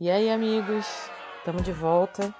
E 0.00 0.08
aí, 0.08 0.30
amigos, 0.30 0.86
estamos 1.38 1.64
de 1.64 1.72
volta. 1.72 2.32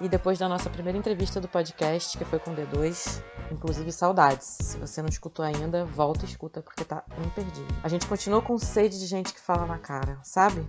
E 0.00 0.08
depois 0.08 0.38
da 0.38 0.48
nossa 0.48 0.70
primeira 0.70 0.96
entrevista 0.96 1.42
do 1.42 1.46
podcast, 1.46 2.16
que 2.16 2.24
foi 2.24 2.38
com 2.38 2.52
o 2.52 2.56
D2, 2.56 3.22
inclusive 3.50 3.92
saudades. 3.92 4.56
Se 4.62 4.78
você 4.78 5.02
não 5.02 5.10
escutou 5.10 5.44
ainda, 5.44 5.84
volta 5.84 6.24
e 6.24 6.28
escuta, 6.28 6.62
porque 6.62 6.82
tá 6.84 7.04
imperdível. 7.22 7.68
A 7.82 7.88
gente 7.90 8.06
continua 8.06 8.40
com 8.40 8.56
sede 8.56 8.98
de 8.98 9.04
gente 9.04 9.34
que 9.34 9.40
fala 9.40 9.66
na 9.66 9.76
cara, 9.76 10.20
sabe? 10.22 10.66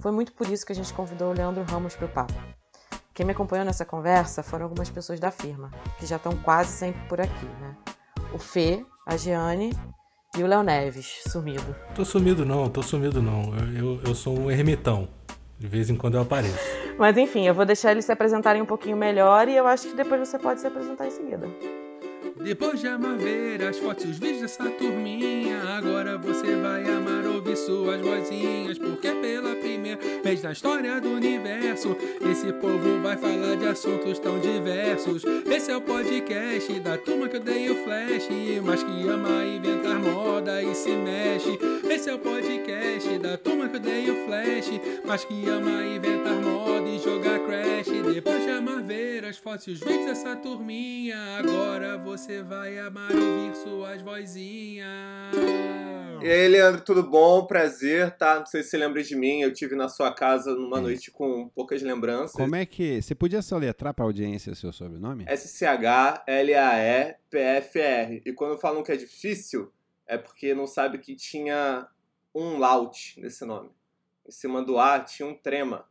Foi 0.00 0.10
muito 0.10 0.32
por 0.32 0.48
isso 0.48 0.64
que 0.64 0.72
a 0.72 0.74
gente 0.74 0.90
convidou 0.94 1.32
o 1.32 1.34
Leandro 1.34 1.62
Ramos 1.64 1.94
para 1.94 2.06
o 2.06 2.08
papo. 2.08 2.32
Quem 3.12 3.26
me 3.26 3.32
acompanhou 3.32 3.66
nessa 3.66 3.84
conversa 3.84 4.42
foram 4.42 4.64
algumas 4.64 4.88
pessoas 4.88 5.20
da 5.20 5.30
firma, 5.30 5.70
que 6.00 6.06
já 6.06 6.16
estão 6.16 6.34
quase 6.38 6.72
sempre 6.72 7.06
por 7.08 7.20
aqui, 7.20 7.46
né? 7.60 7.76
O 8.32 8.38
Fê, 8.38 8.82
a 9.06 9.18
Giane 9.18 9.70
e 10.34 10.42
o 10.42 10.46
Léo 10.46 10.62
Neves, 10.62 11.24
sumido. 11.28 11.76
Tô 11.94 12.06
sumido 12.06 12.46
não, 12.46 12.70
tô 12.70 12.82
sumido 12.82 13.20
não. 13.20 13.54
Eu, 13.54 13.72
eu, 13.74 14.00
eu 14.02 14.14
sou 14.14 14.38
um 14.38 14.50
ermitão. 14.50 15.06
De 15.64 15.70
vez 15.70 15.88
em 15.88 15.96
quando 15.96 16.16
eu 16.16 16.20
apareço. 16.20 16.58
Mas 16.98 17.16
enfim, 17.16 17.46
eu 17.46 17.54
vou 17.54 17.64
deixar 17.64 17.92
eles 17.92 18.04
se 18.04 18.12
apresentarem 18.12 18.60
um 18.60 18.66
pouquinho 18.66 18.98
melhor 18.98 19.48
e 19.48 19.56
eu 19.56 19.66
acho 19.66 19.88
que 19.88 19.94
depois 19.94 20.28
você 20.28 20.38
pode 20.38 20.60
se 20.60 20.66
apresentar 20.66 21.06
em 21.06 21.10
seguida. 21.10 21.48
Depois 22.36 22.80
de 22.80 22.88
amar 22.88 23.16
ver 23.16 23.62
as 23.62 23.78
fotos 23.78 24.04
e 24.04 24.08
os 24.08 24.18
vídeos 24.18 24.42
dessa 24.42 24.68
turminha, 24.72 25.62
agora 25.74 26.18
você 26.18 26.54
vai 26.56 26.84
amar 26.86 27.24
ouvir 27.24 27.56
suas 27.56 27.98
vozinhas, 27.98 28.78
porque 28.78 29.10
pela 29.12 29.54
primeira 29.56 29.98
vez 30.22 30.42
na 30.42 30.52
história 30.52 31.00
do 31.00 31.08
universo, 31.08 31.96
esse 32.30 32.52
povo 32.52 33.00
vai 33.00 33.16
falar 33.16 33.56
de 33.56 33.66
assuntos 33.66 34.18
tão 34.18 34.38
diversos. 34.40 35.22
Esse 35.46 35.70
é 35.70 35.76
o 35.76 35.80
podcast 35.80 36.78
da 36.80 36.98
turma 36.98 37.26
que 37.26 37.38
odeia 37.38 37.72
o 37.72 37.76
flash, 37.76 38.28
mas 38.62 38.82
que 38.82 39.08
ama 39.08 39.46
inventar 39.46 39.98
moda 39.98 40.62
e 40.62 40.74
se 40.74 40.90
mexe. 40.90 41.58
Esse 42.04 42.10
é 42.10 42.14
o 42.16 42.18
podcast 42.18 43.18
da 43.18 43.38
turma 43.38 43.66
que 43.66 43.76
odeia 43.78 44.12
o 44.12 44.26
flash, 44.26 44.72
mas 45.06 45.24
que 45.24 45.48
ama 45.48 45.86
inventar 45.86 46.34
moda 46.34 46.86
e 46.86 46.98
jogar 46.98 47.40
crash. 47.46 47.88
Depois 48.12 48.44
de 48.44 48.50
amar 48.50 48.82
ver 48.82 49.24
as 49.24 49.38
fotos 49.38 49.68
e 49.68 49.70
os 49.70 49.80
vídeos 49.80 50.04
dessa 50.04 50.36
turminha, 50.36 51.16
agora 51.38 51.96
você 51.96 52.42
vai 52.42 52.78
amar 52.78 53.10
ouvir 53.10 53.56
suas 53.56 54.02
vozinhas. 54.02 55.34
E 56.22 56.28
aí, 56.28 56.46
Leandro, 56.46 56.82
tudo 56.82 57.02
bom? 57.02 57.46
Prazer, 57.46 58.10
tá? 58.18 58.40
Não 58.40 58.44
sei 58.44 58.62
se 58.62 58.68
você 58.68 58.76
lembra 58.76 59.02
de 59.02 59.16
mim, 59.16 59.40
eu 59.40 59.50
tive 59.50 59.74
na 59.74 59.88
sua 59.88 60.12
casa 60.12 60.54
numa 60.54 60.82
noite 60.82 61.10
com 61.10 61.48
poucas 61.54 61.80
lembranças. 61.80 62.36
Como 62.36 62.54
é 62.54 62.66
que. 62.66 63.00
Você 63.00 63.14
podia 63.14 63.40
soletrar 63.40 63.94
pra 63.94 64.04
audiência 64.04 64.52
o 64.52 64.54
seu 64.54 64.74
sobrenome? 64.74 65.24
S-C-H-L-A-E-P-F-R. 65.26 66.20
E 68.26 68.32
quando 68.34 68.60
falam 68.60 68.82
que 68.82 68.92
é 68.92 68.96
difícil, 68.96 69.72
é 70.06 70.18
porque 70.18 70.54
não 70.54 70.66
sabe 70.66 70.98
que 70.98 71.16
tinha 71.16 71.88
um 72.34 72.58
laut 72.58 73.20
nesse 73.20 73.44
nome. 73.44 73.70
Em 74.26 74.30
cima 74.30 74.62
do 74.62 74.78
A 74.78 75.00
tinha 75.00 75.28
um 75.28 75.34
trema 75.34 75.86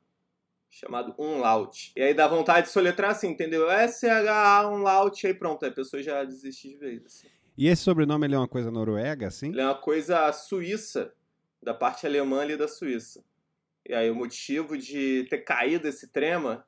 chamado 0.69 1.13
umlaut. 1.19 1.93
E 1.95 2.01
aí 2.01 2.13
dá 2.13 2.27
vontade 2.27 2.67
de 2.67 2.73
soletrar 2.73 3.11
assim, 3.11 3.29
entendeu? 3.29 3.69
S-H-A, 3.69 4.67
umlaut, 4.67 5.25
aí 5.25 5.33
pronto, 5.33 5.63
aí 5.63 5.71
a 5.71 5.73
pessoa 5.73 6.01
já 6.01 6.23
desiste 6.23 6.69
de 6.69 6.77
vez. 6.77 7.05
Assim. 7.05 7.27
E 7.55 7.67
esse 7.67 7.83
sobrenome 7.83 8.25
ele 8.25 8.35
é 8.35 8.37
uma 8.37 8.47
coisa 8.47 8.71
noruega, 8.71 9.27
assim? 9.27 9.49
Ele 9.49 9.61
é 9.61 9.65
uma 9.65 9.79
coisa 9.79 10.31
suíça, 10.31 11.13
da 11.61 11.73
parte 11.73 12.05
alemã 12.05 12.41
ali 12.41 12.57
da 12.57 12.67
Suíça. 12.67 13.23
E 13.87 13.93
aí 13.93 14.09
o 14.09 14.15
motivo 14.15 14.77
de 14.77 15.25
ter 15.29 15.39
caído 15.39 15.87
esse 15.87 16.07
trema 16.07 16.65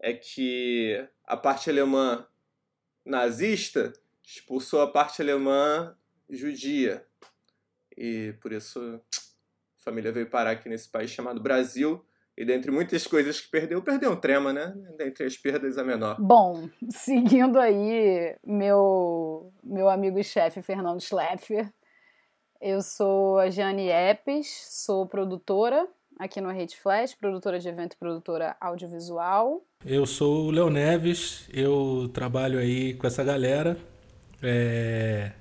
é 0.00 0.12
que 0.12 1.08
a 1.24 1.36
parte 1.36 1.70
alemã 1.70 2.26
nazista 3.04 3.92
expulsou 4.24 4.82
a 4.82 4.90
parte 4.90 5.22
alemã 5.22 5.96
judia. 6.28 7.06
E 7.98 8.32
por 8.40 8.52
isso 8.52 8.78
a 8.80 9.84
família 9.84 10.12
veio 10.12 10.30
parar 10.30 10.52
aqui 10.52 10.68
nesse 10.68 10.88
país 10.88 11.10
chamado 11.10 11.42
Brasil 11.42 12.04
e 12.36 12.44
dentre 12.44 12.70
muitas 12.70 13.04
coisas 13.04 13.40
que 13.40 13.50
perdeu, 13.50 13.82
perdeu 13.82 14.12
um 14.12 14.16
trema, 14.16 14.52
né? 14.52 14.72
Dentre 14.96 15.26
as 15.26 15.36
perdas, 15.36 15.76
a 15.76 15.82
menor. 15.82 16.16
Bom, 16.20 16.68
seguindo 16.88 17.58
aí 17.58 18.36
meu, 18.46 19.52
meu 19.64 19.88
amigo 19.88 20.20
e 20.20 20.22
chefe 20.22 20.62
Fernando 20.62 21.00
Schleffer, 21.00 21.68
eu 22.60 22.80
sou 22.80 23.40
a 23.40 23.50
Jane 23.50 23.88
Epes, 23.88 24.46
sou 24.70 25.04
produtora 25.08 25.88
aqui 26.16 26.40
no 26.40 26.52
Rede 26.52 26.76
Flash, 26.76 27.16
produtora 27.16 27.58
de 27.58 27.68
evento 27.68 27.94
e 27.94 27.98
produtora 27.98 28.56
audiovisual. 28.60 29.64
Eu 29.84 30.06
sou 30.06 30.46
o 30.46 30.50
Léo 30.52 30.70
Neves, 30.70 31.48
eu 31.52 32.08
trabalho 32.14 32.60
aí 32.60 32.94
com 32.94 33.06
essa 33.08 33.24
galera. 33.24 33.76
É... 34.40 35.32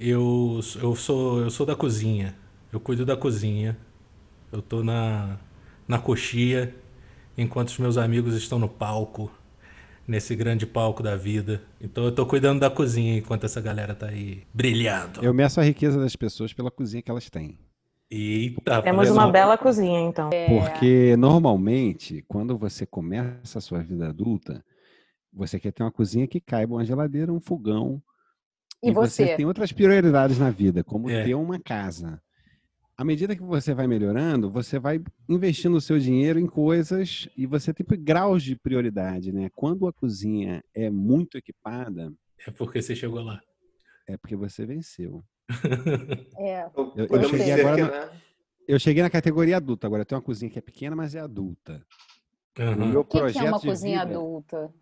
Eu, 0.00 0.60
eu, 0.80 0.96
sou, 0.96 1.42
eu 1.42 1.50
sou 1.50 1.66
da 1.66 1.76
cozinha, 1.76 2.34
eu 2.72 2.80
cuido 2.80 3.04
da 3.04 3.18
cozinha. 3.18 3.76
Eu 4.50 4.62
tô 4.62 4.82
na, 4.82 5.38
na 5.86 5.98
coxia, 5.98 6.74
enquanto 7.36 7.68
os 7.68 7.78
meus 7.78 7.98
amigos 7.98 8.34
estão 8.34 8.58
no 8.58 8.66
palco, 8.66 9.30
nesse 10.08 10.34
grande 10.34 10.66
palco 10.66 11.02
da 11.02 11.16
vida. 11.16 11.62
Então 11.78 12.04
eu 12.04 12.12
tô 12.12 12.24
cuidando 12.24 12.60
da 12.60 12.70
cozinha 12.70 13.18
enquanto 13.18 13.44
essa 13.44 13.60
galera 13.60 13.94
tá 13.94 14.06
aí 14.06 14.42
brilhando. 14.54 15.22
Eu 15.22 15.34
meço 15.34 15.60
a 15.60 15.64
riqueza 15.64 16.00
das 16.00 16.16
pessoas 16.16 16.54
pela 16.54 16.70
cozinha 16.70 17.02
que 17.02 17.10
elas 17.10 17.28
têm. 17.28 17.58
Eita, 18.10 18.80
Temos 18.80 19.10
uma 19.10 19.30
bela 19.30 19.58
cozinha, 19.58 20.00
então. 20.00 20.30
É, 20.32 20.46
Porque 20.46 21.14
normalmente, 21.16 22.24
quando 22.26 22.56
você 22.56 22.86
começa 22.86 23.58
a 23.58 23.60
sua 23.60 23.80
vida 23.80 24.08
adulta, 24.08 24.64
você 25.30 25.60
quer 25.60 25.72
ter 25.72 25.82
uma 25.82 25.92
cozinha 25.92 26.26
que 26.26 26.40
caiba 26.40 26.74
uma 26.74 26.84
geladeira, 26.86 27.30
um 27.30 27.38
fogão. 27.38 28.02
E 28.82 28.90
você? 28.90 29.36
tem 29.36 29.44
outras 29.46 29.72
prioridades 29.72 30.38
na 30.38 30.50
vida, 30.50 30.82
como 30.82 31.10
É. 31.10 31.24
ter 31.24 31.34
uma 31.34 31.58
casa. 31.58 32.20
À 32.96 33.04
medida 33.04 33.34
que 33.34 33.42
você 33.42 33.72
vai 33.74 33.86
melhorando, 33.86 34.50
você 34.50 34.78
vai 34.78 35.00
investindo 35.28 35.76
o 35.76 35.80
seu 35.80 35.98
dinheiro 35.98 36.38
em 36.38 36.46
coisas 36.46 37.28
e 37.36 37.46
você 37.46 37.72
tem 37.72 37.86
graus 37.98 38.42
de 38.42 38.56
prioridade, 38.56 39.32
né? 39.32 39.50
Quando 39.54 39.86
a 39.86 39.92
cozinha 39.92 40.62
é 40.74 40.90
muito 40.90 41.36
equipada, 41.38 42.12
É 42.46 42.50
porque 42.50 42.80
você 42.82 42.94
chegou 42.94 43.22
lá. 43.22 43.40
é 44.06 44.16
porque 44.16 44.36
você 44.36 44.66
venceu. 44.66 45.24
é, 46.38 46.64
eu 46.96 47.06
podemos 47.08 47.30
cheguei 47.30 47.52
agora 47.52 47.76
que, 47.76 47.82
no- 47.82 47.90
né? 47.90 48.10
Eu 48.68 48.78
cheguei 48.78 49.02
na 49.02 49.10
categoria 49.10 49.56
adulta, 49.56 49.86
agora 49.86 50.02
eu 50.02 50.06
tenho 50.06 50.18
uma 50.20 50.24
cozinha 50.24 50.50
que 50.50 50.58
é 50.58 50.62
pequena, 50.62 50.94
mas 50.94 51.14
é 51.14 51.20
adulta. 51.20 51.84
O 52.58 52.62
Aham. 52.62 52.86
meu 52.86 53.00
o 53.00 53.04
que, 53.04 53.12
que 53.12 53.18
projeto 53.18 53.44
é 53.46 53.48
uma 53.48 53.58
de 53.58 53.66
cozinha 53.66 54.04
vida- 54.04 54.16
adulta? 54.18 54.74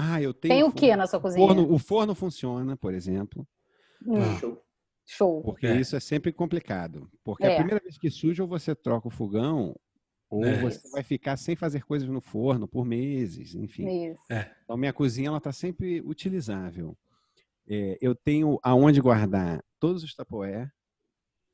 Ah, 0.00 0.22
eu 0.22 0.32
tenho 0.32 0.54
Tem 0.54 0.62
o 0.62 0.70
que 0.72 0.94
na 0.94 1.06
sua 1.08 1.18
cozinha? 1.18 1.44
forno- 1.44 1.72
o 1.72 1.78
forno 1.78 2.14
funciona, 2.14 2.76
por 2.76 2.94
exemplo, 2.94 3.44
Hum, 4.06 4.38
Show. 4.38 4.62
show. 5.04 5.42
porque 5.42 5.66
É. 5.66 5.74
isso 5.80 5.96
é 5.96 6.00
sempre 6.00 6.32
complicado. 6.32 7.10
Porque 7.24 7.44
É. 7.44 7.52
a 7.54 7.56
primeira 7.56 7.80
vez 7.82 7.98
que 7.98 8.08
suja, 8.08 8.42
ou 8.44 8.48
você 8.48 8.76
troca 8.76 9.08
o 9.08 9.10
fogão, 9.10 9.74
ou 10.30 10.44
É. 10.44 10.56
você 10.60 10.88
vai 10.90 11.02
ficar 11.02 11.36
sem 11.36 11.56
fazer 11.56 11.84
coisas 11.84 12.08
no 12.08 12.20
forno 12.20 12.68
por 12.68 12.84
meses, 12.84 13.54
enfim. 13.56 14.10
Isso. 14.12 14.20
Então, 14.64 14.76
minha 14.76 14.92
cozinha 14.92 15.28
ela 15.28 15.38
está 15.38 15.50
sempre 15.52 16.00
utilizável. 16.02 16.96
É, 17.68 17.98
eu 18.00 18.14
tenho 18.14 18.58
aonde 18.62 19.00
guardar 19.00 19.62
todos 19.80 20.04
os 20.04 20.14
tapoé. 20.14 20.70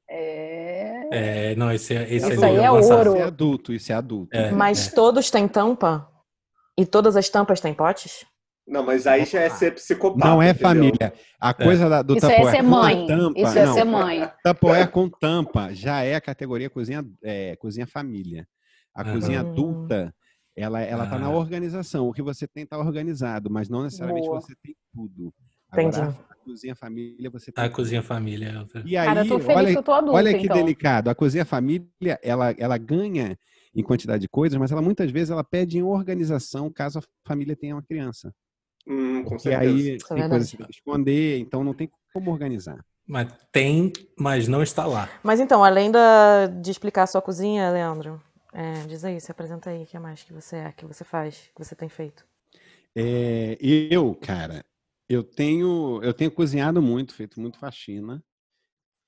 É. 0.09 1.09
É, 1.50 1.56
não, 1.56 1.72
esse, 1.72 1.94
é- 1.94 2.12
esse 2.12 2.31
Isso 2.34 2.44
aí 2.44 2.56
é 2.56 2.71
ouro. 2.71 2.82
Isso 2.84 3.16
é 3.16 3.22
adulto, 3.22 3.72
isso 3.72 3.91
é 3.91 3.94
adulto. 3.94 4.37
É. 4.37 4.50
Mas 4.53 4.93
todos 4.93 5.31
têm 5.31 5.49
tampa? 5.49 6.11
E 6.76 6.84
todas 6.84 7.16
as 7.16 7.28
tampas 7.28 7.61
têm 7.61 7.72
potes? 7.72 8.26
Não, 8.66 8.82
mas 8.82 9.06
aí 9.06 9.25
já 9.26 9.41
é 9.41 9.50
ser 9.50 9.75
psicopata. 9.75 10.26
Não 10.26 10.41
é 10.42 10.50
entendeu? 10.50 10.69
família. 10.69 11.12
A 11.38 11.52
coisa 11.52 11.88
da- 11.88 12.02
do 12.02 12.16
Isso 12.16 12.25
é 12.26 12.36
tapoé 12.36 12.50
ser 12.50 12.56
com 12.62 12.66
a 12.66 12.70
mãe. 12.70 13.06
tampa- 13.06 13.41
Isso 13.41 13.58
é 13.58 13.66
não, 13.66 13.75
ser 13.75 13.84
mãe. 13.84 14.30
Tapoé 14.42 14.86
com 14.86 15.08
tampa 15.10 15.75
já 15.75 16.02
é 16.02 16.14
a 16.14 16.20
categoria 16.20 16.70
cozinha, 16.70 17.04
é, 17.22 17.56
cozinha 17.56 17.86
família. 17.86 18.47
A 18.94 19.02
Aham. 19.02 19.12
cozinha 19.12 19.41
adulta, 19.41 20.14
ela, 20.56 20.80
ela 20.80 21.06
tá 21.06 21.19
na 21.19 21.26
Ah. 21.26 21.30
organização. 21.30 22.08
O 22.08 22.12
que 22.12 22.22
você 22.22 22.47
tem 22.48 22.64
tá 22.64 22.78
organizado, 22.78 23.50
mas 23.50 23.69
não 23.69 23.82
necessariamente 23.82 24.26
Boa. 24.28 24.41
você 24.41 24.54
tem 24.62 24.75
tudo. 24.94 25.34
Entendi. 25.72 25.96
Agora, 25.98 26.16
a 26.31 26.34
cozinha 26.44 26.75
família, 26.76 27.28
você 27.31 27.52
tem 27.52 27.64
A 27.64 27.69
cozinha 27.69 28.02
família. 28.02 28.66
é. 28.76 28.82
E 28.86 28.96
aí, 28.96 29.06
Cara, 29.06 29.20
eu 29.25 29.28
tô 29.28 29.41
feliz 29.41 29.56
olha, 29.56 29.72
que 29.72 29.78
eu 29.78 29.82
tô 29.82 29.92
adulta, 29.92 30.16
olha 30.16 30.38
que 30.38 30.44
então. 30.44 30.56
delicado. 30.56 31.10
A 31.10 31.14
cozinha 31.14 31.44
família, 31.44 32.19
ela, 32.22 32.52
ela 32.56 32.78
ganha 32.78 33.36
em 33.75 33.82
quantidade 33.82 34.22
de 34.22 34.28
coisas, 34.28 34.58
mas 34.58 34.70
ela 34.72 34.81
muitas 34.81 35.10
vezes 35.10 35.31
ela 35.31 35.43
pede 35.44 35.76
em 35.76 35.82
organização 35.82 36.70
caso 36.70 37.00
a 37.00 37.02
família 37.26 37.56
tenha 37.56 37.75
uma 37.75 37.82
criança. 37.82 38.32
Hum, 38.86 39.25
com 39.25 39.36
E 39.48 39.54
aí 39.54 39.90
é 39.94 39.98
tem 39.98 40.28
coisas 40.28 40.50
verdade. 40.50 40.50
que 40.50 40.50
você 40.50 40.56
tem 40.56 40.66
que 40.66 40.72
esconder, 40.72 41.38
então 41.38 41.64
não 41.64 41.75
tem 41.75 41.90
como 42.12 42.31
organizar. 42.31 42.84
Mas 43.06 43.32
tem, 43.52 43.92
mas 44.19 44.48
não 44.48 44.62
está 44.62 44.86
lá. 44.86 45.08
Mas 45.22 45.40
então, 45.40 45.62
além 45.64 45.90
da, 45.90 46.46
de 46.46 46.70
explicar 46.70 47.02
a 47.04 47.06
sua 47.06 47.22
cozinha, 47.22 47.70
Leandro, 47.70 48.20
é, 48.52 48.82
diz 48.86 49.04
aí, 49.04 49.20
se 49.20 49.31
apresenta 49.31 49.70
aí, 49.70 49.82
o 49.82 49.86
que 49.86 49.98
mais 49.98 50.22
que 50.22 50.32
você 50.32 50.56
é, 50.56 50.72
que 50.72 50.84
você 50.86 51.04
faz, 51.04 51.50
que 51.54 51.64
você 51.64 51.75
tem 51.75 51.88
feito? 51.88 52.25
É, 52.94 53.56
eu, 53.60 54.14
cara, 54.14 54.64
eu 55.08 55.22
tenho, 55.22 56.00
eu 56.02 56.14
tenho 56.14 56.30
cozinhado 56.30 56.80
muito, 56.80 57.14
feito 57.14 57.40
muito 57.40 57.58
faxina 57.58 58.22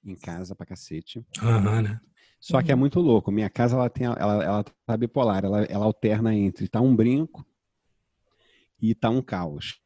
em 0.05 0.17
casa 0.17 0.55
pra 0.55 0.67
cacete. 0.67 1.25
Aham, 1.43 1.83
né? 1.83 2.01
Só 2.41 2.63
que 2.63 2.71
é 2.71 2.75
Uhum. 2.75 2.81
muito 2.81 3.01
louco. 3.01 3.33
Minha 3.33 3.51
casa 3.51 3.77
ela 3.77 3.91
tem, 3.91 4.07
ela, 4.07 4.45
ela 4.45 4.65
tá 4.87 4.97
bipolar. 4.97 5.45
Ela, 5.45 5.65
ela 5.65 5.85
alterna 5.85 6.35
entre 6.35 6.69
tá 6.69 6.81
um 6.81 6.95
brinco 6.95 7.45
e 8.81 8.95
tá 8.95 9.11
um 9.11 9.23
caos, 9.23 9.81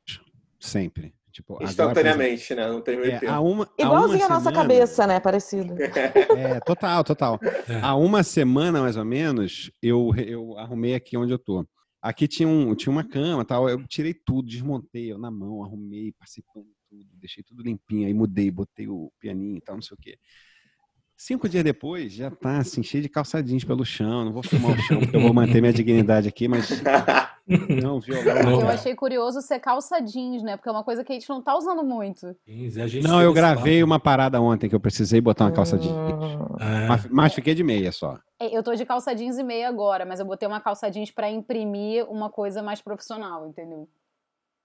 sempre. 0.58 1.14
Tipo, 1.32 1.54
agora, 1.54 1.64
por 1.66 1.70
Instantaneamente, 1.70 2.54
né? 2.56 2.66
Não 2.68 2.80
tem 2.80 2.96
meio 2.96 3.06
exemplo, 3.06 3.26
é, 3.26 3.28
tempo. 3.28 3.32
há 3.32 3.40
uma, 3.40 3.70
Igualzinho 3.78 4.18
uma 4.18 4.26
a 4.26 4.28
nossa 4.30 4.40
semana- 4.50 4.56
cabeça, 4.62 5.06
né? 5.06 5.20
Parecido. 5.20 5.74
É, 5.80 6.58
total, 6.60 7.04
total. 7.04 7.38
É. 7.68 7.78
Há 7.80 7.94
uma 7.94 8.22
semana, 8.24 8.80
mais 8.80 8.96
ou 8.96 9.04
menos, 9.04 9.70
eu, 9.80 10.10
eu 10.16 10.58
arrumei 10.58 10.94
aqui 10.94 11.16
onde 11.16 11.32
eu 11.32 11.38
tô. 11.38 11.64
Aqui 12.02 12.26
tinha, 12.26 12.48
um, 12.48 12.74
tinha 12.74 12.90
uma 12.90 13.04
cama 13.04 13.44
tal. 13.44 13.68
Eu 13.68 13.86
tirei 13.86 14.12
tudo, 14.12 14.48
desmontei 14.48 15.12
eu 15.12 15.18
na 15.18 15.30
mão, 15.30 15.62
arrumei, 15.62 16.12
passei 16.18 16.42
pano 16.52 16.66
tudo, 16.88 17.06
deixei 17.14 17.44
tudo 17.44 17.62
limpinho, 17.62 18.08
aí 18.08 18.12
mudei, 18.14 18.50
botei 18.50 18.88
o 18.88 19.12
pianinho 19.20 19.58
e 19.58 19.60
tal, 19.60 19.76
não 19.76 19.82
sei 19.82 19.94
o 19.94 19.98
quê. 20.00 20.18
Cinco 21.16 21.48
dias 21.48 21.62
depois, 21.62 22.12
já 22.12 22.30
tá 22.30 22.58
assim, 22.58 22.82
cheio 22.82 23.02
de 23.02 23.08
calçadinhos 23.08 23.62
pelo 23.62 23.84
chão. 23.84 24.24
Não 24.24 24.32
vou 24.32 24.42
filmar 24.42 24.72
o 24.76 24.82
chão, 24.82 24.98
porque 24.98 25.14
eu 25.14 25.20
vou 25.20 25.32
manter 25.34 25.60
minha 25.60 25.72
dignidade 25.72 26.26
aqui, 26.26 26.48
mas 26.48 26.68
não, 27.82 27.98
violão. 28.00 28.60
Eu 28.60 28.68
achei 28.68 28.94
curioso 28.94 29.40
ser 29.42 29.58
calça 29.60 30.00
jeans, 30.00 30.42
né? 30.42 30.56
Porque 30.56 30.68
é 30.68 30.72
uma 30.72 30.84
coisa 30.84 31.02
que 31.04 31.12
a 31.12 31.14
gente 31.14 31.28
não 31.28 31.42
tá 31.42 31.56
usando 31.56 31.82
muito. 31.84 32.34
15, 32.44 32.80
a 32.82 32.86
gente 32.86 33.02
Não, 33.06 33.20
eu 33.20 33.32
gravei 33.32 33.82
uma 33.82 33.98
parada 33.98 34.40
ontem 34.40 34.68
que 34.68 34.74
eu 34.74 34.80
precisei 34.80 35.20
botar 35.20 35.44
uma 35.44 35.52
calça 35.52 35.76
jeans. 35.78 35.92
Hum, 35.92 36.56
É. 36.60 36.86
Mas, 36.88 37.06
mas 37.08 37.34
fiquei 37.34 37.54
de 37.54 37.62
meia 37.64 37.92
só. 37.92 38.18
É, 38.38 38.56
Eu 38.56 38.62
tô 38.62 38.74
de 38.74 38.84
calça 38.86 39.14
jeans 39.14 39.38
e 39.38 39.42
meia 39.42 39.68
agora, 39.68 40.04
mas 40.06 40.20
eu 40.20 40.26
botei 40.26 40.46
uma 40.48 40.60
calça 40.60 40.90
jeans 40.90 41.10
pra 41.10 41.30
imprimir 41.30 42.04
uma 42.10 42.30
coisa 42.30 42.62
mais 42.62 42.80
profissional, 42.80 43.46
entendeu? 43.46 43.88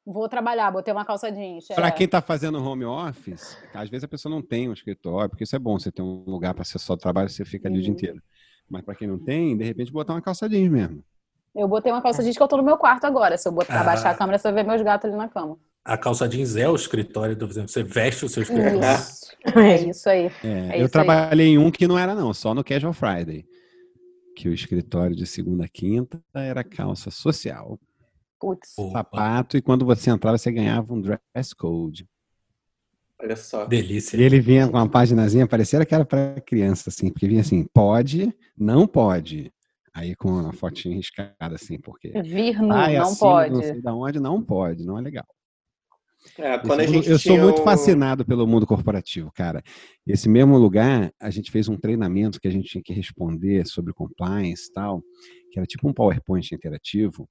Vou 0.08 0.30
trabalhar, 0.30 0.70
botei 0.72 0.94
uma 0.94 1.04
calça 1.04 1.32
jeans. 1.32 1.66
Para 1.70 1.88
é. 1.88 1.92
quem 1.92 2.06
está 2.06 2.22
fazendo 2.22 2.64
home 2.64 2.86
office, 2.86 3.58
às 3.74 3.90
vezes 3.90 4.04
a 4.04 4.08
pessoa 4.08 4.34
não 4.34 4.40
tem 4.42 4.70
um 4.70 4.74
escritório, 4.74 5.30
porque 5.30 5.44
isso 5.44 5.56
é 5.56 5.60
bom, 5.60 5.80
você 5.80 5.92
ter 5.92 6.04
um 6.04 6.24
lugar 6.28 6.54
para 6.54 6.64
ser 6.64 6.78
só 6.78 6.96
trabalho, 6.96 7.28
você 7.28 7.44
fica 7.44 7.68
ali 7.68 7.80
o 7.80 7.82
dia 7.82 7.90
Uhum. 7.90 7.96
inteiro. 7.96 8.22
Mas 8.70 8.84
para 8.84 8.94
quem 8.96 9.08
não 9.08 9.18
tem, 9.18 9.58
de 9.58 9.64
repente 9.64 9.92
botar 9.92 10.14
uma 10.14 10.22
calça 10.22 10.48
jeans 10.48 10.70
mesmo. 10.72 11.04
Eu 11.56 11.68
botei 11.68 11.92
uma 11.92 12.02
calça 12.02 12.22
jeans 12.22 12.36
que 12.36 12.44
eu 12.44 12.48
tô 12.48 12.58
no 12.58 12.64
meu 12.64 12.78
quarto 12.78 13.06
agora. 13.06 13.38
Se 13.38 13.48
eu 13.48 13.52
botar, 13.52 13.76
Ah. 13.78 13.82
abaixar 13.82 14.14
a 14.14 14.18
câmera, 14.18 14.38
você 14.38 14.52
vai 14.52 14.64
ver 14.64 14.70
meus 14.70 14.82
gatos 14.82 15.10
ali 15.10 15.18
na 15.18 15.30
cama. 15.30 15.58
A 15.86 15.98
calça 15.98 16.28
jeans 16.28 16.56
é 16.56 16.68
o 16.68 16.76
escritório 16.76 17.36
do 17.36 17.48
Você 17.48 17.84
veste 17.84 18.26
o 18.26 18.30
seu 18.30 18.44
escritório. 18.44 18.80
Isso. 18.80 19.26
É 19.56 19.82
isso 19.90 20.10
aí. 20.10 20.32
É, 20.44 20.48
É 20.48 20.66
eu 20.72 20.76
isso 20.76 20.84
aí. 20.84 20.90
trabalhei 20.90 21.48
em 21.50 21.58
um 21.58 21.70
que 21.72 21.88
não 21.88 21.98
era 21.98 22.16
não, 22.16 22.34
só 22.34 22.54
no 22.54 22.64
Casual 22.64 22.92
Friday. 22.94 23.46
Que 24.36 24.50
o 24.50 24.54
escritório 24.54 25.16
de 25.16 25.26
segunda 25.26 25.66
a 25.66 25.68
quinta 25.70 26.20
era 26.34 26.64
calça 26.64 27.10
social, 27.12 27.80
Putz. 28.40 28.74
Sapato, 28.92 29.56
e 29.56 29.62
quando 29.62 29.86
você 29.86 30.10
entrava 30.10 30.38
você 30.38 30.52
ganhava 30.52 30.94
um 30.94 31.00
dress 31.00 31.56
code. 31.58 32.06
Olha 33.22 33.36
só. 33.38 33.66
delícia. 33.66 34.18
E 34.18 34.22
ele 34.24 34.42
vinha 34.42 34.68
com 34.68 34.76
uma 34.78 34.90
paginazinha, 34.90 35.48
parecia 35.48 35.84
que 35.86 35.96
era 35.96 36.04
para 36.04 36.42
criança, 36.42 36.90
assim, 36.90 37.10
porque 37.10 37.28
vinha 37.30 37.40
assim, 37.42 37.66
pode, 37.74 38.36
não 38.58 38.86
pode. 38.86 39.54
Aí 39.96 40.14
com 40.14 40.28
uma 40.30 40.52
fotinha 40.52 40.94
riscada, 40.94 41.56
assim, 41.56 41.80
porque... 41.80 42.12
Vir 42.22 42.62
nu, 42.62 42.74
Ah, 42.74 42.92
é 42.92 42.98
não 43.00 43.08
assim, 43.08 43.20
pode. 43.20 43.54
Não 43.54 43.62
sei 43.62 43.82
da 43.82 43.96
onde, 43.96 44.20
não 44.20 44.44
pode, 44.44 44.86
não 44.86 44.98
é 44.98 45.02
legal. 45.02 45.26
É, 46.38 46.56
Esse 46.56 46.66
quando 46.66 46.80
a 46.82 46.86
gente 46.86 47.10
eu 47.10 47.18
sou 47.18 47.38
muito 47.40 47.62
o- 47.62 47.64
fascinado 47.64 48.26
pelo 48.26 48.46
mundo 48.46 48.68
corporativo, 48.68 49.32
cara. 49.32 49.64
Esse 50.06 50.28
mesmo 50.28 50.58
lugar, 50.58 51.14
a 51.18 51.30
gente 51.30 51.50
fez 51.50 51.70
um 51.70 51.78
treinamento 51.78 52.42
que 52.42 52.48
a 52.48 52.52
gente 52.52 52.68
tinha 52.68 52.84
que 52.84 52.92
responder 52.92 53.66
sobre 53.66 53.94
compliance 53.94 54.68
e 54.70 54.74
tal, 54.74 55.02
que 55.52 55.60
era 55.60 55.66
tipo 55.66 55.88
um 55.88 55.94
PowerPoint 55.94 56.54
interativo. 56.54 57.30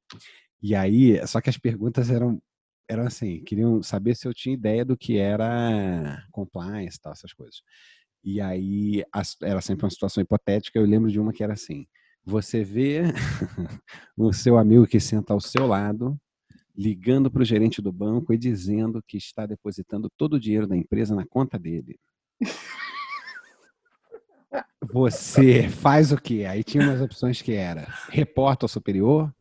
E 0.63 0.75
aí, 0.75 1.21
só 1.27 1.43
que 1.43 1.51
as 1.51 1.59
perguntas 1.59 2.09
eram, 2.09 2.41
eram 2.89 3.07
assim, 3.07 3.45
queriam 3.45 3.83
saber 3.83 4.15
se 4.17 4.27
eu 4.27 4.33
tinha 4.33 4.55
ideia 4.55 4.87
do 4.87 4.97
que 4.97 5.19
era 5.19 6.25
compliance 6.33 6.97
e 6.97 7.01
tal, 7.03 7.13
essas 7.13 7.35
coisas. 7.35 7.61
E 8.23 8.41
aí, 8.41 9.05
as- 9.13 9.37
era 9.43 9.61
sempre 9.61 9.85
uma 9.85 9.91
situação 9.91 10.23
hipotética. 10.23 10.79
Eu 10.79 10.87
lembro 10.87 11.11
de 11.11 11.21
uma 11.21 11.33
que 11.33 11.43
era 11.45 11.53
assim: 11.53 11.87
você 12.25 12.65
vê 12.65 13.03
o 14.17 14.33
seu 14.33 14.57
amigo 14.57 14.87
que 14.87 14.99
senta 14.99 15.33
ao 15.33 15.41
seu 15.41 15.67
lado 15.67 16.19
ligando 16.77 17.31
para 17.31 17.43
o 17.43 17.45
gerente 17.45 17.81
do 17.81 17.93
banco 17.93 18.33
e 18.33 18.39
dizendo 18.39 19.03
que 19.07 19.17
está 19.17 19.47
depositando 19.47 20.11
todo 20.17 20.35
o 20.35 20.41
dinheiro 20.41 20.67
da 20.67 20.77
empresa 20.77 21.15
na 21.15 21.25
conta 21.25 21.59
dele. 21.59 21.99
Você 24.93 25.69
faz 25.69 26.13
o 26.13 26.17
quê? 26.17 26.45
Aí 26.49 26.63
tinha 26.63 26.85
umas 26.85 27.01
opções 27.01 27.41
que 27.41 27.53
era 27.53 27.87
reporta 28.11 28.65
ao 28.65 28.69
superior, 28.69 29.33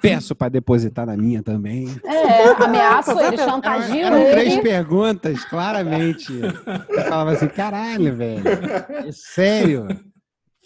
peço 0.00 0.34
para 0.34 0.48
depositar 0.48 1.06
na 1.06 1.16
minha 1.16 1.42
também. 1.42 1.88
É, 2.04 2.64
ameaço 2.64 3.18
ele, 3.20 3.36
chantagio 3.36 4.04
eram 4.04 4.24
três 4.30 4.60
perguntas, 4.60 5.44
claramente. 5.44 6.32
Eu 6.32 7.04
falava 7.04 7.32
assim, 7.32 7.48
caralho, 7.48 8.16
velho. 8.16 8.42
É 9.06 9.12
sério. 9.12 9.86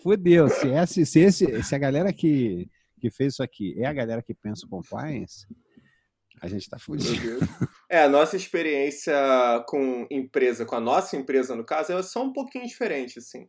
Fudeu. 0.02 0.48
Se, 0.48 0.68
esse, 0.68 1.06
se, 1.06 1.20
esse, 1.20 1.62
se 1.62 1.74
a 1.74 1.78
galera 1.78 2.12
que, 2.12 2.68
que 3.00 3.10
fez 3.10 3.34
isso 3.34 3.42
aqui 3.42 3.74
é 3.78 3.86
a 3.86 3.92
galera 3.92 4.22
que 4.22 4.34
pensa 4.34 4.66
o 4.66 4.68
compliance, 4.68 5.46
a 6.40 6.48
gente 6.48 6.68
tá 6.68 6.78
fudido. 6.78 7.38
É, 7.88 8.02
a 8.04 8.08
nossa 8.08 8.36
experiência 8.36 9.14
com 9.66 10.06
empresa, 10.10 10.64
com 10.64 10.76
a 10.76 10.80
nossa 10.80 11.16
empresa, 11.16 11.54
no 11.54 11.64
caso, 11.64 11.92
é 11.92 12.02
só 12.02 12.24
um 12.24 12.32
pouquinho 12.32 12.66
diferente, 12.66 13.18
assim. 13.18 13.48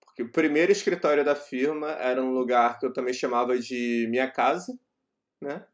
Porque 0.00 0.22
o 0.22 0.32
primeiro 0.32 0.72
escritório 0.72 1.24
da 1.24 1.34
firma 1.34 1.90
era 1.92 2.22
um 2.22 2.30
lugar 2.30 2.78
que 2.78 2.86
eu 2.86 2.92
também 2.92 3.12
chamava 3.12 3.58
de 3.58 4.06
minha 4.08 4.30
casa, 4.30 4.78
né? 5.42 5.66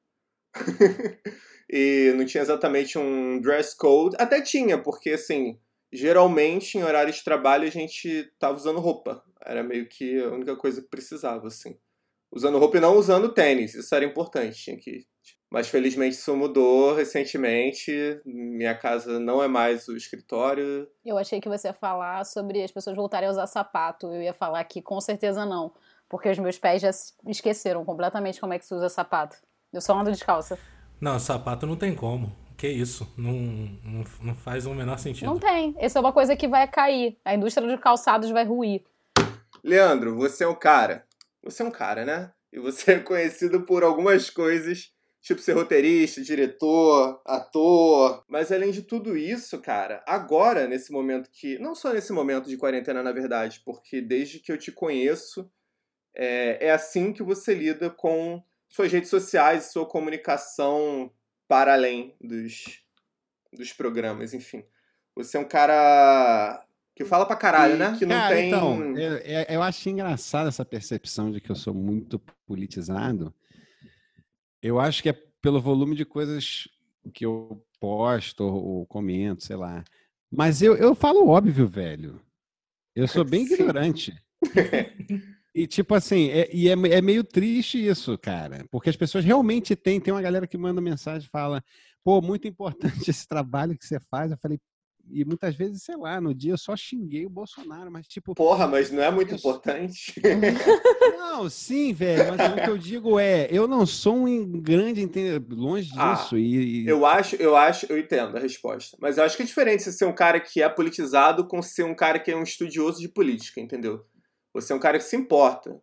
e 1.71 2.13
não 2.17 2.25
tinha 2.25 2.43
exatamente 2.43 2.99
um 2.99 3.41
dress 3.41 3.77
code. 3.77 4.17
Até 4.19 4.41
tinha, 4.41 4.83
porque, 4.83 5.11
assim, 5.11 5.61
geralmente 5.93 6.79
em 6.79 6.83
horário 6.83 7.13
de 7.13 7.23
trabalho 7.23 7.67
a 7.67 7.71
gente 7.71 8.33
tava 8.39 8.57
usando 8.57 8.81
roupa. 8.81 9.23
Era 9.45 9.63
meio 9.63 9.89
que 9.89 10.21
a 10.23 10.29
única 10.29 10.57
coisa 10.57 10.81
que 10.81 10.89
precisava, 10.89 11.49
assim. 11.49 11.77
Usando 12.31 12.59
roupa 12.59 12.79
e 12.79 12.81
não 12.81 12.97
usando 12.97 13.33
tênis. 13.33 13.75
Isso 13.75 13.95
era 13.95 14.05
importante, 14.05 14.57
tinha 14.57 14.77
que 14.77 15.07
mas 15.53 15.69
felizmente 15.69 16.17
isso 16.17 16.35
mudou 16.35 16.95
recentemente. 16.95 17.93
Minha 18.25 18.75
casa 18.75 19.21
não 19.21 19.43
é 19.43 19.47
mais 19.47 19.87
o 19.87 19.95
escritório. 19.95 20.89
Eu 21.05 21.19
achei 21.19 21.43
que 21.43 21.49
você 21.49 21.69
ia 21.69 21.75
falar 21.75 22.25
sobre 22.25 22.63
as 22.63 22.73
pessoas 22.73 22.97
voltarem 22.97 23.29
a 23.29 23.33
usar 23.33 23.47
sapato. 23.47 24.07
Eu 24.07 24.23
ia 24.23 24.33
falar 24.33 24.65
que 24.65 24.81
com 24.81 24.99
certeza 24.99 25.45
não. 25.45 25.71
Porque 26.09 26.31
os 26.31 26.39
meus 26.39 26.59
pés 26.59 26.81
já 26.81 26.89
esqueceram 27.29 27.85
completamente 27.85 28.41
como 28.41 28.55
é 28.55 28.59
que 28.59 28.65
se 28.65 28.75
usa 28.75 28.89
sapato. 28.89 29.37
Eu 29.71 29.83
só 29.83 29.95
ando 29.95 30.11
descalça. 30.11 30.59
Não, 30.99 31.19
sapato 31.19 31.67
não 31.67 31.77
tem 31.77 31.95
como. 31.95 32.35
Que 32.63 32.69
isso? 32.69 33.13
Não, 33.19 33.33
não, 33.33 34.05
não 34.23 34.35
faz 34.37 34.67
o 34.67 34.73
menor 34.73 34.97
sentido. 34.97 35.27
Não 35.27 35.37
tem. 35.37 35.75
Essa 35.79 35.99
é 35.99 36.01
uma 36.01 36.13
coisa 36.13 36.37
que 36.37 36.47
vai 36.47 36.69
cair. 36.69 37.19
A 37.25 37.35
indústria 37.35 37.67
de 37.67 37.77
calçados 37.77 38.31
vai 38.31 38.45
ruir. 38.45 38.85
Leandro, 39.65 40.15
você 40.15 40.45
é 40.45 40.47
um 40.47 40.55
cara. 40.55 41.05
Você 41.43 41.61
é 41.61 41.67
um 41.67 41.73
cara, 41.73 42.05
né? 42.05 42.33
E 42.53 42.61
você 42.61 42.93
é 42.93 42.99
conhecido 43.01 43.63
por 43.63 43.83
algumas 43.83 44.31
coisas, 44.31 44.93
tipo 45.21 45.41
ser 45.41 45.55
roteirista, 45.55 46.23
diretor, 46.23 47.21
ator. 47.27 48.25
Mas 48.29 48.53
além 48.53 48.71
de 48.71 48.83
tudo 48.83 49.17
isso, 49.17 49.61
cara, 49.61 50.01
agora, 50.07 50.69
nesse 50.69 50.93
momento 50.93 51.31
que. 51.33 51.59
Não 51.59 51.75
só 51.75 51.93
nesse 51.93 52.13
momento 52.13 52.49
de 52.49 52.57
quarentena, 52.57 53.03
na 53.03 53.11
verdade, 53.11 53.61
porque 53.65 54.01
desde 54.01 54.39
que 54.39 54.53
eu 54.53 54.57
te 54.57 54.71
conheço, 54.71 55.51
é, 56.15 56.69
é 56.69 56.71
assim 56.71 57.13
que 57.13 57.25
você 57.25 57.55
lida 57.55 57.91
com 57.91 58.41
suas 58.69 58.93
redes 58.93 59.11
sociais 59.11 59.67
e 59.67 59.73
sua 59.73 59.85
comunicação 59.85 61.11
para 61.53 61.75
além 61.75 62.15
dos, 62.19 62.81
dos 63.53 63.75
programas, 63.75 64.33
enfim. 64.33 64.65
Você 65.15 65.37
é 65.37 65.41
um 65.41 65.45
cara 65.47 66.67
que 66.97 67.05
fala 67.05 67.27
pra 67.27 67.37
caralho, 67.37 67.77
né? 67.77 67.95
Que 67.99 68.07
não 68.07 68.17
Cara, 68.17 68.35
tem. 68.35 68.47
então, 68.47 68.97
eu, 68.97 69.19
eu- 69.19 69.45
eu 69.51 69.63
acho 69.63 69.87
engraçada 69.91 70.49
essa 70.49 70.65
percepção 70.65 71.31
de 71.31 71.43
que 71.43 71.51
eu 71.51 71.55
sou 71.55 71.75
muito 71.75 72.19
politizado. 72.47 73.35
Eu 74.63 74.81
acho 74.81 75.03
que 75.03 75.11
é 75.11 75.13
pelo 75.43 75.61
volume 75.61 75.95
de 75.95 76.07
coisas 76.07 76.67
que 77.13 77.27
eu 77.27 77.63
posto 77.79 78.45
ou, 78.45 78.65
ou 78.79 78.87
comento, 78.87 79.45
sei 79.45 79.57
lá. 79.57 79.85
Mas 80.31 80.63
eu, 80.63 80.75
eu 80.75 80.95
falo 80.95 81.29
óbvio, 81.29 81.69
velho. 81.69 82.19
Eu 82.97 83.07
sou 83.07 83.27
bem 83.27 83.45
Sim. 83.47 83.53
ignorante. 83.57 84.15
E 85.55 85.67
tipo 85.67 85.95
assim, 85.95 86.29
é, 86.31 86.49
e 86.55 86.69
é, 86.69 86.73
é 86.73 87.03
meio 87.03 87.23
triste 87.23 87.85
isso, 87.87 88.17
cara. 88.17 88.65
Porque 88.71 88.89
as 88.89 88.97
pessoas 88.97 89.25
realmente 89.25 89.77
têm. 89.77 90.01
Tem 90.01 90.13
uma 90.13 90.23
galera 90.23 90.47
que 90.47 90.57
manda 90.57 90.81
mensagem 90.81 91.27
e 91.27 91.31
fala: 91.31 91.63
pô, 92.03 92.21
muito 92.23 92.49
importante 92.49 92.83
esse 93.11 93.27
trabalho 93.29 93.77
que 93.77 93.85
você 93.87 94.01
faz. 94.11 94.31
Eu 94.31 94.39
falei, 94.39 94.59
e 95.11 95.25
muitas 95.25 95.55
vezes, 95.55 95.83
sei 95.83 95.97
lá, 95.97 96.21
no 96.21 96.35
dia 96.35 96.53
eu 96.53 96.59
só 96.59 96.75
xinguei 96.75 97.27
o 97.27 97.31
Bolsonaro, 97.31 97.91
mas 97.91 98.07
tipo. 98.07 98.35
Porra, 98.35 98.67
mas 98.67 98.91
não 98.91 99.03
é 99.03 99.11
muito 99.11 99.35
importante. 99.35 100.15
Não, 101.19 101.49
sim, 101.49 101.93
velho, 101.93 102.29
mas 102.31 102.41
o 102.41 102.63
que 102.65 102.71
eu 102.71 102.79
digo 102.79 103.19
é, 103.19 103.49
eu 103.51 103.67
não 103.67 103.87
sou 103.87 104.15
um 104.27 104.61
grande 104.61 105.01
entendedor, 105.01 105.59
longe 105.59 105.91
Ah, 105.97 106.15
disso. 106.15 106.37
e, 106.37 106.85
e- 106.85 106.89
Eu 106.89 107.07
acho, 107.07 107.37
eu 107.37 107.57
acho, 107.57 107.87
eu 107.89 107.99
entendo 107.99 108.37
a 108.37 108.41
resposta. 108.41 108.97
Mas 109.01 109.17
eu 109.19 109.25
acho 109.25 109.37
que 109.37 109.43
é 109.43 109.47
diferente 109.47 109.83
você 109.83 109.93
ser 109.93 110.05
um 110.05 110.15
cara 110.15 110.39
que 110.41 110.63
é 110.63 110.69
politizado 110.69 111.47
com 111.47 111.63
ser 111.63 111.85
um 111.85 111.95
cara 111.95 112.19
que 112.19 112.31
é 112.31 112.37
um 112.37 112.43
estudioso 112.43 113.01
de 113.01 113.09
política, 113.09 113.61
entendeu? 113.61 114.05
Você 114.55 114.73
é 114.73 114.77
um 114.77 114.81
cara 114.81 114.99
que 114.99 115.05
se 115.05 115.17
importa. 115.17 115.81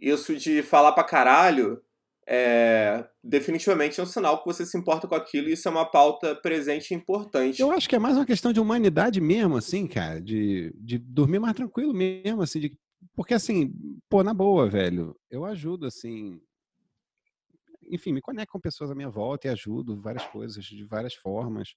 Isso 0.00 0.36
de 0.36 0.62
falar 0.62 0.92
pra 0.92 1.04
caralho 1.04 1.82
é 2.26 3.06
definitivamente 3.22 4.00
é 4.00 4.02
um 4.02 4.06
sinal 4.06 4.38
que 4.40 4.46
você 4.46 4.64
se 4.64 4.76
importa 4.78 5.06
com 5.06 5.14
aquilo 5.14 5.48
e 5.48 5.52
isso 5.52 5.68
é 5.68 5.70
uma 5.70 5.84
pauta 5.90 6.34
presente 6.34 6.90
e 6.92 6.94
importante. 6.94 7.60
Eu 7.60 7.70
acho 7.70 7.88
que 7.88 7.96
é 7.96 7.98
mais 7.98 8.16
uma 8.16 8.26
questão 8.26 8.52
de 8.52 8.60
humanidade 8.60 9.20
mesmo, 9.20 9.56
assim, 9.56 9.86
cara, 9.86 10.20
de, 10.20 10.72
de 10.76 10.98
dormir 10.98 11.38
mais 11.38 11.54
tranquilo 11.54 11.92
mesmo, 11.94 12.42
assim, 12.42 12.60
de- 12.60 12.78
porque 13.14 13.34
assim, 13.34 13.72
pô, 14.08 14.22
na 14.22 14.32
boa, 14.34 14.68
velho, 14.68 15.14
eu 15.30 15.44
ajudo, 15.44 15.86
assim, 15.86 16.40
enfim, 17.90 18.12
me 18.12 18.20
conecto 18.20 18.52
com 18.52 18.60
pessoas 18.60 18.90
à 18.90 18.94
minha 18.94 19.10
volta 19.10 19.46
e 19.46 19.50
ajudo 19.50 20.00
várias 20.00 20.26
coisas 20.26 20.64
de 20.64 20.84
várias 20.84 21.14
formas. 21.14 21.74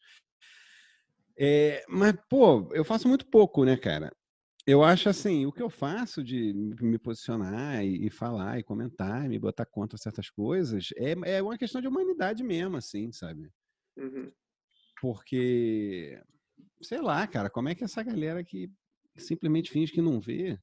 É, 1.39 1.86
mas, 1.88 2.13
pô, 2.29 2.67
eu 2.74 2.84
faço 2.84 3.08
muito 3.08 3.25
pouco, 3.27 3.63
né, 3.63 3.77
cara? 3.77 4.12
Eu 4.70 4.84
acho 4.84 5.08
assim, 5.08 5.46
o 5.46 5.52
que 5.54 5.62
eu 5.62 5.70
faço 5.70 6.22
de 6.22 6.54
me 6.54 7.00
posicionar 7.00 7.86
e, 7.86 8.10
falar 8.10 8.60
e 8.60 8.64
comentar, 8.64 9.24
e 9.24 9.30
me 9.30 9.40
botar 9.40 9.66
contra 9.66 9.98
certas 9.98 10.30
coisas, 10.30 10.90
é, 10.98 11.38
é 11.38 11.42
uma 11.42 11.58
questão 11.58 11.80
de 11.80 11.88
humanidade 11.88 12.44
mesmo, 12.44 12.76
assim, 12.76 13.10
sabe? 13.14 13.50
Uhum. 13.96 14.30
Porque, 15.00 16.22
sei 16.82 17.00
lá, 17.00 17.26
cara, 17.26 17.50
como 17.50 17.70
é 17.70 17.76
que 17.76 17.86
essa 17.86 18.04
galera 18.04 18.44
que 18.44 18.70
simplesmente 19.16 19.72
finge 19.72 19.94
que 19.94 20.02
não 20.02 20.20
vê 20.20 20.60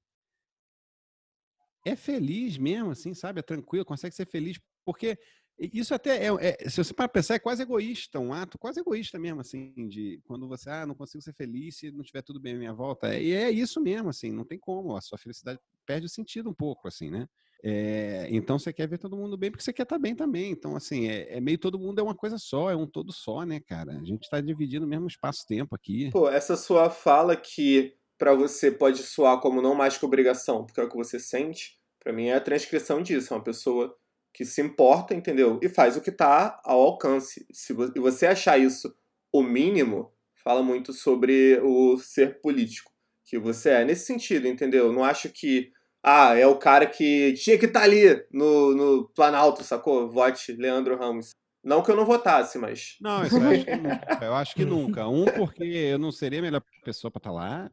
é 1.87 1.96
feliz 1.96 2.58
mesmo, 2.58 2.90
assim, 2.90 3.14
sabe? 3.14 3.40
É 3.40 3.42
tranquilo, 3.42 3.87
consegue 3.87 4.14
ser 4.14 4.26
feliz, 4.26 4.61
porque 4.84 5.18
isso 5.58 5.94
até 5.94 6.26
é, 6.26 6.30
é, 6.40 6.68
se 6.68 6.82
você 6.82 6.92
para 6.92 7.08
pensar, 7.08 7.34
é 7.34 7.38
quase 7.38 7.62
egoísta, 7.62 8.18
um 8.18 8.32
ato 8.32 8.58
quase 8.58 8.80
egoísta 8.80 9.18
mesmo, 9.18 9.40
assim, 9.40 9.73
de 9.88 10.20
quando 10.25 10.49
você, 10.49 10.68
ah, 10.68 10.87
não 10.87 10.94
consigo 10.94 11.23
ser 11.23 11.32
feliz 11.34 11.76
se 11.76 11.92
não 11.92 12.02
tiver 12.02 12.23
tudo 12.23 12.40
bem 12.40 12.54
à 12.54 12.58
minha 12.58 12.73
volta. 12.73 13.16
E 13.16 13.32
é 13.32 13.50
isso 13.50 13.80
mesmo, 13.80 14.08
assim, 14.08 14.32
não 14.32 14.44
tem 14.44 14.58
como, 14.58 14.96
a 14.96 15.00
sua 15.00 15.18
felicidade 15.18 15.61
perde 15.87 16.06
o 16.06 16.08
sentido 16.08 16.50
um 16.50 16.54
pouco, 16.54 16.88
assim, 16.88 17.11
né? 17.11 17.28
É, 17.66 18.26
então 18.30 18.58
você 18.58 18.75
quer 18.75 18.87
ver 18.87 18.99
todo 18.99 19.16
mundo 19.16 19.38
bem 19.38 19.50
porque 19.50 19.64
você 19.64 19.73
quer 19.73 19.84
estar 19.84 19.96
tá 19.96 19.99
bem 19.99 20.14
também. 20.14 20.50
Então, 20.50 20.76
assim, 20.76 21.08
é, 21.08 21.37
é, 21.37 21.40
meio 21.40 21.56
todo 21.56 21.78
mundo 21.78 21.99
é 21.99 22.02
uma 22.02 22.14
coisa 22.14 22.37
só, 22.37 22.70
é 22.70 22.76
um 22.76 22.87
todo 22.87 23.11
só, 23.11 23.42
né, 23.44 23.58
cara? 23.61 23.92
A 23.92 24.04
gente 24.04 24.25
está 24.25 24.40
dividindo 24.40 24.84
o 24.84 24.88
mesmo 24.88 25.06
espaço-tempo 25.06 25.75
aqui. 25.75 26.11
Pô, 26.11 26.28
essa 26.28 26.56
sua 26.56 26.90
fala 26.90 27.34
que 27.34 27.94
para 28.18 28.34
você 28.34 28.70
pode 28.70 29.02
soar 29.02 29.40
como 29.40 29.62
não 29.62 29.75
mais 29.75 29.96
que 29.96 30.04
obrigação, 30.04 30.64
porque 30.64 30.78
é 30.78 30.84
o 30.84 30.88
que 30.88 30.96
você 30.96 31.18
sente, 31.18 31.78
para 31.99 32.12
mim 32.12 32.26
é 32.26 32.34
a 32.34 32.40
transcrição 32.40 33.02
disso. 33.02 33.32
É 33.32 33.37
uma 33.37 33.42
pessoa 33.42 33.96
que 34.34 34.44
se 34.44 34.60
importa, 34.60 35.14
entendeu? 35.14 35.60
E 35.62 35.68
faz 35.68 35.96
o 35.96 36.00
que 36.00 36.10
está 36.10 36.60
ao 36.64 36.80
alcance. 36.80 37.46
Se 37.52 37.72
você 37.72 38.26
achar 38.26 38.58
isso 38.58 38.92
o 39.32 39.42
mínimo, 39.42 40.12
fala 40.42 40.60
muito 40.60 40.92
sobre 40.92 41.60
o 41.62 41.96
ser 41.98 42.40
político 42.40 42.92
que 43.24 43.38
você 43.38 43.70
é. 43.70 43.84
Nesse 43.84 44.06
sentido, 44.06 44.48
entendeu? 44.48 44.92
Não 44.92 45.04
acho 45.04 45.28
que, 45.28 45.70
ah, 46.02 46.36
é 46.36 46.46
o 46.46 46.58
cara 46.58 46.84
que 46.84 47.32
tinha 47.34 47.56
que 47.56 47.66
estar 47.66 47.80
tá 47.80 47.86
ali 47.86 48.24
no, 48.32 48.74
no 48.74 49.08
Planalto, 49.14 49.62
sacou? 49.62 50.10
Vote 50.10 50.52
Leandro 50.52 50.98
Ramos. 50.98 51.30
Não 51.62 51.82
que 51.82 51.90
eu 51.90 51.96
não 51.96 52.04
votasse, 52.04 52.58
mas. 52.58 52.96
Não, 53.00 53.24
isso 53.24 53.38
eu 53.38 53.48
acho 53.48 53.64
que 53.64 53.74
nunca. 53.78 54.18
Eu 54.20 54.34
acho 54.34 54.54
que 54.54 54.64
nunca. 54.64 55.08
Um, 55.08 55.24
porque 55.24 55.64
eu 55.64 55.98
não 55.98 56.10
seria 56.10 56.40
a 56.40 56.42
melhor 56.42 56.62
pessoa 56.84 57.10
para 57.10 57.20
estar 57.20 57.30
tá 57.30 57.34
lá. 57.34 57.70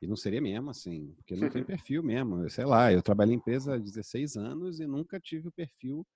E 0.00 0.06
não 0.06 0.16
seria 0.16 0.40
mesmo, 0.40 0.70
assim, 0.70 1.12
porque 1.16 1.34
não 1.34 1.48
tem 1.48 1.64
perfil 1.64 2.02
mesmo. 2.02 2.48
Sei 2.50 2.64
lá, 2.64 2.92
eu 2.92 3.02
trabalhei 3.02 3.34
em 3.34 3.38
empresa 3.38 3.74
há 3.74 3.78
16 3.78 4.36
anos 4.36 4.80
e 4.80 4.86
nunca 4.86 5.18
tive 5.18 5.48
o 5.48 5.52
perfil 5.52 6.06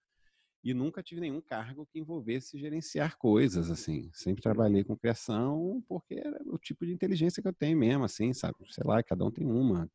e 0.63 0.75
nunca 0.75 1.03
tive 1.03 1.23
nenhum 1.23 1.41
cargo 1.41 1.87
que 1.91 1.99
envolvesse 1.99 2.59
gerenciar 2.59 3.17
coisas, 3.17 3.71
assim. 3.71 4.11
Sempre 4.13 4.43
trabalhei 4.43 4.85
com 4.85 4.97
criação 4.97 5.83
porque 5.89 6.15
era 6.15 6.39
o 6.47 6.59
tipo 6.59 6.85
de 6.85 6.93
inteligência 6.93 7.43
que 7.43 7.49
eu 7.49 7.53
tenho 7.53 7.79
mesmo, 7.79 8.05
assim, 8.05 8.33
sabe? 8.35 8.57
Sei 8.69 8.85
lá, 8.85 9.03
cada 9.03 9.25
um 9.25 9.31
tem 9.31 9.47
uma. 9.47 9.89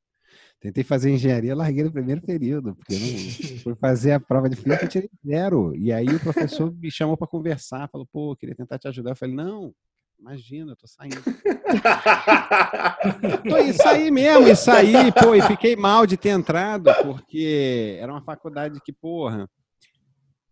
Tentei 0.60 0.84
fazer 0.84 1.12
engenharia, 1.12 1.56
larguei 1.56 1.84
no 1.84 1.92
primeiro 1.92 2.22
período, 2.22 2.76
porque 2.76 2.96
não 2.98 3.60
fui 3.60 3.76
fazer 3.80 4.14
a 4.14 4.20
prova 4.20 4.50
de 4.50 4.56
física, 4.56 4.86
eu 4.86 4.90
tirei 4.90 5.10
zero. 5.26 5.76
E 5.76 5.94
aí 5.94 6.08
o 6.08 6.20
professor 6.20 6.74
me 6.74 6.92
chamou 6.92 7.16
para 7.16 7.28
conversar, 7.28 7.88
falou, 7.90 8.08
pô, 8.12 8.36
queria 8.36 8.56
tentar 8.56 8.80
te 8.80 8.88
ajudar. 8.88 9.12
Eu 9.12 9.16
falei, 9.16 9.36
não, 9.36 9.74
Imagina, 10.20 10.72
eu 10.72 10.76
tô 10.76 10.88
saindo. 10.88 11.22
tô, 13.48 13.58
e 13.58 13.74
saí 13.74 14.10
mesmo, 14.10 14.48
e 14.48 14.56
saí, 14.56 15.12
pô, 15.12 15.36
e 15.36 15.42
fiquei 15.42 15.76
mal 15.76 16.08
de 16.08 16.18
ter 16.18 16.30
entrado, 16.30 16.92
porque 17.04 17.98
era 18.00 18.12
uma 18.12 18.22
faculdade 18.22 18.80
que, 18.84 18.92
porra, 18.92 19.48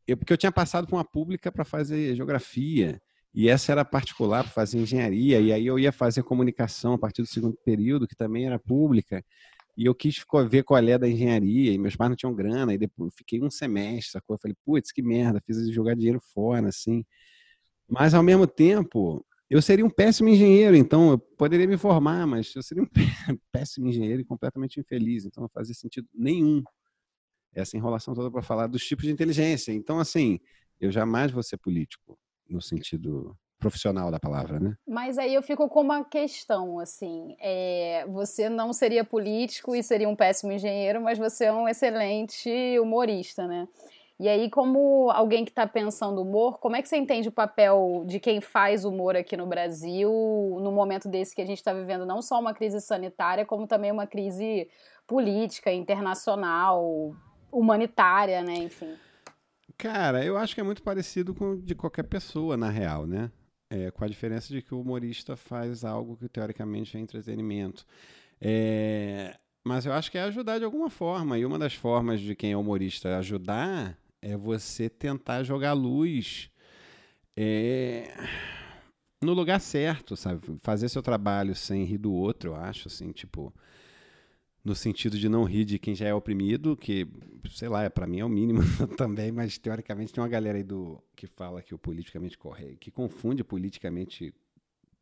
eu, 0.08 0.18
porque 0.18 0.34
eu 0.34 0.38
tinha 0.38 0.52
passado 0.52 0.88
por 0.88 0.96
uma 0.96 1.06
pública 1.06 1.52
para 1.52 1.66
fazer 1.66 2.16
geografia, 2.16 3.02
e 3.34 3.50
essa 3.50 3.72
era 3.72 3.84
particular 3.84 4.44
para 4.44 4.52
fazer 4.52 4.80
engenharia, 4.80 5.40
e 5.40 5.52
aí 5.52 5.66
eu 5.66 5.80
ia 5.80 5.92
fazer 5.92 6.22
comunicação 6.24 6.94
a 6.94 6.98
partir 6.98 7.24
do 7.24 7.28
segundo 7.28 7.58
período, 7.66 8.08
que 8.08 8.16
também 8.16 8.46
era 8.46 8.60
pública, 8.60 9.26
e 9.76 9.86
eu 9.86 9.96
quis 9.96 10.24
ver 10.50 10.64
qual 10.64 10.80
é 10.80 10.98
da 11.00 11.10
engenharia, 11.10 11.72
e 11.72 11.80
meus 11.80 11.96
pais 11.96 12.10
não 12.10 12.16
tinham 12.16 12.36
grana, 12.36 12.76
e 12.76 12.78
depois 12.78 13.12
fiquei 13.16 13.42
um 13.42 13.50
semestre, 13.50 14.12
sacou? 14.12 14.36
Eu 14.36 14.40
falei, 14.40 14.56
putz, 14.64 14.92
que 14.92 15.02
merda, 15.02 15.42
fiz 15.44 15.68
jogar 15.70 15.96
dinheiro 15.96 16.22
fora, 16.34 16.68
assim. 16.68 17.04
Mas, 17.90 18.14
ao 18.14 18.22
mesmo 18.22 18.46
tempo, 18.46 19.26
eu 19.54 19.62
seria 19.62 19.86
um 19.86 19.90
péssimo 19.90 20.30
engenheiro, 20.30 20.76
então 20.76 21.12
eu 21.12 21.20
poderia 21.20 21.68
me 21.68 21.78
formar, 21.78 22.26
mas 22.26 22.52
eu 22.56 22.64
seria 22.64 22.82
um 22.82 22.88
péssimo 23.52 23.88
engenheiro 23.88 24.20
e 24.20 24.26
completamente 24.26 24.80
infeliz, 24.80 25.26
então 25.26 25.44
não 25.44 25.48
fazia 25.48 25.76
sentido 25.76 26.08
nenhum 26.12 26.64
essa 27.54 27.78
enrolação 27.78 28.16
toda 28.16 28.32
para 28.32 28.42
falar 28.42 28.66
dos 28.66 28.84
tipos 28.84 29.06
de 29.06 29.12
inteligência. 29.12 29.72
Então, 29.72 30.00
assim, 30.00 30.40
eu 30.82 30.92
jamais 30.92 31.32
vou 31.32 31.44
ser 31.44 31.58
político 31.58 32.18
no 32.50 32.60
sentido 32.64 33.38
profissional 33.60 34.10
da 34.10 34.20
palavra, 34.20 34.60
né? 34.60 34.76
Mas 34.88 35.20
aí 35.20 35.36
eu 35.36 35.44
fico 35.44 35.70
com 35.70 35.82
uma 35.82 36.04
questão, 36.04 36.80
assim, 36.80 37.36
é, 37.40 38.08
você 38.08 38.50
não 38.50 38.74
seria 38.74 39.04
político 39.04 39.76
e 39.76 39.84
seria 39.84 40.10
um 40.10 40.16
péssimo 40.16 40.52
engenheiro, 40.52 41.00
mas 41.00 41.20
você 41.20 41.46
é 41.46 41.54
um 41.54 41.70
excelente 41.70 42.50
humorista, 42.80 43.48
né? 43.48 43.68
E 44.20 44.30
aí, 44.30 44.50
como 44.50 45.10
alguém 45.10 45.44
que 45.44 45.52
está 45.52 45.66
pensando 45.66 46.22
humor, 46.22 46.60
como 46.60 46.76
é 46.76 46.82
que 46.82 46.88
você 46.88 46.98
entende 46.98 47.28
o 47.28 47.32
papel 47.32 48.04
de 48.06 48.20
quem 48.20 48.40
faz 48.40 48.86
humor 48.86 49.16
aqui 49.16 49.36
no 49.36 49.48
Brasil, 49.48 50.12
no 50.62 50.72
momento 50.72 51.10
desse 51.10 51.36
que 51.36 51.42
a 51.42 51.46
gente 51.46 51.58
está 51.58 51.74
vivendo 51.74 52.06
não 52.06 52.22
só 52.22 52.40
uma 52.40 52.54
crise 52.54 52.80
sanitária, 52.80 53.46
como 53.46 53.68
também 53.68 53.92
uma 53.92 54.06
crise 54.06 54.70
política, 55.08 55.72
internacional, 55.72 57.16
humanitária, 57.52 58.42
né? 58.44 58.54
Enfim. 58.54 58.96
Cara, 59.78 60.24
eu 60.24 60.38
acho 60.38 60.54
que 60.54 60.62
é 60.62 60.64
muito 60.64 60.84
parecido 60.84 61.34
com 61.34 61.60
de 61.60 61.74
qualquer 61.74 62.04
pessoa, 62.04 62.56
na 62.56 62.70
real, 62.70 63.08
né? 63.08 63.32
É, 63.70 63.90
com 63.90 64.06
a 64.06 64.08
diferença 64.08 64.54
de 64.54 64.62
que 64.62 64.76
o 64.76 64.82
humorista 64.82 65.36
faz 65.36 65.84
algo 65.84 66.16
que 66.16 66.30
teoricamente 66.30 66.96
é 66.96 67.00
entretenimento. 67.00 67.86
É, 68.40 69.36
mas 69.66 69.86
eu 69.86 69.94
acho 69.94 70.12
que 70.12 70.18
é 70.18 70.22
ajudar 70.22 70.60
de 70.60 70.66
alguma 70.66 70.90
forma. 70.90 71.38
E 71.40 71.46
uma 71.46 71.58
das 71.58 71.74
formas 71.74 72.22
de 72.22 72.36
quem 72.36 72.52
é 72.52 72.58
humorista 72.58 73.18
ajudar 73.18 73.98
é 74.24 74.38
você 74.38 74.90
tentar 74.90 75.44
jogar 75.44 75.74
luz 75.74 76.50
é, 77.36 78.10
no 79.22 79.34
lugar 79.34 79.60
certo, 79.60 80.16
sabe? 80.16 80.40
Fazer 80.62 80.88
seu 80.88 81.02
trabalho 81.02 81.54
sem 81.54 81.84
rir 81.84 81.98
do 81.98 82.14
outro, 82.14 82.52
eu 82.52 82.56
acho, 82.56 82.88
assim, 82.88 83.12
tipo, 83.12 83.54
no 84.64 84.74
sentido 84.74 85.18
de 85.20 85.28
não 85.28 85.44
rir 85.44 85.66
de 85.66 85.78
quem 85.78 85.94
já 85.94 86.08
é 86.08 86.14
oprimido, 86.14 86.78
que, 86.78 87.06
sei 87.50 87.68
lá, 87.68 87.90
para 87.90 88.08
mim 88.08 88.22
é 88.22 88.26
o 88.26 88.30
mínimo 88.30 88.62
também, 88.96 89.30
mas 89.30 89.58
teoricamente 89.58 90.14
tem 90.14 90.24
uma 90.24 90.30
galera 90.30 90.58
aí 90.58 90.64
do 90.64 91.04
que 91.16 91.28
fala 91.28 91.62
que 91.62 91.76
o 91.76 91.78
politicamente 91.78 92.38
correto, 92.38 92.78
que 92.78 92.92
confunde 92.92 93.44
politicamente 93.44 94.34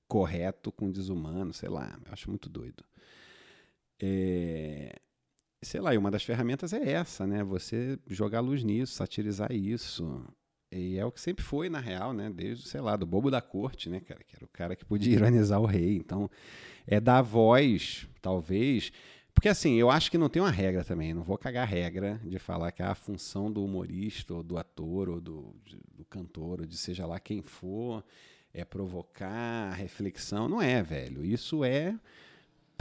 correto 0.07 0.71
com 0.71 0.91
desumano, 0.91 1.53
sei 1.53 1.69
lá, 1.69 1.97
eu 2.05 2.11
acho 2.11 2.27
muito 2.27 2.49
doido. 2.49 2.83
É, 4.01 4.99
sei 5.61 5.79
lá, 5.79 5.93
e 5.93 5.97
uma 5.97 6.09
das 6.09 6.23
ferramentas 6.23 6.73
é 6.73 6.91
essa, 6.91 7.27
né? 7.27 7.43
Você 7.43 7.99
jogar 8.07 8.39
luz 8.39 8.63
nisso, 8.63 8.93
satirizar 8.93 9.51
isso. 9.51 10.25
E 10.71 10.97
é 10.97 11.05
o 11.05 11.11
que 11.11 11.21
sempre 11.21 11.43
foi, 11.43 11.69
na 11.69 11.79
real, 11.79 12.13
né? 12.13 12.31
Desde, 12.33 12.67
sei 12.67 12.81
lá, 12.81 12.95
do 12.95 13.05
bobo 13.05 13.29
da 13.29 13.41
corte, 13.41 13.89
né, 13.89 13.99
cara? 13.99 14.23
Que 14.23 14.35
era 14.35 14.45
o 14.45 14.47
cara 14.47 14.75
que 14.75 14.85
podia 14.85 15.13
ironizar 15.15 15.59
o 15.59 15.65
rei. 15.65 15.97
Então, 15.97 16.29
é 16.87 16.99
dar 16.99 17.21
voz, 17.21 18.07
talvez. 18.21 18.91
Porque, 19.33 19.49
assim, 19.49 19.75
eu 19.75 19.91
acho 19.91 20.09
que 20.09 20.17
não 20.17 20.29
tem 20.29 20.41
uma 20.41 20.49
regra 20.51 20.83
também. 20.83 21.13
Não 21.13 21.23
vou 21.23 21.37
cagar 21.37 21.63
a 21.63 21.69
regra 21.69 22.19
de 22.23 22.39
falar 22.39 22.71
que 22.71 22.81
a 22.81 22.95
função 22.95 23.51
do 23.51 23.63
humorista, 23.63 24.33
ou 24.33 24.43
do 24.43 24.57
ator, 24.57 25.09
ou 25.09 25.21
do, 25.21 25.55
do 25.93 26.05
cantor, 26.05 26.61
ou 26.61 26.65
de 26.65 26.77
seja 26.77 27.05
lá 27.05 27.19
quem 27.19 27.41
for, 27.41 28.03
é 28.53 28.65
provocar 28.65 29.71
reflexão. 29.73 30.49
Não 30.49 30.61
é, 30.61 30.81
velho. 30.81 31.23
Isso 31.23 31.63
é 31.63 31.95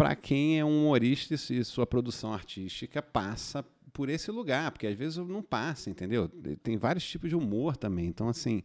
para 0.00 0.16
quem 0.16 0.58
é 0.58 0.64
um 0.64 0.86
humorista 0.86 1.34
e 1.34 1.62
sua 1.62 1.86
produção 1.86 2.32
artística 2.32 3.02
passa 3.02 3.62
por 3.92 4.08
esse 4.08 4.30
lugar, 4.30 4.70
porque 4.70 4.86
às 4.86 4.96
vezes 4.96 5.18
não 5.18 5.42
passa, 5.42 5.90
entendeu? 5.90 6.26
Tem 6.62 6.78
vários 6.78 7.06
tipos 7.06 7.28
de 7.28 7.36
humor 7.36 7.76
também. 7.76 8.06
Então, 8.06 8.26
assim, 8.26 8.62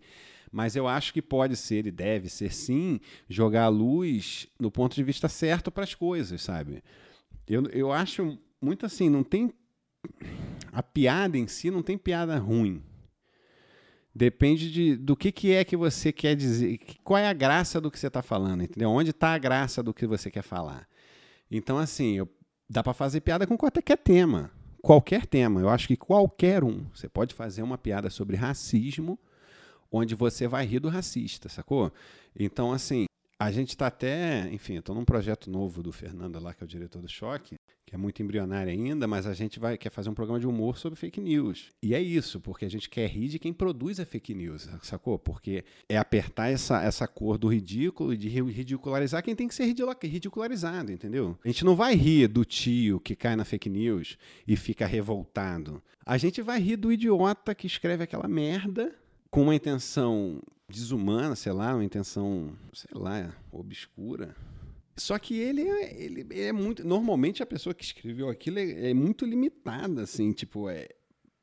mas 0.49 0.77
eu 0.77 0.87
acho 0.87 1.11
que 1.11 1.21
pode 1.21 1.57
ser 1.57 1.87
e 1.87 1.91
deve 1.91 2.29
ser 2.29 2.53
sim 2.53 3.01
jogar 3.27 3.65
a 3.65 3.67
luz 3.67 4.47
no 4.57 4.71
ponto 4.71 4.95
de 4.95 5.03
vista 5.03 5.27
certo 5.27 5.69
para 5.69 5.83
as 5.83 5.93
coisas, 5.93 6.41
sabe? 6.41 6.81
Eu, 7.45 7.65
eu 7.65 7.91
acho 7.91 8.39
muito 8.61 8.85
assim, 8.85 9.09
não 9.09 9.21
tem. 9.21 9.53
A 10.71 10.81
piada 10.81 11.37
em 11.37 11.47
si 11.47 11.69
não 11.69 11.83
tem 11.83 11.97
piada 11.97 12.37
ruim. 12.37 12.81
Depende 14.15 14.71
de, 14.71 14.95
do 14.95 15.17
que, 15.17 15.33
que 15.33 15.51
é 15.51 15.65
que 15.65 15.75
você 15.75 16.13
quer 16.13 16.33
dizer. 16.33 16.79
Qual 17.03 17.17
é 17.17 17.27
a 17.27 17.33
graça 17.33 17.81
do 17.81 17.91
que 17.91 17.99
você 17.99 18.07
está 18.07 18.21
falando, 18.21 18.63
entendeu? 18.63 18.89
Onde 18.89 19.09
está 19.09 19.33
a 19.33 19.37
graça 19.37 19.83
do 19.83 19.93
que 19.93 20.07
você 20.07 20.31
quer 20.31 20.41
falar? 20.41 20.87
Então, 21.49 21.77
assim, 21.77 22.17
eu, 22.17 22.29
dá 22.69 22.83
para 22.83 22.93
fazer 22.93 23.21
piada 23.21 23.45
com 23.45 23.57
qualquer 23.57 23.97
tema. 23.97 24.51
Qualquer 24.81 25.25
tema. 25.25 25.61
Eu 25.61 25.69
acho 25.69 25.87
que 25.87 25.97
qualquer 25.97 26.63
um. 26.63 26.85
Você 26.93 27.09
pode 27.09 27.33
fazer 27.33 27.61
uma 27.61 27.77
piada 27.77 28.09
sobre 28.09 28.35
racismo, 28.35 29.19
onde 29.91 30.15
você 30.15 30.47
vai 30.47 30.65
rir 30.65 30.79
do 30.79 30.89
racista, 30.89 31.49
sacou? 31.49 31.91
Então, 32.37 32.71
assim, 32.71 33.05
a 33.39 33.51
gente 33.51 33.69
está 33.69 33.87
até. 33.87 34.47
Enfim, 34.51 34.77
estou 34.77 34.95
num 34.95 35.05
projeto 35.05 35.49
novo 35.49 35.83
do 35.83 35.91
Fernando 35.91 36.39
lá, 36.39 36.53
que 36.53 36.63
é 36.63 36.65
o 36.65 36.67
diretor 36.67 37.01
do 37.01 37.09
Choque, 37.09 37.55
que 37.84 37.84
é 37.95 37.97
muito 37.97 38.21
embrionária 38.21 38.71
ainda, 38.71 39.07
mas 39.07 39.25
a 39.25 39.33
gente 39.33 39.57
vai 39.57 39.77
quer 39.77 39.89
fazer 39.89 40.09
um 40.09 40.13
programa 40.13 40.39
de 40.39 40.45
humor 40.45 40.77
sobre 40.77 40.99
fake 40.99 41.21
news. 41.21 41.71
E 41.81 41.95
é 41.95 42.01
isso, 42.01 42.41
porque 42.41 42.65
a 42.65 42.69
gente 42.69 42.89
quer 42.89 43.07
rir 43.07 43.29
de 43.29 43.39
quem 43.39 43.53
produz 43.53 43.99
a 44.01 44.05
fake 44.05 44.33
news, 44.33 44.69
sacou? 44.83 45.17
Porque 45.17 45.63
é 45.87 45.97
apertar 45.97 46.49
essa, 46.49 46.83
essa 46.83 47.07
cor 47.07 47.37
do 47.37 47.47
ridículo 47.47 48.13
e 48.13 48.17
de 48.17 48.27
ridicularizar 48.27 49.23
quem 49.23 49.33
tem 49.33 49.47
que 49.47 49.55
ser 49.55 49.73
ridicularizado, 50.03 50.91
entendeu? 50.91 51.37
A 51.43 51.47
gente 51.47 51.63
não 51.63 51.75
vai 51.75 51.95
rir 51.95 52.27
do 52.27 52.43
tio 52.43 52.99
que 52.99 53.15
cai 53.15 53.35
na 53.35 53.45
fake 53.45 53.69
news 53.69 54.17
e 54.45 54.57
fica 54.57 54.85
revoltado. 54.85 55.81
A 56.05 56.17
gente 56.17 56.41
vai 56.41 56.59
rir 56.59 56.75
do 56.75 56.91
idiota 56.91 57.55
que 57.55 57.65
escreve 57.65 58.03
aquela 58.03 58.27
merda 58.27 58.93
com 59.31 59.43
uma 59.43 59.55
intenção 59.55 60.41
desumana, 60.67 61.35
sei 61.35 61.53
lá, 61.53 61.73
uma 61.73 61.83
intenção, 61.83 62.51
sei 62.73 62.91
lá, 62.93 63.33
obscura. 63.51 64.35
Só 64.97 65.19
que 65.19 65.37
ele 65.37 65.67
é, 65.67 65.93
ele 66.01 66.27
é 66.41 66.53
muito. 66.53 66.87
Normalmente 66.87 67.43
a 67.43 67.45
pessoa 67.45 67.73
que 67.73 67.83
escreveu 67.83 68.29
aquilo 68.29 68.59
é, 68.59 68.91
é 68.91 68.93
muito 68.93 69.25
limitada, 69.25 70.03
assim, 70.03 70.31
tipo, 70.31 70.69
é. 70.69 70.87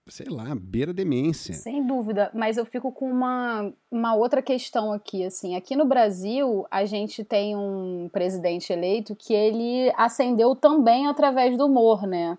Sei 0.08 0.26
lá, 0.26 0.52
beira 0.56 0.92
demência. 0.92 1.54
Sem 1.54 1.86
dúvida, 1.86 2.28
mas 2.34 2.56
eu 2.56 2.66
fico 2.66 2.90
com 2.90 3.08
uma, 3.08 3.72
uma 3.88 4.16
outra 4.16 4.42
questão 4.42 4.92
aqui, 4.92 5.24
assim. 5.24 5.54
Aqui 5.54 5.76
no 5.76 5.84
Brasil, 5.84 6.66
a 6.68 6.84
gente 6.84 7.22
tem 7.22 7.56
um 7.56 8.10
presidente 8.12 8.72
eleito 8.72 9.14
que 9.14 9.32
ele 9.32 9.92
ascendeu 9.96 10.56
também 10.56 11.06
através 11.06 11.56
do 11.56 11.66
humor, 11.66 12.04
né? 12.04 12.36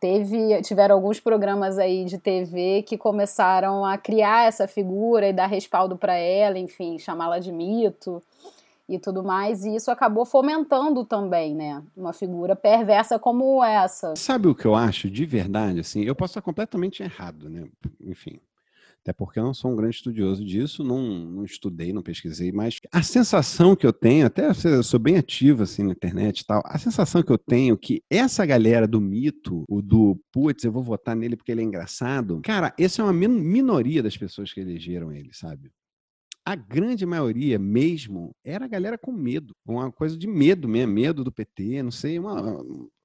Teve, 0.00 0.62
tiveram 0.62 0.94
alguns 0.94 1.20
programas 1.20 1.78
aí 1.78 2.06
de 2.06 2.16
TV 2.16 2.82
que 2.82 2.96
começaram 2.96 3.84
a 3.84 3.98
criar 3.98 4.46
essa 4.46 4.66
figura 4.66 5.28
e 5.28 5.34
dar 5.34 5.48
respaldo 5.48 5.98
para 5.98 6.14
ela, 6.14 6.58
enfim, 6.58 6.98
chamá-la 6.98 7.38
de 7.38 7.52
mito 7.52 8.22
e 8.90 8.98
tudo 8.98 9.22
mais, 9.22 9.64
e 9.64 9.76
isso 9.76 9.88
acabou 9.88 10.26
fomentando 10.26 11.04
também, 11.04 11.54
né? 11.54 11.80
Uma 11.96 12.12
figura 12.12 12.56
perversa 12.56 13.20
como 13.20 13.62
essa. 13.64 14.16
Sabe 14.16 14.48
o 14.48 14.54
que 14.54 14.66
eu 14.66 14.74
acho 14.74 15.08
de 15.08 15.24
verdade, 15.24 15.78
assim? 15.78 16.02
Eu 16.02 16.16
posso 16.16 16.32
estar 16.32 16.42
completamente 16.42 17.00
errado, 17.00 17.48
né? 17.48 17.68
Enfim. 18.00 18.40
Até 19.02 19.14
porque 19.14 19.38
eu 19.38 19.44
não 19.44 19.54
sou 19.54 19.70
um 19.70 19.76
grande 19.76 19.96
estudioso 19.96 20.44
disso, 20.44 20.84
não, 20.84 21.00
não 21.00 21.44
estudei, 21.44 21.90
não 21.90 22.02
pesquisei, 22.02 22.52
mas 22.52 22.80
a 22.92 23.02
sensação 23.02 23.74
que 23.74 23.86
eu 23.86 23.94
tenho, 23.94 24.26
até 24.26 24.50
eu 24.64 24.82
sou 24.82 25.00
bem 25.00 25.16
ativo 25.16 25.62
assim 25.62 25.84
na 25.84 25.92
internet 25.92 26.40
e 26.40 26.46
tal, 26.46 26.60
a 26.66 26.76
sensação 26.76 27.22
que 27.22 27.32
eu 27.32 27.38
tenho 27.38 27.78
que 27.78 28.02
essa 28.10 28.44
galera 28.44 28.86
do 28.86 29.00
mito, 29.00 29.64
o 29.68 29.80
do 29.80 30.20
putz, 30.30 30.64
eu 30.64 30.72
vou 30.72 30.82
votar 30.82 31.16
nele 31.16 31.34
porque 31.34 31.50
ele 31.50 31.62
é 31.62 31.64
engraçado, 31.64 32.40
cara, 32.44 32.74
essa 32.78 33.00
é 33.00 33.04
uma 33.04 33.12
minoria 33.12 34.02
das 34.02 34.18
pessoas 34.18 34.52
que 34.52 34.60
elegeram 34.60 35.10
ele, 35.10 35.30
sabe? 35.32 35.70
A 36.50 36.56
grande 36.56 37.06
maioria 37.06 37.60
mesmo 37.60 38.34
era 38.44 38.64
a 38.64 38.68
galera 38.68 38.98
com 38.98 39.12
medo, 39.12 39.54
uma 39.64 39.92
coisa 39.92 40.18
de 40.18 40.26
medo 40.26 40.68
mesmo, 40.68 40.92
medo 40.92 41.22
do 41.22 41.30
PT, 41.30 41.80
não 41.80 41.92
sei, 41.92 42.18
uma, 42.18 42.60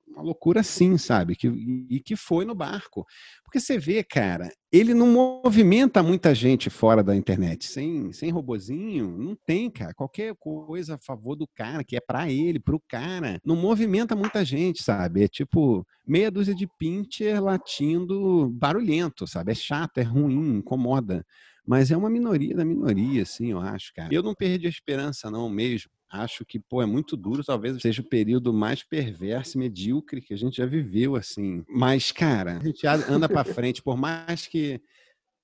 uma 0.08 0.24
loucura 0.24 0.62
assim, 0.62 0.98
sabe? 0.98 1.36
Que, 1.36 1.48
e 1.48 2.00
que 2.00 2.16
foi 2.16 2.44
no 2.44 2.56
barco. 2.56 3.06
Porque 3.44 3.60
você 3.60 3.78
vê, 3.78 4.04
cara, 4.04 4.52
ele 4.72 4.96
não 4.96 5.08
movimenta 5.08 6.02
muita 6.02 6.34
gente 6.34 6.72
fora 6.72 7.04
da 7.04 7.16
internet. 7.16 7.68
Sem, 7.68 8.12
sem 8.12 8.32
robozinho, 8.32 9.16
não 9.16 9.36
tem, 9.46 9.70
cara. 9.70 9.94
Qualquer 9.94 10.34
coisa 10.36 10.96
a 10.96 10.98
favor 10.98 11.36
do 11.36 11.48
cara, 11.48 11.84
que 11.84 11.96
é 11.96 12.02
para 12.02 12.32
ele, 12.32 12.60
pro 12.60 12.82
cara, 12.88 13.40
não 13.46 13.56
movimenta 13.56 14.16
muita 14.16 14.44
gente, 14.44 14.82
sabe? 14.82 15.24
É 15.24 15.28
tipo 15.28 15.86
meia 16.08 16.32
dúzia 16.32 16.56
de 16.56 16.68
pincher 16.80 17.44
latindo 17.44 18.50
barulhento, 18.50 19.28
sabe? 19.28 19.52
É 19.52 19.56
chato, 19.56 20.00
é 20.00 20.04
ruim, 20.04 20.58
incomoda 20.58 21.24
mas 21.65 21.91
é 21.91 21.98
uma 21.98 22.10
minoria 22.10 22.55
da 22.55 22.65
minoria, 22.65 23.24
assim, 23.24 23.51
eu 23.51 23.60
acho, 23.60 23.93
cara. 23.93 24.13
Eu 24.13 24.24
não 24.24 24.36
perdi 24.36 24.67
a 24.67 24.69
esperança, 24.69 25.29
não, 25.31 25.50
mesmo. 25.50 25.89
Acho 26.10 26.45
que, 26.45 26.60
pô, 26.60 26.81
é 26.81 26.86
muito 26.86 27.17
duro, 27.17 27.43
talvez 27.43 27.81
seja 27.81 28.01
o 28.01 28.07
período 28.07 28.53
mais 28.53 28.84
perverso 28.84 29.57
e 29.57 29.60
medíocre 29.60 30.22
que 30.22 30.34
a 30.34 30.38
gente 30.38 30.57
já 30.57 30.65
viveu, 30.65 31.15
assim. 31.15 31.63
Mas, 31.67 32.12
cara, 32.12 32.57
a 32.57 32.63
gente 32.63 32.86
anda 32.88 33.27
para 33.27 33.43
frente, 33.43 33.81
por 33.81 33.98
mais 33.98 34.48
que 34.48 34.79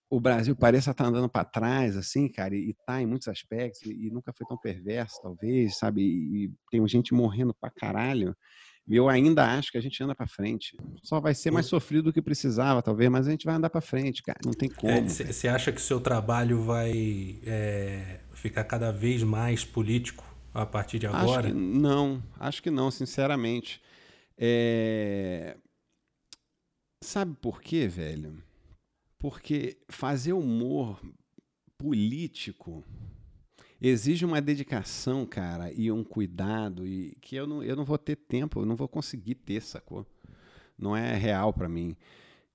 o 0.10 0.20
Brasil 0.20 0.56
pareça 0.56 0.92
estar 0.92 1.06
tá 1.06 1.10
andando 1.10 1.30
para 1.30 1.46
trás, 1.46 1.98
assim, 1.98 2.28
cara, 2.28 2.56
e 2.56 2.72
está 2.72 3.02
em 3.02 3.06
muitos 3.06 3.28
aspectos, 3.28 3.82
e, 3.84 4.12
nunca 4.12 4.34
foi 4.34 4.46
tão 4.46 4.58
perverso, 4.58 5.22
talvez, 5.22 5.78
sabe? 5.78 6.02
E, 6.02 6.46
e 6.46 6.52
tem 6.70 6.86
gente 6.88 7.14
morrendo 7.14 7.54
pra 7.54 7.70
caralho 7.70 8.36
eu 8.88 9.08
ainda 9.08 9.46
acho 9.58 9.72
que 9.72 9.78
a 9.78 9.82
gente 9.82 10.04
anda 10.04 10.16
para 10.16 10.28
frente. 10.28 10.76
Só 11.04 11.20
vai 11.20 11.34
ser 11.34 11.52
mais 11.52 11.66
sofrido 11.66 12.06
do 12.06 12.14
que 12.14 12.22
precisava, 12.22 12.82
talvez, 12.82 13.10
mas 13.10 13.28
a 13.28 13.32
gente 13.32 13.46
vai 13.46 13.56
andar 13.56 13.70
para 13.70 13.82
frente, 13.82 14.24
cara. 14.24 14.40
Não 14.44 14.54
tem 14.54 14.70
é, 14.70 14.74
como. 14.74 15.10
Você 15.10 15.48
é, 15.48 15.52
acha 15.52 15.72
que 15.72 15.80
o 15.80 15.84
seu 15.84 16.00
trabalho 16.00 16.62
vai 16.64 17.40
é, 17.44 18.20
ficar 18.34 18.64
cada 18.64 18.92
vez 18.92 19.24
mais 19.24 19.64
político 19.64 20.26
a 20.54 20.66
partir 20.66 21.00
de 21.00 21.08
agora? 21.08 21.48
Acho 21.48 21.48
que 21.48 21.54
não, 21.54 22.24
acho 22.40 22.64
que 22.64 22.72
não, 22.72 22.92
sinceramente. 22.92 23.82
É... 24.38 25.56
Sabe 27.04 27.36
por 27.42 27.62
quê, 27.62 27.88
velho? 27.88 28.44
Porque 29.20 29.78
fazer 29.90 30.34
humor 30.34 31.00
político 31.78 32.84
exige 33.82 34.26
uma 34.26 34.40
dedicação, 34.40 35.26
cara, 35.26 35.72
e 35.74 35.92
um 35.92 36.04
cuidado, 36.04 36.86
e 36.86 37.18
que 37.20 37.36
eu 37.36 37.48
não, 37.48 37.64
eu 37.64 37.76
não 37.76 37.84
vou 37.84 37.98
ter 37.98 38.16
tempo, 38.16 38.62
eu 38.62 38.66
não 38.66 38.76
vou 38.76 38.88
conseguir 38.88 39.36
ter, 39.36 39.62
sacou? 39.62 40.06
Não 40.78 40.96
é 40.96 41.16
real 41.16 41.52
para 41.52 41.68
mim. 41.68 41.96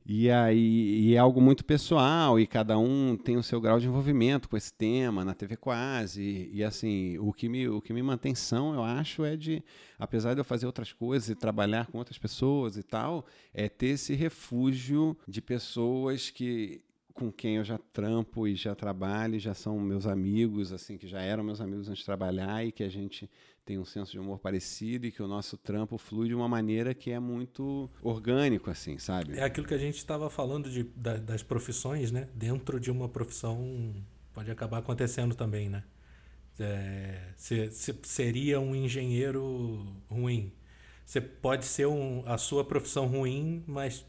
E 0.08 0.30
aí 0.30 1.00
e 1.00 1.14
é 1.16 1.18
algo 1.18 1.40
muito 1.40 1.64
pessoal, 1.64 2.38
e 2.38 2.46
cada 2.46 2.78
um 2.78 3.16
tem 3.16 3.36
o 3.36 3.42
seu 3.42 3.60
grau 3.60 3.80
de 3.80 3.88
envolvimento 3.88 4.48
com 4.48 4.56
esse 4.56 4.72
tema 4.72 5.24
na 5.24 5.34
TV 5.34 5.56
Quase. 5.56 6.22
E, 6.22 6.58
e, 6.58 6.64
assim, 6.64 7.18
o 7.18 7.32
que, 7.32 7.48
me, 7.48 7.68
o 7.68 7.80
que 7.80 7.92
me 7.92 8.02
mantém 8.02 8.32
são, 8.32 8.72
eu 8.72 8.84
acho, 8.84 9.24
é 9.24 9.36
de, 9.36 9.64
apesar 9.98 10.34
de 10.34 10.40
eu 10.40 10.44
fazer 10.44 10.64
outras 10.66 10.92
coisas 10.92 11.28
e 11.28 11.34
trabalhar 11.34 11.88
com 11.88 11.98
outras 11.98 12.18
pessoas 12.18 12.76
e 12.76 12.84
tal, 12.84 13.26
é 13.52 13.68
ter 13.68 13.88
esse 13.88 14.14
refúgio 14.14 15.16
de 15.26 15.42
pessoas 15.42 16.30
que 16.30 16.85
com 17.16 17.32
quem 17.32 17.56
eu 17.56 17.64
já 17.64 17.78
trampo 17.78 18.46
e 18.46 18.54
já 18.54 18.74
trabalho, 18.74 19.40
já 19.40 19.54
são 19.54 19.80
meus 19.80 20.06
amigos, 20.06 20.72
assim, 20.72 20.98
que 20.98 21.08
já 21.08 21.20
eram 21.20 21.42
meus 21.42 21.60
amigos 21.60 21.88
antes 21.88 22.00
de 22.00 22.04
trabalhar 22.04 22.64
e 22.64 22.70
que 22.70 22.84
a 22.84 22.88
gente 22.88 23.28
tem 23.64 23.78
um 23.78 23.84
senso 23.84 24.12
de 24.12 24.18
humor 24.20 24.38
parecido 24.38 25.06
e 25.06 25.10
que 25.10 25.22
o 25.22 25.26
nosso 25.26 25.56
trampo 25.56 25.98
flui 25.98 26.28
de 26.28 26.34
uma 26.34 26.46
maneira 26.46 26.94
que 26.94 27.10
é 27.10 27.18
muito 27.18 27.90
orgânico, 28.02 28.70
assim, 28.70 28.98
sabe? 28.98 29.36
É 29.36 29.42
aquilo 29.42 29.66
que 29.66 29.74
a 29.74 29.78
gente 29.78 29.96
estava 29.96 30.28
falando 30.28 30.70
de, 30.70 30.84
da, 30.94 31.16
das 31.16 31.42
profissões, 31.42 32.12
né? 32.12 32.28
Dentro 32.34 32.78
de 32.78 32.90
uma 32.90 33.08
profissão 33.08 33.94
pode 34.32 34.50
acabar 34.50 34.78
acontecendo 34.78 35.34
também, 35.34 35.68
né? 35.70 35.82
É, 36.60 37.32
se, 37.36 37.70
se 37.72 37.98
seria 38.02 38.60
um 38.60 38.74
engenheiro 38.74 39.84
ruim. 40.08 40.52
Você 41.04 41.20
pode 41.20 41.64
ser 41.64 41.86
um, 41.86 42.22
a 42.26 42.36
sua 42.36 42.64
profissão 42.64 43.06
ruim, 43.06 43.64
mas 43.66 44.04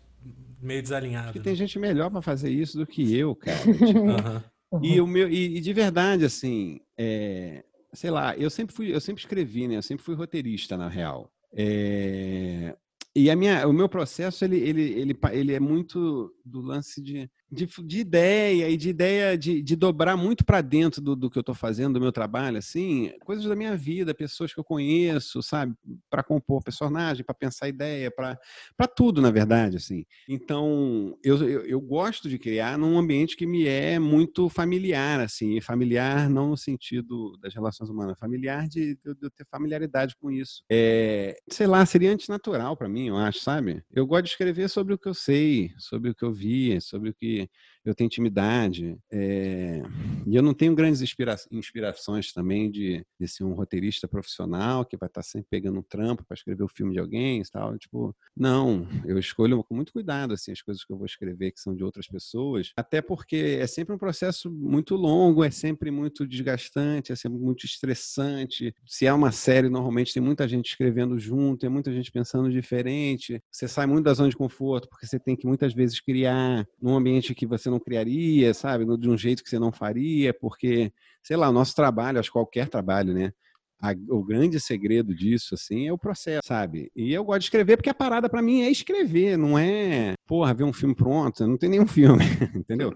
meio 0.62 0.82
desalinhado. 0.82 1.28
Porque 1.28 1.39
né? 1.39 1.46
tem 1.46 1.56
gente 1.56 1.78
melhor 1.80 2.10
para 2.10 2.22
fazer 2.22 2.50
isso 2.50 2.78
do 2.78 2.86
que 2.86 3.15
eu, 3.15 3.36
cara. 3.36 3.58
Tipo, 3.63 4.00
uhum. 4.00 4.84
E 4.84 5.00
o 5.00 5.08
meu 5.08 5.30
e, 5.30 5.58
e 5.58 5.62
de 5.62 5.72
verdade 5.72 6.26
assim, 6.26 6.82
é, 6.98 7.63
sei 7.93 8.12
lá, 8.12 8.36
eu 8.38 8.50
sempre 8.50 8.76
fui, 8.76 8.93
eu 8.93 9.00
sempre 9.00 9.22
escrevi, 9.22 9.67
né? 9.67 9.78
Eu 9.78 9.82
sempre 9.82 10.04
fui 10.04 10.15
roteirista 10.15 10.76
na 10.76 10.89
real. 10.89 11.32
É, 11.54 12.76
e 13.15 13.32
a 13.32 13.36
minha, 13.36 13.67
o 13.67 13.74
meu 13.74 13.88
processo 13.88 14.43
ele, 14.46 14.58
ele, 14.58 14.82
ele, 14.82 15.17
ele 15.32 15.54
é 15.54 15.60
muito 15.60 16.32
do 16.46 16.62
lance 16.62 17.02
de 17.02 17.30
de, 17.52 17.68
de 17.84 18.00
ideia 18.00 18.70
e 18.70 18.76
de 18.76 18.90
ideia 18.90 19.38
de, 19.38 19.62
de 19.62 19.76
dobrar 19.76 20.18
muito 20.18 20.44
para 20.44 20.62
dentro 20.62 21.02
do, 21.02 21.16
do 21.16 21.30
que 21.30 21.38
eu 21.38 21.42
estou 21.42 21.56
fazendo, 21.56 21.94
do 21.94 22.02
meu 22.02 22.12
trabalho, 22.12 22.58
assim, 22.58 23.12
coisas 23.24 23.46
da 23.46 23.56
minha 23.56 23.76
vida, 23.76 24.14
pessoas 24.14 24.54
que 24.54 24.60
eu 24.60 24.64
conheço, 24.64 25.42
sabe, 25.42 25.74
para 26.10 26.24
compor 26.24 26.62
personagem, 26.64 27.24
para 27.24 27.34
pensar 27.34 27.70
ideia, 27.70 28.12
para 28.12 28.88
tudo, 28.88 29.22
na 29.22 29.32
verdade, 29.32 29.78
assim. 29.78 30.06
Então, 30.28 31.18
eu, 31.24 31.38
eu, 31.38 31.66
eu, 31.66 31.82
gosto 31.82 32.28
de 32.28 32.38
criar 32.38 32.78
num 32.78 32.98
ambiente 32.98 33.38
que 33.38 33.46
me 33.46 33.66
é 33.66 33.98
muito 33.98 34.50
familiar, 34.50 35.20
assim, 35.22 35.62
familiar 35.62 36.30
não 36.30 36.50
no 36.50 36.58
sentido 36.58 37.38
das 37.42 37.54
relações 37.54 37.90
humanas, 37.90 38.20
familiar 38.20 38.68
de, 38.68 38.96
de, 38.96 39.16
eu 39.22 39.30
ter 39.30 39.46
familiaridade 39.50 40.16
com 40.18 40.30
isso. 40.30 40.64
É, 40.70 41.38
sei 41.50 41.68
lá, 41.68 41.86
seria 41.86 42.12
antinatural 42.12 42.76
para 42.76 42.90
mim, 42.90 43.08
eu 43.08 43.18
acho, 43.18 43.40
sabe? 43.40 43.82
Eu 43.94 44.06
gosto 44.06 44.26
de 44.26 44.32
escrever 44.32 44.70
sobre 44.70 44.94
o 44.94 44.98
que 44.98 45.08
eu 45.08 45.14
sei, 45.14 45.72
sobre 45.78 46.10
o 46.10 46.16
que 46.16 46.26
eu 46.26 46.32
vi, 46.32 46.80
sobre 46.82 47.10
o 47.10 47.14
que 47.14 47.37
России 47.38 47.50
eu 47.89 47.95
tenho 47.95 48.08
intimidade. 48.08 48.97
É, 49.12 49.82
e 50.26 50.36
eu 50.36 50.41
não 50.41 50.54
tenho 50.54 50.76
grandes 50.76 51.02
inspira 51.02 51.36
inspirações 51.52 52.34
também 52.34 52.69
de, 52.69 53.06
de 53.19 53.28
ser 53.28 53.43
um 53.43 53.54
roteirista 53.54 54.08
profissional 54.08 54.86
que 54.86 54.97
vai 54.97 55.08
estar 55.08 55.23
sempre 55.23 55.47
pegando 55.50 55.80
um 55.80 55.84
trampo 55.84 56.23
para 56.26 56.36
escrever 56.36 56.63
o 56.63 56.67
filme 56.67 56.93
de 56.93 57.00
alguém 57.00 57.41
e 57.41 57.45
tal. 57.45 57.78
Tipo, 57.78 58.15
não, 58.36 58.88
eu 59.06 59.17
escolho 59.17 59.63
com 59.63 59.76
muito 59.76 59.93
cuidado 59.93 60.34
assim, 60.34 60.52
as 60.52 60.62
coisas 60.62 60.84
que 60.84 60.91
eu 60.91 60.97
vou 60.97 61.06
escrever 61.06 61.52
que 61.52 61.60
são 61.60 61.76
de 61.76 61.84
outras 61.84 62.08
pessoas, 62.08 62.71
até 62.76 63.02
porque 63.02 63.58
é 63.60 63.67
sempre 63.67 63.93
um 63.93 63.97
processo 63.97 64.52
muito 64.52 64.95
longo, 64.95 65.43
é 65.43 65.52
sempre 65.52 65.91
muito 65.91 66.28
desgastante, 66.28 67.12
é 67.12 67.15
sempre 67.15 67.39
muito 67.39 67.65
estressante. 67.65 68.73
Se 68.86 69.06
é 69.06 69.13
uma 69.13 69.32
série, 69.32 69.69
normalmente 69.69 70.13
tem 70.13 70.21
muita 70.21 70.47
gente 70.47 70.69
escrevendo 70.69 71.17
junto, 71.17 71.62
tem 71.62 71.69
muita 71.69 71.91
gente 71.93 72.12
pensando 72.12 72.52
diferente. 72.52 73.41
Você 73.52 73.67
sai 73.67 73.86
muito 73.86 74.06
da 74.06 74.13
zona 74.13 74.30
de 74.30 74.38
conforto 74.38 74.88
porque 74.89 75.06
você 75.06 75.19
tem 75.19 75.36
que 75.36 75.47
muitas 75.47 75.73
vezes 75.73 76.00
criar 76.00 76.67
num 76.82 76.95
ambiente 76.95 77.36
que 77.36 77.45
você 77.45 77.69
não 77.69 77.77
criaria, 77.80 78.54
sabe? 78.54 78.86
De 78.98 79.10
um 79.10 79.18
jeito 79.18 79.44
que 79.44 79.50
você 79.50 79.60
não 79.60 79.72
faria, 79.72 80.34
porque, 80.34 80.92
sei 81.24 81.38
lá, 81.38 81.50
o 81.50 81.54
nosso 81.54 81.76
trabalho, 81.76 82.20
acho 82.20 82.30
que 82.30 82.34
qualquer 82.34 82.70
trabalho, 82.70 83.13
né? 83.13 83.34
A, 83.82 83.94
o 84.10 84.24
grande 84.24 84.60
segredo 84.60 85.13
disso, 85.13 85.54
assim, 85.54 85.88
é 85.88 85.94
o 85.94 85.98
processo, 85.98 86.42
sabe? 86.46 86.92
E 86.96 87.13
eu 87.13 87.24
gosto 87.24 87.40
de 87.40 87.46
escrever 87.46 87.78
porque 87.78 87.90
a 87.90 87.94
parada 87.94 88.30
para 88.30 88.42
mim 88.42 88.62
é 88.62 88.72
escrever, 88.72 89.38
não 89.38 89.58
é, 89.58 90.13
porra, 90.28 90.54
ver 90.54 90.63
um 90.63 90.74
filme 90.74 90.96
pronto, 90.96 91.46
não 91.46 91.58
tem 91.58 91.70
nenhum 91.70 91.86
filme, 91.88 92.24
entendeu? 92.56 92.94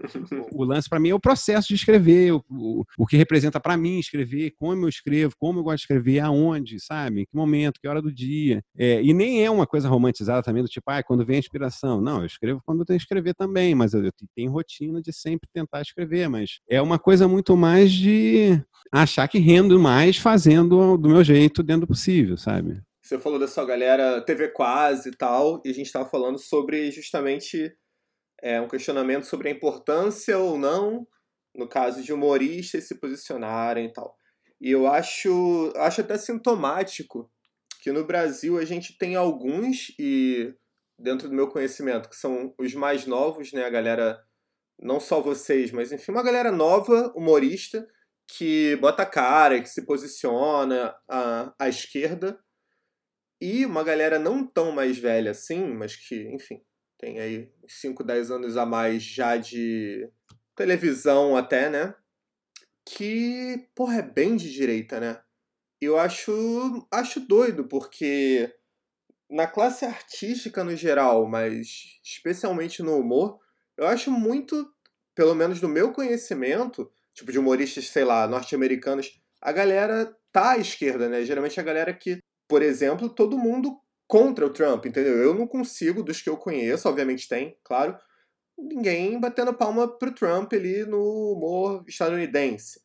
O, 0.52 0.64
lance 0.64 0.88
para 0.88 0.98
mim 0.98 1.10
é 1.10 1.14
o 1.14 1.20
processo 1.20 1.68
de 1.68 1.74
escrever, 1.74 2.32
o, 2.32 2.44
o, 2.50 2.84
o 2.98 3.06
que 3.06 3.16
representa 3.16 3.60
para 3.60 3.76
mim 3.76 3.98
escrever, 3.98 4.52
como 4.58 4.84
eu 4.84 4.88
escrevo, 4.88 5.34
como 5.38 5.60
eu 5.60 5.62
gosto 5.62 5.78
de 5.78 5.82
escrever, 5.82 6.20
aonde, 6.20 6.80
sabe? 6.80 7.22
Em 7.22 7.24
que 7.24 7.36
momento, 7.36 7.80
que 7.80 7.88
hora 7.88 8.02
do 8.02 8.12
dia. 8.12 8.62
É, 8.76 9.02
e 9.02 9.12
nem 9.12 9.44
é 9.44 9.50
uma 9.50 9.66
coisa 9.66 9.88
romantizada 9.88 10.42
também 10.42 10.62
do 10.62 10.68
tipo, 10.68 10.90
ah, 10.90 11.02
quando 11.02 11.24
vem 11.24 11.36
a 11.36 11.38
inspiração. 11.38 12.00
Não, 12.00 12.20
eu 12.20 12.26
escrevo 12.26 12.60
quando 12.64 12.80
eu 12.80 12.86
tenho 12.86 12.98
que 12.98 13.04
escrever 13.04 13.34
também, 13.34 13.74
mas 13.74 13.94
eu, 13.94 14.04
eu 14.04 14.12
tenho 14.34 14.50
rotina 14.50 15.00
de 15.00 15.12
sempre 15.12 15.48
tentar 15.52 15.82
escrever, 15.82 16.28
mas 16.28 16.60
é 16.68 16.80
uma 16.80 16.98
coisa 16.98 17.28
muito 17.28 17.56
mais 17.56 17.92
de 17.92 18.60
achar 18.90 19.28
que 19.28 19.38
rendo 19.38 19.78
mais 19.78 20.16
fazendo 20.16 20.71
do 20.96 21.08
meu 21.08 21.22
jeito 21.22 21.62
dentro 21.62 21.82
do 21.82 21.88
possível, 21.88 22.36
sabe? 22.36 22.80
Você 23.02 23.18
falou 23.18 23.38
dessa 23.38 23.64
galera 23.64 24.20
TV 24.20 24.48
quase 24.48 25.08
e 25.08 25.16
tal, 25.16 25.60
e 25.64 25.70
a 25.70 25.74
gente 25.74 25.86
estava 25.86 26.08
falando 26.08 26.38
sobre 26.38 26.90
justamente 26.90 27.76
é, 28.40 28.60
um 28.60 28.68
questionamento 28.68 29.24
sobre 29.24 29.48
a 29.48 29.52
importância 29.52 30.38
ou 30.38 30.56
não, 30.56 31.06
no 31.54 31.68
caso 31.68 32.02
de 32.02 32.12
humoristas 32.12 32.84
se 32.84 32.98
posicionarem 32.98 33.86
e 33.86 33.92
tal. 33.92 34.16
E 34.60 34.70
eu 34.70 34.86
acho, 34.86 35.72
acho 35.76 36.00
até 36.00 36.16
sintomático 36.16 37.28
que 37.82 37.90
no 37.90 38.04
Brasil 38.04 38.58
a 38.58 38.64
gente 38.64 38.96
tem 38.96 39.16
alguns, 39.16 39.92
e 39.98 40.54
dentro 40.96 41.28
do 41.28 41.34
meu 41.34 41.48
conhecimento, 41.48 42.08
que 42.08 42.16
são 42.16 42.54
os 42.56 42.72
mais 42.74 43.04
novos, 43.04 43.52
né? 43.52 43.64
A 43.64 43.70
galera, 43.70 44.22
não 44.80 45.00
só 45.00 45.20
vocês, 45.20 45.72
mas 45.72 45.90
enfim, 45.90 46.12
uma 46.12 46.22
galera 46.22 46.52
nova, 46.52 47.12
humorista, 47.16 47.84
que 48.26 48.76
bota 48.76 49.04
cara, 49.04 49.60
que 49.60 49.68
se 49.68 49.82
posiciona 49.82 50.94
à, 51.08 51.54
à 51.58 51.68
esquerda, 51.68 52.38
e 53.40 53.66
uma 53.66 53.82
galera 53.82 54.18
não 54.18 54.46
tão 54.46 54.70
mais 54.70 54.98
velha 54.98 55.32
assim, 55.32 55.74
mas 55.74 55.96
que, 55.96 56.28
enfim, 56.28 56.62
tem 56.96 57.18
aí 57.18 57.52
5, 57.66 58.04
10 58.04 58.30
anos 58.30 58.56
a 58.56 58.64
mais 58.64 59.02
já 59.02 59.36
de 59.36 60.08
televisão 60.54 61.36
até, 61.36 61.68
né? 61.68 61.92
Que, 62.84 63.68
porra, 63.74 63.96
é 63.96 64.02
bem 64.02 64.36
de 64.36 64.52
direita, 64.52 65.00
né? 65.00 65.20
Eu 65.80 65.98
acho, 65.98 66.86
acho 66.92 67.18
doido, 67.18 67.64
porque 67.64 68.54
na 69.28 69.48
classe 69.48 69.84
artística 69.84 70.62
no 70.62 70.76
geral, 70.76 71.26
mas 71.26 71.98
especialmente 72.04 72.82
no 72.82 72.96
humor, 72.96 73.40
eu 73.76 73.88
acho 73.88 74.10
muito, 74.10 74.72
pelo 75.14 75.34
menos 75.34 75.60
no 75.60 75.68
meu 75.68 75.92
conhecimento, 75.92 76.88
tipo 77.14 77.30
de 77.30 77.38
humoristas, 77.38 77.88
sei 77.88 78.04
lá, 78.04 78.26
norte-americanos, 78.26 79.20
a 79.40 79.52
galera 79.52 80.14
tá 80.32 80.52
à 80.52 80.58
esquerda, 80.58 81.08
né? 81.08 81.24
Geralmente 81.24 81.58
a 81.60 81.62
galera 81.62 81.92
que, 81.92 82.18
por 82.48 82.62
exemplo, 82.62 83.08
todo 83.08 83.38
mundo 83.38 83.78
contra 84.08 84.46
o 84.46 84.52
Trump, 84.52 84.86
entendeu? 84.86 85.16
Eu 85.18 85.34
não 85.34 85.46
consigo, 85.46 86.02
dos 86.02 86.20
que 86.20 86.28
eu 86.28 86.36
conheço, 86.36 86.88
obviamente 86.88 87.28
tem, 87.28 87.56
claro, 87.64 87.98
ninguém 88.58 89.18
batendo 89.18 89.54
palma 89.54 89.88
pro 89.88 90.14
Trump 90.14 90.52
ali 90.52 90.84
no 90.84 91.32
humor 91.32 91.84
estadunidense. 91.88 92.80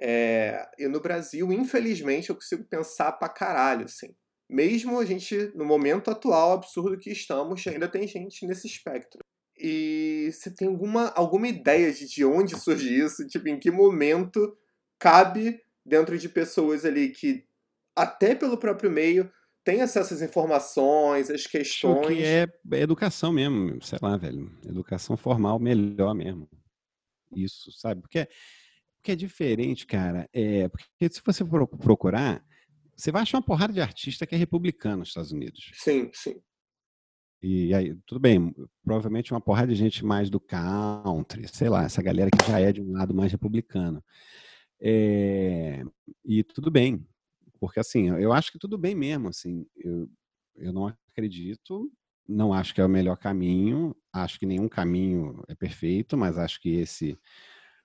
É, 0.00 0.68
e 0.78 0.86
no 0.86 1.00
Brasil, 1.00 1.52
infelizmente, 1.52 2.30
eu 2.30 2.36
consigo 2.36 2.64
pensar 2.64 3.12
pra 3.12 3.28
caralho, 3.28 3.84
assim. 3.84 4.14
Mesmo 4.48 4.98
a 4.98 5.04
gente, 5.04 5.52
no 5.54 5.64
momento 5.64 6.10
atual 6.10 6.52
absurdo 6.52 6.98
que 6.98 7.10
estamos, 7.10 7.66
ainda 7.66 7.88
tem 7.88 8.06
gente 8.06 8.46
nesse 8.46 8.66
espectro. 8.66 9.20
E 9.60 10.30
você 10.32 10.50
tem 10.50 10.68
alguma, 10.68 11.08
alguma 11.10 11.48
ideia 11.48 11.92
de, 11.92 12.06
de 12.06 12.24
onde 12.24 12.58
surge 12.58 12.96
isso? 12.96 13.26
Tipo, 13.26 13.48
em 13.48 13.58
que 13.58 13.70
momento 13.70 14.56
cabe 14.98 15.60
dentro 15.84 16.18
de 16.18 16.28
pessoas 16.28 16.84
ali 16.84 17.10
que, 17.10 17.44
até 17.96 18.34
pelo 18.34 18.58
próprio 18.58 18.90
meio, 18.90 19.30
tem 19.64 19.82
acesso 19.82 20.14
às 20.14 20.22
informações, 20.22 21.30
às 21.30 21.46
questões. 21.46 22.06
Acho 22.06 22.08
que 22.08 22.22
é, 22.22 22.46
é 22.72 22.80
educação 22.80 23.32
mesmo, 23.32 23.82
sei 23.82 23.98
lá, 24.00 24.16
velho. 24.16 24.50
Educação 24.64 25.16
formal 25.16 25.58
melhor 25.58 26.14
mesmo. 26.14 26.48
Isso, 27.34 27.72
sabe? 27.72 28.00
Porque, 28.00 28.28
porque 28.96 29.12
é 29.12 29.16
diferente, 29.16 29.86
cara. 29.86 30.28
É, 30.32 30.68
porque 30.68 31.12
se 31.12 31.20
você 31.24 31.44
procurar, 31.44 32.44
você 32.96 33.12
vai 33.12 33.22
achar 33.22 33.38
uma 33.38 33.44
porrada 33.44 33.72
de 33.72 33.80
artista 33.80 34.26
que 34.26 34.34
é 34.34 34.38
republicano 34.38 34.98
nos 34.98 35.08
Estados 35.08 35.32
Unidos. 35.32 35.70
Sim, 35.74 36.10
sim. 36.12 36.40
E 37.40 37.72
aí, 37.72 37.94
tudo 38.04 38.18
bem, 38.18 38.52
provavelmente 38.82 39.32
uma 39.32 39.40
porrada 39.40 39.68
de 39.68 39.76
gente 39.76 40.04
mais 40.04 40.28
do 40.28 40.40
country, 40.40 41.46
sei 41.46 41.68
lá, 41.68 41.84
essa 41.84 42.02
galera 42.02 42.30
que 42.30 42.50
já 42.50 42.58
é 42.58 42.72
de 42.72 42.80
um 42.80 42.92
lado 42.92 43.14
mais 43.14 43.30
republicano. 43.30 44.02
É, 44.80 45.84
e 46.24 46.42
tudo 46.42 46.70
bem, 46.70 47.06
porque 47.60 47.78
assim, 47.78 48.08
eu 48.08 48.32
acho 48.32 48.50
que 48.50 48.58
tudo 48.58 48.76
bem 48.76 48.94
mesmo, 48.94 49.28
assim, 49.28 49.66
eu, 49.76 50.08
eu 50.56 50.72
não 50.72 50.92
acredito, 51.12 51.90
não 52.26 52.52
acho 52.52 52.74
que 52.74 52.80
é 52.80 52.84
o 52.84 52.88
melhor 52.88 53.16
caminho, 53.16 53.94
acho 54.12 54.38
que 54.38 54.46
nenhum 54.46 54.68
caminho 54.68 55.42
é 55.48 55.54
perfeito, 55.54 56.16
mas 56.16 56.38
acho 56.38 56.60
que 56.60 56.70
esse, 56.70 57.16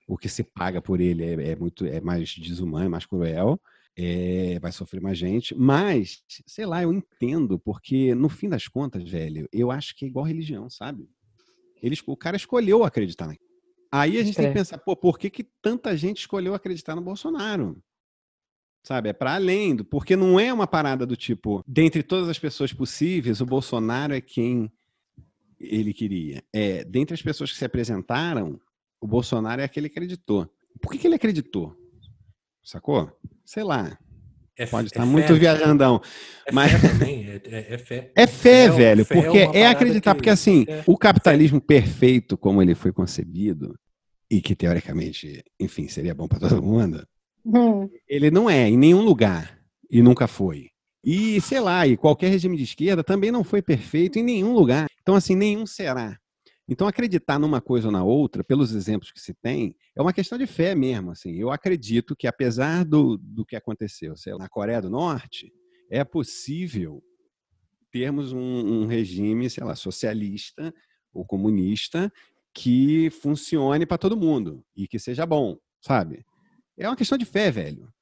o 0.06 0.18
que 0.18 0.28
se 0.28 0.42
paga 0.42 0.82
por 0.82 1.00
ele 1.00 1.24
é, 1.24 1.50
é 1.52 1.56
muito, 1.56 1.86
é 1.86 2.00
mais 2.00 2.28
desumano, 2.34 2.86
é 2.86 2.88
mais 2.88 3.06
cruel 3.06 3.60
é, 3.96 4.58
vai 4.60 4.72
sofrer 4.72 5.00
mais 5.00 5.18
gente. 5.18 5.54
Mas, 5.54 6.22
sei 6.46 6.66
lá, 6.66 6.82
eu 6.82 6.92
entendo, 6.92 7.58
porque 7.58 8.14
no 8.14 8.28
fim 8.28 8.48
das 8.48 8.68
contas, 8.68 9.08
velho, 9.08 9.48
eu 9.52 9.70
acho 9.70 9.94
que 9.94 10.04
é 10.04 10.08
igual 10.08 10.24
religião, 10.24 10.68
sabe? 10.68 11.08
Ele, 11.82 11.96
o 12.06 12.16
cara 12.16 12.36
escolheu 12.36 12.84
acreditar. 12.84 13.34
Aí 13.92 14.18
a 14.18 14.24
gente 14.24 14.38
é. 14.38 14.42
tem 14.42 14.48
que 14.48 14.58
pensar, 14.58 14.78
pô, 14.78 14.96
por 14.96 15.18
que, 15.18 15.30
que 15.30 15.44
tanta 15.62 15.96
gente 15.96 16.18
escolheu 16.18 16.54
acreditar 16.54 16.96
no 16.96 17.02
Bolsonaro? 17.02 17.80
Sabe, 18.82 19.08
é 19.08 19.12
para 19.14 19.34
além, 19.34 19.76
do, 19.76 19.84
porque 19.84 20.14
não 20.14 20.38
é 20.38 20.52
uma 20.52 20.66
parada 20.66 21.06
do 21.06 21.16
tipo, 21.16 21.64
dentre 21.66 22.02
todas 22.02 22.28
as 22.28 22.38
pessoas 22.38 22.70
possíveis, 22.70 23.40
o 23.40 23.46
Bolsonaro 23.46 24.12
é 24.12 24.20
quem 24.20 24.70
ele 25.58 25.94
queria. 25.94 26.44
É, 26.52 26.84
dentre 26.84 27.14
as 27.14 27.22
pessoas 27.22 27.50
que 27.50 27.56
se 27.56 27.64
apresentaram, 27.64 28.60
o 29.00 29.06
Bolsonaro 29.06 29.62
é 29.62 29.64
aquele 29.64 29.88
que 29.88 29.98
acreditou. 29.98 30.50
Por 30.82 30.92
que, 30.92 30.98
que 30.98 31.06
ele 31.06 31.14
acreditou? 31.14 31.74
Sacou? 32.62 33.10
Sei 33.44 33.62
lá. 33.62 33.98
É, 34.56 34.66
Pode 34.66 34.86
estar 34.86 35.02
é 35.02 35.04
muito 35.04 35.28
fé, 35.28 35.34
viajandão. 35.34 36.00
É 36.46 36.52
mas... 36.52 36.72
fé 36.72 36.88
também, 36.88 37.24
é, 37.28 37.42
é, 37.44 37.74
é 37.74 37.78
fé. 37.78 38.12
É 38.14 38.26
fé, 38.26 38.68
velho, 38.68 39.04
fé 39.04 39.14
porque 39.14 39.38
é, 39.38 39.66
acreditar, 39.66 40.12
que... 40.12 40.18
porque 40.18 40.30
assim, 40.30 40.64
o 40.86 40.96
capitalismo 40.96 41.60
perfeito, 41.60 42.36
como 42.38 42.62
ele 42.62 42.74
foi 42.74 42.92
concebido, 42.92 43.74
e 44.30 44.40
que 44.40 44.54
teoricamente, 44.54 45.42
enfim, 45.58 45.88
seria 45.88 46.14
bom 46.14 46.28
para 46.28 46.48
todo 46.48 46.62
mundo, 46.62 47.04
hum. 47.44 47.88
ele 48.08 48.30
não 48.30 48.48
é 48.48 48.68
em 48.68 48.76
nenhum 48.76 49.02
lugar, 49.02 49.58
e 49.90 50.00
nunca 50.02 50.28
foi. 50.28 50.68
E, 51.04 51.40
sei 51.40 51.60
lá, 51.60 51.86
e 51.86 51.96
qualquer 51.96 52.30
regime 52.30 52.56
de 52.56 52.62
esquerda 52.62 53.04
também 53.04 53.30
não 53.30 53.44
foi 53.44 53.60
perfeito 53.60 54.18
em 54.18 54.22
nenhum 54.22 54.54
lugar. 54.54 54.86
Então, 55.02 55.14
assim, 55.14 55.36
nenhum 55.36 55.66
será. 55.66 56.18
Então, 56.68 56.88
acreditar 56.88 57.38
numa 57.38 57.60
coisa 57.60 57.88
ou 57.88 57.92
na 57.92 58.02
outra, 58.02 58.42
pelos 58.42 58.74
exemplos 58.74 59.12
que 59.12 59.20
se 59.20 59.34
tem, 59.34 59.76
é 59.94 60.00
uma 60.00 60.14
questão 60.14 60.38
de 60.38 60.46
fé 60.46 60.74
mesmo. 60.74 61.10
Assim. 61.10 61.34
Eu 61.34 61.50
acredito 61.50 62.16
que, 62.16 62.26
apesar 62.26 62.84
do, 62.84 63.18
do 63.18 63.44
que 63.44 63.54
aconteceu 63.54 64.16
sei 64.16 64.32
lá, 64.32 64.40
na 64.40 64.48
Coreia 64.48 64.80
do 64.80 64.88
Norte, 64.88 65.52
é 65.90 66.02
possível 66.04 67.02
termos 67.92 68.32
um, 68.32 68.40
um 68.40 68.86
regime, 68.86 69.48
sei 69.50 69.62
lá, 69.62 69.76
socialista 69.76 70.74
ou 71.12 71.24
comunista 71.24 72.12
que 72.52 73.10
funcione 73.10 73.84
para 73.84 73.98
todo 73.98 74.16
mundo 74.16 74.64
e 74.76 74.88
que 74.88 74.98
seja 74.98 75.26
bom, 75.26 75.56
sabe? 75.80 76.24
É 76.76 76.88
uma 76.88 76.96
questão 76.96 77.18
de 77.18 77.24
fé, 77.24 77.50
velho. 77.50 77.92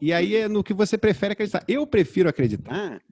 E 0.00 0.12
aí 0.12 0.36
é 0.36 0.48
no 0.48 0.62
que 0.62 0.74
você 0.74 0.96
prefere 0.96 1.32
acreditar. 1.32 1.64
Eu 1.68 1.86
prefiro 1.86 2.28
acreditar 2.28 3.02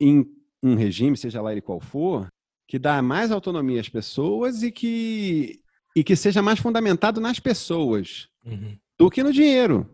em 0.00 0.24
um 0.62 0.74
regime, 0.74 1.16
seja 1.16 1.40
lá 1.40 1.52
ele 1.52 1.60
qual 1.60 1.80
for, 1.80 2.28
que 2.66 2.78
dá 2.78 3.00
mais 3.00 3.30
autonomia 3.30 3.80
às 3.80 3.88
pessoas 3.88 4.62
e 4.62 4.70
que, 4.70 5.60
e 5.94 6.02
que 6.02 6.16
seja 6.16 6.42
mais 6.42 6.58
fundamentado 6.58 7.20
nas 7.20 7.38
pessoas 7.38 8.28
uhum. 8.44 8.76
do 8.98 9.10
que 9.10 9.22
no 9.22 9.32
dinheiro. 9.32 9.88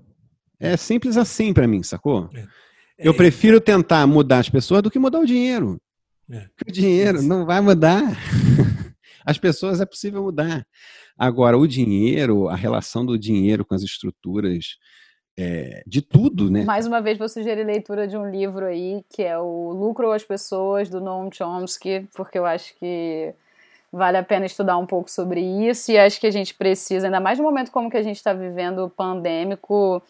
É 0.59 0.77
simples 0.77 1.17
assim 1.17 1.53
para 1.53 1.67
mim, 1.67 1.83
sacou? 1.83 2.31
É. 2.35 2.47
É, 2.99 3.09
Eu 3.09 3.15
prefiro 3.15 3.61
tentar 3.61 4.07
mudar 4.07 4.39
as 4.39 4.49
pessoas 4.49 4.83
do 4.83 4.91
que 4.91 4.99
mudar 4.99 5.19
o 5.19 5.27
dinheiro. 5.27 5.81
É. 6.31 6.47
O 6.67 6.73
dinheiro 6.73 7.21
não 7.21 7.45
vai 7.45 7.61
mudar. 7.61 8.03
As 9.25 9.39
pessoas 9.39 9.81
é 9.81 9.87
possível 9.87 10.23
mudar. 10.23 10.67
Agora, 11.17 11.57
o 11.57 11.67
dinheiro, 11.67 12.49
a 12.49 12.57
relação 12.57 13.05
do 13.05 13.19
dinheiro 13.19 13.65
com 13.65 13.75
as 13.75 13.83
estruturas 13.83 14.77
é, 15.37 15.83
de 15.87 16.03
tudo, 16.03 16.51
né? 16.51 16.65
Mais 16.65 16.87
uma 16.87 17.01
vez 17.01 17.19
vou 17.19 17.29
sugerir 17.29 17.65
leitura 17.65 18.07
de 18.07 18.17
um 18.17 18.31
livro 18.31 18.67
aí, 18.67 19.05
que 19.09 19.23
é 19.23 19.39
o 19.39 19.73
Lucro 19.73 20.09
ou 20.09 20.13
as 20.13 20.25
Pessoas, 20.25 20.89
do 20.89 21.01
Noam 21.01 21.31
Chomsky, 21.33 22.07
porque 22.15 22.39
eu 22.39 22.45
acho 22.45 22.75
que 22.77 23.35
vale 23.93 24.17
a 24.17 24.23
pena 24.23 24.47
estudar 24.47 24.79
um 24.79 24.87
pouco 24.87 25.11
sobre 25.11 25.41
isso 25.41 25.93
e 25.93 25.99
acho 25.99 26.19
que 26.19 26.27
a 26.27 26.31
gente 26.31 26.55
precisa, 26.55 27.07
ainda 27.07 27.21
mais 27.21 27.39
no 27.39 27.45
momento 27.45 27.71
como 27.71 27.91
que 27.91 27.97
a 27.97 28.03
gente 28.03 28.17
está 28.17 28.33
vivendo 28.33 28.91
pandêmico, 28.97 30.03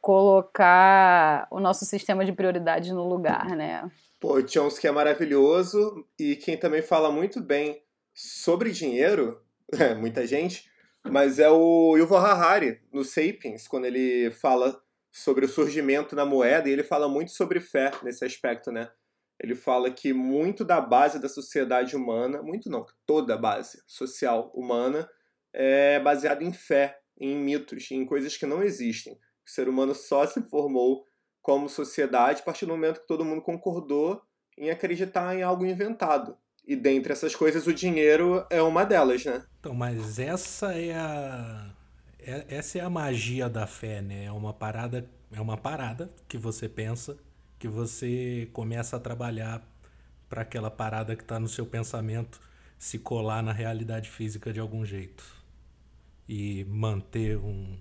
colocar 0.00 1.48
o 1.50 1.58
nosso 1.58 1.84
sistema 1.84 2.24
de 2.24 2.32
prioridades 2.32 2.90
no 2.92 3.08
lugar, 3.08 3.48
né? 3.56 3.90
Pô, 4.20 4.38
o 4.38 4.48
Chomsky 4.48 4.86
é 4.86 4.92
maravilhoso 4.92 6.06
e 6.18 6.36
quem 6.36 6.56
também 6.56 6.82
fala 6.82 7.10
muito 7.10 7.40
bem 7.40 7.82
sobre 8.14 8.70
dinheiro, 8.70 9.40
muita 9.98 10.26
gente, 10.26 10.70
mas 11.10 11.38
é 11.38 11.48
o 11.48 11.96
Yuval 11.96 12.24
Harari, 12.24 12.80
no 12.92 13.04
Sapiens, 13.04 13.66
quando 13.66 13.86
ele 13.86 14.30
fala 14.30 14.80
sobre 15.12 15.46
o 15.46 15.48
surgimento 15.48 16.14
da 16.14 16.26
moeda, 16.26 16.68
e 16.68 16.72
ele 16.72 16.82
fala 16.82 17.08
muito 17.08 17.30
sobre 17.32 17.60
fé 17.60 17.90
nesse 18.02 18.24
aspecto, 18.24 18.70
né? 18.70 18.90
Ele 19.38 19.54
fala 19.54 19.90
que 19.90 20.12
muito 20.12 20.64
da 20.64 20.80
base 20.80 21.18
da 21.18 21.28
sociedade 21.28 21.94
humana, 21.94 22.42
muito 22.42 22.70
não, 22.70 22.86
toda 23.06 23.34
a 23.34 23.38
base 23.38 23.82
social 23.86 24.50
humana 24.54 25.08
é 25.52 25.98
baseada 26.00 26.42
em 26.42 26.52
fé, 26.52 26.98
em 27.18 27.36
mitos, 27.36 27.90
em 27.90 28.04
coisas 28.04 28.36
que 28.36 28.46
não 28.46 28.62
existem. 28.62 29.14
O 29.14 29.50
ser 29.50 29.68
humano 29.68 29.94
só 29.94 30.26
se 30.26 30.40
formou 30.42 31.06
como 31.40 31.68
sociedade 31.68 32.40
a 32.40 32.44
partir 32.44 32.66
do 32.66 32.72
momento 32.72 33.00
que 33.00 33.06
todo 33.06 33.24
mundo 33.24 33.40
concordou 33.40 34.20
em 34.58 34.70
acreditar 34.70 35.36
em 35.36 35.42
algo 35.42 35.64
inventado. 35.64 36.36
E 36.66 36.74
dentre 36.74 37.12
essas 37.12 37.34
coisas, 37.34 37.66
o 37.66 37.72
dinheiro 37.72 38.44
é 38.50 38.60
uma 38.60 38.84
delas, 38.84 39.24
né? 39.24 39.42
Então, 39.60 39.72
mas 39.72 40.18
essa 40.18 40.72
é 40.72 40.94
a 40.94 41.70
é, 42.26 42.44
essa 42.48 42.78
é 42.78 42.80
a 42.80 42.90
magia 42.90 43.48
da 43.48 43.66
fé, 43.68 44.02
né? 44.02 44.24
É 44.24 44.32
uma 44.32 44.52
parada, 44.52 45.08
é 45.32 45.40
uma 45.40 45.56
parada 45.56 46.10
que 46.26 46.36
você 46.36 46.68
pensa, 46.68 47.16
que 47.56 47.68
você 47.68 48.48
começa 48.52 48.96
a 48.96 49.00
trabalhar 49.00 49.62
para 50.28 50.42
aquela 50.42 50.70
parada 50.70 51.14
que 51.14 51.22
está 51.22 51.38
no 51.38 51.48
seu 51.48 51.64
pensamento 51.64 52.40
se 52.76 52.98
colar 52.98 53.42
na 53.42 53.52
realidade 53.52 54.10
física 54.10 54.52
de 54.52 54.58
algum 54.58 54.84
jeito 54.84 55.24
e 56.28 56.64
manter 56.68 57.38
um, 57.38 57.76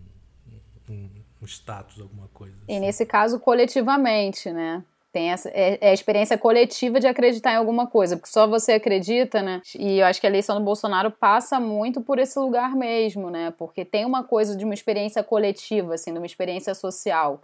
um, 0.87 1.09
um 1.41 1.45
status, 1.45 1.99
alguma 1.99 2.27
coisa. 2.27 2.55
Assim. 2.55 2.77
E 2.77 2.79
nesse 2.79 3.03
caso, 3.03 3.39
coletivamente, 3.39 4.51
né? 4.51 4.83
Tem 5.15 5.31
essa, 5.31 5.47
é, 5.53 5.77
é, 5.79 5.89
a 5.91 5.93
experiência 5.93 6.37
coletiva 6.37 6.99
de 6.99 7.07
acreditar 7.07 7.53
em 7.53 7.55
alguma 7.55 7.87
coisa, 7.87 8.17
porque 8.17 8.29
só 8.29 8.45
você 8.45 8.73
acredita, 8.73 9.41
né? 9.41 9.61
E 9.73 9.99
eu 9.99 10.05
acho 10.05 10.19
que 10.19 10.27
a 10.27 10.29
eleição 10.29 10.59
do 10.59 10.65
Bolsonaro 10.65 11.09
passa 11.09 11.57
muito 11.57 12.01
por 12.01 12.19
esse 12.19 12.37
lugar 12.37 12.75
mesmo, 12.75 13.29
né? 13.29 13.53
Porque 13.57 13.85
tem 13.85 14.03
uma 14.03 14.25
coisa 14.25 14.57
de 14.57 14.65
uma 14.65 14.73
experiência 14.73 15.23
coletiva, 15.23 15.93
assim, 15.93 16.11
de 16.11 16.19
uma 16.19 16.25
experiência 16.25 16.75
social 16.75 17.39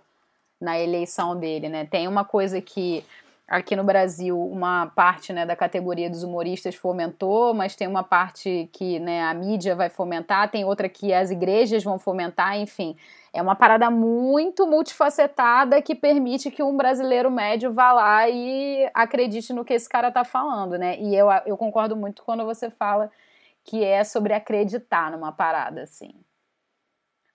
na 0.59 0.77
eleição 0.77 1.33
dele, 1.39 1.69
né? 1.69 1.87
Tem 1.89 2.09
uma 2.09 2.25
coisa 2.25 2.59
que 2.59 3.05
aqui 3.51 3.75
no 3.75 3.83
Brasil 3.83 4.41
uma 4.41 4.87
parte 4.87 5.33
né, 5.33 5.45
da 5.45 5.57
categoria 5.57 6.09
dos 6.09 6.23
humoristas 6.23 6.73
fomentou, 6.73 7.53
mas 7.53 7.75
tem 7.75 7.85
uma 7.85 8.01
parte 8.01 8.69
que 8.71 8.97
né, 8.97 9.21
a 9.23 9.33
mídia 9.33 9.75
vai 9.75 9.89
fomentar, 9.89 10.49
tem 10.49 10.63
outra 10.63 10.87
que 10.87 11.13
as 11.13 11.31
igrejas 11.31 11.83
vão 11.83 11.99
fomentar, 11.99 12.57
enfim. 12.57 12.95
É 13.33 13.41
uma 13.41 13.53
parada 13.53 13.91
muito 13.91 14.65
multifacetada 14.65 15.81
que 15.81 15.93
permite 15.93 16.49
que 16.49 16.63
um 16.63 16.77
brasileiro 16.77 17.29
médio 17.29 17.73
vá 17.73 17.91
lá 17.91 18.29
e 18.29 18.89
acredite 18.93 19.51
no 19.51 19.65
que 19.65 19.73
esse 19.73 19.89
cara 19.89 20.09
tá 20.09 20.23
falando, 20.23 20.77
né? 20.77 20.97
E 20.97 21.13
eu, 21.13 21.27
eu 21.45 21.57
concordo 21.57 21.93
muito 21.93 22.23
quando 22.23 22.45
você 22.45 22.69
fala 22.69 23.11
que 23.65 23.83
é 23.83 24.05
sobre 24.05 24.33
acreditar 24.33 25.11
numa 25.11 25.31
parada, 25.33 25.83
assim. 25.83 26.13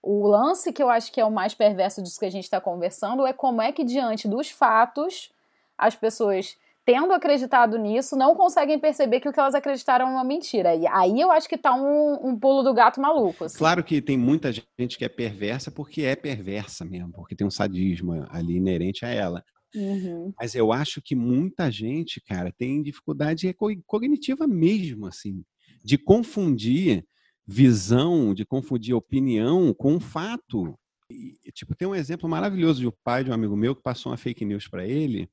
O 0.01 0.25
lance 0.25 0.73
que 0.73 0.81
eu 0.81 0.89
acho 0.89 1.11
que 1.11 1.21
é 1.21 1.25
o 1.25 1.31
mais 1.31 1.53
perverso 1.53 2.01
disso 2.01 2.19
que 2.19 2.25
a 2.25 2.31
gente 2.31 2.45
está 2.45 2.59
conversando 2.59 3.25
é 3.25 3.33
como 3.33 3.61
é 3.61 3.71
que, 3.71 3.83
diante 3.83 4.27
dos 4.27 4.49
fatos, 4.49 5.31
as 5.77 5.95
pessoas 5.95 6.57
tendo 6.87 7.11
acreditado 7.11 7.77
nisso, 7.77 8.15
não 8.15 8.33
conseguem 8.33 8.79
perceber 8.79 9.19
que 9.19 9.27
o 9.27 9.33
que 9.33 9.39
elas 9.41 9.53
acreditaram 9.53 10.07
é 10.07 10.09
uma 10.09 10.23
mentira. 10.23 10.73
E 10.73 10.87
aí 10.87 11.19
eu 11.19 11.29
acho 11.29 11.49
que 11.49 11.57
tá 11.57 11.75
um, 11.75 12.29
um 12.29 12.39
pulo 12.39 12.63
do 12.63 12.73
gato 12.73 13.01
maluco. 13.01 13.43
Assim. 13.43 13.57
Claro 13.57 13.83
que 13.83 14.01
tem 14.01 14.17
muita 14.17 14.53
gente 14.53 14.97
que 14.97 15.03
é 15.03 15.09
perversa 15.09 15.69
porque 15.69 16.03
é 16.03 16.15
perversa 16.15 16.85
mesmo, 16.85 17.11
porque 17.11 17.35
tem 17.35 17.45
um 17.45 17.51
sadismo 17.51 18.25
ali 18.29 18.55
inerente 18.55 19.03
a 19.03 19.09
ela. 19.09 19.43
Uhum. 19.75 20.31
Mas 20.39 20.55
eu 20.55 20.71
acho 20.71 21.01
que 21.01 21.13
muita 21.13 21.69
gente, 21.69 22.21
cara, 22.21 22.53
tem 22.57 22.81
dificuldade 22.81 23.53
cognitiva 23.85 24.47
mesmo, 24.47 25.07
assim, 25.07 25.43
de 25.83 25.97
confundir 25.97 27.03
visão, 27.45 28.33
de 28.33 28.45
confundir 28.45 28.95
opinião 28.95 29.73
com 29.73 29.99
fato. 29.99 30.73
E, 31.11 31.51
tipo, 31.51 31.75
tem 31.75 31.85
um 31.85 31.95
exemplo 31.95 32.29
maravilhoso 32.29 32.79
de 32.79 32.87
um 32.87 32.93
pai 33.03 33.25
de 33.25 33.29
um 33.29 33.33
amigo 33.33 33.57
meu 33.57 33.75
que 33.75 33.83
passou 33.83 34.09
uma 34.09 34.17
fake 34.17 34.45
news 34.45 34.69
para 34.69 34.87
ele 34.87 35.29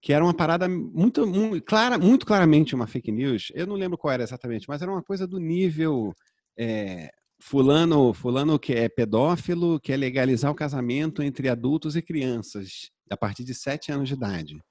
que 0.00 0.12
era 0.12 0.24
uma 0.24 0.34
parada 0.34 0.68
muito, 0.68 1.26
muito, 1.26 1.62
clara, 1.64 1.98
muito 1.98 2.24
claramente 2.24 2.74
uma 2.74 2.86
fake 2.86 3.10
news. 3.10 3.50
Eu 3.54 3.66
não 3.66 3.74
lembro 3.74 3.98
qual 3.98 4.12
era 4.12 4.22
exatamente, 4.22 4.68
mas 4.68 4.80
era 4.82 4.90
uma 4.90 5.02
coisa 5.02 5.26
do 5.26 5.38
nível 5.38 6.14
é, 6.56 7.10
fulano, 7.40 8.12
fulano 8.12 8.58
que 8.58 8.72
é 8.72 8.88
pedófilo, 8.88 9.80
quer 9.80 9.96
legalizar 9.96 10.50
o 10.50 10.54
casamento 10.54 11.22
entre 11.22 11.48
adultos 11.48 11.96
e 11.96 12.02
crianças 12.02 12.90
a 13.10 13.16
partir 13.16 13.44
de 13.44 13.54
sete 13.54 13.90
anos 13.90 14.08
de 14.08 14.14
idade, 14.14 14.62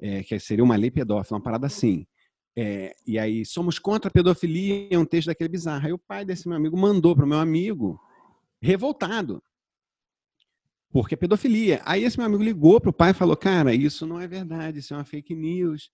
é, 0.00 0.22
que 0.22 0.38
seria 0.38 0.64
uma 0.64 0.76
lei 0.76 0.90
pedófila, 0.90 1.38
uma 1.38 1.44
parada 1.44 1.66
assim. 1.66 2.06
É, 2.56 2.94
e 3.06 3.18
aí, 3.18 3.44
somos 3.46 3.78
contra 3.78 4.08
a 4.08 4.12
pedofilia, 4.12 4.88
é 4.90 4.98
um 4.98 5.06
texto 5.06 5.28
daquele 5.28 5.48
bizarro. 5.48 5.86
Aí 5.86 5.92
o 5.92 5.98
pai 5.98 6.24
desse 6.24 6.46
meu 6.46 6.56
amigo 6.56 6.76
mandou 6.76 7.16
para 7.16 7.24
o 7.24 7.28
meu 7.28 7.38
amigo, 7.38 7.98
revoltado, 8.60 9.42
porque 10.92 11.14
é 11.14 11.16
pedofilia. 11.16 11.80
Aí 11.84 12.04
esse 12.04 12.18
meu 12.18 12.26
amigo 12.26 12.42
ligou 12.42 12.80
para 12.80 12.90
o 12.90 12.92
pai 12.92 13.10
e 13.10 13.14
falou: 13.14 13.36
Cara, 13.36 13.74
isso 13.74 14.06
não 14.06 14.20
é 14.20 14.28
verdade, 14.28 14.78
isso 14.78 14.92
é 14.92 14.96
uma 14.96 15.04
fake 15.04 15.34
news. 15.34 15.90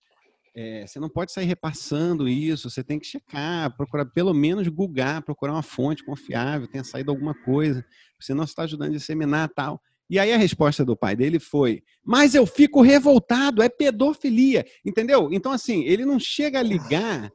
É, 0.55 0.85
você 0.85 0.99
não 0.99 1.09
pode 1.09 1.31
sair 1.31 1.45
repassando 1.45 2.27
isso, 2.27 2.69
você 2.69 2.83
tem 2.83 2.99
que 2.99 3.07
checar, 3.07 3.75
procurar, 3.77 4.05
pelo 4.05 4.33
menos 4.33 4.67
googar, 4.67 5.23
procurar 5.23 5.53
uma 5.53 5.61
fonte 5.61 6.03
confiável, 6.03 6.67
tenha 6.67 6.83
saído 6.83 7.11
alguma 7.11 7.33
coisa, 7.33 7.85
você 8.19 8.33
está 8.33 8.63
ajudando 8.63 8.89
a 8.89 8.93
disseminar 8.93 9.47
tal. 9.49 9.81
E 10.09 10.17
aí 10.17 10.33
a 10.33 10.37
resposta 10.37 10.83
do 10.83 10.97
pai 10.97 11.15
dele 11.15 11.39
foi: 11.39 11.81
Mas 12.03 12.35
eu 12.35 12.45
fico 12.45 12.81
revoltado, 12.81 13.61
é 13.61 13.69
pedofilia. 13.69 14.65
Entendeu? 14.85 15.29
Então, 15.31 15.51
assim, 15.51 15.83
ele 15.83 16.03
não 16.03 16.19
chega 16.19 16.59
a 16.59 16.63
ligar 16.63 17.31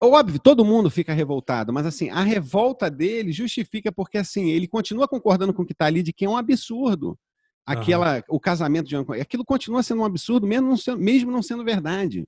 Óbvio, 0.00 0.38
todo 0.38 0.64
mundo 0.64 0.88
fica 0.90 1.12
revoltado, 1.12 1.72
mas 1.72 1.84
assim, 1.84 2.08
a 2.10 2.22
revolta 2.22 2.88
dele 2.88 3.32
justifica 3.32 3.90
porque 3.90 4.18
assim, 4.18 4.48
ele 4.50 4.68
continua 4.68 5.08
concordando 5.08 5.52
com 5.52 5.62
o 5.62 5.66
que 5.66 5.72
está 5.72 5.86
ali 5.86 6.02
de 6.02 6.12
que 6.12 6.24
é 6.24 6.28
um 6.28 6.36
absurdo. 6.36 7.18
Aquela, 7.66 8.16
uhum. 8.16 8.22
o 8.36 8.40
casamento 8.40 8.86
de 8.86 8.96
aquilo 9.20 9.44
continua 9.44 9.82
sendo 9.82 10.00
um 10.00 10.04
absurdo, 10.04 10.46
mesmo 10.46 10.68
não 10.68 10.76
sendo, 10.76 10.98
mesmo 10.98 11.30
não 11.30 11.42
sendo 11.42 11.64
verdade. 11.64 12.26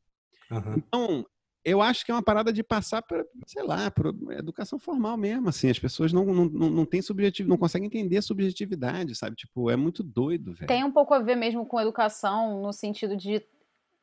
Uhum. 0.50 0.74
Então, 0.76 1.26
eu 1.64 1.80
acho 1.80 2.04
que 2.04 2.10
é 2.10 2.14
uma 2.14 2.22
parada 2.22 2.52
de 2.52 2.62
passar 2.62 3.02
para, 3.02 3.24
sei 3.46 3.62
lá, 3.62 3.90
por 3.90 4.14
educação 4.32 4.78
formal 4.78 5.16
mesmo, 5.16 5.48
assim, 5.48 5.70
as 5.70 5.78
pessoas 5.78 6.12
não, 6.12 6.24
não, 6.26 6.44
não, 6.46 6.70
não 6.70 6.84
têm 6.84 7.00
subjetivo, 7.00 7.48
não 7.48 7.56
conseguem 7.56 7.86
entender 7.86 8.18
a 8.18 8.22
subjetividade, 8.22 9.14
sabe? 9.14 9.36
Tipo, 9.36 9.70
é 9.70 9.76
muito 9.76 10.02
doido, 10.02 10.52
velho. 10.52 10.66
Tem 10.66 10.84
um 10.84 10.92
pouco 10.92 11.14
a 11.14 11.20
ver 11.20 11.36
mesmo 11.36 11.64
com 11.64 11.80
educação, 11.80 12.60
no 12.60 12.72
sentido 12.72 13.16
de 13.16 13.42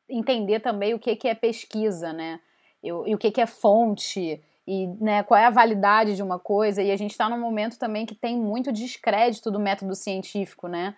entender 0.08 0.60
também 0.60 0.94
o 0.94 0.98
que, 0.98 1.14
que 1.14 1.28
é 1.28 1.34
pesquisa, 1.34 2.12
né? 2.12 2.40
Eu, 2.82 3.06
e 3.06 3.14
o 3.14 3.18
que, 3.18 3.30
que 3.30 3.40
é 3.40 3.46
fonte, 3.46 4.40
e 4.66 4.86
né, 5.00 5.22
qual 5.22 5.40
é 5.40 5.46
a 5.46 5.50
validade 5.50 6.14
de 6.14 6.22
uma 6.22 6.38
coisa. 6.38 6.82
E 6.82 6.90
a 6.90 6.96
gente 6.96 7.12
está 7.12 7.28
num 7.28 7.40
momento 7.40 7.78
também 7.78 8.04
que 8.04 8.14
tem 8.14 8.36
muito 8.36 8.70
descrédito 8.70 9.50
do 9.50 9.58
método 9.58 9.94
científico, 9.94 10.68
né? 10.68 10.94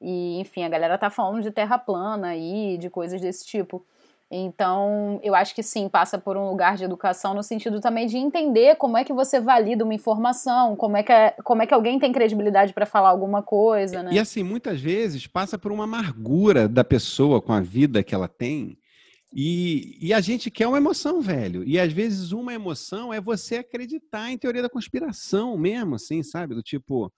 E, 0.00 0.40
enfim, 0.40 0.64
a 0.64 0.68
galera 0.68 0.96
tá 0.96 1.10
falando 1.10 1.42
de 1.42 1.50
terra 1.50 1.76
plana 1.76 2.28
aí, 2.28 2.78
de 2.78 2.88
coisas 2.88 3.20
desse 3.20 3.44
tipo. 3.44 3.84
Então, 4.30 5.18
eu 5.24 5.34
acho 5.34 5.52
que 5.52 5.62
sim, 5.62 5.88
passa 5.88 6.16
por 6.16 6.36
um 6.36 6.48
lugar 6.48 6.76
de 6.76 6.84
educação 6.84 7.34
no 7.34 7.42
sentido 7.42 7.80
também 7.80 8.06
de 8.06 8.16
entender 8.16 8.76
como 8.76 8.96
é 8.96 9.02
que 9.02 9.12
você 9.12 9.40
valida 9.40 9.84
uma 9.84 9.92
informação, 9.92 10.76
como 10.76 10.96
é 10.96 11.02
que, 11.02 11.10
é, 11.10 11.34
como 11.42 11.62
é 11.62 11.66
que 11.66 11.74
alguém 11.74 11.98
tem 11.98 12.12
credibilidade 12.12 12.72
para 12.72 12.86
falar 12.86 13.08
alguma 13.08 13.42
coisa, 13.42 14.04
né? 14.04 14.10
E 14.12 14.20
assim, 14.20 14.44
muitas 14.44 14.80
vezes 14.80 15.26
passa 15.26 15.58
por 15.58 15.72
uma 15.72 15.82
amargura 15.82 16.68
da 16.68 16.84
pessoa 16.84 17.42
com 17.42 17.52
a 17.52 17.60
vida 17.60 18.04
que 18.04 18.14
ela 18.14 18.28
tem, 18.28 18.78
e, 19.32 19.96
e, 20.00 20.12
a 20.12 20.20
gente 20.20 20.50
quer 20.50 20.66
uma 20.66 20.78
emoção, 20.78 21.20
velho. 21.20 21.62
E 21.64 21.78
às 21.78 21.92
vezes 21.92 22.32
uma 22.32 22.52
emoção 22.52 23.14
é 23.14 23.20
você 23.20 23.58
acreditar 23.58 24.30
em 24.30 24.38
teoria 24.38 24.62
da 24.62 24.68
conspiração 24.68 25.56
mesmo, 25.56 25.94
assim, 25.94 26.22
sabe? 26.22 26.54
Do 26.54 26.62
tipo, 26.62 27.12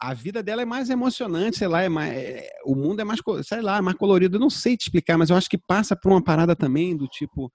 a 0.00 0.14
vida 0.14 0.42
dela 0.42 0.62
é 0.62 0.64
mais 0.64 0.88
emocionante, 0.88 1.58
sei 1.58 1.68
lá, 1.68 1.82
é 1.82 1.88
mais, 1.88 2.12
é, 2.12 2.48
o 2.64 2.76
mundo 2.76 3.00
é 3.00 3.04
mais, 3.04 3.20
sei 3.42 3.60
lá, 3.60 3.82
mais 3.82 3.96
colorido. 3.96 4.36
Eu 4.36 4.40
não 4.40 4.50
sei 4.50 4.76
te 4.76 4.82
explicar, 4.82 5.18
mas 5.18 5.30
eu 5.30 5.36
acho 5.36 5.50
que 5.50 5.58
passa 5.58 5.96
por 5.96 6.12
uma 6.12 6.22
parada 6.22 6.54
também 6.54 6.96
do 6.96 7.08
tipo 7.08 7.52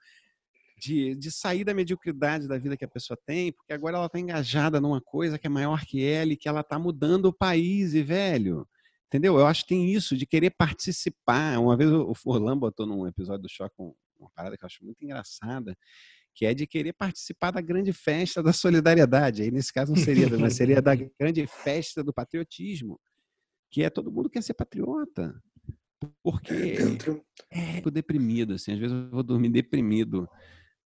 de, 0.78 1.16
de 1.16 1.32
sair 1.32 1.64
da 1.64 1.74
mediocridade 1.74 2.48
da 2.48 2.58
vida 2.58 2.76
que 2.76 2.84
a 2.84 2.90
pessoa 2.90 3.18
tem, 3.26 3.54
porque 3.54 3.72
agora 3.72 3.98
ela 3.98 4.08
está 4.08 4.20
engajada 4.20 4.82
numa 4.82 5.00
coisa 5.00 5.38
que 5.38 5.46
é 5.46 5.50
maior 5.50 5.86
que 5.86 6.04
ela 6.04 6.34
e 6.34 6.38
que 6.38 6.50
ela 6.50 6.62
está 6.62 6.80
mudando 6.80 7.26
o 7.26 7.34
país, 7.34 7.94
e 7.94 8.02
velho. 8.02 8.68
Entendeu? 9.12 9.38
Eu 9.38 9.46
acho 9.46 9.64
que 9.64 9.76
tem 9.76 9.94
isso 9.94 10.16
de 10.16 10.26
querer 10.26 10.52
participar. 10.52 11.60
Uma 11.60 11.76
vez 11.76 11.92
o 11.92 12.16
Forlan 12.16 12.58
botou 12.58 12.86
num 12.86 13.06
episódio 13.06 13.42
do 13.42 13.50
Choque 13.50 13.76
uma 13.78 14.32
parada 14.34 14.58
que 14.58 14.64
eu 14.64 14.68
acho 14.68 14.86
muito 14.86 15.04
engraçada, 15.04 15.76
que 16.34 16.46
é 16.46 16.54
de 16.54 16.66
querer 16.66 16.94
participar 16.94 17.52
da 17.52 17.60
grande 17.60 17.92
festa 17.92 18.42
da 18.42 18.54
solidariedade. 18.54 19.42
Aí, 19.42 19.52
nesse 19.52 19.74
caso, 19.74 19.92
não 19.92 20.02
seria, 20.02 20.30
mas 20.38 20.56
seria 20.56 20.82
da 20.82 20.94
grande 21.20 21.46
festa 21.46 22.02
do 22.02 22.14
patriotismo, 22.14 22.98
que 23.70 23.84
é 23.84 23.90
todo 23.90 24.10
mundo 24.10 24.30
quer 24.30 24.42
ser 24.42 24.54
patriota. 24.54 25.38
Porque 26.24 26.78
é, 27.52 27.80
é 27.80 27.92
deprimido, 27.92 28.54
assim, 28.54 28.72
às 28.72 28.80
vezes 28.80 28.96
eu 28.96 29.10
vou 29.10 29.24
dormir 29.24 29.50
deprimido. 29.50 30.26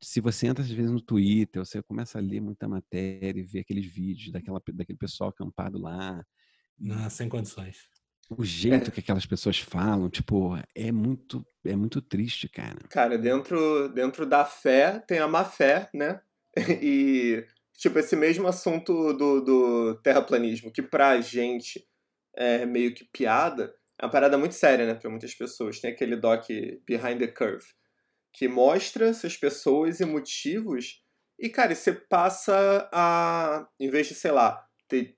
Se 0.03 0.21
você 0.21 0.49
entra 0.49 0.65
às 0.65 0.71
vezes 0.71 0.91
no 0.91 1.01
Twitter, 1.01 1.65
você 1.65 1.81
começa 1.85 2.19
a 2.19 2.21
ler 2.21 2.41
muita 2.41 2.67
matéria 2.67 3.41
e 3.41 3.45
ver 3.45 3.61
aqueles 3.61 3.87
vídeos 3.87 4.33
daquela, 4.33 4.61
daquele 4.75 4.99
pessoal 4.99 5.31
acampado 5.31 5.79
lá. 5.79 6.21
Não, 6.77 7.09
sem 7.09 7.29
condições 7.29 7.79
o 8.29 8.45
jeito 8.45 8.89
é. 8.89 8.93
que 8.93 9.01
aquelas 9.01 9.27
pessoas 9.27 9.59
falam, 9.59 10.11
tipo, 10.11 10.59
é 10.75 10.93
muito, 10.93 11.45
é 11.65 11.75
muito 11.75 12.01
triste, 12.03 12.49
cara. 12.49 12.79
Cara, 12.91 13.17
dentro, 13.17 13.89
dentro 13.89 14.27
da 14.27 14.45
fé 14.45 14.99
tem 15.07 15.19
a 15.19 15.29
má 15.29 15.45
fé, 15.45 15.89
né? 15.95 16.21
E, 16.83 17.45
tipo, 17.77 17.99
esse 17.99 18.17
mesmo 18.17 18.49
assunto 18.49 19.13
do, 19.13 19.41
do 19.41 19.95
terraplanismo, 20.03 20.73
que 20.73 20.83
pra 20.83 21.21
gente 21.21 21.87
é, 22.37 22.67
meio 22.67 22.95
que 22.95 23.05
piada, 23.05 23.75
é 24.01 24.05
uma 24.05 24.11
parada 24.11 24.37
muito 24.37 24.55
séria, 24.55 24.87
né, 24.87 24.95
para 24.95 25.11
muitas 25.11 25.35
pessoas. 25.35 25.81
Tem 25.81 25.91
aquele 25.91 26.17
doc 26.17 26.47
Behind 26.87 27.19
the 27.19 27.29
Curve, 27.29 27.65
que 28.33 28.49
mostra 28.49 29.09
essas 29.09 29.37
pessoas 29.37 30.01
e 30.01 30.05
motivos, 30.05 31.03
e, 31.39 31.49
cara, 31.49 31.75
você 31.75 31.93
passa 31.93 32.89
a, 32.93 33.69
em 33.79 33.89
vez 33.89 34.09
de, 34.09 34.15
sei 34.15 34.33
lá, 34.33 34.65
ter 34.89 35.18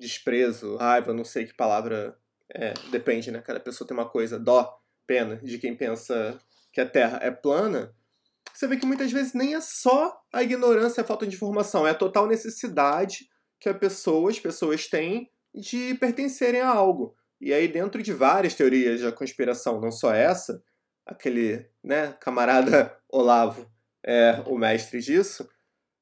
desprezo, 0.00 0.76
raiva, 0.76 1.12
não 1.12 1.24
sei 1.24 1.44
que 1.44 1.54
palavra, 1.54 2.16
é, 2.52 2.72
depende, 2.90 3.30
né, 3.30 3.40
cada 3.40 3.60
pessoa 3.60 3.86
tem 3.86 3.96
uma 3.96 4.08
coisa, 4.08 4.38
dó, 4.38 4.80
pena, 5.06 5.36
de 5.36 5.58
quem 5.58 5.76
pensa 5.76 6.38
que 6.72 6.80
a 6.80 6.86
Terra 6.86 7.18
é 7.22 7.30
plana, 7.30 7.94
você 8.52 8.66
vê 8.66 8.76
que 8.76 8.86
muitas 8.86 9.12
vezes 9.12 9.32
nem 9.32 9.54
é 9.54 9.60
só 9.60 10.20
a 10.32 10.42
ignorância, 10.42 11.02
a 11.02 11.06
falta 11.06 11.26
de 11.26 11.34
informação, 11.34 11.86
é 11.86 11.90
a 11.90 11.94
total 11.94 12.26
necessidade 12.26 13.28
que 13.58 13.68
as 13.68 13.76
pessoas 14.40 14.86
têm 14.86 15.30
de 15.54 15.94
pertencerem 15.94 16.60
a 16.60 16.68
algo. 16.68 17.14
E 17.40 17.52
aí, 17.52 17.66
dentro 17.68 18.02
de 18.02 18.12
várias 18.12 18.54
teorias 18.54 19.00
da 19.00 19.12
conspiração, 19.12 19.80
não 19.80 19.90
só 19.90 20.12
essa, 20.12 20.62
aquele 21.06 21.66
né, 21.82 22.14
camarada 22.20 22.96
Olavo 23.08 23.70
é 24.04 24.42
o 24.46 24.56
mestre 24.56 25.00
disso, 25.00 25.48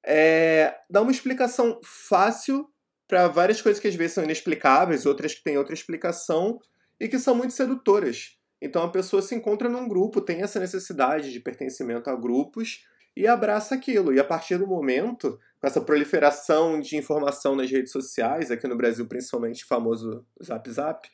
é, 0.04 0.76
dá 0.88 1.02
uma 1.02 1.10
explicação 1.10 1.80
fácil 1.84 2.68
para 3.08 3.26
várias 3.26 3.62
coisas 3.62 3.80
que 3.80 3.88
às 3.88 3.94
vezes 3.94 4.12
são 4.12 4.22
inexplicáveis, 4.22 5.06
outras 5.06 5.34
que 5.34 5.42
têm 5.42 5.56
outra 5.56 5.72
explicação 5.72 6.60
e 7.00 7.08
que 7.08 7.18
são 7.18 7.34
muito 7.34 7.54
sedutoras. 7.54 8.36
Então 8.60 8.82
a 8.82 8.90
pessoa 8.90 9.22
se 9.22 9.34
encontra 9.34 9.68
num 9.68 9.88
grupo, 9.88 10.20
tem 10.20 10.42
essa 10.42 10.60
necessidade 10.60 11.32
de 11.32 11.40
pertencimento 11.40 12.10
a 12.10 12.14
grupos 12.14 12.84
e 13.16 13.26
abraça 13.26 13.74
aquilo. 13.74 14.12
E 14.12 14.20
a 14.20 14.24
partir 14.24 14.58
do 14.58 14.66
momento, 14.66 15.40
com 15.58 15.66
essa 15.66 15.80
proliferação 15.80 16.80
de 16.80 16.96
informação 16.96 17.56
nas 17.56 17.70
redes 17.70 17.92
sociais, 17.92 18.50
aqui 18.50 18.68
no 18.68 18.76
Brasil 18.76 19.06
principalmente 19.06 19.64
o 19.64 19.66
famoso 19.66 20.26
Zap 20.44 20.70
Zap, 20.70 21.08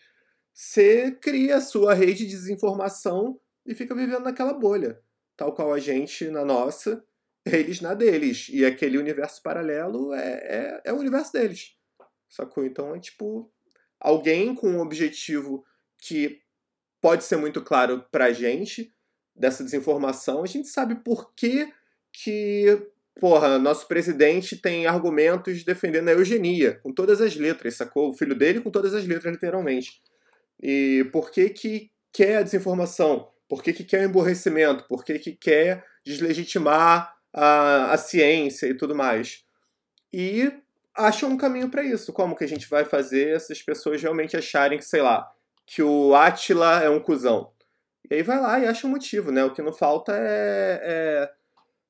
você 0.53 1.13
cria 1.13 1.57
a 1.57 1.61
sua 1.61 1.95
rede 1.95 2.27
de 2.27 2.33
desinformação 2.33 3.39
e 3.67 3.75
fica 3.75 3.95
vivendo 3.95 4.25
naquela 4.25 4.53
bolha. 4.53 5.01
Tal 5.37 5.53
qual 5.53 5.73
a 5.73 5.79
gente 5.79 6.29
na 6.29 6.45
nossa, 6.45 7.05
eles 7.45 7.81
na 7.81 7.95
deles. 7.95 8.49
E 8.51 8.65
aquele 8.65 8.99
universo 8.99 9.43
paralelo 9.43 10.13
é, 10.15 10.33
é, 10.33 10.81
é 10.85 10.93
o 10.93 10.99
universo 10.99 11.33
deles. 11.33 11.77
Sacou? 12.35 12.65
Então 12.65 12.95
é 12.95 12.99
tipo 12.99 13.49
alguém 14.01 14.55
com 14.55 14.69
um 14.69 14.81
objetivo 14.81 15.65
que 15.99 16.41
pode 17.01 17.23
ser 17.23 17.37
muito 17.37 17.63
claro 17.63 18.05
para 18.11 18.27
a 18.27 18.33
gente 18.33 18.93
dessa 19.35 19.63
desinformação. 19.63 20.43
A 20.43 20.47
gente 20.47 20.67
sabe 20.67 20.97
por 20.97 21.33
que, 21.35 21.73
que 22.13 22.89
porra, 23.21 23.59
nosso 23.59 23.87
presidente 23.87 24.57
tem 24.57 24.87
argumentos 24.87 25.63
defendendo 25.63 26.09
a 26.09 26.13
eugenia, 26.13 26.81
com 26.83 26.93
todas 26.93 27.21
as 27.21 27.37
letras, 27.37 27.77
sacou? 27.77 28.11
O 28.11 28.15
filho 28.15 28.35
dele 28.35 28.61
com 28.61 28.71
todas 28.71 28.95
as 28.95 29.07
letras, 29.07 29.33
literalmente. 29.33 30.03
E 30.61 31.09
por 31.13 31.31
que 31.31 31.51
que 31.51 31.91
quer 32.13 32.39
a 32.39 32.43
desinformação? 32.43 33.31
Por 33.49 33.63
que 33.63 33.73
que 33.73 33.85
quer 33.85 34.01
o 34.01 34.09
emborrecimento? 34.09 34.89
Por 34.89 35.05
que 35.05 35.19
que 35.21 35.33
quer 35.33 35.85
deslegitimar 36.05 37.15
a, 37.33 37.93
a 37.93 37.97
ciência 37.97 38.67
e 38.67 38.75
tudo 38.75 38.95
mais? 38.95 39.45
E 40.13 40.53
acha 40.97 41.27
um 41.27 41.37
caminho 41.37 41.69
para 41.69 41.83
isso. 41.83 42.13
Como 42.13 42.37
que 42.37 42.45
a 42.45 42.49
gente 42.49 42.69
vai 42.69 42.85
fazer 42.85 43.35
essas 43.35 43.63
pessoas 43.63 44.01
realmente 44.03 44.37
acharem 44.37 44.79
que, 44.79 44.85
sei 44.85 45.03
lá, 45.03 45.29
que 45.67 45.83
o 45.83 46.15
Atila 46.15 46.83
é 46.83 46.91
um 46.91 47.01
cuzão. 47.01 47.51
E 48.11 48.15
aí 48.15 48.23
vai 48.23 48.41
lá 48.41 48.59
e 48.61 48.67
acha 48.67 48.87
um 48.87 48.91
motivo, 48.91 49.33
né? 49.33 49.45
O 49.45 49.53
que 49.53 49.63
não 49.63 49.73
falta 49.73 50.13
é, 50.15 50.81
é 50.83 51.31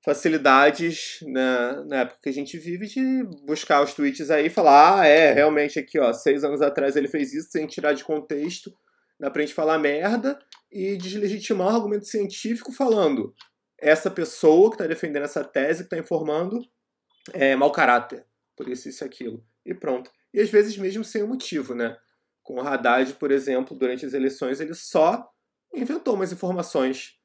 facilidades 0.04 1.18
na, 1.22 1.84
na, 1.84 1.96
época 2.00 2.20
que 2.22 2.28
a 2.28 2.32
gente 2.32 2.58
vive 2.58 2.86
de 2.86 3.24
buscar 3.46 3.82
os 3.82 3.94
tweets 3.94 4.30
aí 4.30 4.46
e 4.46 4.50
falar, 4.50 5.00
ah, 5.00 5.06
é, 5.06 5.32
realmente 5.32 5.78
aqui, 5.78 5.98
ó, 5.98 6.12
seis 6.12 6.44
anos 6.44 6.60
atrás 6.60 6.94
ele 6.94 7.08
fez 7.08 7.32
isso 7.32 7.50
sem 7.50 7.66
tirar 7.66 7.94
de 7.94 8.04
contexto, 8.04 8.70
dá 9.18 9.30
pra 9.30 9.40
gente 9.40 9.54
falar 9.54 9.78
merda 9.78 10.38
e 10.70 10.96
deslegitimar 10.98 11.68
um 11.68 11.76
argumento 11.76 12.06
científico 12.06 12.70
falando 12.70 13.34
essa 13.80 14.10
pessoa 14.10 14.68
que 14.68 14.74
está 14.74 14.86
defendendo 14.86 15.24
essa 15.24 15.42
tese, 15.42 15.80
que 15.80 15.86
está 15.86 15.98
informando, 15.98 16.60
é 17.32 17.56
mau 17.56 17.72
caráter, 17.72 18.26
por 18.56 18.68
isso, 18.68 18.88
isso 18.88 19.04
aquilo. 19.04 19.44
E 19.64 19.74
pronto. 19.74 20.10
E 20.32 20.40
às 20.40 20.50
vezes 20.50 20.76
mesmo 20.76 21.04
sem 21.04 21.22
um 21.22 21.28
motivo, 21.28 21.74
né? 21.74 21.96
Com 22.42 22.54
o 22.54 22.60
Haddad, 22.60 23.14
por 23.14 23.30
exemplo, 23.30 23.76
durante 23.76 24.04
as 24.04 24.12
eleições, 24.12 24.60
ele 24.60 24.74
só 24.74 25.28
inventou 25.72 26.14
umas 26.14 26.32
informações 26.32 27.18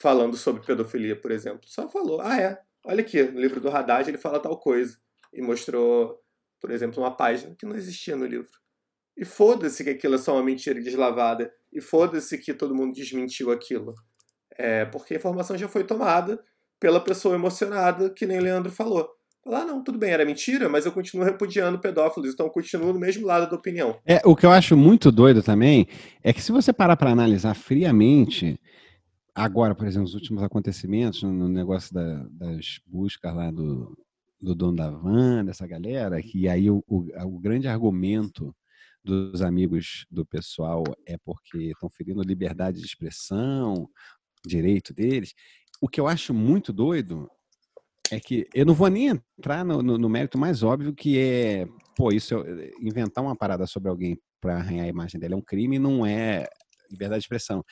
falando 0.00 0.36
sobre 0.36 0.64
pedofilia, 0.64 1.20
por 1.20 1.30
exemplo. 1.30 1.68
Só 1.68 1.88
falou, 1.88 2.20
ah 2.20 2.40
é, 2.40 2.60
olha 2.84 3.00
aqui, 3.00 3.22
no 3.22 3.40
livro 3.40 3.60
do 3.60 3.68
Haddad 3.68 4.08
ele 4.08 4.18
fala 4.18 4.40
tal 4.40 4.58
coisa. 4.58 4.98
E 5.32 5.42
mostrou, 5.42 6.22
por 6.60 6.70
exemplo, 6.70 7.02
uma 7.02 7.14
página 7.14 7.54
que 7.54 7.66
não 7.66 7.76
existia 7.76 8.16
no 8.16 8.24
livro. 8.24 8.58
E 9.16 9.24
foda-se 9.24 9.82
que 9.82 9.90
aquilo 9.90 10.14
é 10.14 10.18
só 10.18 10.34
uma 10.34 10.42
mentira 10.42 10.80
deslavada. 10.80 11.52
E 11.72 11.80
foda-se 11.80 12.38
que 12.38 12.54
todo 12.54 12.74
mundo 12.74 12.94
desmentiu 12.94 13.50
aquilo. 13.50 13.94
É, 14.58 14.84
porque 14.86 15.14
a 15.14 15.16
informação 15.16 15.56
já 15.56 15.68
foi 15.68 15.84
tomada 15.84 16.42
pela 16.78 17.00
pessoa 17.00 17.34
emocionada, 17.34 18.10
que 18.10 18.26
nem 18.26 18.40
Leandro 18.40 18.70
falou. 18.70 19.10
Lá, 19.46 19.64
não, 19.64 19.80
tudo 19.80 19.96
bem, 19.96 20.10
era 20.10 20.24
mentira, 20.24 20.68
mas 20.68 20.84
eu 20.84 20.92
continuo 20.92 21.24
repudiando 21.24 21.78
pedófilos, 21.78 22.34
então 22.34 22.46
eu 22.46 22.50
continuo 22.50 22.92
no 22.92 22.98
mesmo 22.98 23.24
lado 23.24 23.48
da 23.48 23.56
opinião. 23.56 23.96
É, 24.04 24.20
o 24.24 24.34
que 24.34 24.44
eu 24.44 24.50
acho 24.50 24.76
muito 24.76 25.12
doido 25.12 25.40
também 25.40 25.86
é 26.20 26.32
que 26.32 26.42
se 26.42 26.50
você 26.50 26.72
parar 26.72 26.96
para 26.96 27.10
analisar 27.12 27.54
friamente, 27.54 28.58
agora, 29.32 29.72
por 29.72 29.86
exemplo, 29.86 30.08
os 30.08 30.14
últimos 30.14 30.42
acontecimentos 30.42 31.22
no 31.22 31.48
negócio 31.48 31.94
da, 31.94 32.26
das 32.28 32.80
buscas 32.84 33.32
lá 33.36 33.52
do, 33.52 33.96
do 34.40 34.52
dono 34.52 34.76
da 34.76 34.90
van, 34.90 35.44
dessa 35.44 35.64
galera, 35.64 36.20
que 36.20 36.48
aí 36.48 36.68
o, 36.68 36.82
o, 36.88 37.06
o 37.24 37.38
grande 37.38 37.68
argumento 37.68 38.52
dos 39.04 39.40
amigos 39.42 40.04
do 40.10 40.26
pessoal 40.26 40.82
é 41.06 41.16
porque 41.24 41.70
estão 41.70 41.88
ferindo 41.88 42.20
liberdade 42.20 42.80
de 42.80 42.86
expressão, 42.86 43.88
direito 44.44 44.92
deles. 44.92 45.34
O 45.80 45.88
que 45.88 46.00
eu 46.00 46.08
acho 46.08 46.34
muito 46.34 46.72
doido 46.72 47.30
é 48.10 48.20
que 48.20 48.46
eu 48.54 48.64
não 48.64 48.74
vou 48.74 48.88
nem 48.88 49.08
entrar 49.08 49.64
no, 49.64 49.82
no, 49.82 49.98
no 49.98 50.08
mérito 50.08 50.38
mais 50.38 50.62
óbvio 50.62 50.94
que 50.94 51.18
é, 51.18 51.66
pô, 51.96 52.12
isso 52.12 52.34
é, 52.34 52.70
inventar 52.80 53.24
uma 53.24 53.36
parada 53.36 53.66
sobre 53.66 53.88
alguém 53.88 54.18
para 54.40 54.56
arranhar 54.56 54.86
a 54.86 54.88
imagem 54.88 55.20
dele 55.20 55.34
é 55.34 55.36
um 55.36 55.42
crime, 55.42 55.78
não 55.78 56.06
é 56.06 56.46
liberdade 56.90 57.20
de 57.20 57.24
expressão. 57.24 57.64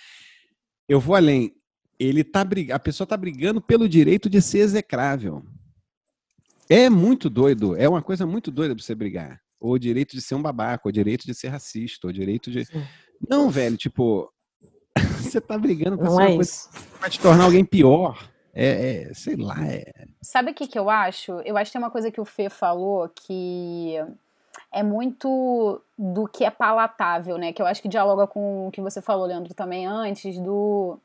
Eu 0.88 1.01
vou 1.01 1.14
além. 1.14 1.53
Ele 1.99 2.25
tá 2.25 2.44
a 2.73 2.79
pessoa 2.79 3.07
tá 3.07 3.16
brigando 3.16 3.61
pelo 3.61 3.88
direito 3.88 4.29
de 4.29 4.42
ser 4.42 4.59
execrável. 4.59 5.42
É 6.68 6.90
muito 6.90 7.31
doido, 7.31 7.77
é 7.77 7.88
uma 7.88 8.03
coisa 8.03 8.27
muito 8.27 8.51
doida 8.51 8.75
para 8.75 8.83
você 8.83 8.94
brigar. 8.94 9.40
O 9.61 9.79
direito 9.79 10.12
de 10.16 10.20
ser 10.20 10.35
um 10.35 10.42
babaca, 10.42 10.88
o 10.88 10.92
direito 10.92 11.25
de 11.25 11.35
ser 11.35 11.49
racista, 11.49 12.09
o 12.09 12.12
direito 12.12 12.51
de 12.51 12.64
Sim. 12.64 12.83
Não, 13.29 13.51
velho, 13.51 13.77
tipo, 13.77 14.31
você 15.20 15.40
tá 15.40 15.57
brigando 15.57 15.97
pra 15.97 16.07
não 16.07 16.16
ser 16.16 16.23
é 16.23 16.27
uma 16.27 16.35
coisa 16.37 16.53
que 16.73 17.01
vai 17.01 17.11
te 17.11 17.20
tornar 17.20 17.44
alguém 17.44 17.64
pior. 17.64 18.34
É, 18.55 19.09
é, 19.09 19.14
sei 19.14 19.37
lá. 19.37 19.57
É... 19.67 19.90
Sabe 20.23 20.53
o 20.53 20.55
que, 20.55 20.69
que 20.69 20.79
eu 20.79 20.88
acho? 20.88 21.33
Eu 21.45 21.57
acho 21.57 21.71
que 21.71 21.73
tem 21.73 21.83
uma 21.83 21.90
coisa 21.90 22.11
que 22.11 22.21
o 22.21 22.25
Fê 22.25 22.49
falou 22.49 23.09
que 23.09 23.97
é 24.73 24.83
muito 24.83 25.81
do 25.99 26.29
que 26.29 26.45
é 26.45 26.51
palatável, 26.51 27.37
né? 27.37 27.53
Que 27.53 27.61
eu 27.61 27.67
acho 27.67 27.83
que 27.83 27.88
dialoga 27.88 28.27
com 28.27 28.69
o 28.69 28.71
que 28.71 28.81
você 28.81 29.03
falou, 29.03 29.27
Leandro, 29.27 29.55
também 29.55 29.87
antes, 29.87 30.38
do 30.38 30.99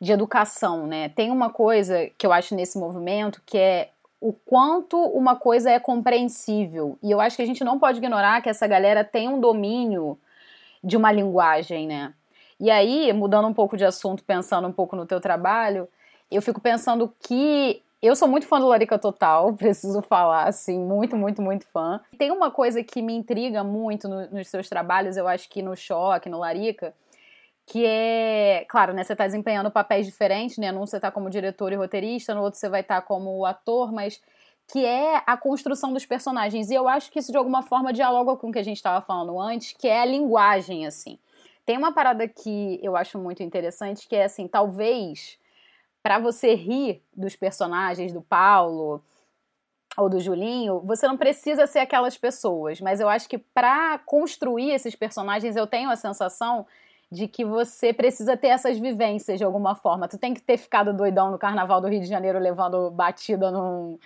de 0.00 0.12
educação, 0.12 0.86
né? 0.86 1.10
Tem 1.10 1.30
uma 1.30 1.50
coisa 1.50 2.08
que 2.16 2.26
eu 2.26 2.32
acho 2.32 2.54
nesse 2.54 2.78
movimento 2.78 3.42
que 3.44 3.58
é 3.58 3.90
o 4.18 4.32
quanto 4.32 4.96
uma 4.98 5.36
coisa 5.36 5.70
é 5.70 5.78
compreensível. 5.78 6.98
E 7.02 7.10
eu 7.10 7.20
acho 7.20 7.36
que 7.36 7.42
a 7.42 7.46
gente 7.46 7.62
não 7.62 7.78
pode 7.78 7.98
ignorar 7.98 8.40
que 8.40 8.48
essa 8.48 8.66
galera 8.66 9.04
tem 9.04 9.28
um 9.28 9.40
domínio 9.40 10.18
de 10.82 10.96
uma 10.96 11.12
linguagem, 11.12 11.86
né? 11.86 12.14
E 12.58 12.70
aí, 12.70 13.12
mudando 13.12 13.48
um 13.48 13.54
pouco 13.54 13.76
de 13.76 13.84
assunto, 13.84 14.22
pensando 14.22 14.68
um 14.68 14.72
pouco 14.72 14.94
no 14.94 15.06
teu 15.06 15.20
trabalho, 15.20 15.88
eu 16.30 16.42
fico 16.42 16.60
pensando 16.60 17.12
que 17.20 17.82
eu 18.02 18.16
sou 18.16 18.26
muito 18.26 18.46
fã 18.46 18.58
do 18.58 18.66
Larica 18.66 18.98
Total, 18.98 19.52
preciso 19.54 20.00
falar, 20.02 20.48
assim, 20.48 20.78
muito, 20.78 21.16
muito, 21.16 21.42
muito 21.42 21.66
fã. 21.66 22.00
Tem 22.16 22.30
uma 22.30 22.50
coisa 22.50 22.82
que 22.82 23.02
me 23.02 23.14
intriga 23.14 23.62
muito 23.62 24.08
no, 24.08 24.30
nos 24.30 24.48
seus 24.48 24.68
trabalhos, 24.68 25.16
eu 25.16 25.28
acho 25.28 25.48
que 25.48 25.62
no 25.62 25.76
Choque, 25.76 26.28
no 26.28 26.38
Larica, 26.38 26.94
que 27.66 27.84
é, 27.86 28.64
claro, 28.68 28.92
né, 28.92 29.04
você 29.04 29.12
está 29.12 29.26
desempenhando 29.26 29.70
papéis 29.70 30.06
diferentes, 30.06 30.58
né, 30.58 30.72
num 30.72 30.86
você 30.86 30.96
está 30.96 31.10
como 31.10 31.30
diretor 31.30 31.72
e 31.72 31.76
roteirista, 31.76 32.34
no 32.34 32.42
outro 32.42 32.58
você 32.58 32.68
vai 32.68 32.80
estar 32.80 33.00
tá 33.00 33.06
como 33.06 33.44
ator, 33.44 33.92
mas 33.92 34.20
que 34.72 34.84
é 34.84 35.22
a 35.26 35.36
construção 35.36 35.92
dos 35.92 36.06
personagens. 36.06 36.70
E 36.70 36.74
eu 36.74 36.88
acho 36.88 37.10
que 37.10 37.18
isso 37.18 37.32
de 37.32 37.38
alguma 37.38 37.62
forma 37.62 37.92
dialoga 37.92 38.36
com 38.36 38.48
o 38.48 38.52
que 38.52 38.58
a 38.58 38.62
gente 38.62 38.76
estava 38.76 39.00
falando 39.04 39.38
antes, 39.40 39.72
que 39.72 39.88
é 39.88 40.00
a 40.00 40.04
linguagem, 40.04 40.86
assim. 40.86 41.18
Tem 41.66 41.76
uma 41.76 41.92
parada 41.92 42.26
que 42.26 42.80
eu 42.82 42.96
acho 42.96 43.18
muito 43.18 43.42
interessante, 43.42 44.08
que 44.08 44.16
é 44.16 44.24
assim, 44.24 44.48
talvez 44.48 45.38
para 46.02 46.18
você 46.18 46.54
rir 46.54 47.02
dos 47.16 47.36
personagens 47.36 48.12
do 48.12 48.22
Paulo 48.22 49.02
ou 49.96 50.08
do 50.08 50.20
Julinho, 50.20 50.80
você 50.80 51.06
não 51.06 51.16
precisa 51.16 51.66
ser 51.66 51.80
aquelas 51.80 52.16
pessoas, 52.16 52.80
mas 52.80 53.00
eu 53.00 53.08
acho 53.08 53.28
que 53.28 53.38
para 53.38 53.98
construir 53.98 54.70
esses 54.70 54.94
personagens 54.94 55.56
eu 55.56 55.66
tenho 55.66 55.90
a 55.90 55.96
sensação 55.96 56.66
de 57.10 57.26
que 57.26 57.44
você 57.44 57.92
precisa 57.92 58.36
ter 58.36 58.48
essas 58.48 58.78
vivências 58.78 59.38
de 59.38 59.44
alguma 59.44 59.74
forma. 59.74 60.06
Tu 60.06 60.16
tem 60.16 60.32
que 60.32 60.40
ter 60.40 60.56
ficado 60.56 60.92
doidão 60.92 61.30
no 61.30 61.38
Carnaval 61.38 61.80
do 61.80 61.88
Rio 61.88 62.00
de 62.00 62.06
Janeiro 62.06 62.38
levando 62.38 62.88
batida 62.90 63.50
num, 63.50 63.98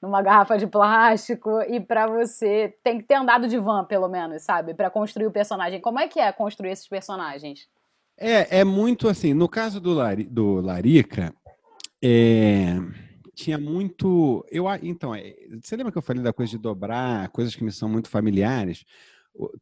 numa 0.00 0.20
garrafa 0.20 0.58
de 0.58 0.66
plástico 0.66 1.62
e 1.62 1.80
para 1.80 2.06
você 2.06 2.74
tem 2.84 2.98
que 2.98 3.04
ter 3.04 3.14
andado 3.14 3.48
de 3.48 3.58
van, 3.58 3.84
pelo 3.84 4.08
menos, 4.08 4.42
sabe? 4.42 4.74
para 4.74 4.90
construir 4.90 5.26
o 5.26 5.30
personagem. 5.30 5.80
Como 5.80 5.98
é 5.98 6.06
que 6.06 6.20
é 6.20 6.30
construir 6.32 6.70
esses 6.70 6.86
personagens? 6.86 7.66
É, 8.18 8.60
é 8.60 8.64
muito 8.64 9.08
assim. 9.08 9.32
No 9.32 9.48
caso 9.48 9.80
do, 9.80 9.94
Lari, 9.94 10.24
do 10.24 10.60
Larica, 10.60 11.34
é, 12.02 12.76
tinha 13.34 13.58
muito. 13.58 14.44
Eu, 14.50 14.66
então, 14.82 15.14
é, 15.14 15.34
você 15.62 15.76
lembra 15.76 15.92
que 15.92 15.98
eu 15.98 16.02
falei 16.02 16.22
da 16.22 16.32
coisa 16.32 16.50
de 16.50 16.58
dobrar, 16.58 17.28
coisas 17.30 17.54
que 17.54 17.64
me 17.64 17.72
são 17.72 17.88
muito 17.88 18.08
familiares? 18.08 18.84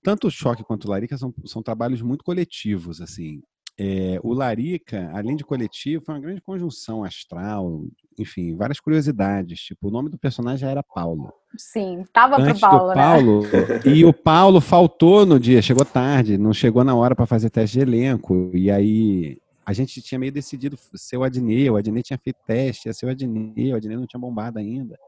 Tanto 0.02 0.26
o 0.26 0.30
Choque 0.30 0.64
quanto 0.64 0.86
o 0.86 0.90
Larica 0.90 1.16
são, 1.16 1.32
são 1.44 1.62
trabalhos 1.62 2.02
muito 2.02 2.24
coletivos, 2.24 3.00
assim. 3.00 3.40
É, 3.80 4.18
o 4.24 4.32
Larica, 4.32 5.08
além 5.14 5.36
de 5.36 5.44
coletivo, 5.44 6.04
foi 6.04 6.16
uma 6.16 6.20
grande 6.20 6.40
conjunção 6.40 7.04
astral, 7.04 7.84
enfim, 8.18 8.56
várias 8.56 8.80
curiosidades. 8.80 9.60
Tipo, 9.60 9.86
o 9.86 9.90
nome 9.90 10.08
do 10.08 10.18
personagem 10.18 10.58
já 10.58 10.70
era 10.70 10.82
Paulo. 10.82 11.32
Sim, 11.56 12.04
tava 12.12 12.40
Antes 12.40 12.58
pro 12.58 12.70
Paulo, 12.70 12.88
do 12.88 12.94
Paulo 12.94 13.42
né? 13.42 13.80
E 13.86 14.04
o 14.04 14.12
Paulo 14.12 14.60
faltou 14.60 15.24
no 15.24 15.38
dia, 15.38 15.62
chegou 15.62 15.84
tarde, 15.84 16.36
não 16.36 16.52
chegou 16.52 16.82
na 16.82 16.96
hora 16.96 17.14
para 17.14 17.26
fazer 17.26 17.50
teste 17.50 17.78
de 17.78 17.82
elenco. 17.84 18.50
E 18.52 18.68
aí 18.68 19.38
a 19.68 19.72
gente 19.74 20.00
tinha 20.00 20.18
meio 20.18 20.32
decidido 20.32 20.78
ser 20.94 21.18
o 21.18 21.22
Adnei, 21.22 21.68
o 21.68 21.76
Adnei 21.76 22.02
tinha 22.02 22.18
feito 22.18 22.38
teste, 22.46 22.88
ia 22.88 22.94
ser 22.94 23.04
o 23.04 23.10
Adnei, 23.10 23.70
o 23.70 23.76
Adnei 23.76 23.98
não 23.98 24.06
tinha 24.06 24.18
bombado 24.18 24.58
ainda. 24.58 24.98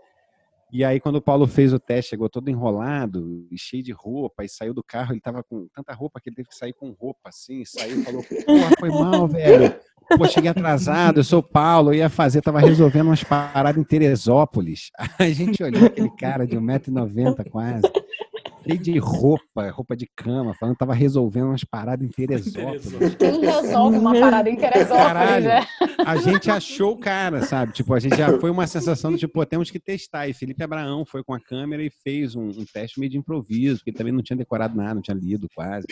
E 0.71 0.85
aí, 0.85 1.01
quando 1.01 1.17
o 1.17 1.23
Paulo 1.23 1.47
fez 1.47 1.73
o 1.73 1.79
teste, 1.79 2.11
chegou 2.11 2.29
todo 2.29 2.51
enrolado 2.51 3.49
cheio 3.57 3.83
de 3.83 3.91
roupa, 3.91 4.45
e 4.45 4.51
saiu 4.51 4.75
do 4.75 4.85
carro, 4.85 5.15
ele 5.15 5.21
tava 5.21 5.43
com 5.43 5.67
tanta 5.75 5.95
roupa 5.95 6.21
que 6.21 6.29
ele 6.29 6.37
teve 6.37 6.51
que 6.51 6.55
sair 6.55 6.75
com 6.75 6.91
roupa 6.91 7.31
assim, 7.31 7.65
saiu 7.65 8.01
e 8.01 8.05
falou, 8.05 8.23
porra, 8.23 8.71
foi 8.79 8.91
mal, 8.91 9.27
velho. 9.27 9.75
Pô, 10.19 10.29
cheguei 10.29 10.51
atrasado, 10.51 11.21
eu 11.21 11.25
sou 11.25 11.39
o 11.39 11.43
Paulo, 11.43 11.95
eu 11.95 11.95
ia 11.95 12.11
fazer, 12.11 12.43
tava 12.43 12.61
resolvendo 12.61 13.07
umas 13.07 13.25
paradas 13.25 13.81
em 13.81 13.85
Teresópolis. 13.85 14.91
A 15.19 15.31
gente 15.31 15.63
olhou 15.63 15.87
aquele 15.87 16.11
cara 16.17 16.47
de 16.47 16.59
1,90m 16.59 17.49
quase, 17.49 17.91
cheio 18.71 18.79
de 18.79 18.99
roupa, 18.99 19.71
roupa 19.71 19.97
de 19.97 20.09
cama, 20.17 20.55
falando 20.55 20.75
que 20.75 20.79
tava 20.79 20.95
resolvendo 20.95 21.49
umas 21.49 21.65
paradas 21.65 22.07
em 22.07 22.11
Teresópolis. 22.13 23.17
Quem 23.19 23.41
resolve 23.41 23.99
uma 23.99 24.13
parada 24.13 24.49
em 24.49 24.57
Teresópolis, 24.57 25.07
Caralho, 25.07 25.45
né? 25.47 25.67
a 25.99 26.17
gente 26.17 26.51
achou 26.51 26.93
o 26.93 26.99
cara, 26.99 27.43
sabe? 27.43 27.73
Tipo, 27.73 27.95
a 27.95 28.01
gente 28.01 28.17
já 28.17 28.39
foi 28.39 28.51
uma 28.51 28.67
sensação 28.67 29.13
do 29.13 29.19
tipo, 29.19 29.33
pô, 29.33 29.47
temos 29.47 29.71
que 29.71 29.79
testar. 29.79 30.29
E 30.29 30.33
Felipe 30.33 30.63
Abraão 30.63 31.05
foi 31.05 31.23
com 31.25 31.35
a 31.35 31.41
câmera 31.41 31.83
e 31.83 31.91
fez 31.91 32.35
um, 32.35 32.49
um 32.49 32.65
teste 32.73 32.99
meio 33.01 33.11
de 33.11 33.19
improviso, 33.19 33.79
porque 33.79 33.91
ele 33.91 33.97
também 33.97 34.13
não 34.13 34.23
tinha 34.23 34.37
decorado 34.37 34.77
nada, 34.77 34.95
não 34.95 35.03
tinha 35.03 35.17
lido 35.17 35.49
quase. 35.55 35.87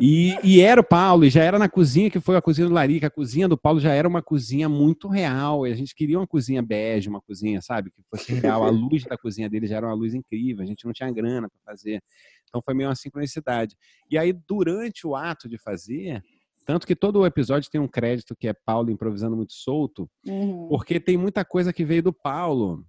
E, 0.00 0.36
e 0.42 0.60
era 0.60 0.80
o 0.80 0.84
Paulo, 0.84 1.24
e 1.24 1.30
já 1.30 1.42
era 1.42 1.58
na 1.58 1.68
cozinha 1.68 2.10
que 2.10 2.20
foi 2.20 2.36
a 2.36 2.42
cozinha 2.42 2.68
do 2.68 2.74
Larica. 2.74 3.06
A 3.06 3.10
cozinha 3.10 3.48
do 3.48 3.56
Paulo 3.56 3.80
já 3.80 3.92
era 3.92 4.08
uma 4.08 4.22
cozinha 4.22 4.68
muito 4.68 5.08
real. 5.08 5.66
E 5.66 5.72
a 5.72 5.74
gente 5.74 5.94
queria 5.94 6.18
uma 6.18 6.26
cozinha 6.26 6.62
bege, 6.62 7.08
uma 7.08 7.20
cozinha, 7.20 7.60
sabe? 7.60 7.90
Que 7.90 8.02
fosse 8.10 8.34
real. 8.34 8.64
A 8.64 8.70
luz 8.70 9.04
da 9.04 9.16
cozinha 9.16 9.48
dele 9.48 9.66
já 9.66 9.76
era 9.76 9.86
uma 9.86 9.94
luz 9.94 10.14
incrível. 10.14 10.62
A 10.62 10.66
gente 10.66 10.84
não 10.84 10.92
tinha 10.92 11.10
grana 11.10 11.48
para 11.48 11.61
fazer. 11.64 12.02
Então 12.48 12.60
foi 12.64 12.74
meio 12.74 12.88
uma 12.88 12.94
sincronicidade. 12.94 13.76
E 14.10 14.18
aí, 14.18 14.32
durante 14.32 15.06
o 15.06 15.16
ato 15.16 15.48
de 15.48 15.56
fazer, 15.58 16.22
tanto 16.66 16.86
que 16.86 16.94
todo 16.94 17.20
o 17.20 17.26
episódio 17.26 17.70
tem 17.70 17.80
um 17.80 17.88
crédito 17.88 18.36
que 18.36 18.46
é 18.48 18.52
Paulo 18.52 18.90
improvisando 18.90 19.36
muito 19.36 19.52
solto, 19.54 20.08
Uhum. 20.26 20.68
porque 20.68 21.00
tem 21.00 21.16
muita 21.16 21.44
coisa 21.44 21.72
que 21.72 21.84
veio 21.84 22.02
do 22.02 22.12
Paulo. 22.12 22.84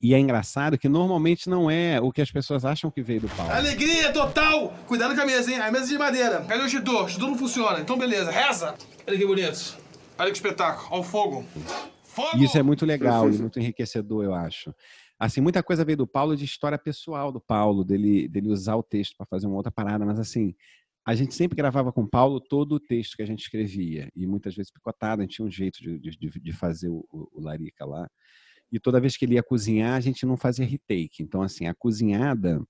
E 0.00 0.14
é 0.14 0.18
engraçado 0.18 0.78
que 0.78 0.88
normalmente 0.88 1.48
não 1.50 1.68
é 1.68 2.00
o 2.00 2.12
que 2.12 2.22
as 2.22 2.30
pessoas 2.30 2.64
acham 2.64 2.88
que 2.90 3.02
veio 3.02 3.22
do 3.22 3.28
Paulo. 3.30 3.50
Alegria 3.52 4.12
total! 4.12 4.72
Cuidado 4.86 5.14
com 5.14 5.20
a 5.20 5.26
mesa, 5.26 5.50
hein? 5.50 5.58
A 5.58 5.72
mesa 5.72 5.86
é 5.86 5.88
de 5.88 5.98
madeira. 5.98 6.44
Cadê 6.44 6.62
o 6.62 6.68
judô? 6.68 7.04
O 7.04 7.18
não 7.18 7.36
funciona. 7.36 7.80
Então, 7.80 7.98
beleza. 7.98 8.30
Reza! 8.30 8.74
Olha 9.06 9.18
que 9.18 9.26
bonito. 9.26 9.76
Olha 10.16 10.30
que 10.30 10.36
espetáculo. 10.36 10.88
Olha 10.92 11.00
o 11.00 11.04
fogo. 11.04 11.44
Fogo! 12.04 12.36
Isso 12.38 12.56
é 12.56 12.62
muito 12.62 12.86
legal 12.86 13.28
e 13.28 13.38
muito 13.38 13.58
enriquecedor, 13.58 14.24
eu 14.24 14.34
acho. 14.34 14.72
Assim, 15.18 15.40
muita 15.40 15.62
coisa 15.62 15.84
veio 15.84 15.98
do 15.98 16.06
Paulo 16.06 16.36
de 16.36 16.44
história 16.44 16.78
pessoal 16.78 17.32
do 17.32 17.40
Paulo, 17.40 17.84
dele, 17.84 18.28
dele 18.28 18.50
usar 18.50 18.76
o 18.76 18.82
texto 18.82 19.16
para 19.16 19.26
fazer 19.26 19.46
uma 19.46 19.56
outra 19.56 19.72
parada, 19.72 20.06
mas 20.06 20.18
assim, 20.20 20.54
a 21.04 21.14
gente 21.14 21.34
sempre 21.34 21.56
gravava 21.56 21.90
com 21.90 22.02
o 22.02 22.08
Paulo 22.08 22.38
todo 22.38 22.72
o 22.72 22.80
texto 22.80 23.16
que 23.16 23.22
a 23.22 23.26
gente 23.26 23.40
escrevia, 23.40 24.08
e 24.14 24.26
muitas 24.26 24.54
vezes 24.54 24.70
picotado, 24.70 25.20
a 25.20 25.24
gente 25.24 25.36
tinha 25.36 25.46
um 25.46 25.50
jeito 25.50 25.80
de, 25.80 25.98
de, 25.98 26.40
de 26.40 26.52
fazer 26.52 26.88
o, 26.88 27.04
o, 27.10 27.40
Larica 27.40 27.84
lá. 27.84 28.08
E 28.70 28.78
toda 28.78 29.00
vez 29.00 29.16
que 29.16 29.24
ele 29.24 29.34
ia 29.34 29.42
cozinhar, 29.42 29.94
a 29.94 30.00
gente 30.00 30.26
não 30.26 30.36
fazia 30.36 30.66
retake. 30.66 31.22
Então, 31.22 31.40
assim, 31.40 31.66
a 31.66 31.74
cozinhada 31.74 32.62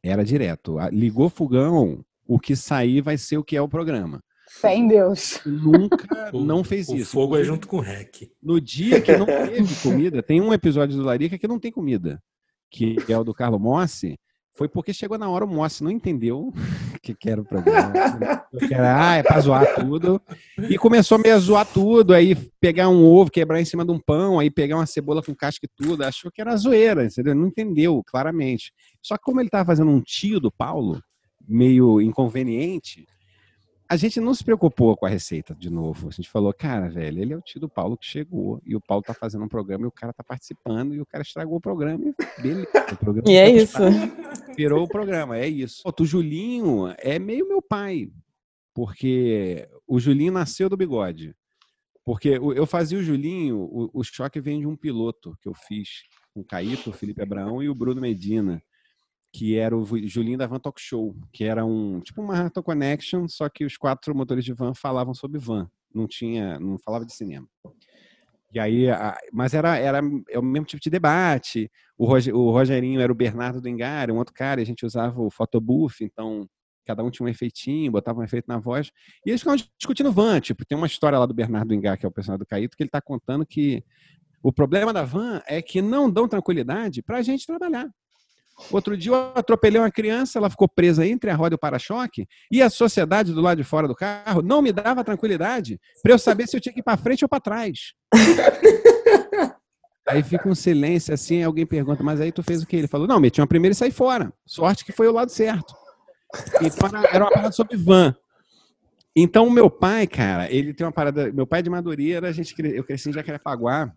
era 0.00 0.24
direto. 0.24 0.76
Ligou 0.92 1.28
fogão, 1.28 2.04
o 2.26 2.38
que 2.38 2.54
sair 2.54 3.00
vai 3.00 3.18
ser 3.18 3.38
o 3.38 3.44
que 3.44 3.56
é 3.56 3.60
o 3.60 3.68
programa. 3.68 4.22
Fé 4.60 4.74
em 4.76 4.86
Deus. 4.88 5.40
Nunca 5.44 6.06
O- 6.32 6.40
não 6.44 6.62
fez 6.64 6.88
o 6.88 6.96
isso. 6.96 7.10
fogo 7.10 7.36
é 7.36 7.44
junto 7.44 7.66
com 7.68 7.78
o 7.78 7.80
REC. 7.80 8.30
no 8.42 8.60
dia 8.60 9.00
que 9.00 9.16
não 9.16 9.26
teve 9.48 9.74
comida, 9.82 10.22
tem 10.22 10.40
um 10.40 10.52
episódio 10.52 10.96
do 10.96 11.02
Larica 11.02 11.36
que 11.38 11.48
não 11.48 11.58
tem 11.58 11.70
comida, 11.72 12.22
que 12.70 12.96
é 13.08 13.18
o 13.18 13.24
do 13.24 13.34
Carlo 13.34 13.58
Mossi. 13.58 14.16
Foi 14.56 14.68
porque 14.68 14.92
chegou 14.92 15.18
na 15.18 15.28
hora 15.28 15.44
o 15.44 15.48
Mossi 15.48 15.82
não 15.82 15.90
entendeu 15.90 16.52
o 16.94 17.00
que, 17.02 17.28
era 17.28 17.40
o 17.40 17.44
programa. 17.44 17.92
Que 18.68 18.72
era, 18.72 19.10
ah, 19.10 19.14
é 19.16 19.22
pra 19.24 19.40
zoar 19.40 19.74
tudo. 19.74 20.22
E 20.70 20.78
começou 20.78 21.18
meio 21.18 21.34
a 21.34 21.38
zoar 21.38 21.66
tudo, 21.66 22.14
aí 22.14 22.36
pegar 22.60 22.88
um 22.88 23.04
ovo, 23.04 23.32
quebrar 23.32 23.60
em 23.60 23.64
cima 23.64 23.84
de 23.84 23.90
um 23.90 23.98
pão, 23.98 24.38
aí 24.38 24.48
pegar 24.52 24.76
uma 24.76 24.86
cebola 24.86 25.20
com 25.20 25.34
casca 25.34 25.66
e 25.66 25.84
tudo. 25.84 26.04
Achou 26.04 26.30
que 26.30 26.40
era 26.40 26.56
zoeira, 26.56 27.04
entendeu? 27.04 27.34
Não 27.34 27.48
entendeu, 27.48 28.00
claramente. 28.06 28.72
Só 29.02 29.16
que 29.16 29.24
como 29.24 29.40
ele 29.40 29.48
estava 29.48 29.64
fazendo 29.66 29.90
um 29.90 30.00
tio 30.00 30.38
do 30.38 30.52
Paulo, 30.52 31.02
meio 31.48 32.00
inconveniente, 32.00 33.04
a 33.88 33.96
gente 33.96 34.18
não 34.18 34.34
se 34.34 34.42
preocupou 34.42 34.96
com 34.96 35.04
a 35.04 35.08
receita 35.08 35.54
de 35.54 35.68
novo. 35.68 36.08
A 36.08 36.10
gente 36.10 36.30
falou, 36.30 36.52
cara, 36.52 36.88
velho, 36.88 37.20
ele 37.20 37.34
é 37.34 37.36
o 37.36 37.42
tio 37.42 37.60
do 37.60 37.68
Paulo 37.68 37.96
que 37.96 38.06
chegou. 38.06 38.60
E 38.64 38.74
o 38.74 38.80
Paulo 38.80 39.02
tá 39.02 39.12
fazendo 39.12 39.44
um 39.44 39.48
programa 39.48 39.84
e 39.84 39.88
o 39.88 39.92
cara 39.92 40.12
tá 40.12 40.24
participando. 40.24 40.94
E 40.94 41.00
o 41.00 41.06
cara 41.06 41.22
estragou 41.22 41.58
o 41.58 41.60
programa. 41.60 42.02
E 42.02 42.42
beleza. 42.42 42.68
O 42.92 42.96
programa 42.96 43.28
E 43.30 43.36
é 43.36 43.50
isso. 43.50 43.78
Virou 44.56 44.84
o 44.84 44.88
programa, 44.88 45.38
é 45.38 45.46
isso. 45.46 45.82
O 45.84 46.04
Julinho 46.04 46.94
é 46.98 47.18
meio 47.18 47.46
meu 47.46 47.60
pai. 47.60 48.10
Porque 48.72 49.68
o 49.86 50.00
Julinho 50.00 50.32
nasceu 50.32 50.68
do 50.68 50.76
bigode. 50.76 51.34
Porque 52.04 52.30
eu 52.30 52.66
fazia 52.66 52.98
o 52.98 53.02
Julinho, 53.02 53.56
o, 53.56 53.90
o 53.92 54.02
choque 54.02 54.40
vem 54.40 54.60
de 54.60 54.66
um 54.66 54.76
piloto 54.76 55.36
que 55.40 55.48
eu 55.48 55.54
fiz 55.54 56.02
com 56.32 56.40
o 56.40 56.44
Caíto, 56.44 56.90
o 56.90 56.92
Felipe 56.92 57.22
Abraão 57.22 57.62
e 57.62 57.68
o 57.68 57.74
Bruno 57.74 58.00
Medina 58.00 58.62
que 59.34 59.56
era 59.58 59.76
o 59.76 59.84
Julinho 60.06 60.38
da 60.38 60.46
Van 60.46 60.60
Talk 60.60 60.80
Show, 60.80 61.12
que 61.32 61.42
era 61.42 61.64
um 61.66 61.98
tipo 61.98 62.22
uma 62.22 62.40
Auto 62.44 62.62
Connection, 62.62 63.26
só 63.26 63.48
que 63.48 63.64
os 63.64 63.76
quatro 63.76 64.14
motores 64.14 64.44
de 64.44 64.52
van 64.52 64.72
falavam 64.74 65.12
sobre 65.12 65.40
van, 65.40 65.68
não 65.92 66.06
tinha, 66.06 66.60
não 66.60 66.78
falava 66.78 67.04
de 67.04 67.12
cinema. 67.12 67.44
E 68.52 68.60
aí, 68.60 68.88
a- 68.88 69.18
mas 69.32 69.52
era, 69.52 69.76
era 69.76 70.00
é 70.30 70.38
o 70.38 70.42
mesmo 70.42 70.66
tipo 70.66 70.80
de 70.80 70.88
debate. 70.88 71.68
O, 71.98 72.06
Roge- 72.06 72.32
o 72.32 72.48
Rogerinho 72.52 73.00
era 73.00 73.10
o 73.10 73.14
Bernardo 73.14 73.60
do 73.60 73.68
Engar, 73.68 74.08
um 74.08 74.18
outro 74.18 74.32
cara, 74.32 74.60
a 74.62 74.64
gente 74.64 74.86
usava 74.86 75.20
o 75.20 75.28
photobooth, 75.32 75.96
então 76.02 76.48
cada 76.86 77.02
um 77.02 77.10
tinha 77.10 77.26
um 77.26 77.28
efeitinho, 77.28 77.90
botava 77.90 78.20
um 78.20 78.22
efeito 78.22 78.44
na 78.46 78.58
voz. 78.58 78.92
E 79.26 79.30
eles 79.30 79.40
ficavam 79.40 79.58
discutindo 79.76 80.12
van, 80.12 80.38
tipo, 80.38 80.64
tem 80.64 80.78
uma 80.78 80.86
história 80.86 81.18
lá 81.18 81.26
do 81.26 81.34
Bernardo 81.34 81.66
do 81.68 81.74
Engar, 81.74 81.98
que 81.98 82.06
é 82.06 82.08
o 82.08 82.12
personagem 82.12 82.38
do 82.38 82.46
Caíto, 82.46 82.76
que 82.76 82.84
ele 82.84 82.88
está 82.88 83.00
contando 83.00 83.44
que 83.44 83.82
o 84.44 84.52
problema 84.52 84.92
da 84.92 85.02
van 85.02 85.42
é 85.48 85.60
que 85.60 85.82
não 85.82 86.08
dão 86.08 86.28
tranquilidade 86.28 87.02
para 87.02 87.18
a 87.18 87.22
gente 87.22 87.44
trabalhar. 87.44 87.90
Outro 88.70 88.96
dia 88.96 89.12
eu 89.12 89.32
atropelei 89.34 89.80
uma 89.80 89.90
criança, 89.90 90.38
ela 90.38 90.48
ficou 90.48 90.68
presa 90.68 91.06
entre 91.06 91.28
a 91.30 91.34
roda 91.34 91.54
e 91.54 91.56
o 91.56 91.58
para-choque, 91.58 92.26
e 92.50 92.62
a 92.62 92.70
sociedade 92.70 93.32
do 93.32 93.40
lado 93.40 93.58
de 93.58 93.64
fora 93.64 93.88
do 93.88 93.94
carro 93.94 94.42
não 94.42 94.62
me 94.62 94.72
dava 94.72 95.02
tranquilidade 95.02 95.80
para 96.02 96.12
eu 96.12 96.18
saber 96.18 96.46
se 96.46 96.56
eu 96.56 96.60
tinha 96.60 96.72
que 96.72 96.80
ir 96.80 96.84
para 96.84 96.96
frente 96.96 97.24
ou 97.24 97.28
para 97.28 97.40
trás. 97.40 97.92
Aí 100.06 100.22
fica 100.22 100.48
um 100.48 100.54
silêncio 100.54 101.14
assim, 101.14 101.42
alguém 101.42 101.64
pergunta, 101.64 102.02
mas 102.02 102.20
aí 102.20 102.30
tu 102.30 102.42
fez 102.42 102.62
o 102.62 102.66
quê? 102.66 102.76
Ele 102.76 102.86
falou, 102.86 103.08
não, 103.08 103.18
meti 103.18 103.40
uma 103.40 103.46
primeira 103.46 103.72
e 103.72 103.74
saí 103.74 103.90
fora. 103.90 104.30
Sorte 104.44 104.84
que 104.84 104.92
foi 104.92 105.08
o 105.08 105.12
lado 105.12 105.30
certo. 105.30 105.74
Então 106.60 106.88
era- 107.10 107.24
uma 107.24 107.30
parada 107.30 107.52
sobre 107.52 107.76
van. 107.78 108.14
Então 109.16 109.46
o 109.46 109.50
meu 109.50 109.70
pai, 109.70 110.06
cara, 110.06 110.52
ele 110.52 110.74
tem 110.74 110.86
uma 110.86 110.92
parada. 110.92 111.32
Meu 111.32 111.46
pai 111.46 111.60
é 111.60 111.62
de 111.62 111.70
Madureira, 111.70 112.28
a 112.28 112.32
gente, 112.32 112.54
eu 112.58 112.84
cresci 112.84 113.08
em 113.08 113.12
Jacarepaguá, 113.14 113.90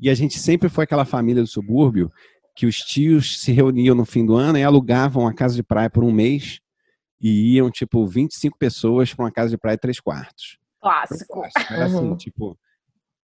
e 0.00 0.10
a 0.10 0.14
gente 0.14 0.38
sempre 0.40 0.68
foi 0.68 0.84
aquela 0.84 1.04
família 1.04 1.42
do 1.42 1.48
subúrbio 1.48 2.10
que 2.54 2.66
os 2.66 2.76
tios 2.76 3.40
se 3.40 3.52
reuniam 3.52 3.94
no 3.94 4.04
fim 4.04 4.24
do 4.26 4.34
ano 4.36 4.58
e 4.58 4.62
alugavam 4.62 5.26
a 5.26 5.32
casa 5.34 5.54
de 5.54 5.62
praia 5.62 5.88
por 5.90 6.04
um 6.04 6.12
mês 6.12 6.60
e 7.20 7.54
iam, 7.54 7.70
tipo, 7.70 8.06
25 8.06 8.58
pessoas 8.58 9.14
para 9.14 9.24
uma 9.24 9.32
casa 9.32 9.50
de 9.50 9.56
praia 9.58 9.78
três 9.78 9.98
quartos. 10.00 10.58
Clássico. 10.80 11.42
Era 11.70 11.84
assim, 11.86 11.96
Uhum. 12.08 12.16
tipo, 12.16 12.58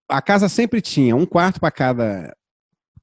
a 0.09 0.21
casa 0.21 0.47
sempre 0.49 0.81
tinha 0.81 1.15
um 1.15 1.25
quarto 1.25 1.59
para 1.59 1.69
cada 1.71 2.35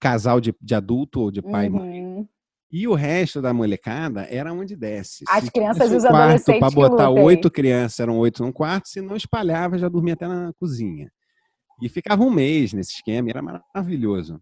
casal 0.00 0.40
de, 0.40 0.54
de 0.60 0.74
adulto 0.74 1.20
ou 1.20 1.30
de 1.30 1.42
pai 1.42 1.66
e 1.66 1.70
mãe. 1.70 2.02
Uhum. 2.02 2.28
E 2.72 2.88
o 2.88 2.94
resto 2.94 3.40
da 3.40 3.54
molecada 3.54 4.26
era 4.28 4.52
onde 4.52 4.74
desce. 4.74 5.24
As 5.28 5.44
Se 5.44 5.50
crianças 5.52 5.92
e 5.92 5.96
os 5.96 6.04
um 6.04 6.08
quarto 6.08 6.22
adolescentes 6.24 6.60
Para 6.60 6.70
botar 6.74 7.08
lutem. 7.08 7.24
oito 7.24 7.50
crianças, 7.50 8.00
eram 8.00 8.18
oito 8.18 8.42
num 8.42 8.50
quarto, 8.50 8.88
se 8.88 9.00
não 9.00 9.14
espalhava, 9.16 9.78
já 9.78 9.88
dormia 9.88 10.14
até 10.14 10.26
na 10.26 10.52
cozinha. 10.58 11.10
E 11.80 11.88
ficava 11.88 12.24
um 12.24 12.30
mês 12.30 12.72
nesse 12.72 12.94
esquema, 12.94 13.28
e 13.28 13.30
era 13.30 13.42
maravilhoso. 13.42 14.40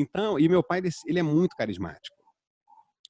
Então, 0.00 0.38
e 0.38 0.48
meu 0.48 0.62
pai, 0.62 0.78
ele, 0.78 0.90
ele 1.06 1.18
é 1.18 1.22
muito 1.22 1.56
carismático. 1.56 2.16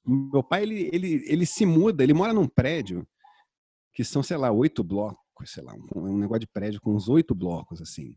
Meu 0.05 0.43
pai, 0.43 0.63
ele, 0.63 0.89
ele, 0.91 1.23
ele 1.27 1.45
se 1.45 1.65
muda, 1.65 2.03
ele 2.03 2.13
mora 2.13 2.33
num 2.33 2.47
prédio 2.47 3.07
que 3.93 4.03
são, 4.03 4.23
sei 4.23 4.37
lá, 4.37 4.51
oito 4.51 4.83
blocos, 4.83 5.51
sei 5.51 5.63
lá, 5.63 5.73
um, 5.95 6.13
um 6.13 6.17
negócio 6.17 6.41
de 6.41 6.47
prédio 6.47 6.81
com 6.81 6.95
uns 6.95 7.07
oito 7.09 7.35
blocos, 7.35 7.81
assim. 7.81 8.15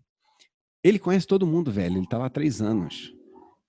Ele 0.82 0.98
conhece 0.98 1.26
todo 1.26 1.46
mundo, 1.46 1.70
velho. 1.70 1.98
Ele 1.98 2.06
tá 2.06 2.18
lá 2.18 2.26
há 2.26 2.30
três 2.30 2.62
anos. 2.62 3.12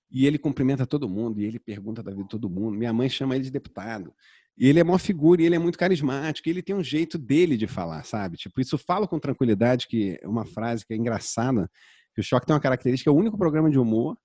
E 0.10 0.26
ele 0.26 0.38
cumprimenta 0.38 0.86
todo 0.86 1.10
mundo, 1.10 1.42
e 1.42 1.46
ele 1.46 1.60
pergunta 1.60 2.04
da 2.04 2.12
vida 2.12 2.24
de 2.24 2.30
todo 2.30 2.50
mundo. 2.50 2.78
Minha 2.78 2.94
mãe 2.94 3.10
chama 3.10 3.36
ele 3.36 3.44
de 3.44 3.52
deputado. 3.52 4.14
E 4.56 4.68
ele 4.68 4.80
é 4.80 4.84
uma 4.84 5.00
figura, 5.00 5.42
e 5.42 5.46
ele 5.46 5.56
é 5.56 5.60
muito 5.60 5.78
carismático, 5.78 6.48
e 6.48 6.52
ele 6.52 6.62
tem 6.62 6.76
um 6.76 6.84
jeito 6.84 7.18
dele 7.18 7.58
de 7.58 7.66
falar, 7.66 8.04
sabe? 8.06 8.38
Tipo, 8.38 8.62
isso 8.62 8.78
falo 8.78 9.08
com 9.08 9.20
tranquilidade, 9.20 9.88
que 9.88 10.20
é 10.22 10.28
uma 10.28 10.46
frase 10.46 10.86
que 10.86 10.94
é 10.94 10.98
engraçada, 10.98 11.70
que 12.14 12.22
o 12.22 12.24
Choque 12.24 12.46
tem 12.46 12.54
uma 12.54 12.62
característica, 12.62 13.10
é 13.10 13.14
o 13.14 13.16
único 13.16 13.38
programa 13.38 13.72
de 13.72 13.80
humor 13.80 14.16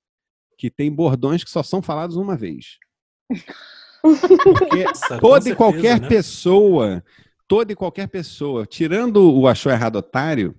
que 0.58 0.68
tem 0.68 0.92
bordões 0.92 1.44
que 1.44 1.50
só 1.50 1.62
são 1.62 1.80
falados 1.80 2.16
uma 2.16 2.36
vez. 2.36 2.78
Porque 4.02 4.84
com 4.84 5.18
toda 5.18 5.38
e 5.38 5.42
certeza, 5.42 5.56
qualquer 5.56 6.00
né? 6.00 6.08
pessoa, 6.08 7.04
toda 7.46 7.72
e 7.72 7.76
qualquer 7.76 8.08
pessoa, 8.08 8.66
tirando 8.66 9.32
o 9.32 9.46
achou 9.46 9.70
errado 9.70 9.96
otário, 9.96 10.54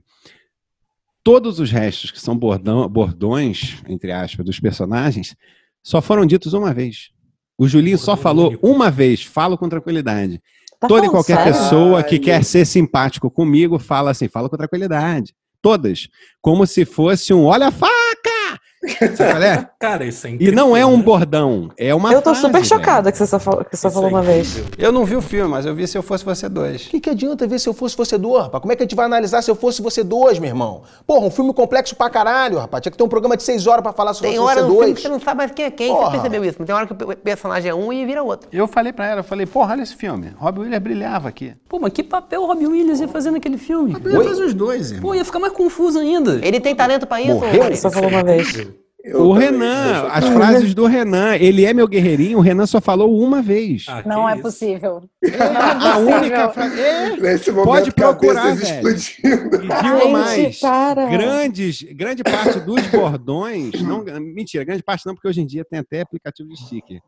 todos 1.24 1.60
os 1.60 1.70
restos 1.70 2.12
que 2.12 2.20
são 2.20 2.38
bordão, 2.38 2.88
bordões, 2.88 3.84
entre 3.88 4.12
aspas, 4.12 4.46
dos 4.46 4.60
personagens, 4.60 5.36
só 5.84 6.02
foram 6.02 6.26
ditos 6.26 6.54
uma 6.54 6.74
vez. 6.74 7.10
O 7.58 7.68
Julinho 7.68 7.98
só 7.98 8.16
falou 8.16 8.48
único. 8.48 8.68
uma 8.68 8.90
vez, 8.90 9.24
falo 9.24 9.58
com 9.58 9.68
tranquilidade. 9.68 10.42
Tá 10.80 10.88
Toda 10.88 11.06
e 11.06 11.10
qualquer 11.10 11.38
sério? 11.38 11.52
pessoa 11.54 12.04
que 12.04 12.16
Ai. 12.16 12.20
quer 12.20 12.44
ser 12.46 12.66
simpático 12.66 13.30
comigo 13.30 13.78
fala 13.78 14.12
assim, 14.12 14.30
fala 14.30 14.50
com 14.50 14.56
tranquilidade. 14.56 15.36
Todas. 15.62 16.08
Como 16.42 16.66
se 16.66 16.86
fosse 16.86 17.34
um 17.34 17.44
olha 17.44 17.68
a 17.68 17.72
faca! 17.72 17.90
Sabe 17.90 18.18
qual 18.30 18.56
é? 18.56 18.69
Cara, 19.80 20.06
isso 20.06 20.26
é 20.26 20.30
E 20.30 20.34
incrível. 20.36 20.56
não 20.56 20.76
é 20.76 20.86
um 20.86 20.98
né? 20.98 21.04
bordão, 21.04 21.70
é 21.78 21.94
uma 21.94 22.12
Eu 22.14 22.22
tô 22.22 22.30
frase, 22.32 22.42
super 22.42 22.54
velho. 22.54 22.66
chocada 22.66 23.12
que 23.12 23.18
você 23.18 23.26
só 23.28 23.40
falou, 23.40 23.66
que 23.66 23.76
você 23.76 23.90
falou 23.90 24.10
é 24.10 24.12
uma 24.14 24.22
vez. 24.22 24.62
Eu 24.78 24.92
não 24.92 25.04
vi 25.06 25.16
o 25.16 25.22
filme, 25.22 25.50
mas 25.50 25.66
eu 25.66 25.76
vi 25.76 25.86
se 25.88 25.98
eu 25.98 26.02
fosse 26.04 26.24
você 26.24 26.48
dois. 26.48 26.86
O 26.88 26.90
que, 26.90 27.00
que 27.00 27.10
adianta 27.10 27.46
ver 27.48 27.60
se 27.60 27.68
eu 27.68 27.74
fosse 27.74 27.96
você 27.98 28.18
dois, 28.18 28.44
rapaz? 28.44 28.62
Como 28.62 28.72
é 28.72 28.76
que 28.76 28.84
a 28.84 28.86
gente 28.86 28.96
vai 28.96 29.06
analisar 29.06 29.42
se 29.42 29.52
eu 29.52 29.56
fosse 29.56 29.82
você 29.82 30.04
dois, 30.04 30.40
meu 30.40 30.50
irmão? 30.50 30.84
Porra, 31.06 31.26
um 31.28 31.32
filme 31.32 31.54
complexo 31.54 31.96
pra 31.96 32.10
caralho, 32.10 32.58
rapaz. 32.58 32.82
Tinha 32.82 32.92
que 32.92 32.98
ter 32.98 33.04
um 33.04 33.10
programa 33.10 33.36
de 33.36 33.44
seis 33.44 33.68
horas 33.68 33.84
pra 33.84 33.92
falar 33.92 34.14
se 34.14 34.24
eu 34.24 34.30
Tem 34.30 34.38
fosse 34.38 34.50
hora 34.50 34.62
você 34.62 34.66
no 34.68 34.72
filme 34.72 34.86
dois. 34.86 34.96
que 34.96 35.02
você 35.02 35.10
não 35.10 35.20
sabe 35.20 35.38
mais 35.38 35.52
quem 35.52 35.66
é 35.66 35.72
quem. 35.72 35.90
Porra. 35.94 36.06
Você 36.06 36.12
percebeu 36.12 36.46
isso? 36.46 36.60
Não 36.60 36.66
tem 36.66 36.76
hora 36.76 36.88
que 36.88 36.94
o 36.94 37.16
personagem 37.18 37.72
é 37.72 37.76
um 37.76 37.92
e 37.92 38.06
vira 38.06 38.24
outro. 38.24 38.48
Eu 38.52 38.68
falei 38.68 38.94
pra 38.94 39.08
ela, 39.08 39.20
eu 39.20 39.24
falei, 39.26 39.46
porra, 39.46 39.74
olha 39.74 39.84
esse 39.84 39.96
filme. 39.96 40.34
Robbie 40.38 40.62
Williams 40.62 40.84
brilhava 40.84 41.28
aqui. 41.28 41.54
Pô, 41.68 41.80
mas 41.80 41.92
que 41.94 42.04
papel 42.04 42.42
o 42.44 42.46
Robin 42.48 42.68
Williams 42.68 43.00
ia 43.02 43.08
fazer 43.08 43.32
naquele 43.32 43.58
filme? 43.58 43.96
Eu 44.04 44.24
ia 44.24 44.30
fazer 44.30 44.44
os 44.46 44.54
dois, 44.54 44.92
irmão. 44.92 45.10
Pô, 45.10 45.16
ia 45.16 45.26
ficar 45.26 45.40
mais 45.40 45.54
confuso 45.54 46.00
ainda. 46.00 46.40
Ele 46.44 46.60
tem 46.60 46.74
talento 46.74 47.06
pra 47.06 47.22
isso, 47.22 47.34
Morreu? 47.36 47.76
Só 47.76 47.92
falou 47.92 48.10
uma 48.10 48.24
vez. 48.24 48.69
Eu 49.02 49.28
O 49.28 49.34
Renan, 49.34 50.08
as 50.10 50.28
frases 50.28 50.74
do 50.74 50.86
Renan, 50.86 51.36
ele 51.38 51.66
é 51.66 51.74
meu 51.74 51.88
guerreirinho, 51.88 52.38
o 52.38 52.42
Renan 52.42 52.66
só 52.66 52.82
falou 52.82 53.18
uma 53.18 53.42
vez. 53.42 53.86
Ah, 53.88 54.04
Não 54.06 54.26
que 54.26 54.32
é 54.32 54.34
isso. 54.34 54.42
possível. 54.44 55.10
a 55.40 55.98
única 55.98 56.50
frase. 56.50 56.80
É, 56.82 57.16
Nesse 57.16 57.50
momento, 57.52 57.66
Pode 57.66 57.92
procurar, 57.94 58.56
velho. 58.56 58.96
explodindo. 58.98 59.64
e 59.64 60.12
mais. 60.12 60.36
Gente, 60.36 60.60
para. 60.60 61.06
Grandes, 61.06 61.82
grande 61.84 62.24
parte 62.24 62.60
dos 62.60 62.86
bordões, 62.88 63.82
não, 63.82 64.04
mentira, 64.20 64.66
grande 64.66 64.84
parte 64.84 65.06
não, 65.06 65.16
porque 65.16 65.30
hoje 65.30 65.42
em 65.42 65.46
dia 65.48 65.64
tem 65.64 65.80
até 65.80 66.02
aplicativo 66.02 66.50
de 66.50 66.60
sticker. 66.60 67.00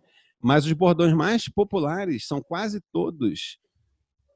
Mas 0.42 0.66
os 0.66 0.74
bordões 0.74 1.14
mais 1.14 1.48
populares 1.50 2.26
são 2.26 2.42
quase 2.42 2.82
todos 2.92 3.58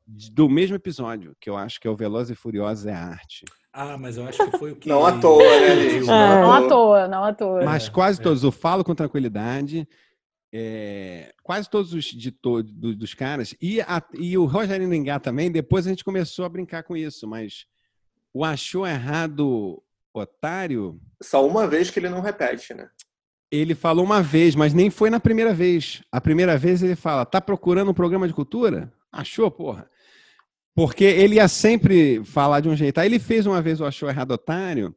do 0.08 0.48
mesmo 0.50 0.76
episódio, 0.76 1.36
que 1.40 1.50
eu 1.50 1.58
acho 1.58 1.80
que 1.80 1.88
é 1.88 1.90
o 1.92 1.96
Velozes 1.96 2.32
e 2.32 2.40
Furiosos 2.40 2.86
é 2.86 2.94
a 2.94 3.00
arte. 3.06 3.44
Ah, 3.78 3.98
mas 3.98 4.16
eu 4.16 4.26
acho 4.26 4.50
que 4.50 4.58
foi 4.58 4.72
o 4.72 4.76
que. 4.78 4.88
Não 4.88 5.06
à 5.06 5.20
toa, 5.20 5.44
né, 5.44 5.76
dividiu, 5.76 6.04
É. 6.14 6.42
Não 6.42 6.54
à 6.54 6.68
toa, 6.68 7.08
não 7.10 7.24
à 7.26 7.34
toa. 7.34 7.62
Mas 7.66 7.90
quase 7.90 8.22
todos, 8.22 8.42
eu 8.44 8.52
falo 8.52 8.84
com 8.84 8.96
tranquilidade. 8.96 9.88
é, 10.58 11.34
quase 11.44 11.70
todos 11.70 11.94
os 11.94 12.06
de 12.06 12.32
to- 12.32 12.64
do- 12.64 12.96
dos 12.96 13.14
caras. 13.14 13.54
E, 13.62 13.82
a- 13.82 14.02
e 14.14 14.38
o 14.38 14.46
Rogerinho 14.46 14.90
Lingá 14.90 15.20
também, 15.20 15.52
depois 15.52 15.86
a 15.86 15.90
gente 15.90 16.04
começou 16.06 16.46
a 16.46 16.50
brincar 16.50 16.84
com 16.84 16.96
isso, 16.96 17.28
mas 17.28 17.66
o 18.34 18.46
achou 18.46 18.88
errado 18.88 19.84
otário, 20.14 20.98
Só 21.22 21.46
uma 21.46 21.68
vez 21.68 21.90
que 21.90 22.00
ele 22.00 22.08
não 22.08 22.22
repete, 22.22 22.74
né? 22.74 22.88
ele 23.52 23.76
falou 23.76 24.06
uma 24.06 24.22
vez, 24.22 24.56
mas 24.56 24.74
nem 24.74 24.90
foi 24.90 25.10
na 25.10 25.20
primeira 25.20 25.54
vez. 25.54 26.02
A 26.10 26.22
primeira 26.22 26.58
vez 26.58 26.82
ele 26.82 26.96
fala: 26.96 27.26
tá 27.26 27.42
procurando 27.42 27.92
um 27.92 27.94
programa 27.94 28.26
de 28.28 28.34
cultura? 28.34 28.94
Achou, 29.12 29.52
porra. 29.52 29.90
Porque 30.76 31.06
ele 31.06 31.36
ia 31.36 31.48
sempre 31.48 32.24
falar 32.26 32.60
de 32.60 32.68
um 32.68 32.76
jeito. 32.76 32.98
Aí 33.00 33.08
ele 33.08 33.18
fez 33.20 33.46
uma 33.46 33.62
vez 33.62 33.80
o 33.80 33.86
Achou 33.86 34.10
Errado 34.10 34.32
Otário, 34.32 34.94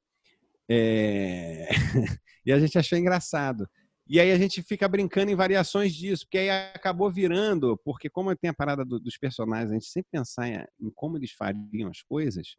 é, 0.69 1.69
e 2.45 2.53
a 2.53 2.59
gente 2.59 2.77
achou 2.77 2.99
engraçado. 2.99 3.67
E 4.07 4.19
aí 4.19 4.33
a 4.33 4.39
gente 4.39 4.63
fica 4.63 4.89
brincando 4.89 5.31
em 5.31 5.35
variações 5.37 5.95
disso, 5.95 6.25
porque 6.25 6.39
aí 6.39 6.51
acabou 6.75 7.11
virando, 7.11 7.77
porque 7.85 8.09
como 8.11 8.35
tem 8.35 8.51
a 8.51 8.55
parada 8.55 8.85
do- 8.85 8.99
dos 8.99 9.17
personagens, 9.19 9.71
a 9.71 9.75
gente 9.75 9.87
sempre 9.87 10.09
pensar 10.11 10.49
em, 10.49 10.65
em 10.81 10.91
como 10.95 11.17
eles 11.17 11.31
fariam 11.33 11.91
as 11.91 12.03
coisas, 12.03 12.55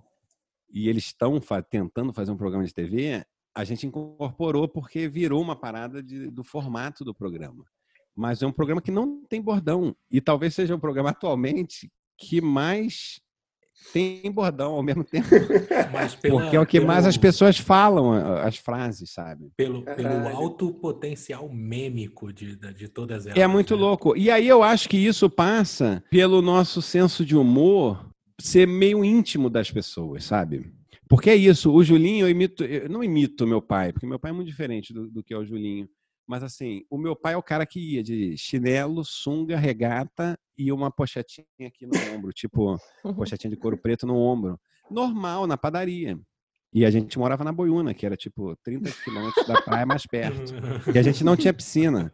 e 0.71 0.87
eles 0.87 1.05
estão 1.05 1.41
fa- 1.41 1.61
tentando 1.61 2.13
fazer 2.13 2.31
um 2.31 2.37
programa 2.37 2.63
de 2.65 2.73
TV, 2.73 3.25
a 3.55 3.63
gente 3.63 3.85
incorporou 3.87 4.67
porque 4.69 5.09
virou 5.09 5.41
uma 5.41 5.55
parada 5.59 6.01
de- 6.03 6.29
do 6.29 6.43
formato 6.43 7.03
do 7.03 7.13
programa. 7.15 7.65
Mas 8.15 8.41
é 8.43 8.47
um 8.47 8.51
programa 8.51 8.81
que 8.81 8.91
não 8.91 9.25
tem 9.25 9.41
bordão. 9.41 9.95
E 10.11 10.21
talvez 10.21 10.53
seja 10.53 10.75
o 10.75 10.79
programa 10.79 11.09
atualmente 11.17 11.91
que 12.19 12.41
mais 12.41 13.21
tem 13.93 14.31
bordão 14.31 14.73
ao 14.73 14.83
mesmo 14.83 15.03
tempo. 15.03 15.27
Pela- 16.21 16.41
Porque 16.41 16.55
é 16.55 16.59
o 16.59 16.65
que 16.65 16.79
mais 16.79 16.99
pelo- 17.01 17.09
as 17.09 17.17
pessoas 17.17 17.57
falam, 17.57 18.13
as 18.39 18.57
frases, 18.57 19.11
sabe? 19.11 19.49
Pelo, 19.57 19.83
pelo 19.83 19.95
Caralho. 19.97 20.35
alto 20.35 20.71
potencial 20.73 21.49
mêmico 21.49 22.31
de, 22.31 22.55
de, 22.55 22.73
de 22.73 22.87
todas 22.87 23.25
elas. 23.25 23.39
É 23.39 23.47
muito 23.47 23.75
né? 23.75 23.81
louco. 23.81 24.15
E 24.15 24.29
aí 24.29 24.47
eu 24.47 24.61
acho 24.61 24.87
que 24.89 24.97
isso 24.97 25.29
passa 25.29 26.03
pelo 26.11 26.41
nosso 26.41 26.81
senso 26.81 27.25
de 27.25 27.35
humor 27.35 28.07
ser 28.39 28.67
meio 28.67 29.03
íntimo 29.03 29.49
das 29.49 29.71
pessoas, 29.71 30.23
sabe? 30.23 30.71
Porque 31.07 31.29
é 31.31 31.35
isso, 31.35 31.73
o 31.73 31.83
Julinho, 31.83 32.27
eu 32.27 32.29
imito, 32.29 32.63
eu 32.63 32.87
não 32.87 33.03
imito 33.03 33.47
meu 33.47 33.61
pai, 33.61 33.91
porque 33.91 34.05
meu 34.05 34.19
pai 34.19 34.29
é 34.29 34.33
muito 34.33 34.47
diferente 34.47 34.93
do, 34.93 35.09
do 35.09 35.23
que 35.23 35.33
é 35.33 35.37
o 35.37 35.43
Julinho. 35.45 35.89
Mas 36.29 36.43
assim, 36.43 36.83
o 36.91 36.97
meu 36.99 37.15
pai 37.15 37.33
é 37.33 37.37
o 37.37 37.41
cara 37.41 37.65
que 37.65 37.95
ia 37.95 38.03
de 38.03 38.37
chinelo, 38.37 39.03
sunga, 39.03 39.57
regata 39.57 40.37
e 40.55 40.71
uma 40.71 40.91
pochetinha 40.91 41.47
aqui 41.65 41.87
no 41.87 42.15
ombro, 42.15 42.31
tipo, 42.31 42.77
pochetinha 43.17 43.49
de 43.49 43.57
couro 43.57 43.75
preto 43.75 44.05
no 44.05 44.15
ombro. 44.15 44.59
Normal, 44.91 45.47
na 45.47 45.57
padaria. 45.57 46.19
E 46.71 46.85
a 46.85 46.91
gente 46.91 47.17
morava 47.17 47.43
na 47.43 47.51
Boiúna, 47.51 47.95
que 47.95 48.05
era 48.05 48.15
tipo 48.15 48.55
30 48.57 48.91
quilômetros 49.03 49.47
da 49.47 49.59
praia 49.59 49.87
mais 49.87 50.05
perto. 50.05 50.53
E 50.93 50.99
a 50.99 51.01
gente 51.01 51.23
não 51.23 51.35
tinha 51.35 51.51
piscina. 51.51 52.13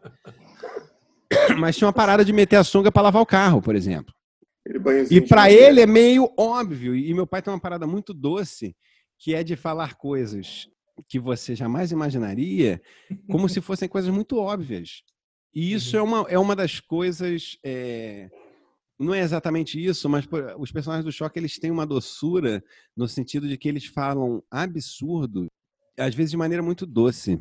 Mas 1.60 1.76
tinha 1.76 1.86
uma 1.86 1.94
parada 1.94 2.24
de 2.24 2.32
meter 2.32 2.56
a 2.56 2.64
sunga 2.64 2.90
para 2.90 3.04
lavar 3.04 3.22
o 3.22 3.26
carro, 3.26 3.62
por 3.62 3.76
exemplo. 3.76 4.14
E 5.12 5.20
para 5.20 5.52
ele 5.52 5.82
é 5.82 5.86
meio 5.86 6.32
óbvio. 6.38 6.96
E 6.96 7.14
meu 7.14 7.28
pai 7.28 7.42
tem 7.42 7.54
uma 7.54 7.60
parada 7.60 7.86
muito 7.86 8.14
doce, 8.14 8.78
que 9.20 9.36
é 9.36 9.44
de 9.44 9.58
falar 9.58 9.96
coisas 9.96 10.70
que 11.08 11.20
você 11.20 11.56
jamais 11.56 11.92
imaginaria, 11.92 12.82
como 13.30 13.50
se 13.50 13.60
fossem 13.62 13.88
coisas 13.90 14.14
muito 14.14 14.38
óbvias. 14.38 15.04
E 15.54 15.74
isso 15.74 15.96
é, 15.96 16.02
uma, 16.02 16.26
é 16.30 16.38
uma 16.38 16.56
das 16.56 16.80
coisas. 16.80 17.58
é, 17.64 18.30
Não 19.00 19.14
é 19.14 19.20
exatamente 19.20 19.84
isso, 19.84 20.10
mas 20.10 20.26
pô, 20.26 20.38
os 20.60 20.72
personagens 20.72 21.06
do 21.06 21.12
choque 21.12 21.40
eles 21.40 21.58
têm 21.58 21.72
uma 21.72 21.86
doçura 21.86 22.64
no 22.96 23.08
sentido 23.08 23.48
de 23.48 23.58
que 23.58 23.70
eles 23.70 23.86
falam 23.86 24.44
absurdo, 24.52 25.48
às 25.98 26.14
vezes 26.14 26.32
de 26.32 26.38
maneira 26.38 26.62
muito 26.62 26.86
doce. 26.86 27.40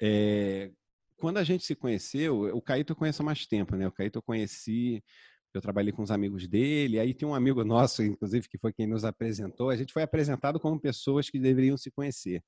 É, 0.00 0.70
quando 1.18 1.38
a 1.38 1.44
gente 1.44 1.64
se 1.64 1.74
conheceu, 1.74 2.56
o 2.56 2.62
Caíto 2.62 2.92
eu 2.92 2.96
conheço 2.96 3.22
há 3.22 3.24
mais 3.24 3.46
tempo, 3.46 3.76
né? 3.76 3.86
O 3.86 3.92
Caíto 3.92 4.18
eu 4.18 4.22
conheci, 4.22 5.02
eu 5.52 5.60
trabalhei 5.60 5.92
com 5.92 6.02
os 6.02 6.10
amigos 6.10 6.46
dele, 6.46 6.98
aí 6.98 7.12
tem 7.12 7.26
um 7.28 7.34
amigo 7.34 7.64
nosso, 7.64 8.02
inclusive, 8.02 8.48
que 8.48 8.58
foi 8.58 8.72
quem 8.72 8.86
nos 8.86 9.04
apresentou. 9.04 9.70
A 9.70 9.76
gente 9.76 9.92
foi 9.92 10.02
apresentado 10.02 10.60
como 10.60 10.80
pessoas 10.80 11.28
que 11.28 11.38
deveriam 11.38 11.76
se 11.76 11.90
conhecer. 11.90 12.42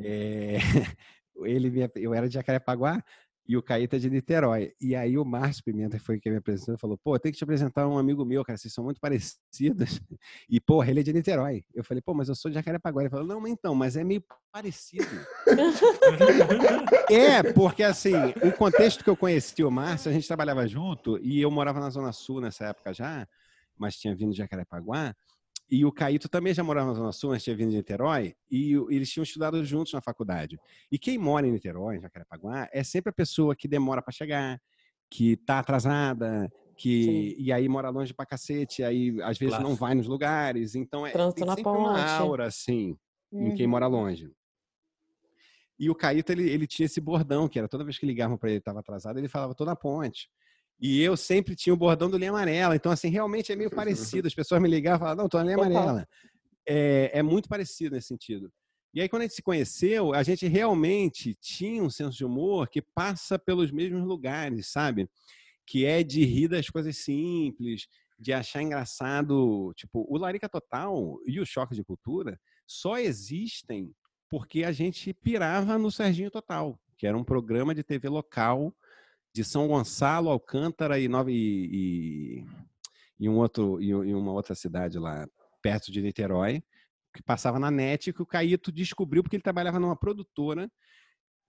É, 0.00 0.56
ele 1.44 1.70
me- 1.70 1.90
eu 1.96 2.12
era 2.14 2.28
de 2.28 2.34
Jacarepaguá 2.34 3.02
e 3.46 3.56
o 3.56 3.62
Caíto 3.62 3.96
é 3.96 3.98
de 3.98 4.08
Niterói. 4.08 4.72
E 4.80 4.94
aí 4.94 5.18
o 5.18 5.24
Márcio 5.24 5.64
Pimenta 5.64 5.98
foi 5.98 6.20
quem 6.20 6.30
me 6.30 6.38
apresentou 6.38 6.74
e 6.74 6.78
falou: 6.78 6.96
pô, 6.96 7.18
tem 7.18 7.32
que 7.32 7.38
te 7.38 7.44
apresentar 7.44 7.88
um 7.88 7.98
amigo 7.98 8.24
meu, 8.24 8.44
cara, 8.44 8.56
vocês 8.56 8.72
são 8.72 8.84
muito 8.84 9.00
parecidos. 9.00 10.00
E, 10.48 10.60
porra, 10.60 10.90
ele 10.90 11.00
é 11.00 11.02
de 11.02 11.12
Niterói. 11.12 11.64
Eu 11.74 11.82
falei, 11.82 12.00
pô, 12.02 12.12
mas 12.14 12.28
eu 12.28 12.34
sou 12.34 12.50
de 12.50 12.54
Jacarepaguá. 12.56 13.02
Ele 13.02 13.10
falou, 13.10 13.26
não, 13.26 13.46
então, 13.48 13.74
mas 13.74 13.96
é 13.96 14.04
meio 14.04 14.22
parecido. 14.52 15.06
É, 17.10 17.42
porque 17.52 17.82
assim, 17.82 18.14
o 18.44 18.52
contexto 18.52 19.02
que 19.02 19.10
eu 19.10 19.16
conheci 19.16 19.62
o 19.64 19.70
Márcio, 19.70 20.10
a 20.10 20.14
gente 20.14 20.26
trabalhava 20.26 20.66
junto 20.66 21.18
e 21.22 21.40
eu 21.40 21.50
morava 21.50 21.80
na 21.80 21.90
Zona 21.90 22.12
Sul 22.12 22.40
nessa 22.40 22.66
época 22.66 22.92
já, 22.92 23.26
mas 23.76 23.96
tinha 23.96 24.14
vindo 24.14 24.32
de 24.32 24.38
Jacarepaguá. 24.38 25.14
E 25.74 25.86
o 25.86 25.90
Caíto 25.90 26.28
também 26.28 26.52
já 26.52 26.62
morava 26.62 26.88
na 26.88 26.92
Zona 26.92 27.12
Sul, 27.12 27.30
mas 27.30 27.42
tinha 27.42 27.56
vindo 27.56 27.70
de 27.70 27.76
Niterói, 27.76 28.34
e 28.50 28.74
eles 28.90 29.10
tinham 29.10 29.22
estudado 29.22 29.64
juntos 29.64 29.90
na 29.94 30.02
faculdade. 30.02 30.58
E 30.90 30.98
quem 30.98 31.16
mora 31.16 31.46
em 31.46 31.50
Niterói, 31.50 31.96
em 31.96 32.00
Jacarepaguá, 32.02 32.68
é 32.70 32.84
sempre 32.84 33.08
a 33.08 33.12
pessoa 33.12 33.56
que 33.56 33.66
demora 33.66 34.02
para 34.02 34.12
chegar, 34.12 34.60
que 35.08 35.34
tá 35.34 35.60
atrasada, 35.60 36.52
que 36.76 37.34
e 37.38 37.50
aí 37.50 37.70
mora 37.70 37.88
longe 37.88 38.12
pra 38.12 38.26
cacete, 38.26 38.84
aí 38.84 39.16
às 39.22 39.38
vezes 39.38 39.54
não 39.54 39.62
Clássico. 39.64 39.80
vai 39.80 39.94
nos 39.94 40.06
lugares, 40.06 40.74
então 40.74 41.06
é 41.06 41.12
Trânsito 41.12 41.36
tem 41.38 41.46
na 41.46 41.54
sempre 41.54 41.72
uma 41.72 41.92
ponte. 41.94 42.10
aura 42.20 42.46
assim 42.46 42.98
em 43.32 43.50
quem 43.50 43.64
Uhum. 43.64 43.70
mora 43.70 43.86
longe. 43.86 44.30
E 45.78 45.88
o 45.88 45.94
Caíto, 45.94 46.32
ele, 46.32 46.50
ele 46.50 46.66
tinha 46.66 46.84
esse 46.84 47.00
bordão, 47.00 47.48
que 47.48 47.58
era 47.58 47.66
toda 47.66 47.82
vez 47.82 47.96
que 47.98 48.04
ligavam 48.04 48.36
para 48.36 48.50
ele 48.50 48.58
estava 48.58 48.80
atrasado, 48.80 49.18
ele 49.18 49.26
falava, 49.26 49.54
tô 49.54 49.64
na 49.64 49.74
ponte. 49.74 50.28
E 50.82 51.00
eu 51.00 51.16
sempre 51.16 51.54
tinha 51.54 51.72
o 51.72 51.76
bordão 51.76 52.10
do 52.10 52.18
linha 52.18 52.30
amarela. 52.30 52.74
Então, 52.74 52.90
assim, 52.90 53.08
realmente 53.08 53.52
é 53.52 53.56
meio 53.56 53.70
parecido. 54.18 54.26
As 54.26 54.34
pessoas 54.34 54.60
me 54.60 54.68
ligavam 54.68 54.96
e 54.96 55.00
falavam, 55.00 55.22
não, 55.22 55.28
tô 55.28 55.38
na 55.38 55.44
linha 55.44 55.56
amarela. 55.56 56.08
É, 56.68 57.10
é 57.14 57.22
muito 57.22 57.48
parecido 57.48 57.94
nesse 57.94 58.08
sentido. 58.08 58.52
E 58.92 59.00
aí, 59.00 59.08
quando 59.08 59.22
a 59.22 59.24
gente 59.26 59.36
se 59.36 59.42
conheceu, 59.42 60.12
a 60.12 60.24
gente 60.24 60.46
realmente 60.48 61.36
tinha 61.40 61.82
um 61.82 61.88
senso 61.88 62.18
de 62.18 62.24
humor 62.24 62.68
que 62.68 62.82
passa 62.82 63.38
pelos 63.38 63.70
mesmos 63.70 64.04
lugares, 64.04 64.72
sabe? 64.72 65.08
Que 65.64 65.86
é 65.86 66.02
de 66.02 66.24
rir 66.24 66.48
das 66.48 66.68
coisas 66.68 66.96
simples, 66.96 67.86
de 68.18 68.32
achar 68.32 68.60
engraçado. 68.60 69.72
Tipo, 69.76 70.04
o 70.08 70.18
Larica 70.18 70.48
Total 70.48 71.16
e 71.24 71.38
o 71.38 71.46
Choque 71.46 71.76
de 71.76 71.84
Cultura 71.84 72.38
só 72.66 72.98
existem 72.98 73.94
porque 74.28 74.64
a 74.64 74.72
gente 74.72 75.14
pirava 75.14 75.78
no 75.78 75.92
Serginho 75.92 76.30
Total, 76.30 76.78
que 76.98 77.06
era 77.06 77.16
um 77.16 77.24
programa 77.24 77.74
de 77.74 77.84
TV 77.84 78.08
local 78.08 78.74
de 79.34 79.44
São 79.44 79.66
Gonçalo, 79.66 80.28
Alcântara 80.28 80.98
e, 80.98 81.08
Nova, 81.08 81.30
e, 81.30 81.34
e, 81.36 82.46
e 83.20 83.28
um 83.28 83.36
outro, 83.38 83.80
e, 83.80 83.88
e 83.88 84.14
uma 84.14 84.32
outra 84.32 84.54
cidade 84.54 84.98
lá 84.98 85.26
perto 85.62 85.90
de 85.90 86.02
Niterói, 86.02 86.62
que 87.14 87.22
passava 87.22 87.58
na 87.58 87.70
net, 87.70 88.12
que 88.12 88.22
o 88.22 88.26
Caíto 88.26 88.72
descobriu 88.72 89.22
porque 89.22 89.36
ele 89.36 89.42
trabalhava 89.42 89.78
numa 89.78 89.96
produtora 89.96 90.70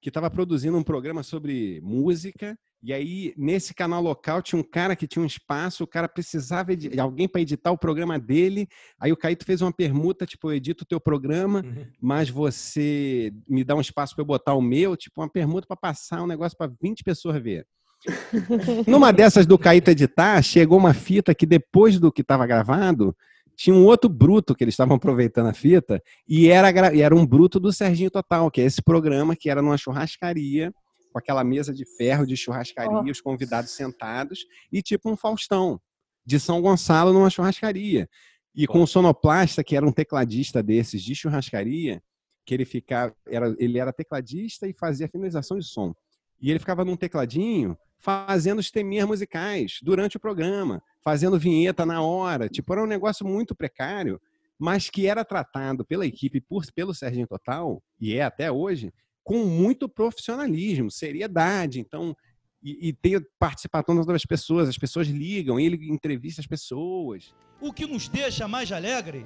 que 0.04 0.10
estava 0.10 0.30
produzindo 0.30 0.78
um 0.78 0.84
programa 0.84 1.24
sobre 1.24 1.80
música. 1.82 2.58
E 2.84 2.92
aí, 2.92 3.34
nesse 3.38 3.74
canal 3.74 4.02
local, 4.04 4.42
tinha 4.42 4.60
um 4.60 4.64
cara 4.64 4.94
que 4.98 5.08
tinha 5.08 5.24
um 5.24 5.26
espaço, 5.26 5.86
o 5.86 5.88
cara 5.88 6.10
precisava 6.10 6.76
de 6.76 7.00
alguém 7.00 7.30
para 7.30 7.40
editar 7.40 7.72
o 7.72 7.78
programa 7.78 8.20
dele. 8.20 8.68
Aí 9.00 9.14
o 9.14 9.18
Caíto 9.18 9.46
fez 9.46 9.62
uma 9.62 9.72
permuta, 9.72 10.26
tipo, 10.26 10.50
eu 10.52 10.56
edito 10.56 10.84
o 10.84 10.86
teu 10.86 11.00
programa, 11.00 11.64
Uhum. 11.64 11.86
mas 12.02 12.30
você 12.30 13.32
me 13.48 13.64
dá 13.64 13.74
um 13.74 13.80
espaço 13.80 14.14
para 14.14 14.22
eu 14.22 14.26
botar 14.26 14.54
o 14.54 14.62
meu, 14.62 14.98
tipo, 14.98 15.22
uma 15.22 15.30
permuta 15.30 15.66
para 15.66 15.78
passar 15.78 16.22
um 16.22 16.28
negócio 16.28 16.58
para 16.58 16.70
20 16.82 17.02
pessoas 17.06 17.42
ver. 17.42 17.66
Numa 18.86 19.14
dessas 19.14 19.46
do 19.46 19.58
Caíto 19.58 19.90
editar, 19.90 20.42
chegou 20.42 20.78
uma 20.78 20.94
fita 20.94 21.34
que 21.34 21.46
depois 21.46 21.98
do 21.98 22.12
que 22.12 22.22
estava 22.22 22.46
gravado, 22.46 23.16
tinha 23.56 23.76
um 23.76 23.86
outro 23.86 24.10
bruto 24.10 24.56
que 24.56 24.64
eles 24.64 24.74
estavam 24.74 24.96
aproveitando 24.96 25.48
a 25.48 25.54
fita, 25.54 26.02
e 26.28 26.48
era, 26.48 26.94
e 26.94 27.02
era 27.02 27.16
um 27.16 27.26
bruto 27.26 27.60
do 27.60 27.72
Serginho 27.72 28.12
Total, 28.12 28.50
que 28.50 28.62
é 28.62 28.66
esse 28.66 28.82
programa 28.82 29.36
que 29.36 29.50
era 29.50 29.62
numa 29.62 29.78
churrascaria, 29.78 30.74
com 31.12 31.20
aquela 31.20 31.44
mesa 31.44 31.74
de 31.74 31.86
ferro 31.96 32.26
de 32.26 32.36
churrascaria, 32.36 33.12
os 33.12 33.22
convidados 33.22 33.72
sentados, 33.72 34.46
e 34.72 34.82
tipo 34.82 35.10
um 35.10 35.16
Faustão, 35.16 35.80
de 36.26 36.40
São 36.40 36.62
Gonçalo 36.62 37.14
numa 37.14 37.30
churrascaria. 37.30 38.10
E 38.56 38.68
com 38.68 38.82
o 38.82 38.88
sonoplasta, 38.88 39.64
que 39.64 39.76
era 39.76 39.86
um 39.86 39.92
tecladista 39.92 40.62
desses 40.62 41.02
de 41.02 41.16
churrascaria, 41.16 42.02
que 42.46 42.54
ele 42.54 42.66
ficava, 42.66 43.16
era, 43.28 43.56
ele 43.58 43.78
era 43.78 43.94
tecladista 43.94 44.68
e 44.68 44.74
fazia 44.74 45.08
finalização 45.08 45.58
de 45.58 45.66
som. 45.66 45.94
E 46.42 46.50
ele 46.50 46.60
ficava 46.60 46.84
num 46.84 46.96
tecladinho 46.96 47.78
fazendo 47.98 48.60
os 48.60 48.70
teminhas 48.70 49.08
musicais 49.08 49.80
durante 49.82 50.18
o 50.18 50.20
programa, 50.20 50.84
fazendo 51.04 51.40
vinheta 51.40 51.86
na 51.86 52.02
hora. 52.02 52.48
Tipo, 52.48 52.74
era 52.74 52.84
um 52.84 52.88
negócio 52.88 53.26
muito 53.26 53.56
precário, 53.56 54.20
mas 54.58 54.90
que 54.90 55.08
era 55.08 55.26
tratado 55.26 55.86
pela 55.86 56.06
equipe, 56.06 56.40
por, 56.42 56.66
pelo 56.74 56.94
Serginho 56.94 57.28
Total, 57.28 57.82
e 58.00 58.16
é 58.16 58.24
até 58.24 58.52
hoje, 58.52 58.94
com 59.24 59.46
muito 59.46 59.90
profissionalismo, 59.90 60.90
seriedade. 60.90 61.80
Então, 61.80 62.16
e, 62.62 62.90
e 62.90 62.94
tem 62.94 63.20
participação 63.38 63.96
das 63.96 64.06
outras 64.06 64.26
pessoas, 64.26 64.70
as 64.70 64.78
pessoas 64.78 65.08
ligam, 65.08 65.60
ele 65.60 65.92
entrevista 65.92 66.42
as 66.42 66.48
pessoas. 66.48 67.34
O 67.60 67.74
que 67.74 67.86
nos 67.86 68.08
deixa 68.08 68.48
mais 68.48 68.72
alegre 68.72 69.26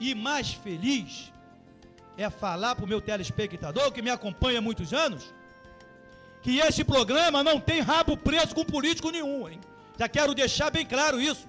e 0.00 0.14
mais 0.14 0.52
feliz 0.52 1.32
é 2.16 2.28
falar 2.28 2.74
para 2.74 2.84
o 2.84 2.88
meu 2.88 3.00
telespectador 3.00 3.92
que 3.92 4.02
me 4.02 4.10
acompanha 4.10 4.58
há 4.58 4.62
muitos 4.62 4.92
anos 4.92 5.32
que 6.42 6.58
esse 6.58 6.84
programa 6.84 7.42
não 7.42 7.60
tem 7.60 7.80
rabo 7.80 8.16
preso 8.16 8.54
com 8.54 8.64
político 8.64 9.10
nenhum, 9.10 9.48
hein? 9.48 9.60
Já 9.98 10.08
quero 10.08 10.34
deixar 10.34 10.70
bem 10.70 10.86
claro 10.86 11.20
isso. 11.20 11.46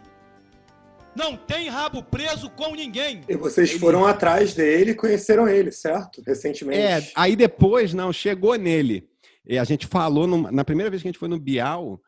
Não 1.15 1.35
tem 1.35 1.69
rabo 1.69 2.01
preso 2.03 2.49
com 2.51 2.73
ninguém. 2.75 3.21
E 3.27 3.35
vocês 3.35 3.71
foram 3.73 4.05
atrás 4.05 4.53
dele 4.53 4.91
e 4.91 4.95
conheceram 4.95 5.47
ele, 5.47 5.71
certo? 5.71 6.21
Recentemente. 6.25 6.79
É, 6.79 7.11
aí 7.15 7.35
depois, 7.35 7.93
não, 7.93 8.13
chegou 8.13 8.55
nele. 8.55 9.07
E 9.45 9.57
a 9.57 9.63
gente 9.63 9.87
falou, 9.87 10.27
numa- 10.27 10.51
na 10.51 10.63
primeira 10.63 10.89
vez 10.89 11.01
que 11.01 11.07
a 11.07 11.11
gente 11.11 11.19
foi 11.19 11.27
no 11.27 11.39
Bial, 11.39 11.99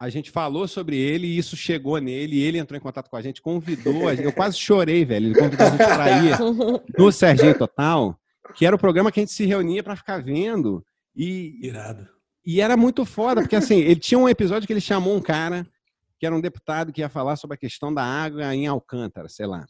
a 0.00 0.08
gente 0.08 0.30
falou 0.30 0.66
sobre 0.68 0.96
ele 0.96 1.26
e 1.26 1.36
isso 1.36 1.56
chegou 1.56 1.98
nele, 1.98 2.36
e 2.36 2.42
ele 2.42 2.58
entrou 2.58 2.76
em 2.78 2.80
contato 2.82 3.10
com 3.10 3.16
a 3.16 3.22
gente, 3.22 3.42
convidou, 3.42 4.06
a 4.08 4.14
gente, 4.14 4.24
eu 4.24 4.32
quase 4.32 4.56
chorei, 4.56 5.04
velho, 5.04 5.26
ele 5.26 5.34
convidou 5.38 5.66
a 5.66 5.70
gente 5.70 5.78
para 5.78 6.10
ir 6.22 6.36
no 6.96 7.10
Serginho 7.10 7.58
Total, 7.58 8.16
que 8.54 8.64
era 8.64 8.76
o 8.76 8.78
programa 8.78 9.10
que 9.10 9.18
a 9.18 9.22
gente 9.22 9.32
se 9.32 9.44
reunia 9.44 9.82
para 9.82 9.96
ficar 9.96 10.22
vendo, 10.22 10.84
e, 11.16 11.58
Irado. 11.60 12.06
E 12.50 12.62
era 12.62 12.78
muito 12.78 13.04
foda, 13.04 13.42
porque 13.42 13.56
assim, 13.56 13.76
ele 13.76 14.00
tinha 14.00 14.18
um 14.18 14.26
episódio 14.26 14.66
que 14.66 14.72
ele 14.72 14.80
chamou 14.80 15.14
um 15.14 15.20
cara, 15.20 15.66
que 16.18 16.24
era 16.24 16.34
um 16.34 16.40
deputado 16.40 16.90
que 16.90 17.02
ia 17.02 17.08
falar 17.10 17.36
sobre 17.36 17.56
a 17.56 17.58
questão 17.58 17.92
da 17.92 18.02
água 18.02 18.54
em 18.54 18.66
Alcântara, 18.66 19.28
sei 19.28 19.44
lá. 19.44 19.66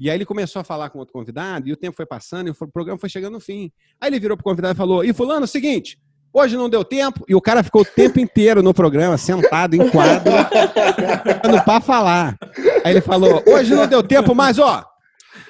E 0.00 0.08
aí 0.08 0.16
ele 0.16 0.24
começou 0.24 0.60
a 0.60 0.64
falar 0.64 0.88
com 0.88 0.98
outro 0.98 1.12
convidado, 1.12 1.68
e 1.68 1.74
o 1.74 1.76
tempo 1.76 1.94
foi 1.94 2.06
passando, 2.06 2.46
e 2.46 2.50
o 2.50 2.54
programa 2.72 2.98
foi 2.98 3.10
chegando 3.10 3.34
no 3.34 3.40
fim. 3.40 3.70
Aí 4.00 4.08
ele 4.08 4.18
virou 4.18 4.34
pro 4.34 4.44
convidado 4.44 4.72
e 4.72 4.78
falou: 4.78 5.04
E 5.04 5.12
fulano, 5.12 5.42
é 5.42 5.44
o 5.44 5.46
seguinte, 5.46 5.98
hoje 6.32 6.56
não 6.56 6.70
deu 6.70 6.82
tempo, 6.86 7.22
e 7.28 7.34
o 7.34 7.40
cara 7.40 7.62
ficou 7.62 7.82
o 7.82 7.84
tempo 7.84 8.18
inteiro 8.18 8.62
no 8.62 8.72
programa, 8.72 9.18
sentado 9.18 9.74
em 9.74 9.90
quadro, 9.90 10.32
esperando 10.32 11.64
pra 11.64 11.82
falar. 11.82 12.34
Aí 12.82 12.94
ele 12.94 13.02
falou: 13.02 13.42
Hoje 13.46 13.74
não 13.74 13.86
deu 13.86 14.02
tempo, 14.02 14.34
mas 14.34 14.58
ó, 14.58 14.82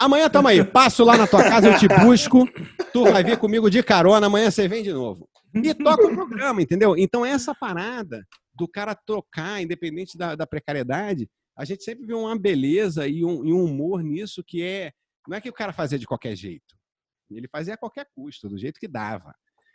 amanhã 0.01 0.29
tamo 0.29 0.49
aí, 0.49 0.65
passo 0.65 1.05
lá 1.05 1.17
na 1.17 1.29
tua 1.29 1.45
casa, 1.45 1.69
eu 1.69 1.79
te 1.79 1.87
busco, 1.87 2.45
tu 2.93 3.05
vai 3.05 3.23
vir 3.23 3.37
comigo 3.37 3.71
de 3.71 3.85
carona, 3.85 4.27
amanhã 4.27 4.51
você 4.51 4.67
vem 4.67 4.83
de 4.83 4.93
novo. 4.93 5.29
E 5.55 5.75
toca 5.75 6.07
o 6.07 6.15
programa, 6.15 6.61
entendeu? 6.61 6.97
Então 6.97 7.25
essa 7.25 7.55
parada 7.55 8.27
do 8.55 8.67
cara 8.69 8.95
tocar, 8.95 9.63
independente 9.63 10.17
da, 10.17 10.35
da 10.35 10.47
precariedade, 10.47 11.29
a 11.57 11.65
gente 11.65 11.83
sempre 11.83 12.07
vê 12.07 12.15
uma 12.15 12.39
beleza 12.39 13.07
e 13.07 13.25
um, 13.25 13.45
e 13.45 13.53
um 13.53 13.65
humor 13.65 14.03
nisso 14.03 14.43
que 14.45 14.63
é. 14.63 14.93
Não 15.27 15.37
é 15.37 15.41
que 15.41 15.49
o 15.49 15.53
cara 15.53 15.73
fazia 15.73 15.99
de 15.99 16.07
qualquer 16.07 16.37
jeito. 16.37 16.77
Ele 17.31 17.49
fazia 17.49 17.75
a 17.75 17.79
qualquer 17.79 18.07
custo, 18.15 18.49
do 18.49 18.59
jeito 18.59 18.79
que 18.79 18.87
dava. 18.87 19.35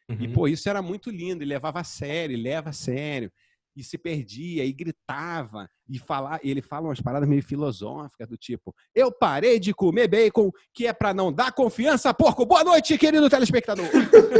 E, 0.10 0.28
Uhum. 0.28 0.34
pô, 0.34 0.48
isso 0.48 0.70
era 0.70 0.82
muito 0.82 1.10
lindo. 1.10 1.44
Ele 1.44 1.54
levava 1.54 1.80
a 1.80 1.84
sério, 1.84 2.38
leva 2.38 2.70
a 2.70 2.74
sério. 2.74 3.32
E 3.76 3.84
se 3.84 3.98
perdia, 3.98 4.66
e 4.66 4.74
gritava, 4.74 5.70
e 5.88 5.98
falar, 5.98 6.40
ele 6.44 6.62
fala 6.62 6.90
umas 6.90 7.00
paradas 7.00 7.28
meio 7.28 7.42
filosóficas, 7.42 8.28
do 8.28 8.36
tipo, 8.36 8.76
eu 8.94 9.12
parei 9.12 9.60
de 9.60 9.74
comer 9.74 10.10
bacon, 10.10 10.52
que 10.74 10.88
é 10.88 10.94
pra 10.94 11.14
não 11.14 11.32
dar 11.32 11.54
confiança, 11.54 12.14
porco. 12.14 12.46
Boa 12.46 12.64
noite, 12.64 12.98
querido 12.98 13.30
telespectador. 13.30 13.86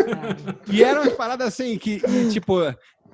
e 0.72 0.84
eram 0.84 1.04
umas 1.04 1.14
paradas 1.14 1.48
assim, 1.48 1.78
que, 1.78 2.02
e, 2.06 2.30
tipo, 2.30 2.56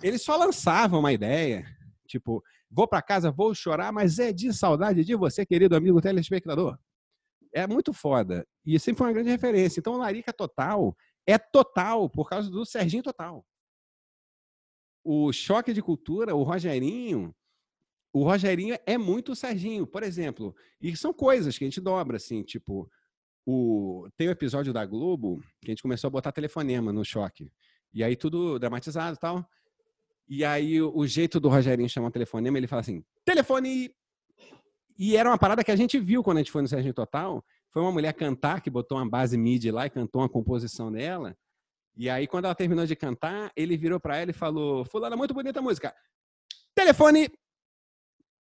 eles 0.01 0.21
só 0.23 0.35
lançavam 0.35 0.99
uma 0.99 1.13
ideia. 1.13 1.65
Tipo, 2.07 2.43
vou 2.69 2.87
pra 2.87 3.01
casa, 3.01 3.31
vou 3.31 3.53
chorar, 3.53 3.91
mas 3.91 4.17
é 4.17 4.31
de 4.31 4.53
saudade 4.53 5.03
de 5.03 5.15
você, 5.15 5.45
querido 5.45 5.75
amigo 5.75 6.01
telespectador. 6.01 6.77
É 7.53 7.67
muito 7.67 7.93
foda. 7.93 8.45
E 8.65 8.79
sempre 8.79 8.99
foi 8.99 9.07
uma 9.07 9.13
grande 9.13 9.29
referência. 9.29 9.79
Então, 9.79 9.97
Larica 9.97 10.33
Total 10.33 10.95
é 11.25 11.37
total 11.37 12.09
por 12.09 12.29
causa 12.29 12.49
do 12.49 12.65
Serginho 12.65 13.03
Total. 13.03 13.43
O 15.09 15.31
choque 15.31 15.71
de 15.71 15.81
cultura, 15.81 16.35
o 16.35 16.43
Rogerinho, 16.43 17.33
o 18.11 18.25
Rogerinho 18.25 18.77
é 18.85 18.97
muito 18.97 19.31
o 19.31 19.35
Serginho, 19.37 19.87
por 19.87 20.03
exemplo. 20.03 20.53
E 20.81 20.93
são 20.97 21.13
coisas 21.13 21.57
que 21.57 21.63
a 21.63 21.67
gente 21.67 21.79
dobra, 21.79 22.17
assim, 22.17 22.43
tipo, 22.43 22.91
o... 23.45 24.05
tem 24.17 24.27
um 24.27 24.31
episódio 24.31 24.73
da 24.73 24.85
Globo 24.85 25.41
que 25.61 25.67
a 25.67 25.71
gente 25.71 25.81
começou 25.81 26.09
a 26.09 26.11
botar 26.11 26.33
telefonema 26.33 26.91
no 26.91 27.05
choque. 27.05 27.49
E 27.93 28.03
aí 28.03 28.17
tudo 28.17 28.59
dramatizado 28.59 29.15
e 29.15 29.19
tal. 29.19 29.49
E 30.27 30.43
aí 30.43 30.81
o, 30.81 30.93
o 30.93 31.07
jeito 31.07 31.39
do 31.39 31.47
Rogerinho 31.47 31.87
chamar 31.87 32.09
o 32.09 32.11
telefonema, 32.11 32.57
ele 32.57 32.67
fala 32.67 32.81
assim, 32.81 33.01
telefone! 33.23 33.95
E 34.99 35.15
era 35.15 35.29
uma 35.29 35.37
parada 35.37 35.63
que 35.63 35.71
a 35.71 35.75
gente 35.77 35.97
viu 35.97 36.21
quando 36.21 36.39
a 36.39 36.41
gente 36.41 36.51
foi 36.51 36.61
no 36.61 36.67
Serginho 36.67 36.93
Total. 36.93 37.41
Foi 37.71 37.81
uma 37.81 37.93
mulher 37.93 38.13
cantar, 38.13 38.59
que 38.59 38.69
botou 38.69 38.97
uma 38.97 39.09
base 39.09 39.37
MIDI 39.37 39.71
lá 39.71 39.85
e 39.85 39.89
cantou 39.89 40.21
uma 40.21 40.27
composição 40.27 40.91
dela. 40.91 41.33
E 41.97 42.09
aí, 42.09 42.27
quando 42.27 42.45
ela 42.45 42.53
terminou 42.53 42.85
de 42.85 42.95
cantar, 42.95 43.51
ele 43.55 43.75
virou 43.75 43.99
pra 43.99 44.17
ela 44.17 44.29
e 44.29 44.33
falou: 44.33 44.85
Fulana, 44.85 45.17
muito 45.17 45.33
bonita 45.33 45.59
a 45.59 45.63
música. 45.63 45.93
Telefone! 46.75 47.27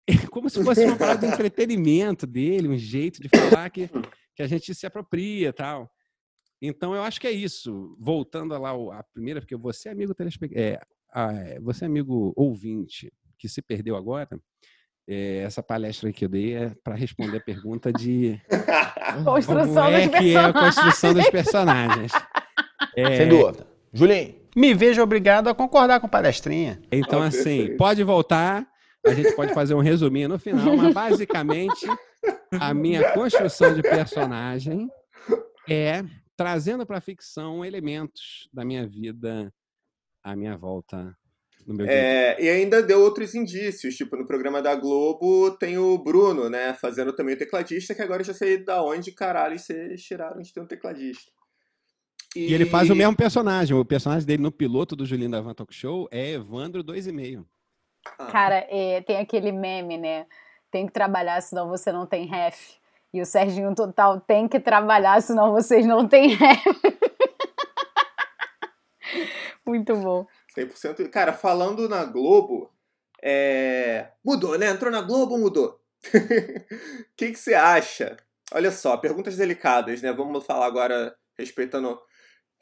Como 0.31 0.49
se 0.49 0.63
fosse 0.63 0.83
uma 0.83 0.97
parada 0.97 1.25
de 1.25 1.31
entretenimento 1.31 2.25
dele, 2.25 2.67
um 2.67 2.77
jeito 2.77 3.21
de 3.21 3.29
falar 3.29 3.69
que, 3.69 3.87
que 4.35 4.41
a 4.41 4.47
gente 4.47 4.73
se 4.73 4.87
apropria 4.87 5.49
e 5.49 5.53
tal. 5.53 5.89
Então, 6.59 6.95
eu 6.95 7.03
acho 7.03 7.21
que 7.21 7.27
é 7.27 7.31
isso. 7.31 7.95
Voltando 7.99 8.57
lá 8.57 8.71
à 8.97 9.03
primeira, 9.13 9.39
porque 9.39 9.55
você 9.55 9.89
é 9.89 9.91
amigo 9.91 10.15
é, 10.55 10.79
é, 11.15 11.59
você 11.59 11.85
é 11.85 11.87
amigo 11.87 12.33
ouvinte 12.35 13.13
que 13.37 13.47
se 13.47 13.61
perdeu 13.61 13.95
agora. 13.95 14.29
é, 15.07 15.39
essa 15.39 15.61
palestra 15.61 16.11
que 16.11 16.25
eu 16.25 16.29
dei 16.29 16.55
é 16.55 16.73
para 16.83 16.95
responder 16.95 17.37
a 17.37 17.43
pergunta 17.43 17.93
de 17.93 18.41
Construção 19.23 19.83
como 19.83 19.95
é 19.95 20.07
dos 20.07 20.17
que 20.17 20.33
é 20.33 20.39
a 20.39 20.53
construção 20.53 21.13
dos 21.13 21.29
personagens. 21.29 22.11
É, 22.95 23.17
Sem 23.17 23.29
dúvida. 23.29 23.65
Julinho. 23.93 24.35
Me 24.55 24.73
vejo 24.73 25.01
obrigado 25.01 25.47
a 25.47 25.55
concordar 25.55 25.99
com 25.99 26.07
palestrinha. 26.07 26.79
Então, 26.91 27.21
Ah, 27.21 27.27
assim, 27.27 27.57
perfeito. 27.57 27.77
pode 27.77 28.03
voltar, 28.03 28.67
a 29.05 29.13
gente 29.13 29.31
pode 29.35 29.53
fazer 29.53 29.73
um 29.73 29.79
resuminho 29.79 30.29
no 30.29 30.37
final, 30.39 30.75
mas 30.77 30.93
basicamente 30.93 31.87
a 32.59 32.73
minha 32.73 33.11
construção 33.13 33.73
de 33.73 33.81
personagem 33.81 34.87
é 35.67 36.03
trazendo 36.37 36.85
para 36.85 36.97
a 36.97 37.01
ficção 37.01 37.63
elementos 37.65 38.47
da 38.53 38.63
minha 38.63 38.87
vida 38.87 39.51
à 40.23 40.35
minha 40.35 40.55
volta 40.57 41.15
no 41.65 41.73
meu. 41.73 41.85
É, 41.87 42.41
e 42.41 42.47
ainda 42.49 42.81
deu 42.83 43.01
outros 43.01 43.33
indícios, 43.33 43.95
tipo, 43.95 44.15
no 44.17 44.27
programa 44.27 44.61
da 44.61 44.75
Globo 44.75 45.51
tem 45.57 45.77
o 45.77 45.97
Bruno, 45.97 46.49
né, 46.49 46.73
fazendo 46.73 47.13
também 47.13 47.35
o 47.35 47.37
tecladista, 47.37 47.95
que 47.95 48.01
agora 48.01 48.21
eu 48.21 48.25
já 48.25 48.33
sei 48.33 48.63
da 48.63 48.83
onde 48.83 49.11
caralho 49.11 49.57
vocês 49.57 50.01
tiraram 50.03 50.41
de 50.41 50.53
ter 50.53 50.61
um 50.61 50.67
tecladista. 50.67 51.31
E... 52.35 52.53
ele 52.53 52.65
faz 52.65 52.89
o 52.89 52.95
mesmo 52.95 53.15
personagem. 53.15 53.75
O 53.75 53.85
personagem 53.85 54.25
dele 54.25 54.41
no 54.41 54.51
piloto 54.51 54.95
do 54.95 55.05
Julinho 55.05 55.31
da 55.31 55.41
Van 55.41 55.53
Talk 55.53 55.73
Show 55.73 56.07
é 56.11 56.31
Evandro 56.31 56.83
2,5. 56.83 57.45
Ah. 58.17 58.25
Cara, 58.27 58.67
é, 58.69 59.01
tem 59.01 59.17
aquele 59.17 59.51
meme, 59.51 59.97
né? 59.97 60.25
Tem 60.71 60.85
que 60.85 60.93
trabalhar, 60.93 61.41
senão 61.41 61.69
você 61.69 61.91
não 61.91 62.05
tem 62.05 62.25
ref. 62.25 62.75
E 63.13 63.21
o 63.21 63.25
Serginho 63.25 63.73
Total 63.75 64.19
tem 64.19 64.47
que 64.47 64.59
trabalhar, 64.59 65.21
senão 65.21 65.51
vocês 65.51 65.85
não 65.85 66.07
têm 66.07 66.29
ref. 66.29 66.65
Muito 69.65 69.95
bom. 69.95 70.27
100%. 70.57 71.09
Cara, 71.09 71.31
falando 71.31 71.87
na 71.87 72.03
Globo, 72.03 72.71
é... 73.21 74.07
mudou, 74.23 74.57
né? 74.57 74.69
Entrou 74.69 74.91
na 74.91 75.01
Globo, 75.01 75.37
mudou. 75.37 75.79
O 76.05 76.11
que, 77.15 77.31
que 77.31 77.35
você 77.35 77.53
acha? 77.53 78.17
Olha 78.51 78.71
só, 78.71 78.97
perguntas 78.97 79.37
delicadas, 79.37 80.01
né? 80.01 80.11
Vamos 80.11 80.45
falar 80.45 80.65
agora 80.65 81.15
respeitando 81.37 81.97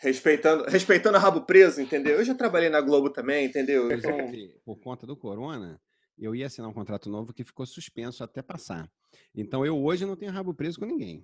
respeitando, 0.02 0.64
respeitando 0.66 1.18
a 1.18 1.20
rabo 1.20 1.42
preso, 1.42 1.80
entendeu? 1.80 2.18
Eu 2.18 2.26
já 2.26 2.34
trabalhei 2.34 2.70
na 2.70 2.82
Globo 2.82 3.10
também, 3.10 3.46
entendeu? 3.46 3.92
Então... 3.92 4.12
Por 4.66 4.80
conta 4.80 5.06
do 5.06 5.16
corona, 5.16 5.80
eu 6.18 6.36
ia 6.36 6.48
assinar 6.48 6.70
um 6.70 6.74
contrato 6.74 7.10
novo 7.10 7.34
que 7.34 7.44
ficou 7.44 7.66
suspenso 7.66 8.24
até 8.24 8.42
passar. 8.42 8.90
Então 9.36 9.66
eu 9.66 9.78
hoje 9.82 10.06
não 10.06 10.16
tenho 10.16 10.32
rabo 10.32 10.54
preso 10.54 10.80
com 10.80 10.86
ninguém. 10.86 11.24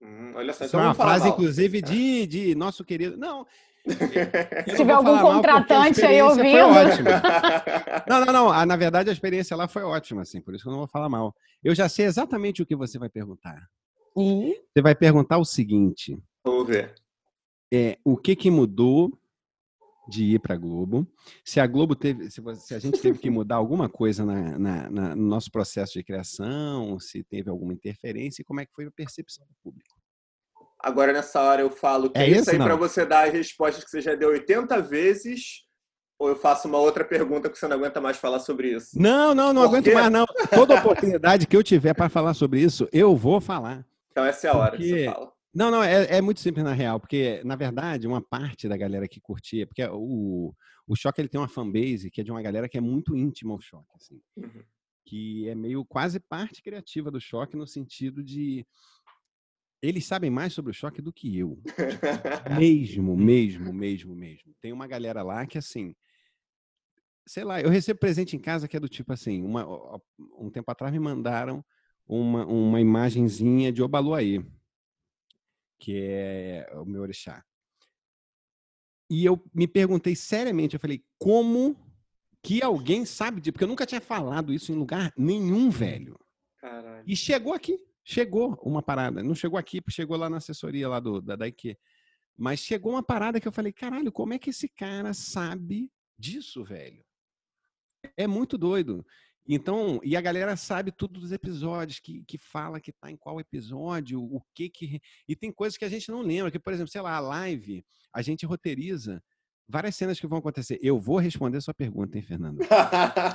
Hum, 0.00 0.32
olha 0.34 0.52
só, 0.52 0.64
então 0.64 0.80
é 0.80 0.84
uma 0.84 0.94
frase, 0.94 1.26
mal. 1.26 1.34
inclusive, 1.34 1.82
de, 1.82 2.26
de 2.26 2.54
nosso 2.54 2.84
querido. 2.84 3.16
Não. 3.16 3.46
Se 3.86 4.76
tiver 4.76 4.92
algum 4.92 5.18
contratante 5.18 6.04
aí 6.04 6.22
ouvindo. 6.22 6.46
não, 8.08 8.24
não, 8.24 8.32
não. 8.32 8.66
Na 8.66 8.76
verdade, 8.76 9.10
a 9.10 9.12
experiência 9.12 9.56
lá 9.56 9.66
foi 9.66 9.82
ótima, 9.82 10.22
assim, 10.22 10.40
por 10.40 10.54
isso 10.54 10.62
que 10.62 10.68
eu 10.68 10.72
não 10.72 10.78
vou 10.78 10.88
falar 10.88 11.08
mal. 11.08 11.34
Eu 11.62 11.74
já 11.74 11.88
sei 11.88 12.06
exatamente 12.06 12.62
o 12.62 12.66
que 12.66 12.76
você 12.76 12.98
vai 12.98 13.08
perguntar. 13.08 13.60
E? 14.16 14.60
Você 14.72 14.82
vai 14.82 14.94
perguntar 14.94 15.38
o 15.38 15.44
seguinte. 15.44 16.16
Vamos 16.44 16.66
ver. 16.66 16.94
É, 17.72 17.98
o 18.04 18.18
que, 18.18 18.36
que 18.36 18.50
mudou 18.50 19.18
de 20.06 20.24
ir 20.34 20.38
para 20.40 20.54
a 20.54 20.58
Globo? 20.58 21.06
Se 21.42 21.58
a 21.58 21.66
Globo 21.66 21.96
teve, 21.96 22.30
se, 22.30 22.42
a 22.74 22.78
gente 22.78 23.00
teve 23.00 23.18
que 23.18 23.30
mudar 23.30 23.56
alguma 23.56 23.88
coisa 23.88 24.26
na, 24.26 24.58
na, 24.58 24.90
na, 24.90 25.16
no 25.16 25.22
nosso 25.22 25.50
processo 25.50 25.94
de 25.94 26.04
criação, 26.04 27.00
se 27.00 27.24
teve 27.24 27.48
alguma 27.48 27.72
interferência, 27.72 28.42
e 28.42 28.44
como 28.44 28.60
é 28.60 28.66
que 28.66 28.74
foi 28.74 28.84
a 28.84 28.90
percepção 28.90 29.46
do 29.46 29.54
público? 29.62 29.96
Agora, 30.78 31.12
nessa 31.12 31.40
hora, 31.40 31.62
eu 31.62 31.70
falo 31.70 32.10
que 32.10 32.18
é, 32.18 32.24
é 32.24 32.30
isso 32.30 32.50
aí 32.50 32.58
para 32.58 32.76
você 32.76 33.06
dar 33.06 33.28
as 33.28 33.32
respostas 33.32 33.84
que 33.84 33.90
você 33.90 34.00
já 34.00 34.14
deu 34.14 34.30
80 34.30 34.82
vezes, 34.82 35.62
ou 36.18 36.28
eu 36.28 36.36
faço 36.36 36.68
uma 36.68 36.78
outra 36.78 37.04
pergunta 37.04 37.48
que 37.48 37.56
você 37.56 37.66
não 37.66 37.76
aguenta 37.76 38.00
mais 38.00 38.18
falar 38.18 38.40
sobre 38.40 38.74
isso? 38.74 39.00
Não, 39.00 39.34
não, 39.34 39.52
não 39.52 39.62
aguento 39.62 39.92
mais, 39.94 40.10
não. 40.10 40.26
Toda 40.50 40.74
oportunidade 40.74 41.46
que 41.46 41.56
eu 41.56 41.62
tiver 41.62 41.94
para 41.94 42.08
falar 42.08 42.34
sobre 42.34 42.60
isso, 42.60 42.86
eu 42.92 43.16
vou 43.16 43.40
falar. 43.40 43.86
Então, 44.10 44.24
essa 44.26 44.48
é 44.48 44.50
a 44.50 44.56
hora 44.56 44.70
porque... 44.72 44.84
que 44.84 44.90
você 44.90 45.04
fala. 45.06 45.31
Não, 45.54 45.70
não, 45.70 45.82
é, 45.82 46.16
é, 46.16 46.20
muito 46.20 46.40
simples 46.40 46.64
na 46.64 46.72
real, 46.72 46.98
porque, 46.98 47.42
na 47.44 47.56
verdade, 47.56 48.06
uma 48.06 48.22
parte 48.22 48.68
da 48.68 48.76
galera 48.76 49.06
que 49.06 49.20
curtia, 49.20 49.66
porque 49.66 49.84
o, 49.84 50.54
o 50.86 50.96
Choque 50.96 51.20
ele 51.20 51.28
tem 51.28 51.40
uma 51.40 51.48
fanbase 51.48 52.10
que 52.10 52.22
é 52.22 52.24
de 52.24 52.30
uma 52.30 52.40
galera 52.40 52.68
que 52.68 52.78
é 52.78 52.80
muito 52.80 53.14
íntima 53.14 53.52
ao 53.52 53.60
Choque, 53.60 53.94
assim, 53.94 54.20
uhum. 54.36 54.64
que 55.04 55.48
é 55.48 55.54
meio 55.54 55.84
quase 55.84 56.18
parte 56.18 56.62
criativa 56.62 57.10
do 57.10 57.20
Choque 57.20 57.56
no 57.56 57.66
sentido 57.66 58.22
de 58.22 58.66
eles 59.82 60.06
sabem 60.06 60.30
mais 60.30 60.52
sobre 60.52 60.70
o 60.70 60.74
choque 60.74 61.02
do 61.02 61.12
que 61.12 61.36
eu. 61.36 61.60
Tipo, 61.64 62.54
mesmo, 62.56 63.16
mesmo, 63.18 63.72
mesmo, 63.72 64.14
mesmo. 64.14 64.54
Tem 64.60 64.72
uma 64.72 64.86
galera 64.86 65.24
lá 65.24 65.44
que, 65.44 65.58
assim, 65.58 65.92
sei 67.26 67.42
lá, 67.42 67.60
eu 67.60 67.68
recebo 67.68 67.98
presente 67.98 68.36
em 68.36 68.38
casa 68.38 68.68
que 68.68 68.76
é 68.76 68.80
do 68.80 68.88
tipo 68.88 69.12
assim, 69.12 69.42
uma, 69.42 69.66
um 70.38 70.50
tempo 70.50 70.70
atrás 70.70 70.92
me 70.92 71.00
mandaram 71.00 71.64
uma, 72.06 72.46
uma 72.46 72.80
imagenzinha 72.80 73.72
de 73.72 73.82
Obaluaí, 73.82 74.44
que 75.82 76.00
é 76.00 76.70
o 76.76 76.84
meu 76.84 77.02
orixá. 77.02 77.44
E 79.10 79.24
eu 79.24 79.42
me 79.52 79.66
perguntei 79.66 80.14
seriamente, 80.14 80.74
eu 80.74 80.80
falei, 80.80 81.04
como 81.18 81.76
que 82.40 82.62
alguém 82.62 83.04
sabe 83.04 83.40
disso? 83.40 83.52
Porque 83.52 83.64
eu 83.64 83.68
nunca 83.68 83.84
tinha 83.84 84.00
falado 84.00 84.52
isso 84.52 84.70
em 84.70 84.76
lugar 84.76 85.12
nenhum, 85.16 85.70
velho. 85.70 86.16
Caralho. 86.58 87.02
E 87.04 87.16
chegou 87.16 87.52
aqui. 87.52 87.80
Chegou 88.04 88.56
uma 88.62 88.80
parada. 88.80 89.24
Não 89.24 89.34
chegou 89.34 89.58
aqui, 89.58 89.82
chegou 89.88 90.16
lá 90.16 90.30
na 90.30 90.36
assessoria 90.36 90.88
lá 90.88 91.00
do, 91.00 91.20
da, 91.20 91.34
da 91.34 91.48
IQ. 91.48 91.76
Mas 92.36 92.60
chegou 92.60 92.92
uma 92.92 93.02
parada 93.02 93.40
que 93.40 93.48
eu 93.48 93.52
falei, 93.52 93.72
caralho, 93.72 94.12
como 94.12 94.34
é 94.34 94.38
que 94.38 94.50
esse 94.50 94.68
cara 94.68 95.12
sabe 95.12 95.90
disso, 96.16 96.64
velho? 96.64 97.04
É 98.16 98.28
muito 98.28 98.56
doido. 98.56 99.04
Então, 99.46 100.00
e 100.04 100.16
a 100.16 100.20
galera 100.20 100.56
sabe 100.56 100.92
tudo 100.92 101.18
dos 101.18 101.32
episódios, 101.32 101.98
que, 101.98 102.22
que 102.26 102.38
fala 102.38 102.80
que 102.80 102.92
tá 102.92 103.10
em 103.10 103.16
qual 103.16 103.40
episódio, 103.40 104.22
o 104.22 104.40
que 104.54 104.68
que. 104.68 105.00
E 105.28 105.34
tem 105.34 105.50
coisas 105.50 105.76
que 105.76 105.84
a 105.84 105.88
gente 105.88 106.10
não 106.10 106.22
lembra, 106.22 106.50
que, 106.50 106.58
por 106.58 106.72
exemplo, 106.72 106.92
sei 106.92 107.00
lá, 107.00 107.16
a 107.16 107.20
live, 107.20 107.84
a 108.12 108.22
gente 108.22 108.46
roteiriza 108.46 109.22
várias 109.68 109.96
cenas 109.96 110.20
que 110.20 110.26
vão 110.26 110.38
acontecer. 110.38 110.78
Eu 110.82 111.00
vou 111.00 111.18
responder 111.18 111.60
sua 111.60 111.74
pergunta, 111.74 112.16
hein, 112.16 112.22
Fernando? 112.22 112.60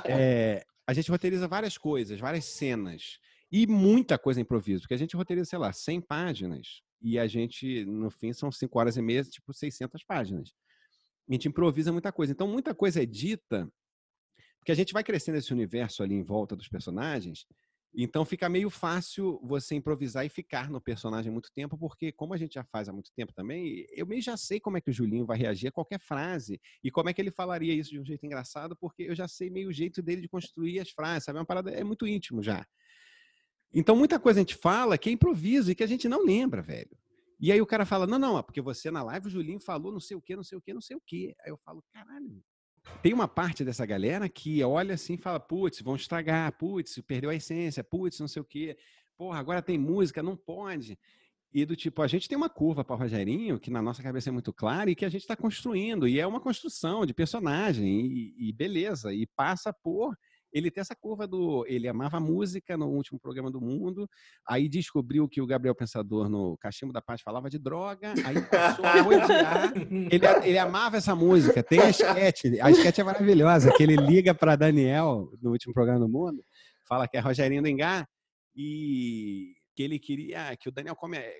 é, 0.08 0.64
a 0.86 0.92
gente 0.94 1.10
roteiriza 1.10 1.46
várias 1.46 1.76
coisas, 1.76 2.18
várias 2.18 2.46
cenas. 2.46 3.18
E 3.50 3.66
muita 3.66 4.18
coisa 4.18 4.40
improviso, 4.40 4.82
porque 4.82 4.94
a 4.94 4.98
gente 4.98 5.16
roteiriza, 5.16 5.50
sei 5.50 5.58
lá, 5.58 5.72
100 5.72 6.02
páginas 6.02 6.82
e 7.00 7.18
a 7.18 7.26
gente, 7.26 7.84
no 7.84 8.10
fim, 8.10 8.32
são 8.32 8.50
5 8.50 8.78
horas 8.78 8.96
e 8.96 9.02
meia, 9.02 9.24
tipo 9.24 9.52
600 9.52 10.02
páginas. 10.04 10.52
A 11.28 11.32
gente 11.32 11.48
improvisa 11.48 11.92
muita 11.92 12.10
coisa. 12.10 12.32
Então, 12.32 12.48
muita 12.48 12.74
coisa 12.74 13.02
é 13.02 13.06
dita, 13.06 13.70
porque 14.58 14.72
a 14.72 14.74
gente 14.74 14.92
vai 14.92 15.04
crescendo 15.04 15.38
esse 15.38 15.52
universo 15.52 16.02
ali 16.02 16.14
em 16.14 16.22
volta 16.22 16.54
dos 16.56 16.68
personagens, 16.68 17.46
então 17.94 18.24
fica 18.24 18.48
meio 18.48 18.68
fácil 18.68 19.40
você 19.42 19.74
improvisar 19.74 20.24
e 20.24 20.28
ficar 20.28 20.70
no 20.70 20.80
personagem 20.80 21.32
muito 21.32 21.50
tempo, 21.52 21.76
porque 21.76 22.12
como 22.12 22.34
a 22.34 22.36
gente 22.36 22.54
já 22.54 22.64
faz 22.64 22.88
há 22.88 22.92
muito 22.92 23.10
tempo 23.16 23.32
também, 23.32 23.86
eu 23.90 24.06
meio 24.06 24.20
já 24.20 24.36
sei 24.36 24.60
como 24.60 24.76
é 24.76 24.80
que 24.80 24.90
o 24.90 24.92
Julinho 24.92 25.24
vai 25.24 25.38
reagir 25.38 25.68
a 25.68 25.72
qualquer 25.72 25.98
frase 25.98 26.60
e 26.84 26.90
como 26.90 27.08
é 27.08 27.14
que 27.14 27.20
ele 27.20 27.30
falaria 27.30 27.72
isso 27.72 27.90
de 27.90 27.98
um 27.98 28.04
jeito 28.04 28.24
engraçado, 28.26 28.76
porque 28.76 29.04
eu 29.04 29.14
já 29.14 29.26
sei 29.26 29.50
meio 29.50 29.68
o 29.68 29.72
jeito 29.72 30.02
dele 30.02 30.20
de 30.20 30.28
construir 30.28 30.80
as 30.80 30.90
frases, 30.90 31.24
sabe? 31.24 31.38
É 31.38 31.40
uma 31.40 31.46
parada 31.46 31.70
é 31.70 31.82
muito 31.82 32.06
íntimo 32.06 32.42
já. 32.42 32.66
Então, 33.72 33.96
muita 33.96 34.18
coisa 34.18 34.40
a 34.40 34.42
gente 34.42 34.54
fala 34.54 34.96
que 34.96 35.08
é 35.08 35.12
improviso 35.12 35.70
e 35.70 35.74
que 35.74 35.82
a 35.82 35.86
gente 35.86 36.08
não 36.08 36.24
lembra, 36.24 36.62
velho. 36.62 36.96
E 37.40 37.52
aí 37.52 37.60
o 37.60 37.66
cara 37.66 37.86
fala, 37.86 38.06
não, 38.06 38.18
não, 38.18 38.38
é 38.38 38.42
porque 38.42 38.60
você 38.60 38.90
na 38.90 39.02
live, 39.02 39.28
o 39.28 39.30
Julinho 39.30 39.60
falou 39.60 39.92
não 39.92 40.00
sei 40.00 40.16
o 40.16 40.22
quê, 40.22 40.34
não 40.34 40.42
sei 40.42 40.58
o 40.58 40.60
quê, 40.60 40.74
não 40.74 40.80
sei 40.80 40.96
o 40.96 41.02
quê. 41.06 41.34
Aí 41.44 41.50
eu 41.50 41.58
falo, 41.58 41.84
caralho. 41.92 42.42
Tem 43.02 43.12
uma 43.12 43.28
parte 43.28 43.64
dessa 43.64 43.86
galera 43.86 44.28
que 44.28 44.62
olha 44.62 44.94
assim 44.94 45.14
e 45.14 45.18
fala, 45.18 45.38
putz, 45.38 45.80
vão 45.80 45.94
estragar, 45.94 46.52
putz, 46.58 47.00
perdeu 47.06 47.30
a 47.30 47.34
essência, 47.34 47.84
putz, 47.84 48.18
não 48.18 48.28
sei 48.28 48.42
o 48.42 48.44
quê. 48.44 48.76
Porra, 49.16 49.38
agora 49.38 49.62
tem 49.62 49.78
música, 49.78 50.22
não 50.22 50.36
pode. 50.36 50.98
E 51.52 51.64
do 51.64 51.74
tipo, 51.74 52.02
a 52.02 52.06
gente 52.06 52.28
tem 52.28 52.36
uma 52.36 52.50
curva 52.50 52.84
para 52.84 52.94
o 52.94 52.98
Rogerinho, 52.98 53.58
que 53.58 53.70
na 53.70 53.80
nossa 53.80 54.02
cabeça 54.02 54.28
é 54.28 54.32
muito 54.32 54.52
clara 54.52 54.90
e 54.90 54.94
que 54.94 55.04
a 55.04 55.08
gente 55.08 55.22
está 55.22 55.34
construindo. 55.34 56.06
E 56.06 56.20
é 56.20 56.26
uma 56.26 56.40
construção 56.40 57.06
de 57.06 57.14
personagem, 57.14 57.86
e, 57.86 58.48
e 58.48 58.52
beleza. 58.52 59.12
E 59.14 59.26
passa 59.26 59.72
por 59.72 60.16
ele 60.52 60.70
tem 60.70 60.80
essa 60.80 60.94
curva 60.94 61.26
do. 61.26 61.64
Ele 61.66 61.88
amava 61.88 62.18
música 62.18 62.76
no 62.76 62.88
último 62.88 63.18
programa 63.18 63.50
do 63.50 63.60
mundo, 63.60 64.08
aí 64.46 64.68
descobriu 64.68 65.28
que 65.28 65.40
o 65.40 65.46
Gabriel 65.46 65.74
Pensador 65.74 66.28
no 66.28 66.56
Cachimbo 66.58 66.92
da 66.92 67.02
Paz 67.02 67.20
falava 67.20 67.50
de 67.50 67.58
droga, 67.58 68.14
aí 68.24 68.40
passou 68.42 68.84
a 68.84 69.02
odiar. 69.02 69.72
Ele, 70.10 70.48
ele 70.48 70.58
amava 70.58 70.96
essa 70.96 71.14
música. 71.14 71.62
Tem 71.62 71.80
a 71.80 71.90
esquete, 71.90 72.60
a 72.60 72.70
esquete 72.70 73.00
é 73.00 73.04
maravilhosa, 73.04 73.72
que 73.72 73.82
ele 73.82 73.96
liga 73.96 74.34
para 74.34 74.56
Daniel 74.56 75.30
no 75.42 75.50
último 75.50 75.72
programa 75.74 76.00
do 76.00 76.08
mundo, 76.08 76.42
fala 76.88 77.06
que 77.06 77.16
é 77.16 77.20
Rogerinho 77.20 77.62
do 77.62 77.68
Engá, 77.68 78.06
e 78.56 79.54
que 79.74 79.82
ele 79.84 79.98
queria 79.98 80.56
que 80.56 80.68
o 80.68 80.72
Daniel 80.72 80.96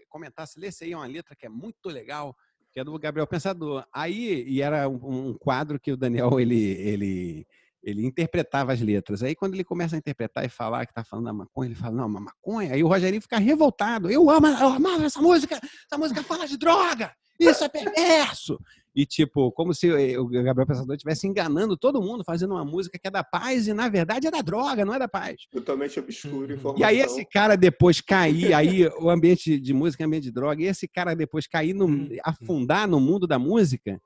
comentasse, 0.08 0.60
lesse 0.60 0.84
aí 0.84 0.94
uma 0.94 1.06
letra 1.06 1.34
que 1.34 1.44
é 1.44 1.48
muito 1.48 1.88
legal, 1.88 2.36
que 2.72 2.78
é 2.78 2.84
do 2.84 2.96
Gabriel 2.96 3.26
Pensador. 3.26 3.84
Aí, 3.92 4.44
e 4.46 4.62
era 4.62 4.88
um, 4.88 5.30
um 5.30 5.34
quadro 5.34 5.80
que 5.80 5.90
o 5.90 5.96
Daniel, 5.96 6.38
ele, 6.38 6.72
ele 6.78 7.46
ele 7.82 8.04
interpretava 8.04 8.72
as 8.72 8.80
letras. 8.80 9.22
Aí, 9.22 9.34
quando 9.34 9.54
ele 9.54 9.64
começa 9.64 9.96
a 9.96 9.98
interpretar 9.98 10.44
e 10.44 10.48
falar 10.48 10.86
que 10.86 10.92
tá 10.92 11.04
falando 11.04 11.26
da 11.26 11.32
maconha, 11.32 11.68
ele 11.68 11.74
fala, 11.74 11.94
não, 11.94 12.06
uma 12.06 12.20
maconha. 12.20 12.74
Aí 12.74 12.82
o 12.82 12.88
Rogerinho 12.88 13.22
fica 13.22 13.38
revoltado. 13.38 14.10
Eu 14.10 14.28
amo, 14.30 14.46
eu 14.46 14.68
amava 14.68 15.04
essa 15.04 15.20
música. 15.20 15.56
Essa 15.56 15.98
música 15.98 16.22
fala 16.22 16.46
de 16.46 16.56
droga. 16.56 17.12
Isso 17.38 17.62
é 17.62 17.68
perverso. 17.68 18.58
E, 18.94 19.06
tipo, 19.06 19.52
como 19.52 19.72
se 19.72 19.88
o 20.16 20.26
Gabriel 20.26 20.66
Pensador 20.66 20.96
estivesse 20.96 21.24
enganando 21.24 21.76
todo 21.76 22.02
mundo, 22.02 22.24
fazendo 22.24 22.54
uma 22.54 22.64
música 22.64 22.98
que 22.98 23.06
é 23.06 23.10
da 23.10 23.22
paz 23.22 23.68
e, 23.68 23.72
na 23.72 23.88
verdade, 23.88 24.26
é 24.26 24.30
da 24.30 24.42
droga, 24.42 24.84
não 24.84 24.92
é 24.92 24.98
da 24.98 25.06
paz. 25.06 25.36
Totalmente 25.52 26.00
obscuro, 26.00 26.52
informação. 26.52 26.80
E 26.80 26.84
aí, 26.84 26.98
esse 26.98 27.24
cara 27.24 27.56
depois 27.56 28.00
cair, 28.00 28.52
aí 28.52 28.88
o 28.98 29.08
ambiente 29.08 29.60
de 29.60 29.72
música 29.72 30.02
é 30.02 30.06
ambiente 30.06 30.24
de 30.24 30.32
droga, 30.32 30.60
e 30.60 30.66
esse 30.66 30.88
cara 30.88 31.14
depois 31.14 31.46
cair, 31.46 31.74
no, 31.74 31.86
hum, 31.86 32.08
hum. 32.10 32.16
afundar 32.24 32.88
no 32.88 32.98
mundo 32.98 33.24
da 33.24 33.38
música, 33.38 34.00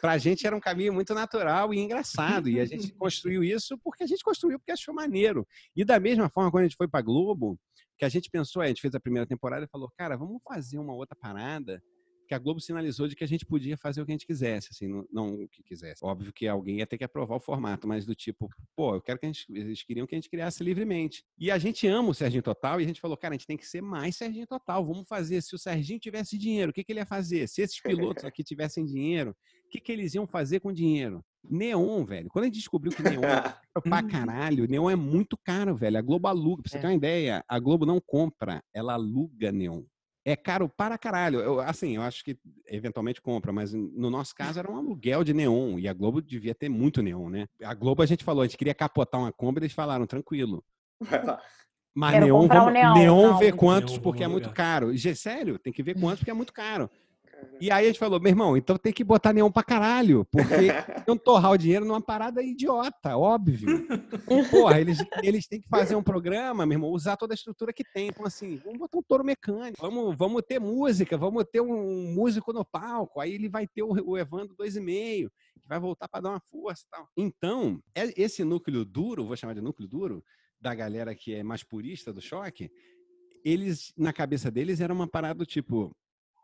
para 0.00 0.12
a 0.12 0.18
gente 0.18 0.46
era 0.46 0.54
um 0.54 0.60
caminho 0.60 0.92
muito 0.92 1.14
natural 1.14 1.72
e 1.72 1.78
engraçado. 1.78 2.48
E 2.48 2.60
a 2.60 2.64
gente 2.64 2.92
construiu 2.92 3.42
isso 3.42 3.78
porque 3.78 4.04
a 4.04 4.06
gente 4.06 4.22
construiu 4.22 4.58
porque 4.58 4.72
achou 4.72 4.94
maneiro. 4.94 5.46
E 5.74 5.84
da 5.84 5.98
mesma 5.98 6.28
forma, 6.28 6.50
quando 6.50 6.62
a 6.62 6.68
gente 6.68 6.76
foi 6.76 6.88
para 6.88 7.02
Globo, 7.02 7.58
que 7.98 8.04
a 8.04 8.08
gente 8.08 8.30
pensou, 8.30 8.62
a 8.62 8.68
gente 8.68 8.80
fez 8.80 8.94
a 8.94 9.00
primeira 9.00 9.26
temporada 9.26 9.64
e 9.64 9.68
falou, 9.68 9.90
cara, 9.96 10.16
vamos 10.16 10.40
fazer 10.44 10.78
uma 10.78 10.94
outra 10.94 11.16
parada 11.16 11.82
que 12.28 12.34
a 12.34 12.38
Globo 12.38 12.60
sinalizou 12.60 13.08
de 13.08 13.16
que 13.16 13.24
a 13.24 13.26
gente 13.26 13.46
podia 13.46 13.76
fazer 13.76 14.02
o 14.02 14.06
que 14.06 14.12
a 14.12 14.14
gente 14.14 14.26
quisesse, 14.26 14.68
assim, 14.70 14.86
não, 14.86 15.06
não 15.10 15.34
o 15.42 15.48
que 15.48 15.62
quisesse. 15.62 16.04
Óbvio 16.04 16.30
que 16.32 16.46
alguém 16.46 16.78
ia 16.78 16.86
ter 16.86 16.98
que 16.98 17.04
aprovar 17.04 17.36
o 17.36 17.40
formato, 17.40 17.88
mas 17.88 18.04
do 18.04 18.14
tipo, 18.14 18.50
pô, 18.76 18.94
eu 18.94 19.00
quero 19.00 19.18
que 19.18 19.24
a 19.24 19.28
gente, 19.32 19.46
eles 19.50 19.82
queriam 19.82 20.06
que 20.06 20.14
a 20.14 20.18
gente 20.18 20.28
criasse 20.28 20.62
livremente. 20.62 21.24
E 21.38 21.50
a 21.50 21.58
gente 21.58 21.86
ama 21.86 22.10
o 22.10 22.14
Serginho 22.14 22.42
Total 22.42 22.80
e 22.80 22.84
a 22.84 22.86
gente 22.86 23.00
falou, 23.00 23.16
cara, 23.16 23.34
a 23.34 23.38
gente 23.38 23.46
tem 23.46 23.56
que 23.56 23.66
ser 23.66 23.80
mais 23.80 24.16
Serginho 24.16 24.46
Total, 24.46 24.84
vamos 24.84 25.08
fazer. 25.08 25.42
Se 25.42 25.54
o 25.54 25.58
Serginho 25.58 25.98
tivesse 25.98 26.36
dinheiro, 26.36 26.70
o 26.70 26.74
que, 26.74 26.84
que 26.84 26.92
ele 26.92 27.00
ia 27.00 27.06
fazer? 27.06 27.48
Se 27.48 27.62
esses 27.62 27.80
pilotos 27.80 28.24
aqui 28.24 28.44
tivessem 28.44 28.84
dinheiro, 28.84 29.34
o 29.68 29.70
que, 29.70 29.80
que 29.80 29.92
eles 29.92 30.14
iam 30.14 30.26
fazer 30.26 30.60
com 30.60 30.72
dinheiro? 30.72 31.22
Neon, 31.48 32.04
velho. 32.04 32.28
Quando 32.30 32.44
a 32.44 32.46
gente 32.46 32.56
descobriu 32.56 32.90
que 32.90 33.02
Neon 33.02 33.20
é 33.22 33.54
pra 33.82 34.02
caralho, 34.02 34.66
Neon 34.66 34.88
é 34.90 34.96
muito 34.96 35.36
caro, 35.36 35.76
velho. 35.76 35.98
A 35.98 36.02
Globo 36.02 36.26
aluga. 36.26 36.62
Pra 36.62 36.70
você 36.70 36.78
É. 36.78 36.80
ter 36.80 36.86
uma 36.86 36.94
ideia, 36.94 37.44
a 37.46 37.58
Globo 37.58 37.84
não 37.86 38.00
compra, 38.00 38.62
ela 38.74 38.94
aluga 38.94 39.52
Neon. 39.52 39.82
É 40.24 40.34
caro 40.36 40.68
para 40.68 40.98
caralho. 40.98 41.40
Eu, 41.40 41.60
assim, 41.60 41.96
eu 41.96 42.02
acho 42.02 42.22
que 42.24 42.36
eventualmente 42.66 43.20
compra, 43.20 43.52
mas 43.52 43.72
no 43.72 44.10
nosso 44.10 44.34
caso 44.34 44.58
era 44.58 44.70
um 44.70 44.76
aluguel 44.76 45.24
de 45.24 45.32
neon. 45.32 45.78
E 45.78 45.88
a 45.88 45.92
Globo 45.94 46.20
devia 46.20 46.54
ter 46.54 46.68
muito 46.68 47.00
neon, 47.02 47.30
né? 47.30 47.46
A 47.62 47.72
Globo 47.72 48.02
a 48.02 48.06
gente 48.06 48.24
falou, 48.24 48.42
a 48.42 48.46
gente 48.46 48.58
queria 48.58 48.74
capotar 48.74 49.20
uma 49.20 49.32
Kombi, 49.32 49.60
eles 49.60 49.72
falaram, 49.72 50.06
tranquilo. 50.06 50.62
Mas 51.94 52.12
Quero 52.12 52.26
neon, 52.26 52.40
comprar 52.42 52.60
um 52.62 52.64
vamos, 52.66 52.72
neon, 52.80 52.94
neon 52.94 53.22
não. 53.30 53.38
vê 53.38 53.52
quantos, 53.52 53.92
Neon, 53.94 54.02
porque 54.02 54.22
é 54.22 54.26
vamos 54.26 54.42
muito 54.42 54.54
caro. 54.54 54.94
Gê, 54.96 55.14
sério, 55.14 55.58
tem 55.58 55.72
que 55.72 55.82
ver 55.82 55.98
quantos, 55.98 56.18
porque 56.18 56.30
é 56.30 56.34
muito 56.34 56.52
caro. 56.52 56.90
E 57.60 57.72
aí 57.72 57.84
a 57.84 57.88
gente 57.88 57.98
falou, 57.98 58.20
meu 58.20 58.30
irmão, 58.30 58.56
então 58.56 58.76
tem 58.78 58.92
que 58.92 59.02
botar 59.02 59.32
neon 59.32 59.50
pra 59.50 59.64
caralho, 59.64 60.24
porque 60.30 60.46
não 61.08 61.16
torrar 61.16 61.50
o 61.52 61.58
dinheiro 61.58 61.84
numa 61.84 62.00
parada 62.00 62.40
idiota, 62.40 63.16
óbvio. 63.16 63.84
Porra, 64.50 64.80
eles, 64.80 64.98
eles 65.24 65.46
têm 65.48 65.60
que 65.60 65.68
fazer 65.68 65.96
um 65.96 66.02
programa, 66.02 66.64
meu 66.64 66.76
irmão, 66.76 66.90
usar 66.90 67.16
toda 67.16 67.34
a 67.34 67.36
estrutura 67.36 67.72
que 67.72 67.82
tem. 67.82 68.08
Então, 68.08 68.24
assim, 68.24 68.56
vamos 68.64 68.78
botar 68.78 68.98
um 68.98 69.02
touro 69.02 69.24
mecânico, 69.24 69.80
vamos, 69.80 70.16
vamos 70.16 70.42
ter 70.46 70.60
música, 70.60 71.16
vamos 71.18 71.44
ter 71.50 71.60
um 71.60 72.14
músico 72.14 72.52
no 72.52 72.64
palco, 72.64 73.20
aí 73.20 73.34
ele 73.34 73.48
vai 73.48 73.66
ter 73.66 73.82
o, 73.82 73.90
o 74.06 74.16
Evandro 74.16 74.54
2,5, 74.56 75.28
que 75.60 75.68
vai 75.68 75.80
voltar 75.80 76.06
para 76.08 76.20
dar 76.20 76.30
uma 76.30 76.40
força 76.52 76.84
e 76.86 76.90
tal. 76.90 77.08
Então, 77.16 77.80
é- 77.92 78.14
esse 78.22 78.44
núcleo 78.44 78.84
duro, 78.84 79.26
vou 79.26 79.36
chamar 79.36 79.54
de 79.54 79.60
núcleo 79.60 79.88
duro, 79.88 80.24
da 80.60 80.74
galera 80.74 81.12
que 81.14 81.34
é 81.34 81.42
mais 81.42 81.64
purista 81.64 82.12
do 82.12 82.20
choque, 82.20 82.70
eles, 83.44 83.92
na 83.96 84.12
cabeça 84.12 84.48
deles, 84.50 84.80
era 84.80 84.92
uma 84.92 85.08
parada 85.08 85.34
do 85.34 85.46
tipo. 85.46 85.90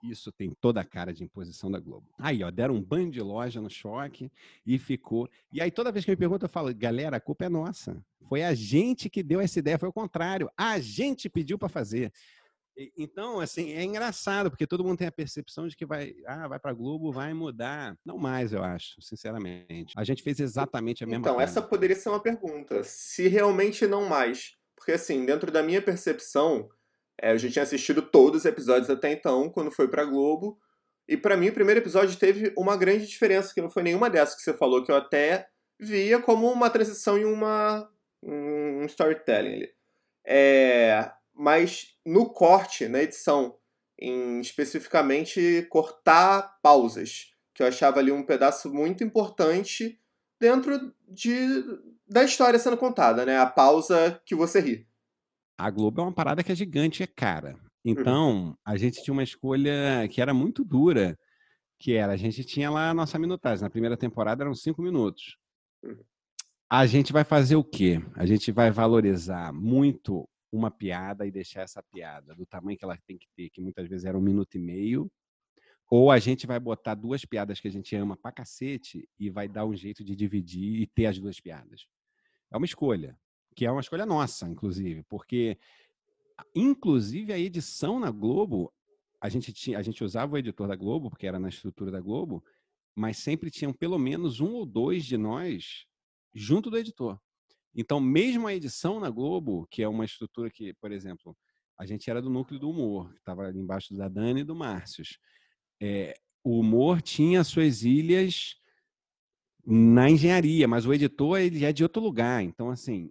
Isso 0.05 0.30
tem 0.30 0.50
toda 0.61 0.80
a 0.80 0.84
cara 0.84 1.12
de 1.12 1.24
imposição 1.24 1.70
da 1.70 1.80
Globo. 1.80 2.07
Aí, 2.18 2.42
ó, 2.44 2.50
deram 2.50 2.74
um 2.74 2.82
banho 2.82 3.11
de 3.11 3.20
loja 3.20 3.61
no 3.61 3.70
choque 3.70 4.30
e 4.66 4.78
ficou. 4.78 5.28
E 5.52 5.61
aí, 5.62 5.70
toda 5.70 5.90
vez 5.90 6.05
que 6.05 6.11
me 6.11 6.16
perguntam, 6.16 6.46
eu 6.46 6.52
falo, 6.52 6.74
galera, 6.74 7.16
a 7.16 7.20
culpa 7.20 7.46
é 7.46 7.48
nossa. 7.48 8.05
Foi 8.28 8.42
a 8.42 8.55
gente 8.55 9.09
que 9.09 9.22
deu 9.22 9.40
essa 9.40 9.59
ideia, 9.59 9.78
foi 9.78 9.88
o 9.88 9.92
contrário. 9.92 10.50
A 10.57 10.78
gente 10.78 11.28
pediu 11.28 11.59
para 11.59 11.68
fazer. 11.68 12.12
Então, 12.98 13.38
assim, 13.38 13.72
é 13.72 13.84
engraçado, 13.84 14.50
porque 14.50 14.66
todo 14.66 14.82
mundo 14.82 14.98
tem 14.98 15.07
a 15.07 15.12
percepção 15.12 15.68
de 15.68 15.76
que 15.76 15.86
vai, 15.86 16.12
ah, 16.26 16.48
vai 16.48 16.59
para 16.59 16.72
Globo, 16.72 17.12
vai 17.12 17.32
mudar. 17.32 17.96
Não 18.05 18.18
mais, 18.18 18.52
eu 18.52 18.64
acho, 18.64 19.00
sinceramente. 19.00 19.94
A 19.96 20.02
gente 20.02 20.22
fez 20.24 20.40
exatamente 20.40 21.05
a 21.05 21.07
mesma 21.07 21.20
Então, 21.20 21.36
coisa. 21.36 21.50
essa 21.50 21.62
poderia 21.62 21.94
ser 21.94 22.09
uma 22.09 22.20
pergunta. 22.20 22.82
Se 22.82 23.28
realmente 23.28 23.86
não 23.86 24.09
mais. 24.09 24.57
Porque, 24.76 24.90
assim, 24.92 25.24
dentro 25.24 25.52
da 25.52 25.62
minha 25.62 25.80
percepção, 25.80 26.68
é, 27.20 27.32
eu 27.32 27.38
já 27.38 27.50
tinha 27.50 27.62
assistido 27.62 28.02
todos 28.02 28.40
os 28.40 28.46
episódios 28.46 28.90
até 28.90 29.12
então, 29.12 29.48
quando 29.50 29.70
foi 29.70 29.88
pra 29.88 30.04
Globo. 30.04 30.58
E 31.06 31.16
pra 31.16 31.36
mim, 31.36 31.48
o 31.48 31.52
primeiro 31.52 31.80
episódio 31.80 32.18
teve 32.18 32.52
uma 32.56 32.76
grande 32.76 33.06
diferença, 33.06 33.52
que 33.52 33.60
não 33.60 33.70
foi 33.70 33.82
nenhuma 33.82 34.10
dessas 34.10 34.34
que 34.34 34.42
você 34.42 34.54
falou, 34.54 34.82
que 34.82 34.90
eu 34.90 34.96
até 34.96 35.46
via 35.78 36.18
como 36.18 36.50
uma 36.50 36.70
transição 36.70 37.18
em 37.18 37.24
uma, 37.24 37.88
um 38.22 38.84
storytelling 38.84 39.54
ali. 39.54 39.70
É, 40.26 41.10
mas 41.34 41.94
no 42.04 42.30
corte, 42.30 42.88
na 42.88 43.02
edição, 43.02 43.56
em 43.98 44.40
especificamente 44.40 45.66
cortar 45.68 46.58
pausas, 46.62 47.32
que 47.52 47.62
eu 47.62 47.66
achava 47.66 48.00
ali 48.00 48.10
um 48.10 48.24
pedaço 48.24 48.72
muito 48.72 49.04
importante 49.04 50.00
dentro 50.40 50.92
de, 51.06 51.64
da 52.08 52.24
história 52.24 52.58
sendo 52.58 52.76
contada, 52.76 53.24
né? 53.24 53.38
A 53.38 53.46
pausa 53.46 54.20
que 54.24 54.34
você 54.34 54.60
ri. 54.60 54.88
A 55.57 55.70
Globo 55.70 56.00
é 56.00 56.05
uma 56.05 56.12
parada 56.12 56.42
que 56.42 56.50
é 56.50 56.55
gigante, 56.55 57.02
é 57.02 57.07
cara. 57.07 57.57
Então, 57.84 58.57
a 58.64 58.76
gente 58.76 59.02
tinha 59.02 59.12
uma 59.12 59.22
escolha 59.22 60.09
que 60.11 60.20
era 60.20 60.32
muito 60.32 60.64
dura, 60.64 61.18
que 61.78 61.92
era, 61.92 62.12
a 62.12 62.16
gente 62.16 62.42
tinha 62.44 62.70
lá 62.70 62.90
a 62.90 62.94
nossa 62.94 63.18
minutagem. 63.18 63.62
Na 63.62 63.70
primeira 63.70 63.96
temporada 63.96 64.42
eram 64.42 64.55
cinco 64.55 64.82
minutos. 64.82 65.36
A 66.70 66.86
gente 66.86 67.12
vai 67.12 67.24
fazer 67.24 67.57
o 67.57 67.62
quê? 67.62 68.02
A 68.14 68.24
gente 68.24 68.50
vai 68.50 68.70
valorizar 68.70 69.52
muito 69.52 70.28
uma 70.50 70.70
piada 70.70 71.26
e 71.26 71.30
deixar 71.30 71.62
essa 71.62 71.82
piada 71.82 72.34
do 72.34 72.46
tamanho 72.46 72.78
que 72.78 72.84
ela 72.84 72.98
tem 73.07 73.18
que 73.18 73.26
ter, 73.36 73.50
que 73.50 73.61
muitas 73.61 73.86
vezes 73.88 74.05
era 74.05 74.16
um 74.16 74.22
minuto 74.22 74.55
e 74.55 74.59
meio, 74.59 75.11
ou 75.90 76.11
a 76.11 76.18
gente 76.18 76.46
vai 76.46 76.59
botar 76.59 76.94
duas 76.94 77.24
piadas 77.24 77.61
que 77.61 77.68
a 77.68 77.70
gente 77.70 77.94
ama 77.94 78.16
pra 78.16 78.32
cacete 78.32 79.09
e 79.18 79.28
vai 79.30 79.46
dar 79.46 79.66
um 79.66 79.76
jeito 79.76 80.02
de 80.02 80.16
dividir 80.16 80.80
e 80.80 80.86
ter 80.86 81.07
as 81.07 81.18
duas 81.18 81.38
piadas. 81.38 81.86
É 82.50 82.57
uma 82.57 82.66
escolha, 82.66 83.18
que 83.55 83.64
é 83.64 83.70
uma 83.70 83.80
escolha 83.80 84.05
nossa, 84.05 84.48
inclusive, 84.48 85.02
porque 85.05 85.59
inclusive 86.55 87.32
a 87.32 87.38
edição 87.38 88.00
na 88.00 88.11
Globo, 88.11 88.72
a 89.20 89.28
gente 89.28 89.52
tinha, 89.52 89.78
a 89.78 89.82
gente 89.82 90.02
usava 90.02 90.34
o 90.34 90.38
editor 90.38 90.68
da 90.68 90.76
Globo, 90.76 91.11
porque 91.11 91.26
era 91.26 91.38
na 91.38 91.48
estrutura 91.48 91.90
da 91.90 92.00
Globo, 92.00 92.44
mas 92.94 93.18
sempre 93.18 93.50
tinham 93.50 93.72
pelo 93.72 93.98
menos 93.98 94.40
um 94.40 94.52
ou 94.52 94.66
dois 94.66 95.05
de 95.05 95.16
nós 95.16 95.86
junto 96.34 96.70
do 96.70 96.78
editor. 96.78 97.18
Então, 97.74 98.00
mesmo 98.00 98.46
a 98.46 98.55
edição 98.55 99.00
na 99.00 99.11
Globo, 99.11 99.66
que 99.70 99.82
é 99.82 99.88
uma 99.88 100.05
estrutura 100.05 100.50
que, 100.50 100.74
por 100.74 100.92
exemplo, 100.92 101.36
a 101.78 101.84
gente 101.84 102.09
era 102.09 102.22
do 102.22 102.30
núcleo 102.30 102.61
do 102.61 102.70
humor, 102.70 103.12
que 103.12 103.18
estava 103.18 103.42
ali 103.42 103.59
embaixo 103.59 103.94
da 103.96 104.09
Dani 104.09 104.40
e 104.40 104.44
do 104.44 104.55
Márcios. 104.55 105.18
É, 105.80 106.14
o 106.42 106.61
humor 106.61 107.02
tinha 107.02 107.42
suas 107.42 107.82
ilhas 107.82 108.57
na 109.66 110.09
engenharia, 110.09 110.68
mas 110.68 110.86
o 110.86 110.92
editor 110.92 111.40
ele 111.40 111.64
é 111.64 111.72
de 111.72 111.82
outro 111.82 112.00
lugar. 112.00 112.42
Então, 112.42 112.70
assim, 112.70 113.11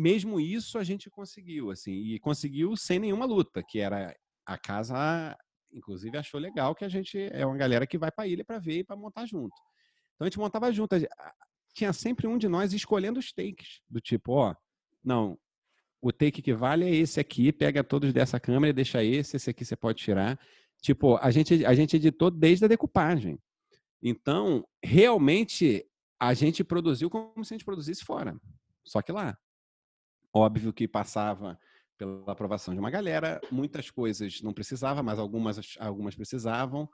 mesmo 0.00 0.40
isso 0.40 0.78
a 0.78 0.84
gente 0.84 1.10
conseguiu, 1.10 1.70
assim, 1.70 1.92
e 1.92 2.18
conseguiu 2.18 2.74
sem 2.74 2.98
nenhuma 2.98 3.26
luta, 3.26 3.62
que 3.62 3.78
era 3.78 4.16
a 4.46 4.56
casa, 4.56 5.36
inclusive 5.70 6.16
achou 6.16 6.40
legal 6.40 6.74
que 6.74 6.84
a 6.84 6.88
gente 6.88 7.18
é 7.18 7.44
uma 7.44 7.56
galera 7.56 7.86
que 7.86 7.98
vai 7.98 8.10
para 8.10 8.24
a 8.24 8.26
ilha 8.26 8.44
para 8.44 8.58
ver 8.58 8.78
e 8.78 8.84
para 8.84 8.96
montar 8.96 9.26
junto. 9.26 9.54
Então 10.14 10.24
a 10.24 10.28
gente 10.28 10.38
montava 10.38 10.72
junto. 10.72 10.96
Tinha 11.74 11.92
sempre 11.92 12.26
um 12.26 12.38
de 12.38 12.48
nós 12.48 12.72
escolhendo 12.72 13.20
os 13.20 13.30
takes, 13.30 13.80
do 13.88 14.00
tipo, 14.00 14.32
ó, 14.32 14.54
não, 15.04 15.38
o 16.00 16.10
take 16.10 16.40
que 16.40 16.54
vale 16.54 16.86
é 16.86 16.94
esse 16.94 17.20
aqui, 17.20 17.52
pega 17.52 17.84
todos 17.84 18.12
dessa 18.12 18.40
câmera 18.40 18.70
e 18.70 18.72
deixa 18.72 19.04
esse, 19.04 19.36
esse 19.36 19.50
aqui 19.50 19.64
você 19.66 19.76
pode 19.76 20.02
tirar. 20.02 20.40
Tipo, 20.80 21.16
a 21.18 21.30
gente, 21.30 21.64
a 21.66 21.74
gente 21.74 21.96
editou 21.96 22.30
desde 22.30 22.64
a 22.64 22.68
decupagem. 22.68 23.38
Então, 24.02 24.66
realmente, 24.82 25.86
a 26.18 26.32
gente 26.32 26.64
produziu 26.64 27.10
como 27.10 27.44
se 27.44 27.52
a 27.52 27.54
gente 27.56 27.66
produzisse 27.66 28.02
fora. 28.02 28.34
Só 28.82 29.02
que 29.02 29.12
lá. 29.12 29.36
Óbvio 30.32 30.72
que 30.72 30.86
passava 30.86 31.58
pela 31.98 32.32
aprovação 32.32 32.72
de 32.72 32.80
uma 32.80 32.90
galera, 32.90 33.40
muitas 33.50 33.90
coisas 33.90 34.40
não 34.40 34.54
precisava, 34.54 35.02
mas 35.02 35.18
algumas, 35.18 35.76
algumas 35.78 36.14
precisavam. 36.14 36.88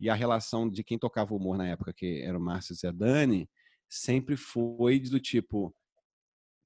E 0.00 0.08
a 0.08 0.14
relação 0.14 0.68
de 0.68 0.82
quem 0.84 0.98
tocava 0.98 1.34
o 1.34 1.36
humor 1.36 1.58
na 1.58 1.68
época, 1.68 1.92
que 1.92 2.22
era 2.22 2.38
o 2.38 2.40
Márcio 2.40 2.74
e 2.82 2.86
a 2.86 2.92
Dani, 2.92 3.50
sempre 3.88 4.36
foi 4.36 5.00
do 5.00 5.18
tipo: 5.18 5.74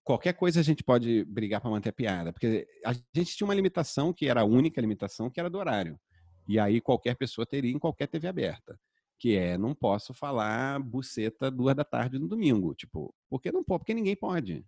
qualquer 0.04 0.34
coisa 0.34 0.60
a 0.60 0.62
gente 0.62 0.84
pode 0.84 1.24
brigar 1.24 1.60
para 1.60 1.70
manter 1.70 1.88
a 1.88 1.92
piada. 1.92 2.32
Porque 2.32 2.66
a 2.84 2.92
gente 2.92 3.36
tinha 3.36 3.46
uma 3.46 3.54
limitação, 3.54 4.12
que 4.12 4.26
era 4.28 4.42
a 4.42 4.44
única 4.44 4.80
limitação, 4.80 5.30
que 5.30 5.40
era 5.40 5.50
do 5.50 5.58
horário. 5.58 5.98
E 6.46 6.58
aí 6.58 6.80
qualquer 6.80 7.16
pessoa 7.16 7.46
teria 7.46 7.72
em 7.72 7.78
qualquer 7.78 8.06
TV 8.06 8.28
aberta. 8.28 8.78
Que 9.18 9.36
é, 9.36 9.56
não 9.56 9.74
posso 9.74 10.12
falar 10.12 10.80
buceta 10.80 11.50
duas 11.50 11.74
da 11.74 11.84
tarde 11.84 12.18
no 12.18 12.28
domingo. 12.28 12.74
Tipo, 12.74 13.14
porque 13.30 13.52
não 13.52 13.62
pode? 13.64 13.80
Porque 13.80 13.94
ninguém 13.94 14.16
pode. 14.16 14.64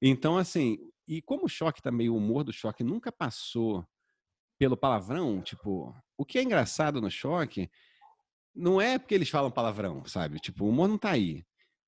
Então, 0.00 0.36
assim, 0.36 0.78
e 1.06 1.20
como 1.22 1.46
o 1.46 1.48
choque 1.48 1.82
também, 1.82 2.08
o 2.08 2.16
humor 2.16 2.44
do 2.44 2.52
choque 2.52 2.84
nunca 2.84 3.10
passou 3.10 3.84
pelo 4.58 4.76
palavrão, 4.76 5.40
tipo, 5.40 5.94
o 6.16 6.24
que 6.24 6.38
é 6.38 6.42
engraçado 6.42 7.00
no 7.00 7.10
choque 7.10 7.70
não 8.54 8.80
é 8.80 8.98
porque 8.98 9.14
eles 9.14 9.28
falam 9.28 9.50
palavrão, 9.50 10.04
sabe? 10.04 10.40
Tipo, 10.40 10.64
o 10.64 10.68
humor 10.68 10.88
não 10.88 10.98
tá 10.98 11.10
aí. 11.10 11.44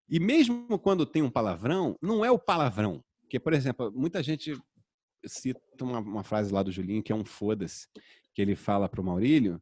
E 0.09 0.21
mesmo 0.21 0.79
quando 0.79 1.05
tem 1.05 1.23
um 1.23 1.31
palavrão, 1.31 1.97
não 2.01 2.25
é 2.25 2.31
o 2.31 2.39
palavrão. 2.39 3.03
Porque, 3.23 3.39
por 3.39 3.53
exemplo, 3.53 3.93
muita 3.93 4.23
gente 4.23 4.57
cita 5.25 5.61
uma, 5.83 5.99
uma 5.99 6.25
frase 6.25 6.53
lá 6.53 6.63
do 6.63 6.73
Julinho, 6.73 7.03
que 7.03 7.13
é 7.13 7.15
um 7.15 7.25
foda-se, 7.25 7.87
que 8.35 8.41
ele 8.41 8.57
fala 8.57 8.89
pro 8.89 9.05
Maurílio, 9.05 9.61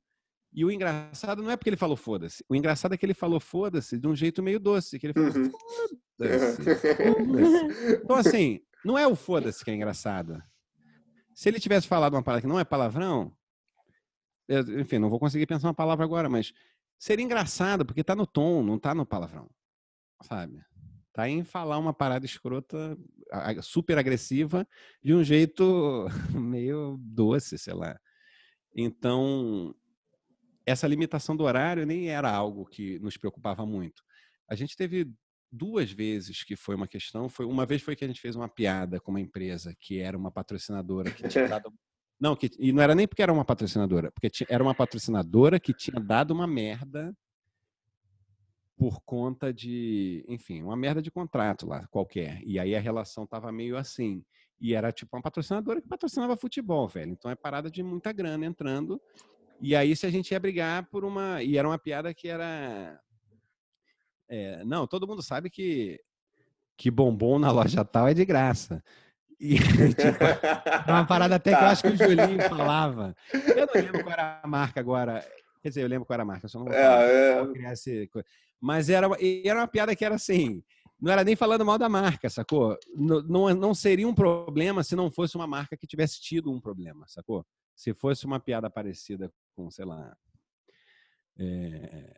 e 0.53 0.64
o 0.64 0.70
engraçado 0.70 1.42
não 1.42 1.51
é 1.51 1.57
porque 1.57 1.70
ele 1.70 1.76
falou 1.76 1.96
foda-se. 1.96 2.44
O 2.49 2.55
engraçado 2.55 2.94
é 2.94 2.96
que 2.96 3.05
ele 3.05 3.14
falou 3.14 3.40
foda-se 3.40 3.99
de 3.99 4.07
um 4.07 4.16
jeito 4.16 4.42
meio 4.42 4.59
doce, 4.59 4.99
que 4.99 5.07
ele 5.07 5.14
falou 5.14 5.32
foda-se. 5.32 5.99
Então, 8.03 8.16
assim, 8.16 8.61
não 8.85 8.99
é 8.99 9.07
o 9.07 9.14
foda-se 9.14 9.64
que 9.64 9.71
é 9.71 9.75
engraçado. 9.75 10.43
Se 11.35 11.49
ele 11.49 11.61
tivesse 11.61 11.87
falado 11.87 12.14
uma 12.14 12.23
palavra 12.23 12.43
que 12.43 12.49
não 12.49 12.59
é 12.59 12.64
palavrão, 12.64 13.33
eu, 14.49 14.81
enfim, 14.81 14.99
não 14.99 15.11
vou 15.11 15.21
conseguir 15.21 15.47
pensar 15.47 15.69
uma 15.69 15.75
palavra 15.75 16.05
agora, 16.05 16.29
mas 16.29 16.53
seria 16.99 17.25
engraçado, 17.25 17.85
porque 17.85 18.03
tá 18.03 18.16
no 18.16 18.27
tom, 18.27 18.62
não 18.62 18.79
tá 18.79 18.95
no 18.95 19.07
palavrão. 19.07 19.49
Sabe? 20.23 20.61
Tá 21.12 21.29
em 21.29 21.45
falar 21.45 21.79
uma 21.79 21.93
parada 21.93 22.27
escrota, 22.27 22.97
super 23.62 23.99
agressiva, 23.99 24.66
de 25.03 25.14
um 25.14 25.23
jeito 25.23 26.07
meio 26.35 26.97
doce, 27.01 27.59
sei 27.59 27.75
lá. 27.75 27.99
Então, 28.75 29.75
essa 30.66 30.87
limitação 30.87 31.37
do 31.37 31.45
horário 31.45 31.87
nem 31.87 32.09
era 32.09 32.31
algo 32.31 32.66
que 32.66 32.99
nos 33.01 33.16
preocupava 33.16 33.64
muito. 33.64 34.03
A 34.49 34.55
gente 34.55 34.77
teve 34.77 35.12
duas 35.51 35.90
vezes 35.90 36.44
que 36.44 36.57
foi 36.57 36.74
uma 36.74 36.86
questão. 36.86 37.28
Foi 37.28 37.46
uma 37.46 37.66
vez 37.66 37.82
foi 37.82 37.96
que 37.96 38.05
a 38.05 38.09
gente 38.09 38.20
fez 38.20 38.36
uma 38.36 38.49
piada 38.49 39.01
com 39.01 39.11
uma 39.11 39.20
empresa 39.20 39.74
que 39.78 39.99
era 39.99 40.16
uma 40.16 40.30
patrocinadora 40.30 41.11
que 41.11 41.26
tinha 41.28 41.49
dado 41.49 41.72
não, 42.20 42.34
que, 42.34 42.51
e 42.59 42.72
não 42.72 42.82
era 42.82 42.94
nem 42.94 43.07
porque 43.07 43.22
era 43.22 43.32
uma 43.32 43.44
patrocinadora, 43.44 44.11
porque 44.11 44.28
tinha, 44.28 44.46
era 44.51 44.62
uma 44.62 44.74
patrocinadora 44.74 45.61
que 45.61 45.72
tinha 45.72 46.01
dado 46.01 46.32
uma 46.32 46.49
merda 46.49 47.16
por 48.76 49.01
conta 49.05 49.53
de, 49.53 50.24
enfim, 50.28 50.62
uma 50.62 50.76
merda 50.76 51.01
de 51.01 51.11
contrato 51.11 51.66
lá, 51.66 51.86
qualquer. 51.88 52.40
E 52.44 52.59
aí 52.59 52.74
a 52.74 52.80
relação 52.80 53.26
tava 53.26 53.53
meio 53.53 53.76
assim. 53.76 54.24
E 54.61 54.74
era 54.74 54.90
tipo 54.90 55.16
uma 55.16 55.22
patrocinadora 55.22 55.80
que 55.80 55.88
patrocinava 55.88 56.36
futebol, 56.36 56.88
velho. 56.88 57.12
Então 57.12 57.30
é 57.30 57.36
parada 57.36 57.70
de 57.70 57.82
muita 57.82 58.12
grana 58.12 58.44
entrando. 58.44 59.01
E 59.61 59.74
aí 59.76 59.94
se 59.94 60.07
a 60.07 60.11
gente 60.11 60.32
ia 60.32 60.40
brigar 60.40 60.88
por 60.90 61.05
uma. 61.05 61.42
E 61.42 61.57
era 61.57 61.68
uma 61.68 61.78
piada 61.78 62.12
que 62.12 62.28
era. 62.28 63.01
É, 64.29 64.64
não, 64.64 64.87
todo 64.87 65.07
mundo 65.07 65.22
sabe 65.22 65.49
que, 65.49 66.01
que 66.76 66.91
bombom 66.91 67.39
na 67.39 67.51
loja 67.51 67.85
tal 67.85 68.07
é 68.09 68.14
de 68.14 68.24
graça. 68.24 68.83
E, 69.41 69.55
tipo, 69.95 70.24
é 70.24 70.91
uma 70.91 71.07
parada 71.07 71.37
até 71.37 71.55
que 71.55 71.62
eu 71.62 71.66
acho 71.66 71.83
que 71.83 71.89
o 71.89 71.97
Julinho 71.97 72.43
falava. 72.49 73.14
Eu 73.33 73.66
não 73.66 73.74
lembro 73.74 74.03
qual 74.03 74.12
era 74.12 74.41
a 74.43 74.47
marca 74.47 74.81
agora. 74.81 75.24
Quer 75.62 75.68
dizer, 75.68 75.83
eu 75.83 75.89
lembro 75.89 76.05
qual 76.05 76.14
era 76.14 76.22
a 76.22 76.26
marca, 76.26 76.47
eu 76.47 76.51
só 76.51 76.59
não 76.59 76.66
vou 76.66 76.74
falar. 76.74 77.03
É, 77.05 77.31
é. 77.31 77.45
Vou 77.45 77.53
criar 77.53 77.72
esse... 77.72 78.11
Mas 78.61 78.89
era, 78.89 79.09
era 79.45 79.61
uma 79.61 79.68
piada 79.68 79.95
que 79.95 80.05
era 80.05 80.16
assim. 80.16 80.62
Não 81.01 81.12
era 81.12 81.22
nem 81.22 81.37
falando 81.37 81.64
mal 81.64 81.79
da 81.79 81.89
marca, 81.89 82.29
sacou? 82.29 82.76
Não, 82.95 83.22
não, 83.22 83.55
não 83.55 83.74
seria 83.74 84.07
um 84.07 84.14
problema 84.14 84.83
se 84.83 84.97
não 84.97 85.11
fosse 85.11 85.37
uma 85.37 85.47
marca 85.47 85.76
que 85.76 85.87
tivesse 85.87 86.20
tido 86.20 86.51
um 86.53 86.61
problema, 86.61 87.07
sacou? 87.07 87.47
Se 87.76 87.95
fosse 87.95 88.26
uma 88.26 88.41
piada 88.41 88.68
parecida 88.68 89.33
com, 89.55 89.70
sei 89.70 89.85
lá, 89.85 90.16
é, 91.39 92.16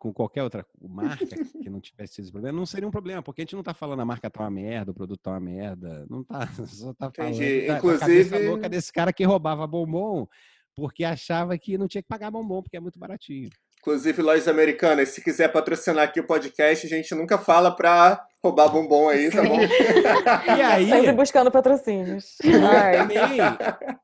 com 0.00 0.12
qualquer 0.14 0.42
outra 0.42 0.66
marca 0.80 1.26
que 1.62 1.68
não 1.68 1.78
tivesse 1.78 2.22
esse 2.22 2.32
problema, 2.32 2.58
não 2.58 2.64
seria 2.64 2.88
um 2.88 2.90
problema, 2.90 3.22
porque 3.22 3.42
a 3.42 3.44
gente 3.44 3.52
não 3.52 3.60
está 3.60 3.74
falando 3.74 4.00
a 4.00 4.04
marca 4.04 4.30
tá 4.30 4.40
uma 4.42 4.50
merda, 4.50 4.90
o 4.90 4.94
produto 4.94 5.20
tá 5.20 5.30
uma 5.32 5.40
merda, 5.40 6.06
não 6.08 6.24
tá, 6.24 6.48
só 6.66 6.94
tá 6.94 7.12
falando 7.14 7.34
Entendi. 7.34 7.66
da, 7.68 7.76
Inclusive- 7.76 8.30
cabeça 8.30 8.48
louca 8.50 8.68
desse 8.68 8.92
cara 8.92 9.12
que 9.12 9.22
roubava 9.22 9.66
bombom 9.66 10.26
porque 10.74 11.04
achava 11.04 11.56
que 11.58 11.76
não 11.76 11.86
tinha 11.86 12.02
que 12.02 12.08
pagar 12.08 12.30
bombom 12.30 12.62
porque 12.62 12.78
é 12.78 12.80
muito 12.80 12.98
baratinho. 12.98 13.50
Inclusive, 13.80 14.20
lojas 14.22 14.46
americanas, 14.46 15.08
se 15.10 15.22
quiser 15.22 15.48
patrocinar 15.48 16.04
aqui 16.04 16.20
o 16.20 16.26
podcast, 16.26 16.86
a 16.86 16.88
gente 16.88 17.14
nunca 17.14 17.38
fala 17.38 17.74
pra 17.74 18.22
roubar 18.42 18.68
bombom 18.68 19.08
aí, 19.08 19.30
tá 19.30 19.42
bom? 19.42 19.58
E 19.58 20.60
aí, 20.60 20.88
Sempre 20.88 21.12
buscando 21.12 21.50
patrocínios. 21.50 22.36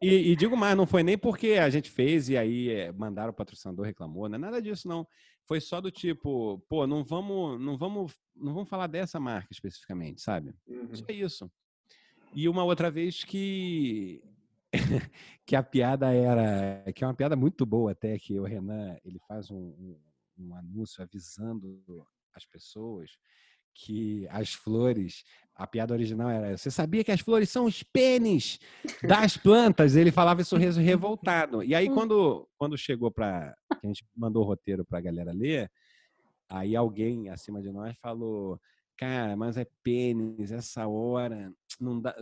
E, 0.01 0.33
e 0.33 0.37
digo 0.37 0.57
mais, 0.57 0.77
não 0.77 0.87
foi 0.87 1.03
nem 1.03 1.19
porque 1.19 1.53
a 1.53 1.69
gente 1.69 1.91
fez 1.91 2.29
e 2.31 2.37
aí 2.39 2.71
é, 2.71 2.93
mandaram 2.93 3.31
o 3.31 3.35
patrocinador 3.35 3.85
reclamou, 3.85 4.29
não 4.29 4.37
é 4.37 4.39
nada 4.39 4.63
disso 4.63 4.89
não. 4.89 5.07
Foi 5.47 5.61
só 5.61 5.81
do 5.81 5.91
tipo, 5.91 6.59
pô, 6.69 6.87
não 6.87 7.05
vamos, 7.05 7.61
não 7.61 7.77
vamos, 7.79 8.15
não 8.35 8.53
vamos 8.53 8.69
falar 8.69 8.89
dessa 8.89 9.21
marca 9.21 9.49
especificamente, 9.51 10.21
sabe? 10.21 10.55
Uhum. 10.67 10.95
Só 10.95 11.05
isso. 11.09 11.51
E 12.35 12.49
uma 12.49 12.65
outra 12.65 12.91
vez 12.91 13.25
que 13.25 14.23
que 15.47 15.55
a 15.55 15.63
piada 15.63 16.13
era, 16.13 16.85
que 16.93 17.05
é 17.05 17.07
uma 17.07 17.15
piada 17.15 17.37
muito 17.37 17.65
boa 17.65 17.93
até 17.93 18.19
que 18.19 18.39
o 18.39 18.45
Renan, 18.45 18.97
ele 19.05 19.19
faz 19.27 19.51
um, 19.51 19.57
um, 19.57 20.01
um 20.39 20.55
anúncio 20.55 21.03
avisando 21.03 21.83
as 22.35 22.45
pessoas 22.45 23.11
que 23.79 24.27
as 24.31 24.53
flores, 24.55 25.23
a 25.55 25.67
piada 25.67 25.93
original 25.93 26.31
era, 26.31 26.57
você 26.57 26.71
sabia 26.71 27.05
que 27.05 27.13
as 27.13 27.21
flores 27.21 27.51
são 27.51 27.67
os 27.67 27.83
pênis 27.83 28.59
das 29.03 29.37
plantas? 29.37 29.95
Ele 29.97 30.11
falava 30.11 30.41
isso 30.41 30.57
re- 30.57 30.71
revoltado. 30.83 31.63
E 31.63 31.75
aí 31.75 31.89
quando 31.91 32.49
quando 32.57 32.77
chegou 32.79 33.11
para 33.11 33.55
a 33.71 33.87
gente 33.87 34.05
mandou 34.17 34.43
o 34.43 34.47
roteiro 34.47 34.85
para 34.85 34.99
a 34.99 35.03
galera 35.03 35.33
ler, 35.33 35.71
aí 36.49 36.75
alguém 36.75 37.29
acima 37.29 37.61
de 37.61 37.71
nós 37.71 37.95
falou, 38.01 38.59
cara, 38.97 39.37
mas 39.37 39.57
é 39.57 39.67
pênis 39.83 40.51
essa 40.53 40.87
hora, 40.87 41.53
não 41.81 42.01
dá 42.01 42.15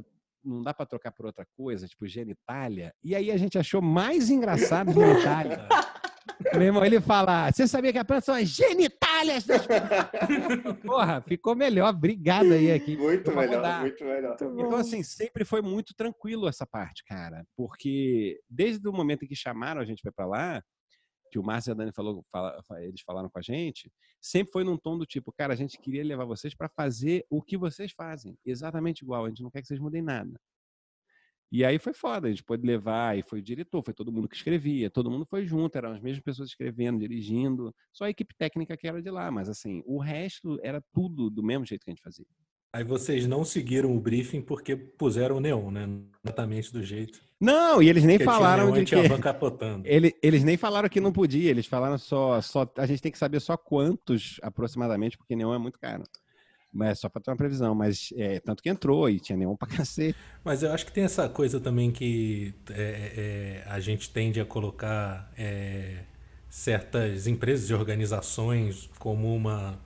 não 0.46 0.60
dá 0.62 0.74
para 0.74 0.84
trocar 0.84 1.10
por 1.10 1.24
outra 1.24 1.46
coisa, 1.56 1.88
tipo 1.88 2.06
genitália. 2.06 2.92
E 3.02 3.14
aí 3.14 3.30
a 3.30 3.36
gente 3.38 3.56
achou 3.56 3.80
mais 3.80 4.28
engraçado 4.28 4.92
genitália. 4.92 5.66
Meu 6.54 6.62
irmão, 6.62 6.84
ele 6.84 7.00
fala, 7.00 7.50
você 7.52 7.66
sabia 7.66 7.92
que 7.92 7.98
a 7.98 8.04
planta 8.04 8.22
são 8.22 8.34
as 8.34 8.48
genitálias 8.48 9.44
das 9.44 9.62
Porra, 10.84 11.20
ficou 11.20 11.54
melhor. 11.54 11.88
Obrigado 11.94 12.52
aí 12.52 12.72
aqui. 12.72 12.96
Muito 12.96 13.30
Eu 13.30 13.36
melhor, 13.36 13.56
mudar. 13.56 13.80
muito 13.80 14.04
melhor. 14.04 14.34
Então, 14.40 14.76
assim, 14.76 15.02
sempre 15.02 15.44
foi 15.44 15.60
muito 15.62 15.94
tranquilo 15.94 16.48
essa 16.48 16.66
parte, 16.66 17.04
cara. 17.04 17.44
Porque 17.56 18.40
desde 18.48 18.88
o 18.88 18.92
momento 18.92 19.24
em 19.24 19.28
que 19.28 19.36
chamaram 19.36 19.80
a 19.80 19.84
gente 19.84 20.02
para 20.02 20.12
pra 20.12 20.26
lá, 20.26 20.62
que 21.30 21.38
o 21.38 21.42
Márcio 21.42 21.70
e 21.70 21.72
a 21.72 21.74
Dani 21.74 21.92
falou, 21.92 22.24
fala- 22.30 22.62
fa- 22.66 22.80
eles 22.82 23.00
falaram 23.04 23.28
com 23.28 23.38
a 23.38 23.42
gente, 23.42 23.90
sempre 24.20 24.52
foi 24.52 24.64
num 24.64 24.76
tom 24.78 24.96
do 24.96 25.04
tipo, 25.04 25.32
cara, 25.36 25.52
a 25.52 25.56
gente 25.56 25.76
queria 25.78 26.04
levar 26.04 26.24
vocês 26.24 26.54
para 26.54 26.68
fazer 26.68 27.24
o 27.28 27.42
que 27.42 27.56
vocês 27.56 27.92
fazem, 27.92 28.36
exatamente 28.46 29.00
igual. 29.02 29.24
A 29.24 29.28
gente 29.28 29.42
não 29.42 29.50
quer 29.50 29.60
que 29.60 29.66
vocês 29.66 29.80
mudem 29.80 30.00
nada. 30.02 30.32
E 31.52 31.64
aí 31.64 31.78
foi 31.78 31.92
foda, 31.92 32.26
a 32.26 32.30
gente 32.30 32.42
pôde 32.42 32.66
levar, 32.66 33.16
e 33.16 33.22
foi 33.22 33.38
o 33.38 33.42
diretor, 33.42 33.82
foi 33.84 33.94
todo 33.94 34.10
mundo 34.10 34.28
que 34.28 34.34
escrevia, 34.34 34.90
todo 34.90 35.10
mundo 35.10 35.24
foi 35.24 35.46
junto, 35.46 35.76
eram 35.76 35.92
as 35.92 36.00
mesmas 36.00 36.22
pessoas 36.22 36.48
escrevendo, 36.48 36.98
dirigindo, 36.98 37.72
só 37.92 38.04
a 38.04 38.10
equipe 38.10 38.34
técnica 38.36 38.76
que 38.76 38.88
era 38.88 39.00
de 39.00 39.10
lá, 39.10 39.30
mas 39.30 39.48
assim, 39.48 39.82
o 39.86 39.98
resto 39.98 40.58
era 40.62 40.82
tudo 40.92 41.30
do 41.30 41.42
mesmo 41.42 41.64
jeito 41.64 41.84
que 41.84 41.90
a 41.90 41.94
gente 41.94 42.02
fazia. 42.02 42.26
Aí 42.74 42.82
vocês 42.82 43.24
não 43.24 43.44
seguiram 43.44 43.96
o 43.96 44.00
briefing 44.00 44.42
porque 44.42 44.74
puseram 44.74 45.36
o 45.36 45.40
neon, 45.40 45.70
né? 45.70 45.88
Exatamente 46.24 46.72
do 46.72 46.82
jeito. 46.82 47.20
Não, 47.40 47.80
e 47.80 47.88
eles 47.88 48.02
nem 48.02 48.18
Porque 48.18 48.24
falaram 48.28 48.72
de 48.72 48.84
tinha 48.84 49.02
que... 49.02 49.08
Ele- 49.84 50.12
eles 50.20 50.42
nem 50.42 50.56
falaram 50.56 50.88
que 50.88 51.00
não 51.00 51.12
podia, 51.12 51.50
eles 51.50 51.66
falaram 51.66 51.96
só, 51.98 52.40
só. 52.40 52.68
A 52.76 52.84
gente 52.86 53.00
tem 53.00 53.12
que 53.12 53.18
saber 53.18 53.38
só 53.38 53.56
quantos 53.56 54.40
aproximadamente, 54.42 55.16
porque 55.16 55.36
neon 55.36 55.54
é 55.54 55.58
muito 55.58 55.78
caro. 55.78 56.02
Mas 56.74 56.98
só 56.98 57.08
para 57.08 57.22
ter 57.22 57.30
uma 57.30 57.36
previsão, 57.36 57.74
mas 57.74 58.12
é, 58.16 58.40
tanto 58.40 58.62
que 58.62 58.68
entrou 58.68 59.08
e 59.08 59.20
tinha 59.20 59.38
neon 59.38 59.54
pra 59.54 59.68
cacete. 59.68 60.18
Mas 60.44 60.62
eu 60.62 60.72
acho 60.72 60.84
que 60.84 60.92
tem 60.92 61.04
essa 61.04 61.28
coisa 61.28 61.60
também 61.60 61.92
que 61.92 62.52
é, 62.70 63.62
é, 63.64 63.70
a 63.70 63.78
gente 63.78 64.10
tende 64.10 64.40
a 64.40 64.44
colocar 64.44 65.32
é, 65.38 66.00
certas 66.50 67.26
empresas 67.28 67.70
e 67.70 67.74
organizações 67.74 68.90
como 68.98 69.34
uma 69.34 69.78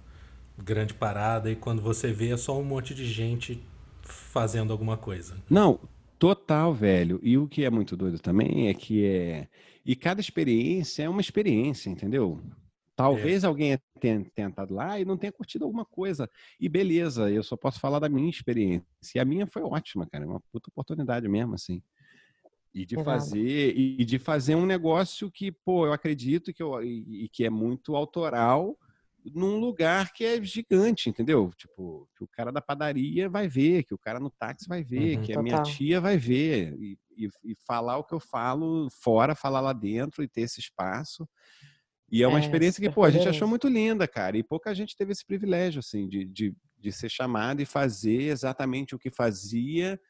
grande 0.57 0.95
parada 0.95 1.51
e 1.51 1.57
quando 1.57 1.81
você 1.81 2.11
vê 2.13 2.31
é 2.31 2.37
só 2.37 2.59
um 2.59 2.65
monte 2.65 2.95
de 2.95 3.05
gente 3.05 3.63
fazendo 4.03 4.73
alguma 4.73 4.97
coisa. 4.97 5.37
Não, 5.49 5.79
total, 6.19 6.75
velho. 6.75 7.21
E 7.23 7.37
o 7.37 7.47
que 7.47 7.65
é 7.65 7.71
muito 7.71 7.97
doido 7.97 8.19
também 8.19 8.69
é 8.69 8.75
que 8.75 9.05
é. 9.05 9.47
E 9.85 9.95
cada 9.95 10.21
experiência 10.21 11.03
é 11.03 11.09
uma 11.09 11.21
experiência, 11.21 11.89
entendeu? 11.91 12.41
Talvez 12.99 13.45
alguém 13.45 13.79
tenha 14.01 14.25
tentado 14.35 14.75
lá 14.75 14.99
e 14.99 15.05
não 15.05 15.17
tenha 15.17 15.31
curtido 15.31 15.65
alguma 15.65 15.85
coisa. 15.85 16.29
E 16.59 16.69
beleza, 16.69 17.31
eu 17.31 17.45
só 17.45 17.57
posso 17.57 17.79
falar 17.79 18.01
da 18.01 18.09
minha 18.09 18.29
experiência. 18.29 18.85
E 19.15 19.21
a 19.21 19.25
minha 19.25 19.47
foi 19.47 19.63
ótima, 19.63 20.05
cara. 20.05 20.25
É 20.25 20.27
uma 20.27 20.41
puta 20.53 20.69
oportunidade 20.69 21.29
mesmo, 21.29 21.55
assim. 21.55 21.81
E 22.75 22.85
de 22.85 22.97
fazer, 23.05 23.73
e 23.79 24.05
de 24.05 24.19
fazer 24.19 24.57
um 24.57 24.67
negócio 24.67 25.31
que, 25.31 25.53
pô, 25.53 25.87
eu 25.87 25.93
acredito 25.93 26.53
que, 26.53 26.61
eu, 26.61 26.83
e, 26.83 27.27
e 27.27 27.29
que 27.29 27.45
é 27.45 27.51
muito 27.51 27.95
autoral 27.95 28.77
num 29.33 29.61
lugar 29.61 30.13
que 30.13 30.25
é 30.25 30.43
gigante, 30.43 31.09
entendeu? 31.09 31.53
Tipo, 31.57 32.09
que 32.17 32.25
o 32.25 32.29
cara 32.29 32.51
da 32.51 32.61
padaria 32.61 33.29
vai 33.29 33.47
ver, 33.47 33.85
que 33.85 33.95
o 33.95 33.99
cara 33.99 34.19
no 34.19 34.31
táxi 34.31 34.67
vai 34.69 34.83
ver, 34.83 35.19
Uhum. 35.19 35.23
que 35.23 35.33
a 35.33 35.41
minha 35.41 35.59
Total. 35.59 35.73
tia 35.73 36.01
vai 36.01 36.17
ver. 36.19 36.75
E, 36.81 36.99
e- 37.17 37.29
e 37.45 37.55
falar 37.65 37.99
o 37.99 38.05
que 38.05 38.15
eu 38.15 38.21
falo 38.21 38.89
fora, 38.91 39.37
falar 39.37 39.61
lá 39.61 39.73
dentro 39.73 40.21
e 40.25 40.29
ter 40.29 40.41
esse 40.41 40.59
espaço. 40.59 41.29
E 42.11 42.23
é 42.23 42.29
uma 42.29 42.39
É, 42.39 42.43
experiência 42.43 42.81
que, 42.83 42.91
pô, 42.91 43.05
a 43.05 43.11
gente 43.11 43.29
achou 43.29 43.47
muito 43.47 43.69
linda, 43.69 44.09
cara. 44.09 44.37
E 44.37 44.43
pouca 44.43 44.75
gente 44.75 44.97
teve 44.97 45.13
esse 45.13 45.25
privilégio, 45.25 45.81
assim, 45.81 46.09
de, 46.09 46.25
de, 46.25 46.55
de 46.79 46.93
ser 46.93 47.09
chamado 47.11 47.61
e 47.61 47.67
fazer 47.67 48.23
exatamente 48.23 48.95
o 48.95 48.99
que 48.99 49.11
fazia, 49.11 50.01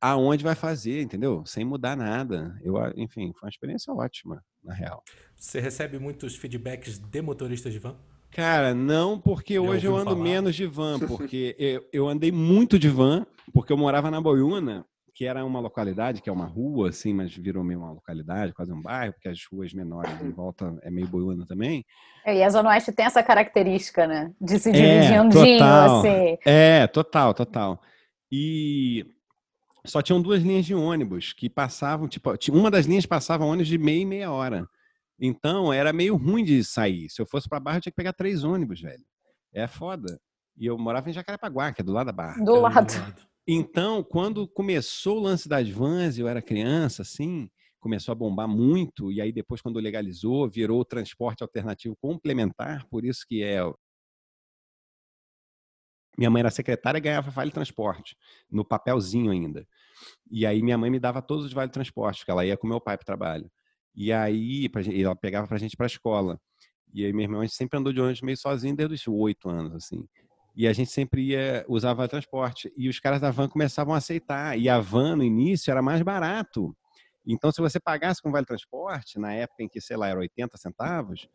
aonde 0.00 0.42
vai 0.44 0.54
fazer, 0.54 1.02
entendeu? 1.02 1.44
Sem 1.46 1.64
mudar 1.64 1.96
nada. 1.96 2.58
Eu, 2.62 2.76
enfim, 2.96 3.32
foi 3.38 3.46
uma 3.46 3.50
experiência 3.50 3.92
ótima, 3.92 4.42
na 4.62 4.72
real. 4.74 5.02
Você 5.36 5.60
recebe 5.60 5.98
muitos 5.98 6.36
feedbacks 6.36 6.98
de 6.98 7.22
motoristas 7.22 7.72
de 7.72 7.78
van? 7.78 7.96
Cara, 8.30 8.74
não, 8.74 9.20
porque 9.20 9.54
Já 9.54 9.60
hoje 9.60 9.86
eu 9.86 9.94
ando 9.96 10.10
falar? 10.10 10.22
menos 10.22 10.56
de 10.56 10.66
van, 10.66 10.98
porque 10.98 11.54
eu, 11.58 11.86
eu 11.92 12.08
andei 12.08 12.32
muito 12.32 12.78
de 12.78 12.88
van, 12.88 13.24
porque 13.52 13.72
eu 13.72 13.76
morava 13.76 14.10
na 14.10 14.20
Boiúna, 14.20 14.84
que 15.14 15.24
era 15.24 15.44
uma 15.44 15.60
localidade, 15.60 16.20
que 16.20 16.28
é 16.28 16.32
uma 16.32 16.44
rua, 16.46 16.88
assim, 16.88 17.14
mas 17.14 17.32
virou 17.34 17.62
meio 17.62 17.78
uma 17.78 17.92
localidade, 17.92 18.52
quase 18.52 18.72
um 18.72 18.82
bairro, 18.82 19.12
porque 19.12 19.28
as 19.28 19.38
ruas 19.50 19.72
menores 19.72 20.10
em 20.20 20.30
volta 20.32 20.76
é 20.82 20.90
meio 20.90 21.06
Boiúna 21.06 21.46
também. 21.46 21.84
É, 22.24 22.36
E 22.38 22.42
a 22.42 22.50
Zona 22.50 22.70
Oeste 22.70 22.90
tem 22.90 23.06
essa 23.06 23.22
característica, 23.22 24.06
né? 24.08 24.32
De 24.40 24.58
se 24.58 24.70
É, 24.70 24.72
dividir 24.72 25.14
andinho, 25.14 25.58
total. 25.58 25.98
assim. 26.00 26.38
É, 26.44 26.86
total, 26.88 27.32
total. 27.32 27.80
E 28.32 29.06
só 29.86 30.02
tinham 30.02 30.20
duas 30.20 30.42
linhas 30.42 30.66
de 30.66 30.74
ônibus 30.74 31.32
que 31.32 31.48
passavam, 31.48 32.08
tipo, 32.08 32.36
ti- 32.36 32.50
uma 32.50 32.70
das 32.70 32.86
linhas 32.86 33.06
passava 33.06 33.44
ônibus 33.44 33.68
de 33.68 33.78
meia 33.78 34.00
e 34.02 34.06
meia 34.06 34.32
hora. 34.32 34.66
Então 35.20 35.72
era 35.72 35.92
meio 35.92 36.16
ruim 36.16 36.42
de 36.42 36.64
sair. 36.64 37.08
Se 37.08 37.22
eu 37.22 37.26
fosse 37.26 37.48
para 37.48 37.60
Barra, 37.60 37.76
eu 37.76 37.82
tinha 37.82 37.92
que 37.92 37.96
pegar 37.96 38.12
três 38.12 38.42
ônibus, 38.42 38.80
velho. 38.80 39.04
É 39.54 39.68
foda. 39.68 40.18
E 40.58 40.66
eu 40.66 40.76
morava 40.76 41.08
em 41.08 41.12
Jacarepaguá, 41.12 41.72
que 41.72 41.82
é 41.82 41.84
do 41.84 41.92
lado 41.92 42.06
da 42.06 42.12
Barra. 42.12 42.42
Do 42.44 42.56
lado. 42.60 42.86
Então, 43.46 44.02
quando 44.02 44.48
começou 44.48 45.18
o 45.18 45.22
lance 45.22 45.48
das 45.48 45.68
vans, 45.68 46.18
eu 46.18 46.26
era 46.26 46.40
criança, 46.40 47.02
assim, 47.02 47.50
começou 47.78 48.12
a 48.12 48.14
bombar 48.14 48.48
muito, 48.48 49.12
e 49.12 49.20
aí 49.20 49.30
depois, 49.30 49.60
quando 49.60 49.78
legalizou, 49.78 50.48
virou 50.48 50.80
o 50.80 50.84
transporte 50.84 51.42
alternativo 51.42 51.94
complementar, 52.00 52.86
por 52.88 53.04
isso 53.04 53.24
que 53.28 53.42
é. 53.42 53.60
Minha 56.16 56.30
mãe 56.30 56.40
era 56.40 56.50
secretária 56.50 56.96
e 56.98 57.00
ganhava 57.02 57.30
vale 57.30 57.50
transporte, 57.50 58.16
no 58.50 58.64
papelzinho 58.64 59.30
ainda. 59.30 59.66
E 60.30 60.46
aí 60.46 60.62
minha 60.62 60.78
mãe 60.78 60.90
me 60.90 61.00
dava 61.00 61.20
todos 61.20 61.44
os 61.44 61.52
vale 61.52 61.70
transporte, 61.70 62.20
porque 62.20 62.30
ela 62.30 62.46
ia 62.46 62.56
com 62.56 62.66
meu 62.66 62.80
pai 62.80 62.96
para 62.96 63.02
o 63.02 63.06
trabalho. 63.06 63.50
E 63.94 64.12
aí 64.12 64.70
ela 65.02 65.16
pegava 65.16 65.46
pra 65.46 65.58
gente 65.58 65.76
para 65.76 65.86
a 65.86 65.88
escola. 65.88 66.40
E 66.94 67.04
aí 67.04 67.12
meu 67.12 67.22
irmão 67.22 67.40
a 67.40 67.44
gente 67.44 67.56
sempre 67.56 67.78
andou 67.78 67.92
de 67.92 68.00
ônibus 68.00 68.22
meio 68.22 68.36
sozinho 68.38 68.76
desde 68.76 68.94
os 68.94 69.08
oito 69.08 69.48
anos, 69.50 69.74
assim. 69.74 70.06
E 70.56 70.68
a 70.68 70.72
gente 70.72 70.90
sempre 70.90 71.22
ia 71.30 71.64
usar 71.68 71.94
vale 71.94 72.08
transporte. 72.08 72.72
E 72.76 72.88
os 72.88 73.00
caras 73.00 73.20
da 73.20 73.30
van 73.30 73.48
começavam 73.48 73.94
a 73.94 73.98
aceitar. 73.98 74.58
E 74.58 74.68
a 74.68 74.78
van, 74.78 75.16
no 75.16 75.24
início, 75.24 75.70
era 75.70 75.82
mais 75.82 76.00
barato. 76.02 76.74
Então, 77.26 77.50
se 77.50 77.60
você 77.60 77.80
pagasse 77.80 78.22
com 78.22 78.30
vale 78.30 78.46
transporte, 78.46 79.18
na 79.18 79.32
época 79.32 79.62
em 79.62 79.68
que, 79.68 79.80
sei 79.80 79.96
lá, 79.96 80.08
era 80.08 80.20
80 80.20 80.56
centavos, 80.56 81.28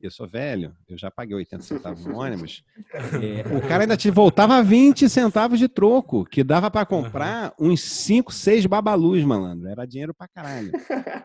eu 0.00 0.10
sou 0.10 0.28
velho, 0.28 0.74
eu 0.88 0.96
já 0.96 1.10
paguei 1.10 1.34
80 1.36 1.62
centavos 1.64 2.06
no 2.06 2.18
ônibus, 2.18 2.62
é, 3.20 3.42
o 3.56 3.60
cara 3.68 3.82
ainda 3.82 3.96
te 3.96 4.10
voltava 4.10 4.62
20 4.62 5.08
centavos 5.08 5.58
de 5.58 5.68
troco, 5.68 6.24
que 6.24 6.44
dava 6.44 6.70
para 6.70 6.86
comprar 6.86 7.52
uns 7.58 7.82
5, 7.82 8.32
6 8.32 8.66
babalus, 8.66 9.24
malandro. 9.24 9.68
Era 9.68 9.84
dinheiro 9.84 10.14
pra 10.14 10.28
caralho. 10.28 10.70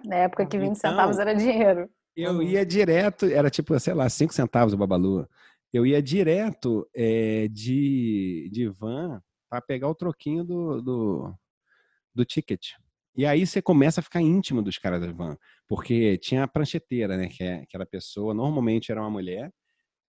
Na 0.04 0.16
época 0.16 0.46
que 0.46 0.58
20 0.58 0.76
Então, 0.76 0.92
centavos 0.92 1.20
era 1.20 1.34
dinheiro. 1.36 1.88
Eu 2.16 2.42
ia 2.44 2.66
direto, 2.66 3.26
era 3.26 3.50
tipo, 3.50 3.80
sei 3.80 3.94
lá, 3.94 4.10
5 4.10 4.34
centavos 4.34 4.74
o 4.74 4.78
babalu. 4.78 5.28
Eu 5.74 5.86
ia 5.86 6.02
direto 6.02 6.88
eh, 6.96 7.48
de, 7.50 8.48
de 8.52 8.70
van 8.70 9.20
para 9.50 9.60
pegar 9.60 9.90
o 9.90 9.96
troquinho 9.96 10.44
do, 10.44 10.82
do, 10.82 11.34
do 12.14 12.24
ticket. 12.24 12.74
E 13.16 13.26
aí 13.26 13.46
você 13.46 13.62
começa 13.62 14.00
a 14.00 14.04
ficar 14.04 14.22
íntimo 14.22 14.62
dos 14.62 14.78
caras 14.78 15.02
da 15.02 15.12
van, 15.12 15.38
porque 15.68 16.18
tinha 16.18 16.44
a 16.44 16.48
prancheteira, 16.48 17.18
né? 17.18 17.28
Que, 17.28 17.44
é, 17.44 17.66
que 17.66 17.76
era 17.76 17.84
a 17.84 17.88
pessoa, 17.88 18.34
normalmente 18.34 18.92
era 18.92 19.02
uma 19.02 19.10
mulher, 19.10 19.52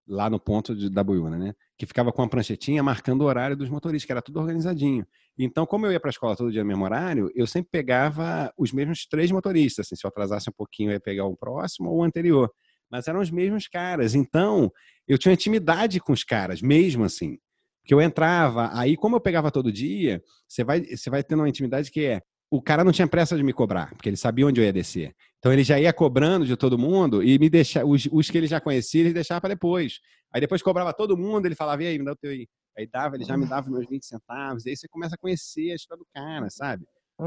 lá 0.06 0.30
no 0.30 0.38
ponto 0.38 0.74
de, 0.74 0.90
da 0.90 1.02
Buiúna, 1.02 1.38
né? 1.38 1.54
Que 1.78 1.86
ficava 1.86 2.12
com 2.12 2.22
a 2.22 2.28
pranchetinha 2.28 2.82
marcando 2.82 3.22
o 3.22 3.24
horário 3.24 3.56
dos 3.56 3.68
motoristas, 3.68 4.06
que 4.06 4.12
era 4.12 4.22
tudo 4.22 4.40
organizadinho. 4.40 5.06
Então, 5.38 5.66
como 5.66 5.86
eu 5.86 5.92
ia 5.92 6.00
para 6.00 6.08
a 6.10 6.12
escola 6.12 6.36
todo 6.36 6.52
dia 6.52 6.62
no 6.62 6.68
mesmo 6.68 6.84
horário, 6.84 7.30
eu 7.34 7.46
sempre 7.46 7.70
pegava 7.70 8.52
os 8.56 8.72
mesmos 8.72 9.06
três 9.06 9.30
motoristas. 9.30 9.86
Assim, 9.86 9.96
se 9.96 10.06
eu 10.06 10.08
atrasasse 10.08 10.48
um 10.48 10.54
pouquinho, 10.54 10.90
eu 10.90 10.94
ia 10.94 11.00
pegar 11.00 11.26
o 11.26 11.36
próximo 11.36 11.90
ou 11.90 11.98
o 11.98 12.04
anterior. 12.04 12.50
Mas 12.90 13.08
eram 13.08 13.20
os 13.20 13.30
mesmos 13.30 13.66
caras. 13.68 14.14
Então, 14.14 14.70
eu 15.06 15.18
tinha 15.18 15.34
intimidade 15.34 16.00
com 16.00 16.12
os 16.12 16.24
caras, 16.24 16.62
mesmo 16.62 17.04
assim. 17.04 17.38
Porque 17.82 17.92
eu 17.92 18.00
entrava, 18.00 18.70
aí 18.72 18.96
como 18.96 19.16
eu 19.16 19.20
pegava 19.20 19.50
todo 19.50 19.70
dia, 19.70 20.22
você 20.48 20.64
vai, 20.64 20.80
você 20.80 21.10
vai 21.10 21.22
tendo 21.22 21.40
uma 21.40 21.48
intimidade 21.48 21.90
que 21.90 22.04
é, 22.06 22.22
o 22.50 22.62
cara 22.62 22.82
não 22.82 22.92
tinha 22.92 23.06
pressa 23.06 23.36
de 23.36 23.42
me 23.42 23.52
cobrar, 23.52 23.90
porque 23.90 24.08
ele 24.08 24.16
sabia 24.16 24.46
onde 24.46 24.58
eu 24.60 24.64
ia 24.64 24.72
descer. 24.72 25.14
Então 25.38 25.52
ele 25.52 25.62
já 25.62 25.78
ia 25.78 25.92
cobrando 25.92 26.46
de 26.46 26.56
todo 26.56 26.78
mundo 26.78 27.22
e 27.22 27.38
me 27.38 27.50
deixava, 27.50 27.86
os, 27.86 28.08
os 28.10 28.30
que 28.30 28.38
ele 28.38 28.46
já 28.46 28.60
conhecia, 28.60 29.02
ele 29.02 29.12
deixava 29.12 29.40
para 29.40 29.50
depois. 29.52 30.00
Aí 30.32 30.40
depois 30.40 30.62
cobrava 30.62 30.94
todo 30.94 31.16
mundo, 31.16 31.44
ele 31.44 31.54
falava, 31.54 31.82
e 31.82 31.88
aí, 31.88 31.98
me 31.98 32.04
dá 32.04 32.12
o 32.12 32.16
teu 32.16 32.30
aí. 32.30 32.46
Aí 32.76 32.86
dava, 32.86 33.16
ele 33.16 33.24
já 33.24 33.36
me 33.36 33.46
dava 33.46 33.70
meus 33.70 33.86
20 33.88 34.04
centavos, 34.04 34.64
e 34.64 34.70
aí 34.70 34.76
você 34.76 34.88
começa 34.88 35.14
a 35.14 35.18
conhecer 35.18 35.70
a 35.70 35.74
história 35.74 35.98
do 36.02 36.06
cara, 36.12 36.48
sabe? 36.50 36.84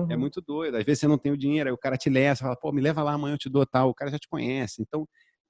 É 0.09 0.13
Uhum. 0.15 0.19
muito 0.19 0.41
doido. 0.41 0.75
Às 0.75 0.83
vezes 0.83 0.99
você 1.01 1.07
não 1.07 1.17
tem 1.17 1.31
o 1.31 1.37
dinheiro, 1.37 1.69
aí 1.69 1.73
o 1.73 1.77
cara 1.77 1.95
te 1.97 2.09
leva, 2.09 2.35
fala, 2.35 2.55
pô, 2.55 2.71
me 2.71 2.81
leva 2.81 3.01
lá, 3.03 3.13
amanhã 3.13 3.35
eu 3.35 3.37
te 3.37 3.49
dou 3.49 3.65
tal. 3.65 3.89
O 3.89 3.93
cara 3.93 4.11
já 4.11 4.19
te 4.19 4.27
conhece. 4.27 4.81
Então, 4.81 5.07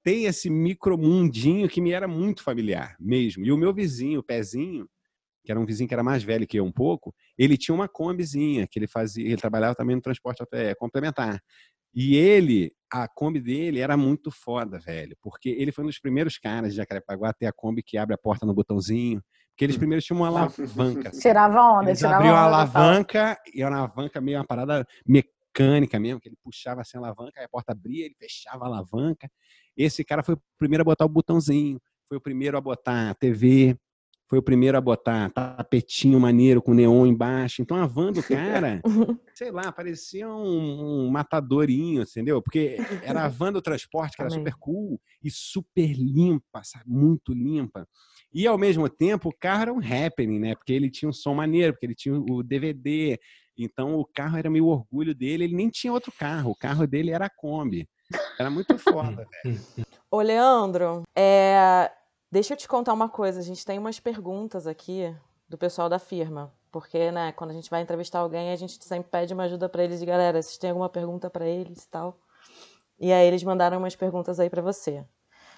tem 0.07 0.23
esse 0.23 0.49
micromundinho 0.49 1.67
que 1.67 1.81
me 1.81 1.91
era 1.91 2.07
muito 2.07 2.41
familiar 2.41 2.95
mesmo. 2.97 3.45
E 3.45 3.51
o 3.51 3.57
meu 3.57 3.73
vizinho, 3.73 4.21
o 4.21 4.23
Pezinho, 4.23 4.87
que 5.43 5.51
era 5.51 5.59
um 5.59 5.65
vizinho 5.65 5.85
que 5.85 5.93
era 5.93 6.01
mais 6.01 6.23
velho 6.23 6.47
que 6.47 6.57
eu 6.57 6.63
um 6.63 6.71
pouco, 6.71 7.13
ele 7.37 7.57
tinha 7.57 7.75
uma 7.75 7.89
combizinha 7.89 8.65
que 8.65 8.79
ele 8.79 8.87
fazia, 8.87 9.25
ele 9.25 9.35
trabalhava 9.35 9.75
também 9.75 9.97
no 9.97 10.01
transporte 10.01 10.41
eh, 10.53 10.73
complementar. 10.75 11.41
E 11.93 12.15
ele, 12.15 12.71
a 12.89 13.05
Kombi 13.05 13.41
dele 13.41 13.81
era 13.81 13.97
muito 13.97 14.31
foda, 14.31 14.79
velho, 14.79 15.13
porque 15.21 15.49
ele 15.49 15.73
foi 15.73 15.83
um 15.83 15.87
dos 15.87 15.99
primeiros 15.99 16.37
caras 16.37 16.71
de 16.71 16.77
Jacarepaguá 16.77 17.31
a 17.31 17.33
ter 17.33 17.47
a 17.47 17.51
Kombi 17.51 17.83
que 17.83 17.97
abre 17.97 18.15
a 18.15 18.17
porta 18.17 18.45
no 18.45 18.53
botãozinho, 18.53 19.21
porque 19.49 19.65
eles 19.65 19.75
primeiro 19.75 20.01
tinham 20.01 20.21
uma 20.21 20.27
alavanca. 20.29 21.09
assim. 21.09 21.19
Tirava 21.19 21.61
onda, 21.79 21.89
Eles 21.89 21.97
tirava 21.99 22.15
abriam 22.15 22.33
a 22.33 22.47
onda. 22.47 22.65
total. 22.65 22.81
alavanca 22.81 23.37
e 23.53 23.61
era 23.61 23.71
uma 23.71 23.79
alavanca 23.79 24.21
meio 24.21 24.37
uma 24.37 24.47
parada 24.47 24.87
mecânica 25.05 25.99
mesmo, 25.99 26.21
que 26.21 26.29
ele 26.29 26.37
puxava 26.41 26.79
assim 26.79 26.95
a 26.95 27.01
alavanca, 27.01 27.41
aí 27.41 27.45
a 27.45 27.49
porta 27.49 27.73
abria, 27.73 28.05
ele 28.05 28.15
fechava 28.17 28.63
a 28.63 28.67
alavanca. 28.67 29.29
Esse 29.77 30.03
cara 30.03 30.23
foi 30.23 30.35
o 30.35 30.41
primeiro 30.57 30.81
a 30.81 30.85
botar 30.85 31.05
o 31.05 31.09
botãozinho, 31.09 31.79
foi 32.07 32.17
o 32.17 32.21
primeiro 32.21 32.57
a 32.57 32.61
botar 32.61 33.11
a 33.11 33.13
TV, 33.13 33.77
foi 34.29 34.39
o 34.39 34.43
primeiro 34.43 34.77
a 34.77 34.81
botar 34.81 35.29
tapetinho 35.29 36.19
maneiro 36.19 36.61
com 36.61 36.73
neon 36.73 37.05
embaixo. 37.05 37.61
Então 37.61 37.77
a 37.77 37.85
van 37.85 38.11
do 38.11 38.21
cara, 38.21 38.81
sei 39.33 39.51
lá, 39.51 39.71
parecia 39.71 40.27
um, 40.27 41.05
um 41.05 41.09
matadorinho, 41.09 42.01
entendeu? 42.01 42.41
Porque 42.41 42.77
era 43.03 43.23
a 43.23 43.29
van 43.29 43.53
do 43.53 43.61
transporte 43.61 44.15
que 44.15 44.21
era 44.21 44.29
Amém. 44.29 44.39
super 44.39 44.55
cool 44.59 44.99
e 45.23 45.31
super 45.31 45.93
limpa, 45.93 46.61
sabe? 46.63 46.85
muito 46.87 47.33
limpa. 47.33 47.87
E 48.33 48.45
ao 48.45 48.57
mesmo 48.57 48.89
tempo, 48.89 49.29
o 49.29 49.33
carro 49.33 49.61
era 49.61 49.73
um 49.73 49.79
happening, 49.79 50.39
né? 50.39 50.55
Porque 50.55 50.73
ele 50.73 50.91
tinha 50.91 51.07
um 51.07 51.13
som 51.13 51.33
maneiro, 51.33 51.73
porque 51.73 51.85
ele 51.85 51.95
tinha 51.95 52.15
o 52.15 52.43
DVD. 52.43 53.17
Então 53.57 53.95
o 53.95 54.05
carro 54.05 54.37
era 54.37 54.49
meio 54.49 54.65
orgulho 54.65 55.15
dele, 55.15 55.45
ele 55.45 55.55
nem 55.55 55.69
tinha 55.69 55.91
outro 55.91 56.11
carro, 56.11 56.51
o 56.51 56.55
carro 56.55 56.85
dele 56.85 57.11
era 57.11 57.25
a 57.25 57.29
Kombi. 57.29 57.87
Era 58.39 58.49
muito 58.49 58.77
foda, 58.77 59.27
velho. 59.43 59.59
Ô, 60.09 60.21
Leandro, 60.21 61.03
é, 61.15 61.91
deixa 62.31 62.53
eu 62.53 62.57
te 62.57 62.67
contar 62.67 62.93
uma 62.93 63.09
coisa. 63.09 63.39
A 63.39 63.43
gente 63.43 63.65
tem 63.65 63.77
umas 63.77 63.99
perguntas 63.99 64.67
aqui 64.67 65.13
do 65.49 65.57
pessoal 65.57 65.89
da 65.89 65.99
firma. 65.99 66.51
Porque, 66.71 67.11
né, 67.11 67.31
quando 67.31 67.51
a 67.51 67.53
gente 67.53 67.69
vai 67.69 67.81
entrevistar 67.81 68.19
alguém, 68.19 68.51
a 68.51 68.55
gente 68.55 68.83
sempre 68.83 69.09
pede 69.09 69.33
uma 69.33 69.43
ajuda 69.43 69.67
pra 69.69 69.83
eles. 69.83 70.01
E, 70.01 70.05
galera, 70.05 70.41
vocês 70.41 70.57
têm 70.57 70.69
alguma 70.69 70.89
pergunta 70.89 71.29
pra 71.29 71.45
eles 71.45 71.83
e 71.83 71.89
tal? 71.89 72.19
E 72.99 73.11
aí 73.11 73.27
eles 73.27 73.43
mandaram 73.43 73.77
umas 73.77 73.95
perguntas 73.95 74.39
aí 74.39 74.49
pra 74.49 74.61
você. 74.61 75.03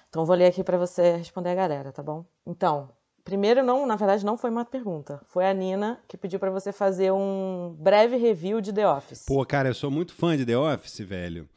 Então, 0.08 0.24
vou 0.24 0.36
ler 0.36 0.46
aqui 0.46 0.64
pra 0.64 0.76
você 0.76 1.16
responder 1.16 1.50
a 1.50 1.54
galera, 1.54 1.92
tá 1.92 2.02
bom? 2.02 2.24
Então, 2.46 2.90
primeiro, 3.24 3.62
não, 3.62 3.86
na 3.86 3.96
verdade, 3.96 4.24
não 4.24 4.36
foi 4.36 4.50
uma 4.50 4.64
pergunta. 4.64 5.20
Foi 5.26 5.46
a 5.46 5.52
Nina 5.54 6.00
que 6.08 6.16
pediu 6.16 6.38
pra 6.38 6.50
você 6.50 6.72
fazer 6.72 7.12
um 7.12 7.74
breve 7.78 8.16
review 8.16 8.60
de 8.60 8.72
The 8.72 8.88
Office. 8.88 9.24
Pô, 9.26 9.44
cara, 9.44 9.68
eu 9.68 9.74
sou 9.74 9.90
muito 9.90 10.12
fã 10.14 10.36
de 10.36 10.44
The 10.44 10.56
Office, 10.56 11.00
velho. 11.00 11.48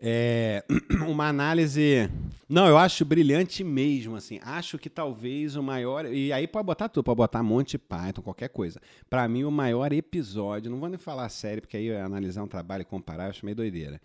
É 0.00 0.64
uma 1.08 1.28
análise. 1.28 2.10
Não, 2.48 2.66
eu 2.68 2.78
acho 2.78 3.04
brilhante 3.04 3.64
mesmo, 3.64 4.16
assim. 4.16 4.38
Acho 4.42 4.78
que 4.78 4.90
talvez 4.90 5.56
o 5.56 5.62
maior. 5.62 6.06
E 6.06 6.32
aí 6.32 6.46
pode 6.46 6.66
botar 6.66 6.88
tudo, 6.88 7.04
pode 7.04 7.16
botar 7.16 7.42
Monty 7.42 7.78
Python, 7.78 8.22
qualquer 8.22 8.48
coisa. 8.48 8.80
Pra 9.08 9.26
mim, 9.28 9.44
o 9.44 9.50
maior 9.50 9.92
episódio. 9.92 10.70
Não 10.70 10.78
vou 10.78 10.88
nem 10.88 10.98
falar 10.98 11.28
série, 11.28 11.60
porque 11.60 11.76
aí 11.76 11.94
analisar 11.96 12.42
um 12.42 12.48
trabalho 12.48 12.82
e 12.82 12.84
comparar, 12.84 13.24
eu 13.24 13.30
acho 13.30 13.44
meio 13.44 13.56
doideira. 13.56 14.00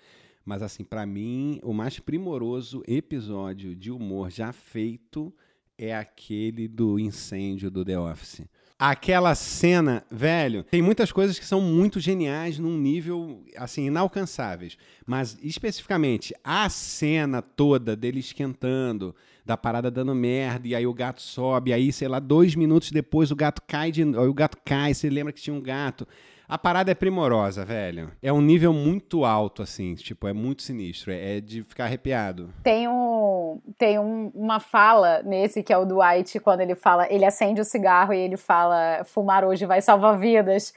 Mas, 0.46 0.64
assim, 0.64 0.84
pra 0.84 1.06
mim, 1.06 1.60
o 1.64 1.74
mais 1.74 2.00
primoroso 2.00 2.82
episódio 2.88 3.76
de 3.76 3.92
humor 3.92 4.32
já 4.32 4.52
feito 4.52 5.34
é 5.78 5.96
aquele 5.96 6.68
do 6.68 7.00
incêndio 7.00 7.70
do 7.70 7.86
The 7.86 8.00
Office. 8.00 8.42
Aquela 8.84 9.36
cena, 9.36 10.04
velho, 10.10 10.64
tem 10.64 10.82
muitas 10.82 11.12
coisas 11.12 11.38
que 11.38 11.46
são 11.46 11.62
muito 11.62 12.00
geniais 12.00 12.58
num 12.58 12.76
nível, 12.76 13.44
assim, 13.56 13.86
inalcançáveis. 13.86 14.76
Mas, 15.06 15.38
especificamente, 15.44 16.34
a 16.44 16.68
cena 16.68 17.44
toda 17.44 17.96
dele 17.96 18.20
esquentando, 18.20 19.16
da 19.46 19.56
parada 19.56 19.92
dando 19.92 20.16
merda, 20.16 20.68
e 20.68 20.74
aí 20.74 20.88
o 20.88 20.96
gato 20.96 21.22
sobe, 21.22 21.72
aí, 21.72 21.94
sei 21.94 22.08
lá, 22.08 22.18
dois 22.18 22.56
minutos 22.56 22.90
depois 22.90 23.30
o 23.30 23.36
gato 23.36 23.62
cai 23.68 23.92
de 23.92 24.04
o 24.04 24.34
gato 24.34 24.58
cai, 24.66 24.96
você 24.96 25.12
lembra 25.12 25.32
que 25.32 25.42
tinha 25.44 25.56
um 25.56 25.62
gato. 25.62 26.08
A 26.52 26.58
parada 26.58 26.92
é 26.92 26.94
primorosa, 26.94 27.64
velho. 27.64 28.12
É 28.22 28.34
um 28.34 28.42
nível 28.42 28.74
muito 28.74 29.24
alto, 29.24 29.62
assim, 29.62 29.96
tipo, 29.96 30.28
é 30.28 30.34
muito 30.34 30.62
sinistro. 30.64 31.10
É, 31.10 31.38
é 31.38 31.40
de 31.40 31.64
ficar 31.64 31.86
arrepiado. 31.86 32.50
Tem, 32.62 32.90
um, 32.90 33.62
tem 33.78 33.98
um- 33.98 34.30
uma 34.36 34.60
fala 34.60 35.24
nesse 35.24 35.64
que 35.64 35.72
é 35.72 35.78
o 35.78 35.86
Dwight, 35.86 36.38
quando 36.42 36.60
ele 36.60 36.76
fala, 36.76 37.08
ele 37.10 37.24
acende 37.24 37.62
o 37.62 37.64
cigarro 37.64 38.14
e 38.14 38.18
ele 38.20 38.36
fala: 38.36 39.02
fumar 39.06 39.46
hoje 39.46 39.66
vai 39.66 39.82
salvar 39.82 40.18
vidas. 40.20 40.74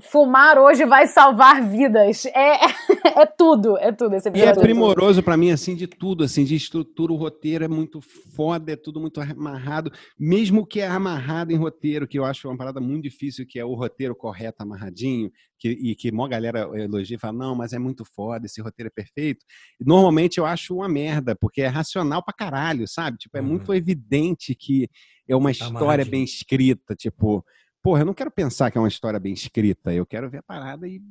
Fumar 0.00 0.58
hoje 0.58 0.84
vai 0.84 1.06
salvar 1.06 1.62
vidas. 1.62 2.24
É, 2.26 2.58
é 3.22 3.26
tudo, 3.26 3.76
é 3.78 3.92
tudo. 3.92 4.14
Esse 4.14 4.28
E 4.28 4.32
é 4.32 4.44
episódio 4.44 4.62
primoroso 4.62 5.22
pra 5.22 5.36
mim, 5.36 5.50
assim, 5.50 5.74
de 5.74 5.86
tudo, 5.86 6.24
assim, 6.24 6.44
de 6.44 6.54
estrutura, 6.54 7.12
o 7.12 7.16
roteiro 7.16 7.64
é 7.64 7.68
muito 7.68 8.00
foda, 8.00 8.72
é 8.72 8.76
tudo 8.76 9.00
muito 9.00 9.20
amarrado, 9.20 9.92
mesmo 10.18 10.66
que 10.66 10.80
é 10.80 10.86
amarrado 10.86 11.52
em 11.52 11.56
roteiro, 11.56 12.08
que 12.08 12.18
eu 12.18 12.24
acho 12.24 12.48
uma 12.48 12.56
parada 12.56 12.80
muito 12.80 13.02
difícil, 13.02 13.46
que 13.46 13.58
é 13.58 13.64
o 13.64 13.74
roteiro 13.74 14.14
correto, 14.14 14.62
amarradinho, 14.62 15.30
que, 15.58 15.68
e 15.68 15.94
que 15.94 16.10
mó 16.10 16.26
galera 16.26 16.70
elogia 16.74 17.16
e 17.16 17.20
fala, 17.20 17.34
não, 17.34 17.54
mas 17.54 17.72
é 17.72 17.78
muito 17.78 18.04
foda, 18.04 18.46
esse 18.46 18.60
roteiro 18.62 18.88
é 18.88 18.90
perfeito. 18.90 19.44
Normalmente 19.78 20.38
eu 20.38 20.46
acho 20.46 20.74
uma 20.74 20.88
merda, 20.88 21.36
porque 21.36 21.60
é 21.60 21.66
racional 21.66 22.22
pra 22.22 22.32
caralho, 22.32 22.88
sabe? 22.88 23.18
Tipo, 23.18 23.36
é 23.36 23.40
muito 23.42 23.72
evidente 23.74 24.54
que 24.54 24.88
é 25.28 25.36
uma 25.36 25.50
história 25.50 26.04
bem 26.04 26.24
escrita, 26.24 26.94
tipo, 26.96 27.44
porra, 27.82 28.02
eu 28.02 28.06
não 28.06 28.14
quero 28.14 28.30
pensar 28.30 28.70
que 28.70 28.78
é 28.78 28.80
uma 28.80 28.88
história 28.88 29.18
bem 29.20 29.32
escrita, 29.32 29.92
eu 29.92 30.06
quero 30.06 30.28
ver 30.28 30.38
a 30.38 30.42
parada 30.42 30.86
e 30.86 31.02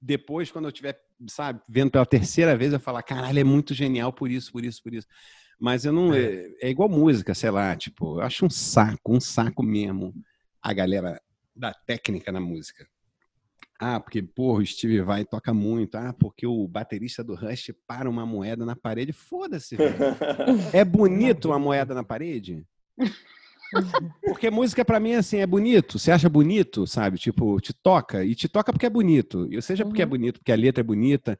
depois, 0.00 0.50
quando 0.50 0.64
eu 0.64 0.70
estiver, 0.70 1.00
sabe, 1.28 1.60
vendo 1.68 1.92
pela 1.92 2.04
terceira 2.04 2.56
vez, 2.56 2.72
eu 2.72 2.80
falar, 2.80 3.04
caralho, 3.04 3.38
é 3.38 3.44
muito 3.44 3.72
genial 3.72 4.12
por 4.12 4.30
isso, 4.30 4.50
por 4.50 4.64
isso, 4.64 4.82
por 4.82 4.92
isso. 4.92 5.06
Mas 5.60 5.84
eu 5.84 5.92
não. 5.92 6.12
É, 6.12 6.50
é 6.60 6.68
igual 6.68 6.88
música, 6.88 7.34
sei 7.34 7.50
lá, 7.50 7.76
tipo, 7.76 8.18
eu 8.18 8.22
acho 8.22 8.44
um 8.44 8.50
saco, 8.50 9.14
um 9.14 9.20
saco 9.20 9.62
mesmo 9.62 10.12
a 10.60 10.72
galera 10.72 11.20
da 11.54 11.72
técnica 11.72 12.32
na 12.32 12.40
música. 12.40 12.84
Ah, 13.78 14.00
porque, 14.00 14.22
porra, 14.22 14.60
o 14.60 14.66
Steve 14.66 15.02
Vai 15.02 15.24
toca 15.24 15.54
muito. 15.54 15.96
Ah, 15.96 16.12
porque 16.12 16.46
o 16.46 16.66
baterista 16.66 17.22
do 17.22 17.34
Rush 17.34 17.72
para 17.86 18.10
uma 18.10 18.24
moeda 18.24 18.64
na 18.64 18.74
parede. 18.76 19.12
Foda-se, 19.12 19.76
velho. 19.76 19.94
É 20.72 20.84
bonito 20.84 21.48
uma 21.48 21.58
moeda 21.58 21.94
na 21.94 22.04
parede? 22.04 22.64
Porque 24.22 24.50
música 24.50 24.84
pra 24.84 25.00
mim 25.00 25.14
assim 25.14 25.38
é 25.38 25.46
bonito. 25.46 25.98
Você 25.98 26.10
acha 26.10 26.28
bonito, 26.28 26.86
sabe? 26.86 27.18
Tipo, 27.18 27.60
te 27.60 27.72
toca 27.72 28.24
e 28.24 28.34
te 28.34 28.48
toca 28.48 28.72
porque 28.72 28.86
é 28.86 28.90
bonito. 28.90 29.48
E 29.50 29.60
seja 29.62 29.84
porque 29.84 30.02
é 30.02 30.06
bonito, 30.06 30.40
porque 30.40 30.52
a 30.52 30.56
letra 30.56 30.80
é 30.80 30.84
bonita, 30.84 31.38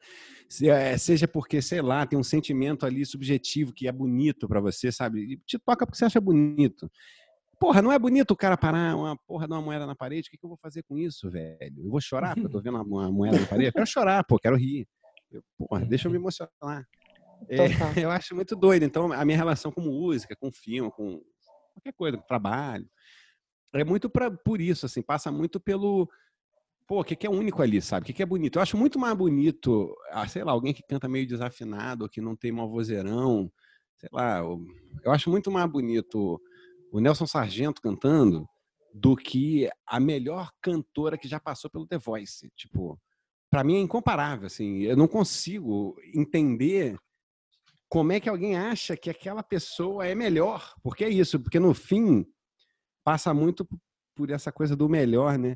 é, 0.63 0.97
seja 0.97 1.27
porque 1.27 1.61
sei 1.61 1.81
lá 1.81 2.05
tem 2.05 2.17
um 2.17 2.23
sentimento 2.23 2.85
ali 2.85 3.05
subjetivo 3.05 3.73
que 3.73 3.87
é 3.87 3.91
bonito 3.91 4.47
pra 4.47 4.59
você, 4.59 4.91
sabe? 4.91 5.33
E 5.33 5.37
te 5.37 5.57
toca 5.59 5.85
porque 5.85 5.97
você 5.97 6.05
acha 6.05 6.19
bonito. 6.19 6.89
Porra, 7.59 7.81
não 7.81 7.91
é 7.91 7.99
bonito 7.99 8.31
o 8.31 8.35
cara 8.35 8.57
parar 8.57 8.95
uma 8.95 9.15
porra 9.25 9.47
de 9.47 9.53
uma 9.53 9.61
moeda 9.61 9.85
na 9.85 9.95
parede? 9.95 10.27
O 10.27 10.31
que, 10.31 10.37
que 10.37 10.45
eu 10.45 10.49
vou 10.49 10.57
fazer 10.57 10.83
com 10.83 10.97
isso, 10.97 11.29
velho? 11.31 11.85
Eu 11.85 11.89
vou 11.89 12.01
chorar 12.01 12.33
porque 12.33 12.47
eu 12.47 12.51
tô 12.51 12.61
vendo 12.61 12.81
uma, 12.81 13.09
moeda 13.09 13.39
na 13.39 13.47
parede? 13.47 13.69
Eu 13.69 13.73
quero 13.73 13.87
chorar, 13.87 14.23
pô, 14.25 14.37
quero 14.37 14.57
rir. 14.57 14.85
Eu, 15.31 15.41
porra, 15.57 15.85
deixa 15.85 16.07
eu 16.07 16.11
me 16.11 16.17
emocionar. 16.17 16.85
É, 17.49 17.57
eu 18.05 18.11
acho 18.11 18.35
muito 18.35 18.55
doido. 18.55 18.83
Então, 18.83 19.11
a 19.11 19.23
minha 19.23 19.37
relação 19.37 19.71
com 19.71 19.81
música, 19.81 20.35
com 20.35 20.51
filme, 20.51 20.91
com 20.91 21.21
qualquer 21.73 21.93
coisa, 21.93 22.17
trabalho, 22.17 22.87
é 23.73 23.83
muito 23.83 24.09
pra, 24.09 24.29
por 24.29 24.61
isso, 24.61 24.85
assim, 24.85 25.01
passa 25.01 25.31
muito 25.31 25.59
pelo. 25.59 26.09
Pô, 26.87 26.99
o 27.01 27.03
que, 27.03 27.15
que 27.15 27.25
é 27.25 27.29
único 27.29 27.61
ali, 27.61 27.81
sabe? 27.81 28.03
O 28.03 28.05
que, 28.05 28.13
que 28.13 28.21
é 28.21 28.25
bonito? 28.25 28.57
Eu 28.57 28.61
acho 28.61 28.77
muito 28.77 28.99
mais 28.99 29.15
bonito, 29.15 29.95
ah, 30.11 30.27
sei 30.27 30.43
lá, 30.43 30.51
alguém 30.51 30.73
que 30.73 30.83
canta 30.83 31.07
meio 31.07 31.25
desafinado, 31.25 32.09
que 32.09 32.21
não 32.21 32.35
tem 32.35 32.51
uma 32.51 32.67
vozeirão, 32.67 33.51
sei 33.97 34.09
lá. 34.11 34.39
Eu, 34.39 34.63
eu 35.03 35.11
acho 35.11 35.29
muito 35.29 35.49
mais 35.49 35.69
bonito 35.69 36.39
o 36.91 36.99
Nelson 36.99 37.25
Sargento 37.25 37.81
cantando 37.81 38.47
do 38.93 39.15
que 39.15 39.67
a 39.87 39.99
melhor 39.99 40.51
cantora 40.61 41.17
que 41.17 41.27
já 41.27 41.39
passou 41.39 41.69
pelo 41.69 41.87
The 41.87 41.97
Voice. 41.97 42.51
Tipo, 42.55 42.99
para 43.49 43.63
mim 43.63 43.77
é 43.77 43.79
incomparável, 43.79 44.45
assim. 44.45 44.81
Eu 44.81 44.95
não 44.95 45.07
consigo 45.07 45.95
entender 46.13 46.97
como 47.93 48.11
é 48.11 48.19
que 48.19 48.27
alguém 48.27 48.57
acha 48.57 48.97
que 48.97 49.07
aquela 49.07 49.43
pessoa 49.43 50.07
é 50.07 50.15
melhor. 50.15 50.73
Porque 50.81 51.05
é 51.05 51.09
isso, 51.09 51.39
porque 51.39 51.59
no 51.59 51.75
fim 51.75 52.25
passa 53.03 53.31
muito 53.35 53.69
por 54.15 54.31
essa 54.31 54.51
coisa 54.51 54.75
do 54.75 54.89
melhor, 54.89 55.37
né? 55.37 55.55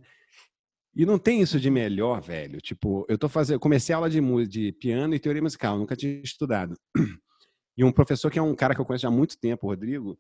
E 0.96 1.04
não 1.04 1.18
tem 1.18 1.42
isso 1.42 1.60
de 1.60 1.72
melhor, 1.72 2.22
velho. 2.22 2.62
Tipo, 2.62 3.08
eu 3.10 3.18
tô 3.18 3.28
fazendo, 3.28 3.60
comecei 3.60 3.96
aula 3.96 4.08
de, 4.08 4.22
de 4.46 4.72
piano 4.74 5.16
e 5.16 5.20
teoria 5.20 5.42
musical, 5.42 5.80
nunca 5.80 5.96
tinha 5.96 6.22
estudado. 6.22 6.76
E 7.76 7.84
um 7.84 7.92
professor 7.92 8.32
que 8.32 8.38
é 8.38 8.42
um 8.42 8.56
cara 8.56 8.76
que 8.76 8.82
eu 8.82 8.86
conheço 8.86 9.08
há 9.08 9.12
muito 9.12 9.40
tempo, 9.40 9.66
o 9.66 9.70
Rodrigo, 9.72 10.16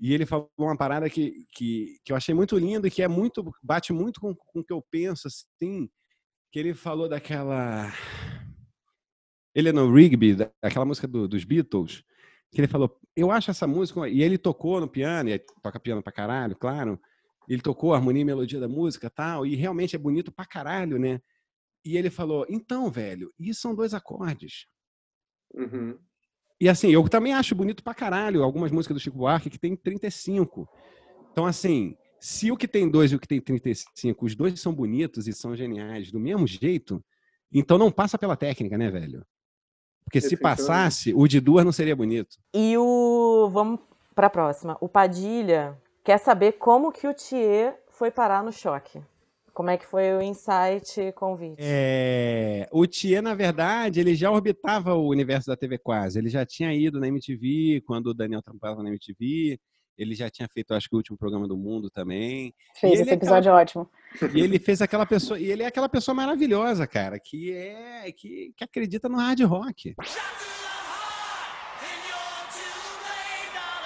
e 0.00 0.14
ele 0.14 0.24
falou 0.24 0.50
uma 0.58 0.76
parada 0.76 1.10
que, 1.10 1.46
que, 1.52 1.98
que 2.02 2.12
eu 2.12 2.16
achei 2.16 2.34
muito 2.34 2.56
lindo 2.56 2.86
e 2.86 2.90
que 2.90 3.02
é 3.02 3.08
muito 3.08 3.44
bate 3.62 3.92
muito 3.92 4.20
com, 4.20 4.34
com 4.34 4.60
o 4.60 4.64
que 4.64 4.72
eu 4.72 4.82
penso, 4.90 5.28
assim, 5.28 5.86
que 6.50 6.58
ele 6.58 6.72
falou 6.72 7.10
daquela 7.10 7.92
Eleanor 9.58 9.92
Rigby, 9.92 10.36
da- 10.36 10.50
daquela 10.62 10.84
música 10.84 11.08
do- 11.08 11.26
dos 11.26 11.42
Beatles, 11.42 12.04
que 12.52 12.60
ele 12.60 12.68
falou, 12.68 12.96
eu 13.16 13.32
acho 13.32 13.50
essa 13.50 13.66
música, 13.66 14.08
e 14.08 14.22
ele 14.22 14.38
tocou 14.38 14.80
no 14.80 14.86
piano, 14.88 15.28
e 15.28 15.38
toca 15.60 15.80
piano 15.80 16.00
pra 16.00 16.12
caralho, 16.12 16.54
claro, 16.54 16.98
ele 17.48 17.60
tocou 17.60 17.92
a 17.92 17.96
harmonia 17.96 18.22
e 18.22 18.24
melodia 18.24 18.60
da 18.60 18.68
música 18.68 19.08
e 19.08 19.10
tal, 19.10 19.44
e 19.44 19.56
realmente 19.56 19.96
é 19.96 19.98
bonito 19.98 20.30
pra 20.30 20.46
caralho, 20.46 20.96
né? 20.96 21.20
E 21.84 21.96
ele 21.96 22.08
falou, 22.08 22.46
então, 22.48 22.88
velho, 22.88 23.32
isso 23.36 23.60
são 23.62 23.74
dois 23.74 23.94
acordes. 23.94 24.66
Uhum. 25.52 25.98
E 26.60 26.68
assim, 26.68 26.90
eu 26.90 27.08
também 27.08 27.32
acho 27.32 27.54
bonito 27.54 27.82
pra 27.82 27.94
caralho 27.94 28.44
algumas 28.44 28.70
músicas 28.70 28.96
do 28.96 29.00
Chico 29.00 29.18
Buarque 29.18 29.50
que 29.50 29.58
tem 29.58 29.74
35. 29.74 30.68
Então, 31.32 31.46
assim, 31.46 31.96
se 32.20 32.52
o 32.52 32.56
que 32.56 32.68
tem 32.68 32.88
dois 32.88 33.10
e 33.10 33.16
o 33.16 33.18
que 33.18 33.28
tem 33.28 33.40
35, 33.40 34.24
os 34.24 34.36
dois 34.36 34.60
são 34.60 34.72
bonitos 34.72 35.26
e 35.26 35.32
são 35.32 35.56
geniais 35.56 36.12
do 36.12 36.20
mesmo 36.20 36.46
jeito, 36.46 37.04
então 37.52 37.76
não 37.78 37.90
passa 37.90 38.18
pela 38.18 38.36
técnica, 38.36 38.76
né, 38.78 38.90
velho? 38.90 39.24
Porque 40.08 40.22
se 40.22 40.30
Definitivamente. 40.30 40.58
passasse, 40.58 41.14
o 41.14 41.28
de 41.28 41.38
duas 41.38 41.64
não 41.64 41.72
seria 41.72 41.94
bonito. 41.94 42.38
E 42.54 42.76
o. 42.78 43.50
Vamos 43.52 43.80
pra 44.14 44.30
próxima. 44.30 44.76
O 44.80 44.88
Padilha 44.88 45.76
quer 46.02 46.18
saber 46.18 46.52
como 46.52 46.90
que 46.90 47.06
o 47.06 47.12
Thier 47.12 47.78
foi 47.90 48.10
parar 48.10 48.42
no 48.42 48.50
choque. 48.50 49.00
Como 49.52 49.68
é 49.68 49.76
que 49.76 49.84
foi 49.84 50.14
o 50.14 50.22
insight 50.22 51.12
convite? 51.14 51.56
É, 51.58 52.68
o 52.72 52.86
Thier, 52.86 53.20
na 53.20 53.34
verdade, 53.34 54.00
ele 54.00 54.14
já 54.14 54.30
orbitava 54.30 54.94
o 54.94 55.08
universo 55.08 55.48
da 55.48 55.56
TV 55.56 55.76
quase. 55.76 56.18
Ele 56.18 56.28
já 56.28 56.46
tinha 56.46 56.72
ido 56.72 56.98
na 56.98 57.08
MTV, 57.08 57.82
quando 57.84 58.06
o 58.06 58.14
Daniel 58.14 58.40
trampava 58.40 58.82
na 58.82 58.88
MTV. 58.88 59.58
Ele 59.98 60.14
já 60.14 60.30
tinha 60.30 60.48
feito, 60.48 60.72
acho 60.74 60.88
que 60.88 60.94
o 60.94 60.98
último 60.98 61.18
programa 61.18 61.48
do 61.48 61.56
mundo 61.56 61.90
também. 61.90 62.54
E 62.76 62.80
Fez 62.80 62.92
ele 62.92 63.02
esse 63.02 63.10
é 63.10 63.14
episódio 63.14 63.50
aquela- 63.52 63.60
ótimo. 63.60 63.90
E 64.34 64.40
ele 64.40 64.58
fez 64.58 64.80
aquela 64.80 65.04
pessoa, 65.04 65.38
e 65.40 65.46
ele 65.50 65.64
é 65.64 65.66
aquela 65.66 65.88
pessoa 65.88 66.14
maravilhosa, 66.14 66.86
cara, 66.86 67.18
que 67.18 67.52
é 67.52 68.10
que, 68.16 68.52
que 68.56 68.62
acredita 68.64 69.08
no 69.08 69.18
hard 69.18 69.40
rock. 69.42 69.94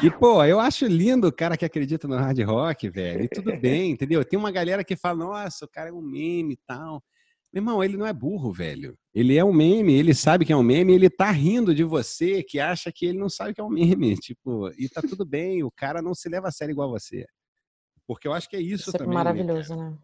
E, 0.02 0.10
pô, 0.10 0.44
eu 0.44 0.58
acho 0.58 0.84
lindo 0.86 1.28
o 1.28 1.32
cara 1.32 1.56
que 1.56 1.64
acredita 1.64 2.08
no 2.08 2.16
hard 2.16 2.38
rock, 2.40 2.88
velho. 2.90 3.24
E 3.24 3.28
tudo 3.28 3.52
bem, 3.60 3.92
entendeu? 3.92 4.24
Tem 4.24 4.36
uma 4.38 4.50
galera 4.50 4.82
que 4.82 4.96
fala, 4.96 5.16
nossa, 5.16 5.64
o 5.64 5.68
cara 5.68 5.90
é 5.90 5.92
um 5.92 6.02
meme 6.02 6.54
e 6.54 6.58
tal. 6.66 7.02
Meu 7.52 7.60
irmão, 7.60 7.84
ele 7.84 7.96
não 7.98 8.06
é 8.06 8.12
burro, 8.12 8.50
velho. 8.52 8.96
Ele 9.14 9.36
é 9.36 9.44
um 9.44 9.52
meme, 9.52 9.92
ele 9.92 10.14
sabe 10.14 10.44
que 10.44 10.52
é 10.52 10.56
um 10.56 10.62
meme, 10.62 10.94
ele 10.94 11.10
tá 11.10 11.30
rindo 11.30 11.74
de 11.74 11.84
você 11.84 12.42
que 12.42 12.58
acha 12.58 12.90
que 12.90 13.04
ele 13.04 13.18
não 13.18 13.28
sabe 13.28 13.52
que 13.52 13.60
é 13.60 13.64
um 13.64 13.68
meme. 14.08 14.16
Tipo, 14.16 14.70
e 14.78 14.88
tá 14.88 15.02
tudo 15.02 15.24
bem, 15.26 15.62
o 15.62 15.70
cara 15.70 16.00
não 16.00 16.14
se 16.14 16.28
leva 16.28 16.48
a 16.48 16.52
sério 16.52 16.72
igual 16.72 16.88
você. 16.90 17.26
Porque 18.06 18.26
eu 18.26 18.32
acho 18.32 18.48
que 18.48 18.56
é 18.56 18.60
isso, 18.60 18.88
Isso 18.88 18.96
é 18.96 18.98
também. 18.98 19.10
né, 19.10 19.14
maravilhoso, 19.14 19.76
né? 19.76 19.96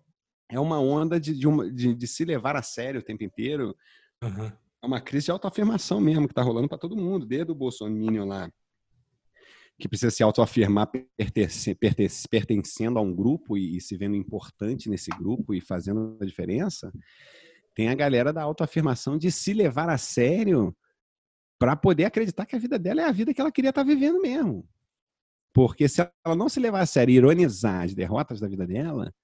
é 0.50 0.58
uma 0.58 0.80
onda 0.80 1.20
de, 1.20 1.34
de, 1.34 1.46
uma- 1.46 1.70
de- 1.70 1.94
de 1.94 2.06
se 2.06 2.24
levar 2.24 2.56
a 2.56 2.62
sério 2.62 3.00
o 3.00 3.02
tempo 3.02 3.22
inteiro. 3.24 3.76
É 4.22 4.86
uma 4.86 5.00
crise 5.00 5.26
de 5.26 5.30
autoafirmação 5.30 6.00
mesmo 6.00 6.26
que 6.28 6.32
tá 6.34 6.42
rolando 6.42 6.68
para 6.68 6.78
todo 6.78 6.96
mundo, 6.96 7.26
desde 7.26 7.50
o 7.52 7.54
Bolsonaro 7.54 8.24
lá, 8.24 8.50
que 9.78 9.88
precisa 9.88 10.10
se 10.10 10.22
autoafirmar 10.22 10.90
pertence, 11.16 11.74
pertence, 11.74 12.28
pertencendo 12.28 12.98
a 12.98 13.02
um 13.02 13.14
grupo 13.14 13.56
e, 13.56 13.76
e 13.76 13.80
se 13.80 13.96
vendo 13.96 14.16
importante 14.16 14.90
nesse 14.90 15.10
grupo 15.10 15.54
e 15.54 15.60
fazendo 15.60 16.18
a 16.20 16.24
diferença. 16.24 16.92
Tem 17.74 17.88
a 17.88 17.94
galera 17.94 18.32
da 18.32 18.42
autoafirmação 18.42 19.16
de 19.16 19.30
se 19.30 19.52
levar 19.52 19.88
a 19.88 19.96
sério 19.96 20.76
para 21.60 21.76
poder 21.76 22.06
acreditar 22.06 22.44
que 22.44 22.56
a 22.56 22.58
vida 22.58 22.76
dela 22.78 23.02
é 23.02 23.04
a 23.04 23.12
vida 23.12 23.32
que 23.32 23.40
ela 23.40 23.52
queria 23.52 23.70
estar 23.70 23.84
vivendo 23.84 24.20
mesmo. 24.20 24.68
Porque 25.54 25.88
se 25.88 26.00
ela 26.24 26.34
não 26.34 26.48
se 26.48 26.58
levar 26.58 26.80
a 26.80 26.86
sério 26.86 27.12
e 27.12 27.16
ironizar 27.16 27.84
as 27.84 27.94
derrotas 27.94 28.40
da 28.40 28.48
vida 28.48 28.66
dela, 28.66 29.14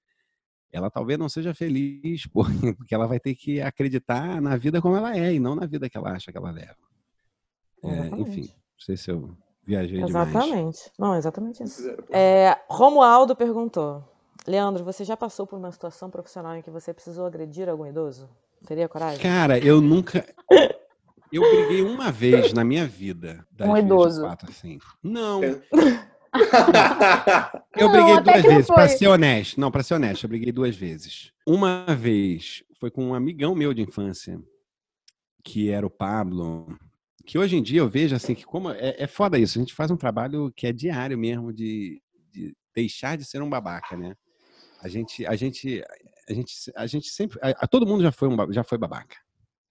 ela 0.71 0.89
talvez 0.89 1.19
não 1.19 1.27
seja 1.27 1.53
feliz, 1.53 2.27
por- 2.31 2.49
porque 2.77 2.95
ela 2.95 3.07
vai 3.07 3.19
ter 3.19 3.35
que 3.35 3.59
acreditar 3.59 4.41
na 4.41 4.55
vida 4.55 4.81
como 4.81 4.95
ela 4.95 5.17
é 5.17 5.33
e 5.33 5.39
não 5.39 5.53
na 5.53 5.65
vida 5.65 5.89
que 5.89 5.97
ela 5.97 6.13
acha 6.13 6.31
que 6.31 6.37
ela 6.37 6.51
leva. 6.51 6.77
É, 7.83 8.07
enfim, 8.21 8.47
não 8.47 8.79
sei 8.79 8.95
se 8.97 9.11
eu 9.11 9.37
viajei 9.65 10.03
demais. 10.03 10.29
Exatamente. 10.29 10.91
Não, 10.97 11.15
exatamente 11.15 11.63
isso. 11.63 11.83
É, 12.09 12.57
Romualdo 12.69 13.35
perguntou: 13.35 14.03
Leandro, 14.47 14.83
você 14.83 15.03
já 15.03 15.17
passou 15.17 15.47
por 15.47 15.57
uma 15.57 15.71
situação 15.71 16.09
profissional 16.09 16.55
em 16.55 16.61
que 16.61 16.69
você 16.69 16.93
precisou 16.93 17.25
agredir 17.25 17.69
algum 17.69 17.85
idoso? 17.85 18.29
Teria 18.65 18.87
coragem? 18.87 19.21
Cara, 19.21 19.59
eu 19.59 19.81
nunca. 19.81 20.25
Eu 21.31 21.41
briguei 21.41 21.81
uma 21.81 22.13
vez 22.13 22.53
na 22.53 22.63
minha 22.63 22.87
vida. 22.87 23.45
Um 23.59 23.75
idoso. 23.75 24.21
Quatro, 24.21 24.49
assim. 24.49 24.79
Não. 25.03 25.43
É. 25.43 25.59
Eu 27.75 27.87
Não, 27.87 27.91
briguei 27.91 28.13
até 28.13 28.33
duas 28.33 28.43
não 28.43 28.49
vezes, 28.51 28.67
pra 28.67 28.87
foi. 28.87 28.97
ser 28.97 29.07
honesto. 29.07 29.59
Não, 29.59 29.71
pra 29.71 29.83
ser 29.83 29.93
honesto, 29.95 30.23
eu 30.23 30.29
briguei 30.29 30.51
duas 30.51 30.75
vezes. 30.75 31.31
Uma 31.45 31.85
vez 31.95 32.63
foi 32.79 32.91
com 32.91 33.05
um 33.05 33.13
amigão 33.13 33.55
meu 33.55 33.73
de 33.73 33.81
infância, 33.81 34.39
que 35.43 35.69
era 35.69 35.85
o 35.85 35.89
Pablo, 35.89 36.77
que 37.25 37.37
hoje 37.37 37.55
em 37.57 37.63
dia 37.63 37.79
eu 37.79 37.89
vejo 37.89 38.15
assim 38.15 38.35
que 38.35 38.45
como 38.45 38.69
é, 38.69 38.95
é 38.97 39.07
foda 39.07 39.37
isso, 39.39 39.57
a 39.57 39.61
gente 39.61 39.73
faz 39.73 39.89
um 39.91 39.97
trabalho 39.97 40.51
que 40.55 40.67
é 40.67 40.73
diário 40.73 41.17
mesmo 41.17 41.51
de, 41.53 42.01
de 42.31 42.55
deixar 42.75 43.17
de 43.17 43.25
ser 43.25 43.41
um 43.41 43.49
babaca, 43.49 43.97
né? 43.97 44.15
A 44.81 44.87
gente, 44.87 45.25
a 45.25 45.35
gente, 45.35 45.83
a 46.29 46.33
gente, 46.33 46.53
a 46.75 46.87
gente 46.87 47.09
sempre, 47.09 47.39
a, 47.41 47.49
a- 47.65 47.67
todo 47.67 47.87
mundo 47.87 48.03
já 48.03 48.11
foi 48.11 48.27
um, 48.27 48.53
já 48.53 48.63
foi 48.63 48.77
babaca, 48.77 49.15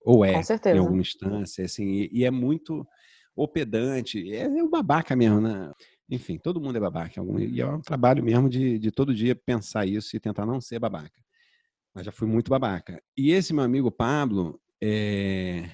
ou 0.03 0.25
é 0.25 0.33
em 0.77 0.79
alguma 0.81 1.01
instância, 1.03 1.65
assim, 1.65 1.85
e, 1.87 2.11
e 2.13 2.25
é 2.25 2.31
muito 2.31 2.87
ou 3.37 3.47
pedante, 3.49 4.33
é, 4.33 4.43
é 4.45 4.63
o 4.63 4.69
babaca 4.71 5.15
mesmo, 5.17 5.41
né? 5.41 5.73
Enfim, 6.11 6.39
todo 6.39 6.61
mundo 6.61 6.77
é 6.77 6.81
babaca, 6.81 7.21
algum, 7.21 7.39
e 7.39 7.61
é 7.61 7.67
um 7.67 7.81
trabalho 7.81 8.23
mesmo 8.23 8.49
de, 8.49 8.79
de 8.79 8.91
todo 8.91 9.15
dia 9.15 9.35
pensar 9.35 9.87
isso 9.87 10.17
e 10.17 10.21
tentar 10.21 10.45
não 10.47 10.61
ser 10.61 10.79
babaca. 10.79 11.23
Mas 11.95 12.07
já 12.07 12.13
fui 12.13 12.27
muito 12.29 12.51
babaca. 12.51 13.01
E 13.17 13.31
esse 13.33 13.53
meu 13.55 13.65
amigo 13.65 13.91
Pablo, 13.91 14.61
é, 14.83 15.69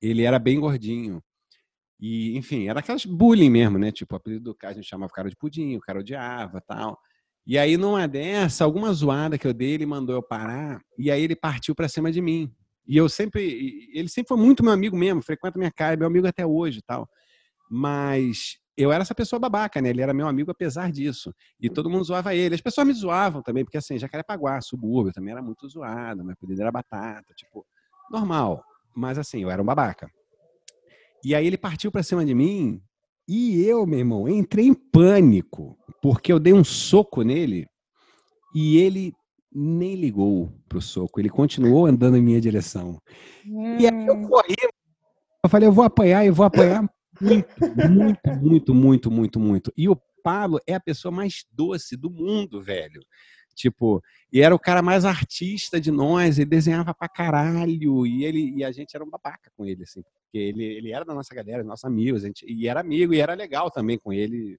ele 0.00 0.22
era 0.22 0.38
bem 0.38 0.60
gordinho. 0.60 1.22
E, 2.00 2.36
enfim, 2.36 2.68
era 2.68 2.80
aquelas 2.80 3.04
bullying 3.04 3.50
mesmo, 3.50 3.78
né? 3.78 3.90
Tipo, 3.90 4.14
o 4.14 4.16
apelido 4.16 4.44
do 4.44 4.54
cara 4.54 4.72
a 4.72 4.74
gente 4.74 4.88
chamava 4.88 5.10
o 5.10 5.14
cara 5.14 5.28
de 5.28 5.36
pudim, 5.36 5.76
o 5.76 5.80
cara 5.80 5.98
odiava 5.98 6.60
tal. 6.60 6.98
E 7.46 7.58
aí, 7.58 7.76
numa 7.76 8.06
dessa, 8.06 8.64
alguma 8.64 8.92
zoada 8.92 9.38
que 9.38 9.46
eu 9.46 9.54
dei, 9.54 9.70
ele 9.70 9.86
mandou 9.86 10.14
eu 10.14 10.22
parar, 10.22 10.80
e 10.98 11.10
aí 11.10 11.22
ele 11.22 11.34
partiu 11.34 11.74
pra 11.74 11.88
cima 11.88 12.12
de 12.12 12.20
mim. 12.20 12.52
E 12.86 12.96
eu 12.96 13.08
sempre, 13.08 13.88
ele 13.92 14.08
sempre 14.08 14.28
foi 14.28 14.36
muito 14.36 14.62
meu 14.62 14.72
amigo 14.72 14.96
mesmo, 14.96 15.22
frequenta 15.22 15.58
minha 15.58 15.70
casa, 15.70 15.94
é 15.94 15.96
meu 15.96 16.06
amigo 16.06 16.26
até 16.26 16.46
hoje 16.46 16.80
tal. 16.82 17.08
Mas 17.70 18.58
eu 18.76 18.92
era 18.92 19.02
essa 19.02 19.14
pessoa 19.14 19.40
babaca, 19.40 19.80
né? 19.82 19.90
Ele 19.90 20.00
era 20.00 20.14
meu 20.14 20.28
amigo 20.28 20.50
apesar 20.50 20.92
disso. 20.92 21.34
E 21.60 21.68
todo 21.68 21.90
mundo 21.90 22.04
zoava 22.04 22.34
ele. 22.34 22.54
As 22.54 22.60
pessoas 22.60 22.86
me 22.86 22.92
zoavam 22.92 23.42
também, 23.42 23.64
porque 23.64 23.76
assim, 23.76 23.98
Jacarepaguá, 23.98 24.60
subúrbio, 24.60 25.12
também 25.12 25.32
era 25.32 25.42
muito 25.42 25.68
zoado, 25.68 26.22
meu 26.22 26.32
apelido 26.32 26.62
era 26.62 26.70
batata, 26.70 27.34
tipo, 27.34 27.66
normal. 28.10 28.62
Mas 28.98 29.16
assim, 29.16 29.42
eu 29.42 29.50
era 29.50 29.62
um 29.62 29.64
babaca. 29.64 30.10
E 31.24 31.32
aí 31.34 31.46
ele 31.46 31.56
partiu 31.56 31.92
pra 31.92 32.02
cima 32.02 32.24
de 32.24 32.34
mim 32.34 32.82
e 33.28 33.62
eu, 33.64 33.86
meu 33.86 34.00
irmão, 34.00 34.28
entrei 34.28 34.66
em 34.66 34.74
pânico, 34.74 35.78
porque 36.02 36.32
eu 36.32 36.40
dei 36.40 36.52
um 36.52 36.64
soco 36.64 37.22
nele 37.22 37.66
e 38.54 38.78
ele 38.78 39.12
nem 39.52 39.94
ligou 39.94 40.52
pro 40.68 40.80
soco, 40.80 41.20
ele 41.20 41.28
continuou 41.28 41.86
andando 41.86 42.16
em 42.16 42.22
minha 42.22 42.40
direção. 42.40 43.00
E 43.46 43.86
aí 43.86 44.06
eu 44.06 44.20
corri, 44.28 44.56
eu 45.44 45.48
falei, 45.48 45.68
eu 45.68 45.72
vou 45.72 45.84
apanhar, 45.84 46.26
eu 46.26 46.34
vou 46.34 46.46
apanhar 46.46 46.82
muito, 47.20 47.48
muito, 47.90 48.30
muito, 48.40 48.74
muito, 48.74 49.10
muito, 49.10 49.40
muito. 49.40 49.72
E 49.76 49.88
o 49.88 49.96
Pablo 50.24 50.58
é 50.66 50.74
a 50.74 50.80
pessoa 50.80 51.12
mais 51.12 51.44
doce 51.52 51.96
do 51.96 52.10
mundo, 52.10 52.60
velho. 52.60 53.00
Tipo, 53.58 54.00
e 54.32 54.40
era 54.40 54.54
o 54.54 54.58
cara 54.58 54.80
mais 54.80 55.04
artista 55.04 55.80
de 55.80 55.90
nós, 55.90 56.38
ele 56.38 56.48
desenhava 56.48 56.94
pra 56.94 57.08
caralho, 57.08 58.06
e 58.06 58.24
ele 58.24 58.52
e 58.56 58.64
a 58.64 58.70
gente 58.70 58.94
era 58.94 59.04
um 59.04 59.10
babaca 59.10 59.50
com 59.56 59.66
ele, 59.66 59.82
assim, 59.82 60.00
porque 60.00 60.38
ele, 60.38 60.62
ele 60.62 60.92
era 60.92 61.04
da 61.04 61.12
nossa 61.12 61.34
galera, 61.34 61.64
nossos 61.64 61.84
amigos, 61.84 62.22
gente, 62.22 62.46
e 62.48 62.68
era 62.68 62.80
amigo, 62.80 63.12
e 63.12 63.20
era 63.20 63.34
legal 63.34 63.68
também 63.68 63.98
com 63.98 64.12
ele, 64.12 64.56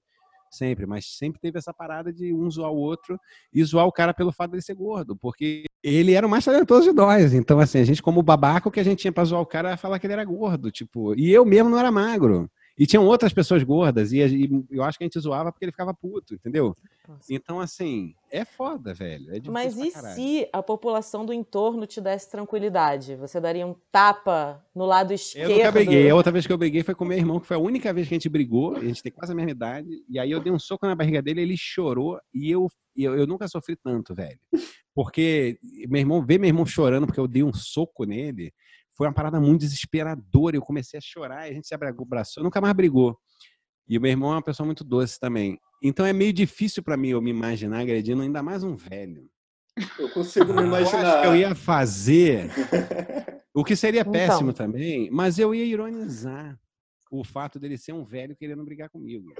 sempre, 0.50 0.84
mas 0.84 1.06
sempre 1.16 1.40
teve 1.40 1.58
essa 1.58 1.72
parada 1.72 2.12
de 2.12 2.34
um 2.34 2.50
zoar 2.50 2.70
o 2.70 2.76
outro 2.76 3.18
e 3.54 3.64
zoar 3.64 3.86
o 3.86 3.92
cara 3.92 4.12
pelo 4.12 4.32
fato 4.32 4.50
dele 4.50 4.62
ser 4.62 4.74
gordo, 4.74 5.16
porque 5.16 5.64
ele 5.82 6.12
era 6.12 6.26
o 6.26 6.30
mais 6.30 6.44
talentoso 6.44 6.90
de 6.90 6.92
nós. 6.94 7.32
Então, 7.32 7.58
assim, 7.58 7.78
a 7.78 7.84
gente, 7.84 8.02
como 8.02 8.22
babaca, 8.22 8.68
o 8.68 8.70
que 8.70 8.80
a 8.80 8.84
gente 8.84 8.98
tinha 8.98 9.12
pra 9.12 9.24
zoar 9.24 9.40
o 9.40 9.46
cara 9.46 9.68
era 9.68 9.76
falar 9.78 9.98
que 9.98 10.06
ele 10.06 10.12
era 10.12 10.24
gordo, 10.26 10.70
tipo, 10.70 11.14
e 11.18 11.32
eu 11.32 11.46
mesmo 11.46 11.70
não 11.70 11.78
era 11.78 11.90
magro. 11.90 12.50
E 12.80 12.86
tinham 12.86 13.06
outras 13.06 13.30
pessoas 13.30 13.62
gordas, 13.62 14.10
e, 14.10 14.20
e 14.20 14.64
eu 14.70 14.82
acho 14.82 14.96
que 14.96 15.04
a 15.04 15.06
gente 15.06 15.20
zoava 15.20 15.52
porque 15.52 15.66
ele 15.66 15.70
ficava 15.70 15.92
puto, 15.92 16.32
entendeu? 16.32 16.74
Então, 17.28 17.60
assim, 17.60 18.14
é 18.30 18.42
foda, 18.42 18.94
velho. 18.94 19.36
É 19.36 19.50
Mas 19.50 19.76
e 19.76 19.90
se 19.90 20.48
a 20.50 20.62
população 20.62 21.26
do 21.26 21.30
entorno 21.30 21.86
te 21.86 22.00
desse 22.00 22.30
tranquilidade? 22.30 23.16
Você 23.16 23.38
daria 23.38 23.66
um 23.66 23.74
tapa 23.92 24.64
no 24.74 24.86
lado 24.86 25.10
Eu 25.10 25.16
esquerdo? 25.16 25.52
nunca 25.52 25.72
briguei. 25.72 26.08
A 26.08 26.14
outra 26.14 26.32
vez 26.32 26.46
que 26.46 26.52
eu 26.54 26.56
briguei 26.56 26.82
foi 26.82 26.94
com 26.94 27.04
meu 27.04 27.18
irmão, 27.18 27.38
que 27.38 27.46
foi 27.46 27.58
a 27.58 27.60
única 27.60 27.92
vez 27.92 28.08
que 28.08 28.14
a 28.14 28.16
gente 28.16 28.30
brigou. 28.30 28.74
A 28.74 28.80
gente 28.80 29.02
tem 29.02 29.12
quase 29.12 29.32
a 29.32 29.34
mesma 29.34 29.50
idade. 29.50 30.02
E 30.08 30.18
aí 30.18 30.30
eu 30.30 30.40
dei 30.40 30.50
um 30.50 30.58
soco 30.58 30.86
na 30.86 30.94
barriga 30.94 31.20
dele, 31.20 31.42
ele 31.42 31.58
chorou. 31.58 32.18
E 32.32 32.50
eu, 32.50 32.66
eu, 32.96 33.14
eu 33.14 33.26
nunca 33.26 33.46
sofri 33.46 33.76
tanto, 33.76 34.14
velho. 34.14 34.38
Porque 34.94 35.58
meu 35.86 36.00
irmão, 36.00 36.24
ver 36.24 36.38
meu 36.38 36.48
irmão 36.48 36.64
chorando 36.64 37.06
porque 37.06 37.20
eu 37.20 37.28
dei 37.28 37.42
um 37.42 37.52
soco 37.52 38.04
nele, 38.04 38.54
foi 39.00 39.06
uma 39.06 39.14
parada 39.14 39.40
muito 39.40 39.60
desesperadora. 39.62 40.54
Eu 40.56 40.60
comecei 40.60 40.98
a 40.98 41.00
chorar, 41.00 41.46
e 41.48 41.52
a 41.52 41.54
gente 41.54 41.66
se 41.66 41.74
abraçou, 41.74 42.44
nunca 42.44 42.60
mais 42.60 42.74
brigou. 42.74 43.18
E 43.88 43.96
o 43.96 44.00
meu 44.00 44.10
irmão 44.10 44.30
é 44.30 44.34
uma 44.34 44.42
pessoa 44.42 44.66
muito 44.66 44.84
doce 44.84 45.18
também. 45.18 45.58
Então 45.82 46.04
é 46.04 46.12
meio 46.12 46.34
difícil 46.34 46.82
pra 46.82 46.98
mim 46.98 47.08
eu 47.08 47.22
me 47.22 47.30
imaginar 47.30 47.78
agredindo 47.80 48.20
ainda 48.20 48.42
mais 48.42 48.62
um 48.62 48.76
velho. 48.76 49.26
Eu 49.98 50.10
consigo 50.10 50.52
me 50.52 50.60
Eu 50.60 50.74
acho 50.74 50.90
imaginar. 50.94 51.22
que 51.22 51.26
eu 51.28 51.34
ia 51.34 51.54
fazer 51.54 52.50
o 53.54 53.64
que 53.64 53.74
seria 53.74 54.02
Então. 54.02 54.12
péssimo 54.12 54.52
também, 54.52 55.10
mas 55.10 55.38
eu 55.38 55.54
ia 55.54 55.64
ironizar 55.64 56.60
o 57.10 57.24
fato 57.24 57.58
dele 57.58 57.78
ser 57.78 57.94
um 57.94 58.04
velho 58.04 58.36
querendo 58.36 58.62
brigar 58.62 58.90
comigo. 58.90 59.32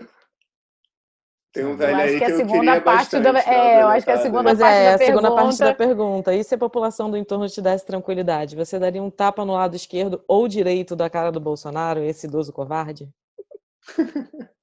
Tem 1.52 1.64
um 1.64 1.70
Eu 1.70 1.76
velho 1.76 1.96
acho 1.96 2.04
aí 2.06 2.12
que 2.12 2.18
que 2.18 2.24
a 2.24 2.28
eu 2.30 2.46
queria 2.46 2.80
bastante. 2.80 3.22
da- 3.24 3.40
é, 3.40 3.82
eu 3.82 3.88
acho 3.88 4.04
que 4.04 4.10
a 4.12 4.14
deletada. 4.14 4.22
segunda 4.22 4.42
Pois 4.50 4.58
parte 4.60 4.76
é, 4.76 4.84
da 4.90 4.94
a 4.94 4.98
segunda 4.98 5.34
parte 5.34 5.58
da 5.58 5.74
pergunta- 5.74 5.76
pergunta. 5.76 6.34
E 6.34 6.44
se 6.44 6.54
a 6.54 6.58
população 6.58 7.10
do 7.10 7.16
entorno 7.16 7.48
te 7.48 7.60
desse 7.60 7.84
tranquilidade? 7.84 8.54
Você 8.54 8.78
daria 8.78 9.02
um 9.02 9.10
tapa 9.10 9.44
no 9.44 9.54
lado 9.54 9.74
esquerdo 9.74 10.22
ou 10.28 10.46
direito 10.46 10.94
da 10.94 11.10
cara 11.10 11.32
do 11.32 11.40
Bolsonaro, 11.40 12.00
esse 12.04 12.26
idoso 12.28 12.52
covarde? 12.52 13.08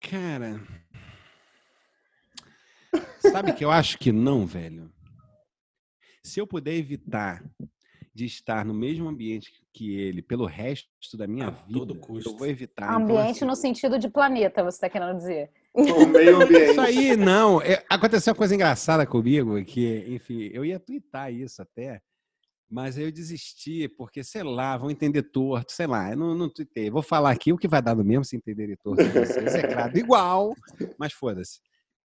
Cara. 0.00 0.60
Sabe 3.20 3.52
que 3.52 3.64
eu 3.64 3.70
acho 3.70 3.98
que 3.98 4.12
não, 4.12 4.46
velho? 4.46 4.90
Se 6.22 6.38
eu 6.40 6.46
puder 6.46 6.74
evitar 6.74 7.42
de 8.14 8.24
estar 8.26 8.64
no 8.64 8.74
mesmo 8.74 9.08
ambiente 9.08 9.50
que 9.72 9.98
ele 9.98 10.20
pelo 10.22 10.44
resto 10.44 11.16
da 11.16 11.26
minha 11.26 11.50
vida, 11.50 11.94
eu 12.24 12.36
vou 12.36 12.46
evitar. 12.46 12.86
Então, 12.86 12.96
Ambiente 13.02 13.36
assim, 13.38 13.44
no 13.44 13.54
sentido 13.56 13.98
de 13.98 14.08
planeta, 14.08 14.62
você 14.62 14.76
está 14.76 14.88
querendo 14.88 15.16
dizer. 15.16 15.50
O 15.74 16.06
meio 16.06 16.42
ambiente. 16.42 16.70
Isso 16.70 16.80
aí, 16.80 17.16
não. 17.16 17.60
É, 17.62 17.84
aconteceu 17.88 18.32
uma 18.32 18.38
coisa 18.38 18.54
engraçada 18.54 19.06
comigo, 19.06 19.62
que, 19.64 20.04
enfim, 20.08 20.50
eu 20.52 20.64
ia 20.64 20.80
twittar 20.80 21.32
isso 21.32 21.62
até, 21.62 22.00
mas 22.70 22.98
aí 22.98 23.04
eu 23.04 23.12
desisti, 23.12 23.88
porque, 23.88 24.22
sei 24.22 24.42
lá, 24.42 24.76
vão 24.76 24.90
entender 24.90 25.22
torto, 25.22 25.72
sei 25.72 25.86
lá, 25.86 26.10
eu 26.10 26.16
não, 26.16 26.34
não. 26.34 26.52
Vou 26.90 27.02
falar 27.02 27.30
aqui 27.30 27.52
o 27.52 27.56
que 27.56 27.68
vai 27.68 27.80
dar 27.80 27.94
no 27.94 28.04
mesmo 28.04 28.24
se 28.24 28.36
entenderem 28.36 28.76
torto 28.76 29.02
vocês, 29.04 29.54
é 29.54 29.66
claro, 29.66 29.96
igual, 29.96 30.54
mas 30.98 31.12
foda-se. 31.12 31.60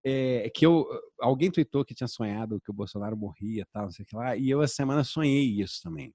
É, 0.04 0.50
que 0.54 0.66
eu, 0.66 0.84
alguém 1.20 1.50
tweetou 1.50 1.84
que 1.84 1.94
tinha 1.94 2.08
sonhado 2.08 2.60
que 2.60 2.70
o 2.70 2.74
Bolsonaro 2.74 3.16
morria, 3.16 3.66
tal, 3.72 3.84
não 3.84 3.90
sei 3.92 4.02
o 4.04 4.06
que 4.06 4.16
lá, 4.16 4.36
e 4.36 4.50
eu 4.50 4.62
essa 4.62 4.74
semana 4.74 5.04
sonhei 5.04 5.44
isso 5.60 5.80
também. 5.82 6.12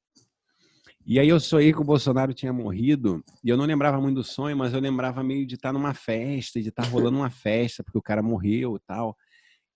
E 1.09 1.19
aí 1.19 1.29
eu 1.29 1.39
sonhei 1.39 1.71
que 1.71 1.79
o 1.79 1.85
Bolsonaro 1.85 2.33
tinha 2.33 2.51
morrido, 2.51 3.23
e 3.41 3.47
eu 3.47 3.55
não 3.55 3.63
lembrava 3.63 4.01
muito 4.01 4.15
do 4.15 4.25
sonho, 4.25 4.57
mas 4.57 4.73
eu 4.73 4.81
lembrava 4.81 5.23
meio 5.23 5.47
de 5.47 5.55
estar 5.55 5.71
numa 5.71 5.93
festa, 5.93 6.61
de 6.61 6.67
estar 6.67 6.83
rolando 6.83 7.17
uma 7.17 7.29
festa, 7.29 7.81
porque 7.81 7.97
o 7.97 8.01
cara 8.01 8.21
morreu 8.21 8.75
e 8.75 8.79
tal. 8.85 9.15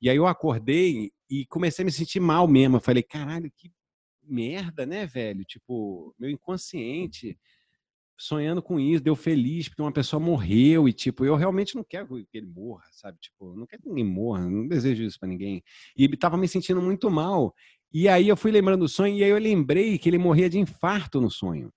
E 0.01 0.09
aí 0.09 0.17
eu 0.17 0.27
acordei 0.27 1.09
e 1.29 1.45
comecei 1.45 1.83
a 1.83 1.85
me 1.85 1.91
sentir 1.91 2.19
mal 2.19 2.49
mesmo. 2.49 2.75
Eu 2.75 2.81
falei, 2.81 3.01
caralho, 3.01 3.49
que 3.55 3.71
merda, 4.21 4.85
né, 4.85 5.05
velho? 5.05 5.45
Tipo, 5.45 6.13
meu 6.19 6.29
inconsciente 6.29 7.39
sonhando 8.17 8.61
com 8.61 8.79
isso, 8.79 9.01
deu 9.01 9.15
feliz 9.15 9.67
porque 9.67 9.81
uma 9.81 9.91
pessoa 9.91 10.19
morreu 10.19 10.87
e 10.87 10.93
tipo, 10.93 11.25
eu 11.25 11.35
realmente 11.35 11.75
não 11.75 11.83
quero 11.83 12.07
que 12.07 12.37
ele 12.37 12.45
morra, 12.45 12.83
sabe? 12.91 13.17
Tipo, 13.19 13.55
não 13.55 13.65
quero 13.65 13.81
que 13.81 13.89
ninguém 13.89 14.03
morra, 14.03 14.47
não 14.47 14.67
desejo 14.67 15.01
isso 15.01 15.17
pra 15.17 15.27
ninguém. 15.27 15.63
E 15.97 16.07
tava 16.17 16.37
me 16.37 16.47
sentindo 16.47 16.81
muito 16.81 17.09
mal. 17.09 17.55
E 17.93 18.07
aí 18.07 18.27
eu 18.27 18.37
fui 18.37 18.51
lembrando 18.51 18.81
do 18.81 18.89
sonho 18.89 19.15
e 19.15 19.23
aí 19.23 19.29
eu 19.29 19.37
lembrei 19.37 19.97
que 19.97 20.07
ele 20.07 20.17
morria 20.17 20.49
de 20.49 20.59
infarto 20.59 21.19
no 21.19 21.29
sonho. 21.29 21.71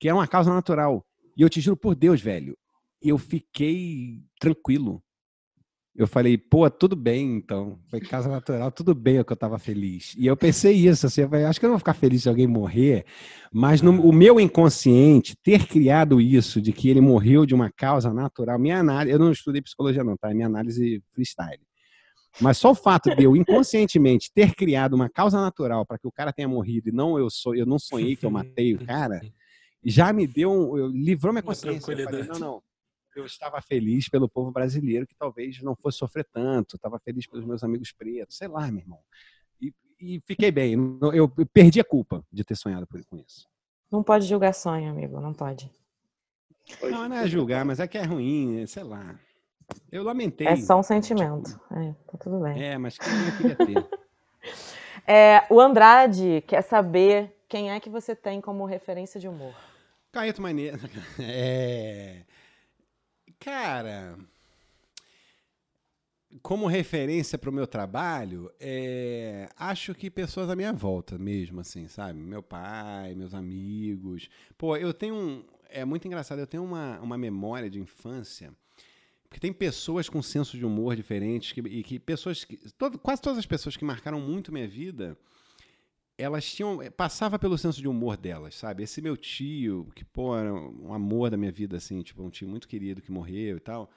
Que 0.00 0.08
é 0.08 0.14
uma 0.14 0.26
causa 0.26 0.52
natural. 0.52 1.04
E 1.36 1.42
eu 1.42 1.50
te 1.50 1.60
juro 1.60 1.76
por 1.76 1.94
Deus, 1.94 2.20
velho, 2.20 2.56
eu 3.00 3.18
fiquei 3.18 4.22
tranquilo. 4.40 5.02
Eu 5.94 6.06
falei, 6.06 6.38
pô, 6.38 6.68
tudo 6.70 6.96
bem, 6.96 7.36
então. 7.36 7.78
Foi 7.88 8.00
causa 8.00 8.28
natural, 8.28 8.72
tudo 8.72 8.94
bem 8.94 9.18
é 9.18 9.24
que 9.24 9.32
eu 9.32 9.36
tava 9.36 9.58
feliz. 9.58 10.14
E 10.16 10.26
eu 10.26 10.34
pensei 10.34 10.72
isso, 10.74 11.06
assim, 11.06 11.20
eu 11.20 11.28
falei, 11.28 11.44
acho 11.44 11.60
que 11.60 11.66
eu 11.66 11.68
não 11.68 11.74
vou 11.74 11.80
ficar 11.80 11.92
feliz 11.92 12.22
se 12.22 12.28
alguém 12.30 12.46
morrer, 12.46 13.04
mas 13.52 13.82
no, 13.82 13.90
o 14.00 14.10
meu 14.10 14.40
inconsciente 14.40 15.36
ter 15.42 15.66
criado 15.66 16.18
isso, 16.18 16.62
de 16.62 16.72
que 16.72 16.88
ele 16.88 17.02
morreu 17.02 17.44
de 17.44 17.54
uma 17.54 17.70
causa 17.70 18.12
natural, 18.12 18.58
minha 18.58 18.78
análise, 18.78 19.12
eu 19.12 19.18
não 19.18 19.30
estudei 19.30 19.60
psicologia 19.60 20.02
não, 20.02 20.16
tá? 20.16 20.30
É 20.30 20.34
minha 20.34 20.46
análise 20.46 21.02
freestyle. 21.12 21.60
Mas 22.40 22.56
só 22.58 22.70
o 22.70 22.74
fato 22.74 23.14
de 23.14 23.24
eu 23.24 23.36
inconscientemente 23.36 24.32
ter 24.32 24.54
criado 24.54 24.94
uma 24.94 25.08
causa 25.08 25.40
natural 25.40 25.84
para 25.84 25.98
que 25.98 26.06
o 26.06 26.12
cara 26.12 26.32
tenha 26.32 26.48
morrido 26.48 26.88
e 26.88 26.92
não 26.92 27.18
eu 27.18 27.28
sou, 27.30 27.54
eu 27.54 27.66
não 27.66 27.78
sonhei 27.78 28.16
que 28.16 28.24
eu 28.24 28.30
matei 28.30 28.74
o 28.74 28.84
cara, 28.86 29.20
já 29.84 30.12
me 30.12 30.26
deu, 30.26 30.50
um, 30.50 30.78
eu, 30.78 30.86
livrou 30.88 31.32
minha 31.32 31.42
consciência. 31.42 31.92
Eu 31.92 32.04
falei, 32.04 32.22
não, 32.24 32.38
não, 32.38 32.62
eu 33.14 33.26
estava 33.26 33.60
feliz 33.60 34.08
pelo 34.08 34.28
povo 34.28 34.50
brasileiro 34.50 35.06
que 35.06 35.14
talvez 35.14 35.60
não 35.62 35.76
fosse 35.76 35.98
sofrer 35.98 36.26
tanto, 36.32 36.76
estava 36.76 36.98
feliz 37.00 37.26
pelos 37.26 37.44
meus 37.44 37.62
amigos 37.62 37.92
pretos, 37.92 38.36
sei 38.38 38.48
lá, 38.48 38.70
meu 38.70 38.80
irmão. 38.80 38.98
E, 39.60 39.74
e 40.00 40.20
fiquei 40.26 40.50
bem, 40.50 40.74
não- 40.76 41.12
eu 41.12 41.28
perdi 41.52 41.80
a 41.80 41.84
culpa 41.84 42.24
de 42.32 42.42
ter 42.44 42.56
sonhado 42.56 42.86
com 42.86 42.96
isso. 43.18 43.46
Não 43.90 44.02
pode 44.02 44.26
julgar 44.26 44.54
sonho, 44.54 44.90
amigo, 44.90 45.20
não 45.20 45.34
pode. 45.34 45.70
Não, 46.80 47.08
não 47.08 47.16
é 47.16 47.26
julgar, 47.26 47.64
mas 47.64 47.78
é 47.80 47.86
que 47.86 47.98
é 47.98 48.02
ruim, 48.04 48.64
sei 48.66 48.84
lá. 48.84 49.18
Eu 49.90 50.02
lamentei. 50.02 50.46
É 50.46 50.56
só 50.56 50.78
um 50.78 50.82
sentimento. 50.82 51.58
É, 51.70 51.92
tá 52.10 52.18
tudo 52.18 52.40
bem. 52.40 52.62
É, 52.62 52.78
mas 52.78 52.96
que 52.98 53.04
eu 53.04 53.36
queria 53.36 53.56
ter. 53.56 53.88
É, 55.04 55.44
o 55.50 55.60
Andrade 55.60 56.44
quer 56.46 56.62
saber 56.62 57.36
quem 57.48 57.72
é 57.72 57.80
que 57.80 57.90
você 57.90 58.14
tem 58.14 58.40
como 58.40 58.64
referência 58.64 59.18
de 59.18 59.26
humor. 59.26 59.52
Caeto 60.12 60.40
Maneiro. 60.40 60.78
É. 61.18 62.22
Cara. 63.40 64.16
Como 66.40 66.66
referência 66.66 67.36
para 67.36 67.50
o 67.50 67.52
meu 67.52 67.66
trabalho, 67.66 68.50
é, 68.58 69.50
acho 69.54 69.94
que 69.94 70.10
pessoas 70.10 70.48
à 70.48 70.56
minha 70.56 70.72
volta 70.72 71.18
mesmo, 71.18 71.60
assim, 71.60 71.88
sabe? 71.88 72.18
Meu 72.20 72.42
pai, 72.42 73.14
meus 73.14 73.34
amigos. 73.34 74.30
Pô, 74.56 74.76
eu 74.76 74.94
tenho 74.94 75.14
um. 75.14 75.44
É 75.68 75.84
muito 75.84 76.06
engraçado, 76.06 76.38
eu 76.38 76.46
tenho 76.46 76.64
uma, 76.64 76.98
uma 77.00 77.18
memória 77.18 77.68
de 77.68 77.78
infância. 77.78 78.54
Porque 79.32 79.40
tem 79.40 79.50
pessoas 79.52 80.10
com 80.10 80.20
senso 80.20 80.58
de 80.58 80.64
humor 80.66 80.94
diferentes 80.94 81.52
que, 81.52 81.60
e 81.62 81.82
que 81.82 81.98
pessoas. 81.98 82.44
Que, 82.44 82.58
todo- 82.76 82.98
quase 82.98 83.22
todas 83.22 83.38
as 83.38 83.46
pessoas 83.46 83.78
que 83.78 83.84
marcaram 83.84 84.20
muito 84.20 84.52
minha 84.52 84.68
vida 84.68 85.16
elas 86.18 86.44
tinham 86.52 86.78
passava 86.94 87.38
pelo 87.38 87.56
senso 87.56 87.80
de 87.80 87.88
humor 87.88 88.18
delas, 88.18 88.54
sabe? 88.54 88.82
Esse 88.82 89.00
meu 89.00 89.16
tio, 89.16 89.88
que 89.94 90.04
pô, 90.04 90.36
era 90.36 90.52
um 90.52 90.92
amor 90.92 91.30
da 91.30 91.36
minha 91.38 91.50
vida 91.50 91.78
assim, 91.78 92.02
tipo, 92.02 92.22
um 92.22 92.28
tio 92.28 92.46
muito 92.46 92.68
querido 92.68 93.00
que 93.00 93.10
morreu 93.10 93.56
e 93.56 93.60
tal. 93.60 93.90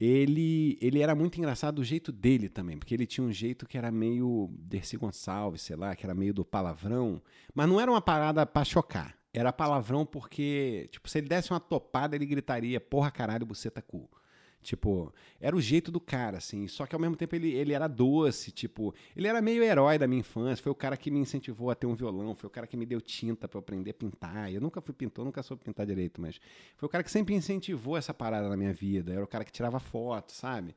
Ele 0.00 0.78
ele 0.80 1.00
era 1.00 1.12
muito 1.12 1.36
engraçado 1.38 1.74
do 1.74 1.84
jeito 1.84 2.12
dele 2.12 2.48
também, 2.48 2.78
porque 2.78 2.94
ele 2.94 3.04
tinha 3.04 3.26
um 3.26 3.32
jeito 3.32 3.66
que 3.66 3.76
era 3.76 3.90
meio 3.90 4.48
Dercy 4.60 4.96
Gonçalves, 4.96 5.60
sei 5.62 5.74
lá, 5.74 5.96
que 5.96 6.06
era 6.06 6.14
meio 6.14 6.32
do 6.32 6.44
palavrão, 6.44 7.20
mas 7.52 7.68
não 7.68 7.80
era 7.80 7.90
uma 7.90 8.00
parada 8.00 8.46
pra 8.46 8.64
chocar. 8.64 9.18
Era 9.34 9.52
palavrão 9.52 10.06
porque, 10.06 10.88
tipo, 10.92 11.08
se 11.10 11.18
ele 11.18 11.28
desse 11.28 11.50
uma 11.52 11.58
topada, 11.60 12.14
ele 12.14 12.24
gritaria, 12.24 12.80
porra, 12.80 13.10
caralho, 13.10 13.44
buceta 13.44 13.82
cu. 13.82 14.08
Tipo, 14.60 15.12
era 15.40 15.54
o 15.54 15.60
jeito 15.60 15.90
do 15.90 16.00
cara, 16.00 16.38
assim. 16.38 16.66
Só 16.66 16.84
que 16.86 16.94
ao 16.94 17.00
mesmo 17.00 17.16
tempo 17.16 17.34
ele, 17.34 17.52
ele 17.52 17.72
era 17.72 17.86
doce, 17.86 18.50
tipo, 18.50 18.94
ele 19.16 19.28
era 19.28 19.40
meio 19.40 19.62
herói 19.62 19.98
da 19.98 20.06
minha 20.06 20.20
infância. 20.20 20.62
Foi 20.62 20.72
o 20.72 20.74
cara 20.74 20.96
que 20.96 21.10
me 21.10 21.18
incentivou 21.18 21.70
a 21.70 21.74
ter 21.74 21.86
um 21.86 21.94
violão, 21.94 22.34
foi 22.34 22.48
o 22.48 22.50
cara 22.50 22.66
que 22.66 22.76
me 22.76 22.84
deu 22.84 23.00
tinta 23.00 23.48
para 23.48 23.58
aprender 23.58 23.90
a 23.90 23.94
pintar. 23.94 24.52
Eu 24.52 24.60
nunca 24.60 24.80
fui 24.80 24.92
pintor, 24.92 25.24
nunca 25.24 25.42
soube 25.42 25.62
pintar 25.64 25.86
direito, 25.86 26.20
mas 26.20 26.40
foi 26.76 26.86
o 26.86 26.90
cara 26.90 27.04
que 27.04 27.10
sempre 27.10 27.34
incentivou 27.34 27.96
essa 27.96 28.12
parada 28.12 28.48
na 28.48 28.56
minha 28.56 28.72
vida. 28.72 29.12
Era 29.12 29.24
o 29.24 29.28
cara 29.28 29.44
que 29.44 29.52
tirava 29.52 29.78
foto, 29.78 30.32
sabe? 30.32 30.74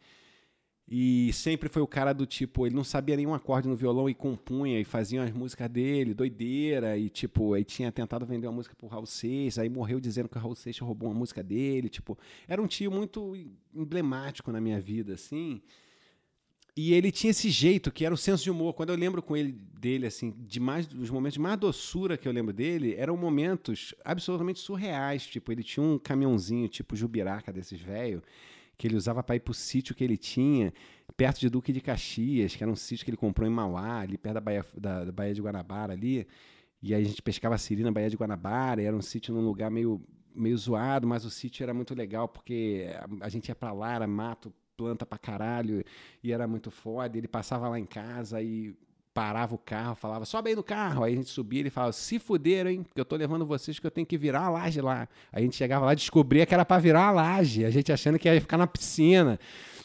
E 0.93 1.31
sempre 1.31 1.69
foi 1.69 1.81
o 1.81 1.87
cara 1.87 2.11
do 2.11 2.25
tipo, 2.25 2.67
ele 2.67 2.75
não 2.75 2.83
sabia 2.83 3.15
nenhum 3.15 3.33
acorde 3.33 3.65
no 3.65 3.77
violão 3.77 4.09
e 4.09 4.13
compunha 4.13 4.77
e 4.77 4.83
fazia 4.83 5.23
as 5.23 5.31
músicas 5.31 5.69
dele, 5.69 6.13
doideira, 6.13 6.97
e 6.97 7.07
tipo, 7.09 7.53
aí 7.53 7.63
tinha 7.63 7.89
tentado 7.93 8.25
vender 8.25 8.47
uma 8.47 8.53
música 8.57 8.75
pro 8.75 8.87
Raul 8.87 9.05
Seixas, 9.05 9.59
aí 9.59 9.69
morreu 9.69 10.01
dizendo 10.01 10.27
que 10.27 10.37
o 10.37 10.41
Raul 10.41 10.53
Seixas 10.53 10.85
roubou 10.85 11.07
uma 11.07 11.17
música 11.17 11.41
dele, 11.41 11.87
tipo, 11.87 12.19
era 12.45 12.61
um 12.61 12.67
tio 12.67 12.91
muito 12.91 13.33
emblemático 13.73 14.51
na 14.51 14.59
minha 14.59 14.81
vida, 14.81 15.13
assim. 15.13 15.61
E 16.75 16.93
ele 16.93 17.09
tinha 17.09 17.31
esse 17.31 17.49
jeito, 17.49 17.89
que 17.89 18.05
era 18.05 18.13
o 18.13 18.17
senso 18.17 18.43
de 18.43 18.51
humor. 18.51 18.73
Quando 18.73 18.89
eu 18.89 18.97
lembro 18.97 19.21
com 19.21 19.37
ele 19.37 19.53
dele, 19.79 20.07
assim, 20.07 20.33
de 20.39 20.59
mais, 20.59 20.87
os 20.87 21.09
momentos 21.09 21.35
de 21.35 21.39
mais 21.39 21.57
doçura 21.57 22.17
que 22.17 22.27
eu 22.27 22.33
lembro 22.33 22.51
dele, 22.51 22.95
eram 22.97 23.15
momentos 23.15 23.95
absolutamente 24.03 24.59
surreais. 24.59 25.25
Tipo, 25.25 25.53
ele 25.53 25.63
tinha 25.63 25.85
um 25.85 25.97
caminhãozinho, 25.97 26.67
tipo 26.67 26.97
Jubiraca 26.97 27.51
desses 27.51 27.79
velho, 27.79 28.21
que 28.81 28.87
ele 28.87 28.95
usava 28.95 29.21
para 29.21 29.35
ir 29.35 29.41
para 29.41 29.51
o 29.51 29.53
sítio 29.53 29.93
que 29.93 30.03
ele 30.03 30.17
tinha, 30.17 30.73
perto 31.15 31.39
de 31.39 31.51
Duque 31.51 31.71
de 31.71 31.79
Caxias, 31.79 32.55
que 32.55 32.63
era 32.63 32.71
um 32.71 32.75
sítio 32.75 33.05
que 33.05 33.11
ele 33.11 33.17
comprou 33.17 33.47
em 33.47 33.51
Mauá, 33.51 33.99
ali 33.99 34.17
perto 34.17 34.33
da 34.33 34.41
Baía, 34.41 34.65
da, 34.75 35.05
da 35.05 35.11
Baía 35.11 35.35
de 35.35 35.39
Guanabara 35.39 35.93
ali. 35.93 36.27
E 36.81 36.95
aí 36.95 37.03
a 37.03 37.07
gente 37.07 37.21
pescava 37.21 37.55
siri 37.59 37.83
na 37.83 37.91
Baía 37.91 38.09
de 38.09 38.17
Guanabara, 38.17 38.81
era 38.81 38.97
um 38.97 39.01
sítio 39.03 39.35
num 39.35 39.45
lugar 39.45 39.69
meio, 39.69 40.01
meio 40.33 40.57
zoado, 40.57 41.07
mas 41.07 41.25
o 41.25 41.29
sítio 41.29 41.61
era 41.61 41.75
muito 41.75 41.93
legal, 41.93 42.27
porque 42.27 42.87
a, 43.21 43.27
a 43.27 43.29
gente 43.29 43.49
ia 43.49 43.55
para 43.55 43.71
lá, 43.71 43.93
era 43.93 44.07
mato, 44.07 44.51
planta 44.75 45.05
pra 45.05 45.19
caralho, 45.19 45.83
e 46.23 46.31
era 46.31 46.47
muito 46.47 46.71
foda. 46.71 47.15
Ele 47.15 47.27
passava 47.27 47.69
lá 47.69 47.77
em 47.77 47.85
casa 47.85 48.41
e 48.41 48.75
parava 49.13 49.53
o 49.53 49.57
carro, 49.57 49.95
falava, 49.95 50.25
sobe 50.25 50.49
aí 50.49 50.55
no 50.55 50.63
carro. 50.63 51.03
Aí 51.03 51.13
a 51.13 51.15
gente 51.15 51.29
subia 51.29 51.59
ele 51.59 51.69
falava, 51.69 51.91
se 51.93 52.17
fuderam, 52.17 52.69
hein? 52.69 52.83
Porque 52.83 52.99
eu 52.99 53.05
tô 53.05 53.15
levando 53.15 53.45
vocês 53.45 53.79
que 53.79 53.85
eu 53.85 53.91
tenho 53.91 54.07
que 54.07 54.17
virar 54.17 54.45
a 54.45 54.49
laje 54.49 54.81
lá. 54.81 55.07
Aí 55.31 55.41
a 55.41 55.45
gente 55.45 55.55
chegava 55.55 55.85
lá 55.85 55.93
descobria 55.93 56.45
que 56.45 56.53
era 56.53 56.65
para 56.65 56.81
virar 56.81 57.07
a 57.07 57.11
laje. 57.11 57.65
A 57.65 57.69
gente 57.69 57.91
achando 57.91 58.17
que 58.17 58.29
ia 58.29 58.39
ficar 58.39 58.57
na 58.57 58.67
piscina. 58.67 59.39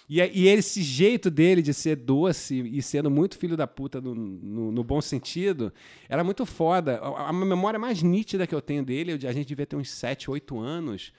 E, 0.09 0.21
e 0.21 0.49
esse 0.49 0.83
jeito 0.83 1.31
dele 1.31 1.61
de 1.61 1.75
ser 1.75 1.97
doce 1.97 2.61
e 2.61 2.81
sendo 2.81 3.11
muito 3.11 3.37
filho 3.37 3.57
da 3.57 3.67
puta 3.67 4.01
no, 4.01 4.15
no, 4.15 4.71
no 4.71 4.85
bom 4.85 5.01
sentido, 5.01 5.73
era 6.09 6.23
muito 6.23 6.47
foda. 6.47 6.99
A, 6.99 7.31
a, 7.31 7.33
memória 7.33 7.79
mais 7.79 8.03
nítida 8.03 8.47
que 8.47 8.55
eu 8.55 8.63
tenho 8.63 8.85
dele, 8.85 9.13
a 9.13 9.33
gente 9.33 9.47
devia 9.47 9.67
ter 9.67 9.77
uns 9.77 9.91
7, 9.91 10.31
8 10.31 10.59
anos. 10.61 11.13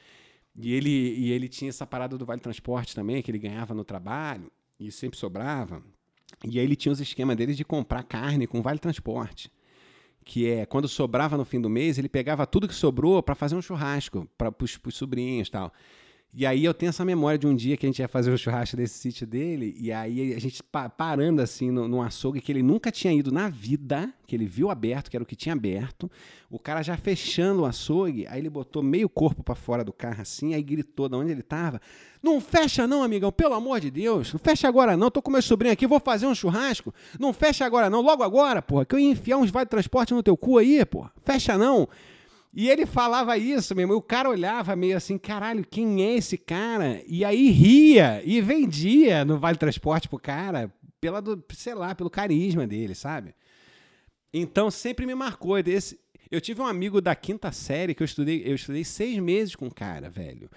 E 0.55 0.73
ele, 0.73 0.89
e 0.89 1.31
ele 1.31 1.47
tinha 1.47 1.69
essa 1.69 1.85
parada 1.85 2.17
do 2.17 2.25
Vale 2.25 2.41
Transporte 2.41 2.95
também, 2.95 3.21
que 3.21 3.29
ele 3.29 3.37
ganhava 3.37 3.73
no 3.73 3.83
trabalho 3.83 4.49
e 4.79 4.91
sempre 4.91 5.19
sobrava. 5.19 5.83
E 6.43 6.59
aí 6.59 6.65
ele 6.65 6.75
tinha 6.75 6.91
os 6.91 6.99
esquemas 6.99 7.35
dele 7.35 7.53
de 7.53 7.63
comprar 7.63 8.03
carne 8.03 8.47
com 8.47 8.61
vale 8.61 8.79
transporte. 8.79 9.51
Que 10.23 10.49
é 10.49 10.65
quando 10.65 10.87
sobrava 10.87 11.37
no 11.37 11.45
fim 11.45 11.59
do 11.59 11.69
mês, 11.69 11.97
ele 11.97 12.09
pegava 12.09 12.45
tudo 12.45 12.67
que 12.67 12.75
sobrou 12.75 13.23
para 13.23 13.35
fazer 13.35 13.55
um 13.55 13.61
churrasco 13.61 14.27
para 14.37 14.53
os 14.61 14.95
sobrinhos 14.95 15.47
e 15.47 15.51
tal. 15.51 15.73
E 16.33 16.45
aí 16.45 16.63
eu 16.63 16.73
tenho 16.73 16.89
essa 16.89 17.03
memória 17.03 17.39
de 17.39 17.47
um 17.47 17.55
dia 17.55 17.75
que 17.75 17.85
a 17.85 17.89
gente 17.89 17.99
ia 17.99 18.07
fazer 18.07 18.31
o 18.31 18.37
churrasco 18.37 18.77
desse 18.77 18.99
sítio 18.99 19.25
dele, 19.25 19.75
e 19.79 19.91
aí 19.91 20.33
a 20.33 20.39
gente 20.39 20.61
parando 20.95 21.41
assim 21.41 21.71
no, 21.71 21.87
no 21.87 22.01
açougue 22.01 22.41
que 22.41 22.51
ele 22.51 22.61
nunca 22.61 22.91
tinha 22.91 23.11
ido 23.11 23.31
na 23.31 23.49
vida, 23.49 24.13
que 24.27 24.35
ele 24.35 24.45
viu 24.45 24.69
aberto, 24.69 25.09
que 25.09 25.17
era 25.17 25.23
o 25.23 25.25
que 25.25 25.35
tinha 25.35 25.53
aberto, 25.53 26.11
o 26.49 26.59
cara 26.59 26.83
já 26.83 26.95
fechando 26.95 27.61
o 27.61 27.65
açougue, 27.65 28.27
aí 28.27 28.39
ele 28.39 28.49
botou 28.49 28.83
meio 28.83 29.09
corpo 29.09 29.41
para 29.41 29.55
fora 29.55 29.83
do 29.83 29.91
carro 29.91 30.21
assim, 30.21 30.53
aí 30.53 30.61
gritou 30.61 31.09
de 31.09 31.15
onde 31.15 31.31
ele 31.31 31.41
tava, 31.41 31.81
não 32.21 32.39
fecha 32.39 32.85
não, 32.85 33.01
amigão, 33.01 33.31
pelo 33.31 33.55
amor 33.55 33.79
de 33.79 33.89
Deus, 33.89 34.31
não 34.31 34.39
fecha 34.39 34.67
agora 34.67 34.95
não, 34.95 35.09
tô 35.09 35.23
com 35.23 35.31
meu 35.31 35.41
sobrinho 35.41 35.73
aqui, 35.73 35.87
vou 35.87 35.99
fazer 35.99 36.27
um 36.27 36.35
churrasco, 36.35 36.93
não 37.19 37.33
fecha 37.33 37.65
agora 37.65 37.89
não, 37.89 38.01
logo 38.01 38.21
agora, 38.21 38.61
porra, 38.61 38.85
que 38.85 38.93
eu 38.93 38.99
ia 38.99 39.09
enfiar 39.09 39.37
uns 39.37 39.49
vai 39.49 39.65
de 39.65 39.71
transporte 39.71 40.13
no 40.13 40.21
teu 40.21 40.37
cu 40.37 40.59
aí, 40.59 40.85
porra, 40.85 41.11
fecha 41.23 41.57
não. 41.57 41.87
E 42.57 42.71
ele 42.71 42.87
falava 42.87 43.37
isso 43.37 43.75
mesmo, 43.75 43.93
e 43.93 43.95
o 43.95 44.01
cara 44.01 44.27
olhava 44.27 44.75
meio 44.75 44.97
assim, 44.97 45.15
caralho, 45.15 45.63
quem 45.63 46.03
é 46.03 46.15
esse 46.15 46.39
cara? 46.39 47.03
E 47.05 47.23
aí 47.23 47.51
ria 47.51 48.19
e 48.25 48.41
vendia 48.41 49.23
no 49.23 49.37
Vale 49.37 49.59
Transporte 49.59 50.09
pro 50.09 50.17
cara, 50.17 50.73
pela 50.99 51.21
do, 51.21 51.39
sei 51.53 51.75
lá, 51.75 51.93
pelo 51.93 52.09
carisma 52.09 52.65
dele, 52.65 52.95
sabe? 52.95 53.35
Então 54.33 54.71
sempre 54.71 55.05
me 55.05 55.13
marcou. 55.13 55.59
Esse, 55.59 55.99
eu 56.31 56.41
tive 56.41 56.59
um 56.59 56.65
amigo 56.65 56.99
da 56.99 57.13
quinta 57.13 57.51
série 57.51 57.93
que 57.93 58.01
eu 58.01 58.05
estudei, 58.05 58.41
eu 58.43 58.55
estudei 58.55 58.83
seis 58.83 59.19
meses 59.19 59.55
com 59.55 59.67
o 59.67 59.73
cara, 59.73 60.09
velho. 60.09 60.49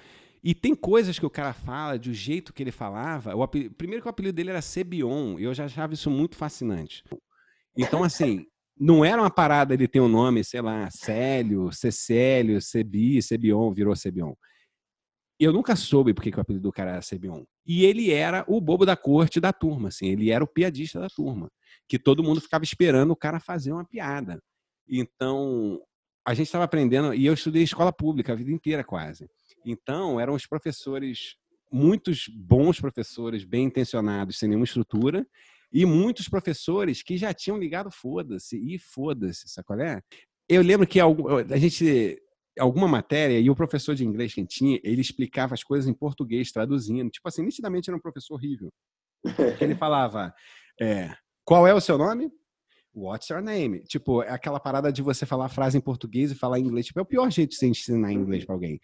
E 0.43 0.55
tem 0.55 0.75
coisas 0.75 1.19
que 1.19 1.27
o 1.27 1.31
cara 1.31 1.53
fala, 1.53 1.99
do 1.99 2.15
jeito 2.15 2.55
que 2.55 2.63
ele 2.63 2.73
falava. 2.73 3.37
O 3.37 3.47
primeiro 3.47 4.01
que 4.01 4.09
o 4.09 4.11
apelido 4.11 4.37
dele 4.37 4.49
era 4.49 4.63
Cebion, 4.63 5.39
e 5.39 5.45
eu 5.45 5.53
já 5.53 5.67
achava 5.67 5.93
isso 5.93 6.11
muito 6.11 6.35
fascinante. 6.35 7.05
Então, 7.77 8.03
assim, 8.03 8.47
não 8.81 9.05
era 9.05 9.21
uma 9.21 9.31
parada 9.31 9.75
ele 9.75 9.87
ter 9.87 10.01
um 10.01 10.09
nome, 10.09 10.43
sei 10.43 10.63
lá, 10.63 10.89
Célio, 10.91 11.71
Cecélio, 11.71 12.63
Cebi, 12.63 13.21
Cebion, 13.21 13.71
virou 13.75 13.95
Cebion. 13.95 14.33
Eu 15.39 15.53
nunca 15.53 15.77
soube 15.77 16.15
porque 16.15 16.31
que 16.31 16.39
o 16.39 16.41
apelido 16.41 16.63
do 16.63 16.73
cara 16.73 16.93
era 16.93 17.03
Cebion. 17.03 17.45
E 17.67 17.85
ele 17.85 18.11
era 18.11 18.43
o 18.49 18.59
bobo 18.59 18.87
da 18.87 18.97
corte 18.97 19.39
da 19.39 19.53
turma, 19.53 19.89
assim, 19.89 20.07
ele 20.07 20.31
era 20.31 20.43
o 20.43 20.47
piadista 20.47 20.99
da 20.99 21.09
turma, 21.09 21.51
que 21.87 21.99
todo 21.99 22.23
mundo 22.23 22.41
ficava 22.41 22.65
esperando 22.65 23.11
o 23.11 23.17
cara 23.17 23.39
fazer 23.39 23.71
uma 23.71 23.85
piada. 23.85 24.43
Então, 24.89 25.79
a 26.27 26.33
gente 26.33 26.47
estava 26.47 26.65
aprendendo, 26.65 27.13
e 27.13 27.27
eu 27.27 27.35
estudei 27.35 27.63
escola 27.63 27.93
pública 27.93 28.33
a 28.33 28.37
vida 28.37 28.51
inteira 28.51 28.83
quase. 28.83 29.29
Então, 29.65 30.19
eram 30.19 30.35
os 30.35 30.47
professores, 30.47 31.37
muitos 31.71 32.29
bons 32.29 32.81
professores, 32.81 33.45
bem 33.45 33.65
intencionados, 33.65 34.39
sem 34.39 34.49
nenhuma 34.49 34.65
estrutura, 34.65 35.27
e 35.73 35.85
muitos 35.87 36.29
professores 36.29 37.03
que 37.03 37.17
já 37.17 37.33
tinham 37.33 37.59
ligado 37.59 37.91
foda-se, 37.91 38.57
e 38.57 38.79
foda-se, 38.79 39.49
sabe 39.49 39.83
é? 39.83 40.01
Eu 40.49 40.63
lembro 40.63 40.87
que 40.87 40.99
a 41.01 41.57
gente, 41.57 42.21
alguma 42.59 42.89
matéria, 42.89 43.39
e 43.39 43.49
o 43.49 43.55
professor 43.55 43.95
de 43.95 44.05
inglês 44.05 44.35
que 44.35 44.45
tinha, 44.45 44.81
ele 44.83 45.01
explicava 45.01 45.55
as 45.55 45.63
coisas 45.63 45.89
em 45.89 45.95
português, 45.95 46.51
traduzindo. 46.51 47.09
Tipo 47.11 47.29
assim, 47.29 47.43
nitidamente 47.43 47.89
era 47.89 47.97
um 47.97 48.01
professor 48.01 48.35
horrível. 48.35 48.69
Ele 49.61 49.77
falava, 49.77 50.35
é, 50.81 51.15
qual 51.45 51.67
é 51.69 51.75
o 51.75 51.81
seu 51.81 51.97
nome? 51.97 52.33
What's 52.93 53.29
your 53.29 53.41
name? 53.41 53.85
Tipo, 53.85 54.23
é 54.25 54.31
aquela 54.31 54.59
parada 54.59 54.93
de 54.93 55.03
você 55.03 55.25
falar 55.25 55.47
a 55.47 55.49
frase 55.49 55.79
em 55.79 55.81
português 55.81 56.33
e 56.33 56.35
falar 56.35 56.59
em 56.59 56.65
inglês. 56.65 56.87
Tipo, 56.87 56.99
é 56.99 57.03
o 57.03 57.07
pior 57.07 57.31
jeito 57.31 57.51
de 57.51 57.57
você 57.57 57.69
ensinar 57.69 58.13
inglês 58.13 58.45
para 58.45 58.55
alguém. 58.55 58.81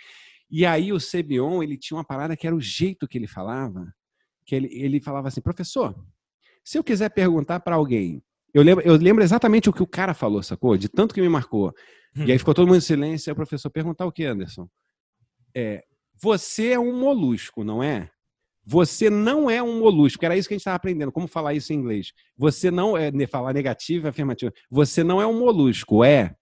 E 0.48 0.64
aí 0.64 0.92
o 0.92 1.00
Cebion, 1.00 1.62
ele 1.62 1.76
tinha 1.76 1.96
uma 1.98 2.04
parada 2.04 2.36
que 2.36 2.46
era 2.46 2.54
o 2.54 2.60
jeito 2.60 3.08
que 3.08 3.18
ele 3.18 3.26
falava, 3.26 3.92
que 4.44 4.54
ele, 4.54 4.68
ele 4.70 5.00
falava 5.00 5.26
assim, 5.26 5.40
professor, 5.40 5.96
se 6.66 6.76
eu 6.76 6.82
quiser 6.82 7.08
perguntar 7.10 7.60
para 7.60 7.76
alguém, 7.76 8.20
eu 8.52 8.60
lembro, 8.60 8.84
eu 8.84 8.96
lembro 8.96 9.22
exatamente 9.22 9.70
o 9.70 9.72
que 9.72 9.84
o 9.84 9.86
cara 9.86 10.12
falou, 10.12 10.42
sacou? 10.42 10.76
De 10.76 10.88
tanto 10.88 11.14
que 11.14 11.20
me 11.20 11.28
marcou. 11.28 11.72
E 12.16 12.22
aí 12.22 12.34
hum. 12.34 12.38
ficou 12.38 12.52
todo 12.52 12.66
mundo 12.66 12.78
em 12.78 12.80
silêncio, 12.80 13.30
e 13.30 13.32
o 13.32 13.36
professor 13.36 13.70
perguntar 13.70 14.04
o 14.04 14.10
que, 14.10 14.24
Anderson? 14.24 14.68
É, 15.54 15.84
você 16.20 16.70
é 16.70 16.78
um 16.78 16.98
molusco, 16.98 17.62
não 17.62 17.84
é? 17.84 18.10
Você 18.64 19.08
não 19.08 19.48
é 19.48 19.62
um 19.62 19.78
molusco. 19.78 20.24
Era 20.24 20.36
isso 20.36 20.48
que 20.48 20.54
a 20.54 20.56
gente 20.56 20.62
estava 20.62 20.76
aprendendo. 20.76 21.12
Como 21.12 21.28
falar 21.28 21.54
isso 21.54 21.72
em 21.72 21.76
inglês? 21.76 22.12
Você 22.36 22.68
não 22.68 22.96
é 22.96 23.12
falar 23.28 23.52
negativo 23.52 24.06
e 24.06 24.08
afirmativo. 24.08 24.52
Você 24.68 25.04
não 25.04 25.22
é 25.22 25.26
um 25.26 25.38
molusco, 25.38 26.02
é? 26.02 26.34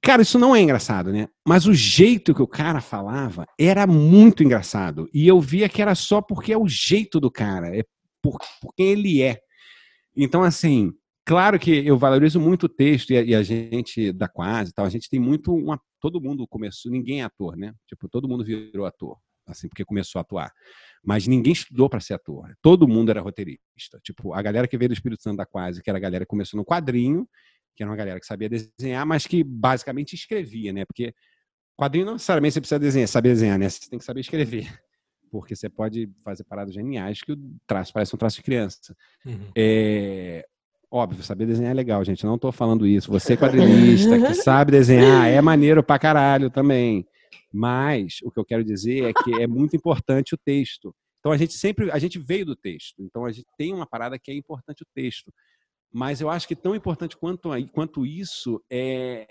Cara, 0.00 0.22
isso 0.22 0.38
não 0.38 0.56
é 0.56 0.62
engraçado, 0.62 1.12
né? 1.12 1.28
Mas 1.46 1.66
o 1.66 1.74
jeito 1.74 2.34
que 2.34 2.40
o 2.40 2.46
cara 2.46 2.80
falava 2.80 3.44
era 3.60 3.86
muito 3.86 4.42
engraçado. 4.42 5.10
E 5.12 5.28
eu 5.28 5.38
via 5.42 5.68
que 5.68 5.82
era 5.82 5.94
só 5.94 6.22
porque 6.22 6.54
é 6.54 6.56
o 6.56 6.66
jeito 6.66 7.20
do 7.20 7.30
cara. 7.30 7.76
É 7.76 7.84
por, 8.30 8.38
por 8.60 8.74
quem 8.74 8.88
ele 8.88 9.22
é. 9.22 9.40
Então, 10.16 10.42
assim, 10.42 10.92
claro 11.24 11.58
que 11.58 11.86
eu 11.86 11.96
valorizo 11.96 12.40
muito 12.40 12.64
o 12.64 12.68
texto 12.68 13.10
e 13.10 13.16
a, 13.16 13.22
e 13.22 13.34
a 13.34 13.42
gente 13.42 14.12
da 14.12 14.28
quase 14.28 14.72
tal, 14.72 14.84
a 14.84 14.90
gente 14.90 15.08
tem 15.08 15.20
muito 15.20 15.54
uma, 15.54 15.80
todo 16.00 16.20
mundo 16.20 16.46
começou, 16.46 16.90
ninguém 16.90 17.20
é 17.20 17.24
ator, 17.24 17.56
né? 17.56 17.72
Tipo, 17.86 18.08
todo 18.08 18.28
mundo 18.28 18.44
virou 18.44 18.86
ator, 18.86 19.16
assim, 19.46 19.68
porque 19.68 19.84
começou 19.84 20.18
a 20.18 20.22
atuar. 20.22 20.52
Mas 21.04 21.26
ninguém 21.26 21.52
estudou 21.52 21.88
para 21.88 22.00
ser 22.00 22.14
ator. 22.14 22.52
Todo 22.60 22.88
mundo 22.88 23.10
era 23.10 23.20
roteirista. 23.20 24.00
Tipo, 24.02 24.34
a 24.34 24.42
galera 24.42 24.66
que 24.66 24.76
veio 24.76 24.88
do 24.88 24.94
Espírito 24.94 25.22
Santo 25.22 25.36
da 25.36 25.46
quase, 25.46 25.82
que 25.82 25.88
era 25.88 25.98
a 25.98 26.00
galera 26.00 26.24
que 26.24 26.28
começou 26.28 26.58
no 26.58 26.64
quadrinho, 26.64 27.28
que 27.76 27.82
era 27.82 27.90
uma 27.90 27.96
galera 27.96 28.18
que 28.18 28.26
sabia 28.26 28.48
desenhar, 28.48 29.06
mas 29.06 29.26
que 29.26 29.44
basicamente 29.44 30.14
escrevia, 30.14 30.72
né? 30.72 30.84
Porque 30.84 31.14
quadrinho 31.76 32.06
não 32.06 32.14
necessariamente 32.14 32.54
você 32.54 32.60
precisa 32.60 32.78
desenhar, 32.80 33.08
saber 33.08 33.28
desenhar, 33.28 33.58
né? 33.58 33.68
Você 33.68 33.88
tem 33.88 33.98
que 33.98 34.04
saber 34.04 34.20
escrever 34.20 34.68
porque 35.30 35.54
você 35.54 35.68
pode 35.68 36.10
fazer 36.24 36.44
paradas 36.44 36.74
geniais 36.74 37.20
que 37.22 37.32
o 37.32 37.38
traço 37.66 37.92
parece 37.92 38.14
um 38.14 38.18
traço 38.18 38.36
de 38.36 38.42
criança. 38.42 38.96
Uhum. 39.24 39.50
É, 39.56 40.46
óbvio, 40.90 41.22
saber 41.22 41.46
desenhar 41.46 41.72
é 41.72 41.74
legal, 41.74 42.04
gente. 42.04 42.24
não 42.24 42.36
estou 42.36 42.52
falando 42.52 42.86
isso. 42.86 43.10
Você 43.10 43.36
quadrinista 43.36 44.18
que 44.18 44.34
sabe 44.42 44.72
desenhar 44.72 45.28
é 45.28 45.40
maneiro 45.40 45.82
pra 45.82 45.98
caralho 45.98 46.50
também. 46.50 47.06
Mas 47.52 48.18
o 48.22 48.30
que 48.30 48.38
eu 48.38 48.44
quero 48.44 48.64
dizer 48.64 49.04
é 49.04 49.12
que 49.12 49.42
é 49.42 49.46
muito 49.46 49.76
importante 49.76 50.34
o 50.34 50.38
texto. 50.38 50.94
Então 51.20 51.32
a 51.32 51.36
gente 51.36 51.54
sempre, 51.54 51.90
a 51.90 51.98
gente 51.98 52.18
veio 52.18 52.46
do 52.46 52.56
texto. 52.56 53.02
Então 53.02 53.24
a 53.24 53.32
gente 53.32 53.46
tem 53.56 53.74
uma 53.74 53.86
parada 53.86 54.18
que 54.18 54.30
é 54.30 54.34
importante 54.34 54.82
o 54.82 54.86
texto. 54.94 55.32
Mas 55.92 56.20
eu 56.20 56.28
acho 56.28 56.46
que 56.46 56.54
tão 56.54 56.74
importante 56.74 57.16
quanto, 57.16 57.50
quanto 57.72 58.04
isso 58.04 58.62
é 58.70 59.26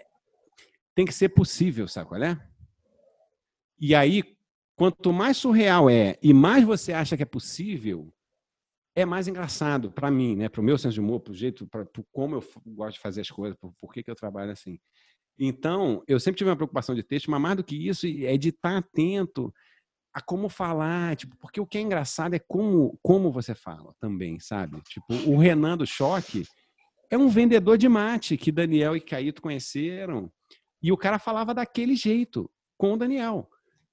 tem 0.96 1.06
que 1.06 1.14
ser 1.14 1.30
possível, 1.30 1.88
sabe 1.88 2.10
qual 2.10 2.24
é? 2.24 2.36
E 3.80 3.94
aí, 3.94 4.24
quanto 4.78 5.12
mais 5.12 5.36
surreal 5.36 5.90
é 5.90 6.18
e 6.22 6.34
mais 6.34 6.64
você 6.64 6.94
acha 6.94 7.18
que 7.18 7.24
é 7.24 7.26
possível, 7.26 8.14
é 8.96 9.06
mais 9.06 9.28
engraçado 9.28 9.92
para 9.92 10.10
mim, 10.10 10.36
né? 10.36 10.48
Para 10.48 10.62
o 10.62 10.64
meu 10.64 10.78
senso 10.78 10.94
de 10.94 11.02
humor, 11.02 11.20
para 11.20 11.32
o 11.32 11.36
jeito, 11.36 11.68
para 11.68 11.86
como 12.12 12.36
eu 12.36 12.44
gosto 12.68 12.94
de 12.94 13.00
fazer 13.00 13.22
as 13.22 13.30
coisas, 13.30 13.58
por, 13.60 13.74
por 13.80 13.92
que, 13.92 14.04
que 14.04 14.10
eu 14.10 14.16
trabalho 14.16 14.52
assim. 14.52 14.80
Então, 15.38 16.04
eu 16.08 16.20
sempre 16.20 16.38
tive 16.38 16.50
uma 16.50 16.56
preocupação 16.56 16.96
de 16.96 17.04
texto, 17.04 17.30
mas 17.30 17.42
mais 17.42 17.58
do 17.58 17.64
que 17.64 17.76
isso, 17.76 18.08
é 18.08 18.38
de 18.38 18.50
estar 18.50 18.78
atento 18.78 19.54
a 20.14 20.22
como 20.22 20.50
falar, 20.50 21.16
tipo, 21.16 21.36
porque 21.38 21.60
o 21.60 21.66
que 21.66 21.78
é 21.78 21.82
engraçado 21.82 22.34
é 22.34 22.40
como, 22.40 22.98
como 23.04 23.32
você 23.32 23.54
fala 23.54 23.94
também, 24.00 24.40
sabe? 24.40 24.82
Tipo, 24.82 25.14
o 25.30 25.38
Renan 25.38 25.78
do 25.78 25.86
Choque 25.86 26.44
é 27.12 27.18
um 27.18 27.30
vendedor 27.30 27.78
de 27.78 27.88
mate 27.88 28.36
que 28.36 28.52
Daniel 28.52 28.96
e 28.96 29.02
Caíto 29.02 29.42
conheceram, 29.42 30.32
e 30.82 30.92
o 30.92 30.98
cara 30.98 31.20
falava 31.20 31.54
daquele 31.54 31.96
jeito, 31.96 32.50
com 32.78 32.94
o 32.94 32.98
Daniel. 32.98 33.48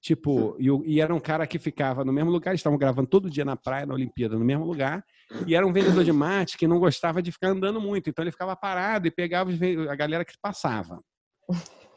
Tipo, 0.05 0.55
e, 0.59 0.67
e 0.93 1.01
era 1.01 1.15
um 1.15 1.19
cara 1.19 1.47
que 1.47 1.57
ficava 1.57 2.05
no 2.05 2.13
mesmo 2.13 2.29
lugar, 2.29 2.51
eles 2.51 2.59
estavam 2.59 2.77
gravando 2.77 3.09
todo 3.09 3.27
dia 3.27 3.43
na 3.43 3.55
praia, 3.55 3.87
na 3.87 3.95
Olimpíada, 3.95 4.37
no 4.37 4.45
mesmo 4.45 4.63
lugar, 4.63 5.03
e 5.47 5.55
era 5.55 5.65
um 5.65 5.73
vendedor 5.73 6.03
de 6.03 6.11
mate 6.11 6.59
que 6.59 6.67
não 6.67 6.77
gostava 6.77 7.23
de 7.23 7.31
ficar 7.31 7.47
andando 7.47 7.81
muito, 7.81 8.07
então 8.07 8.23
ele 8.23 8.31
ficava 8.31 8.55
parado 8.55 9.07
e 9.07 9.11
pegava 9.11 9.49
a 9.89 9.95
galera 9.95 10.23
que 10.23 10.35
passava. 10.39 11.01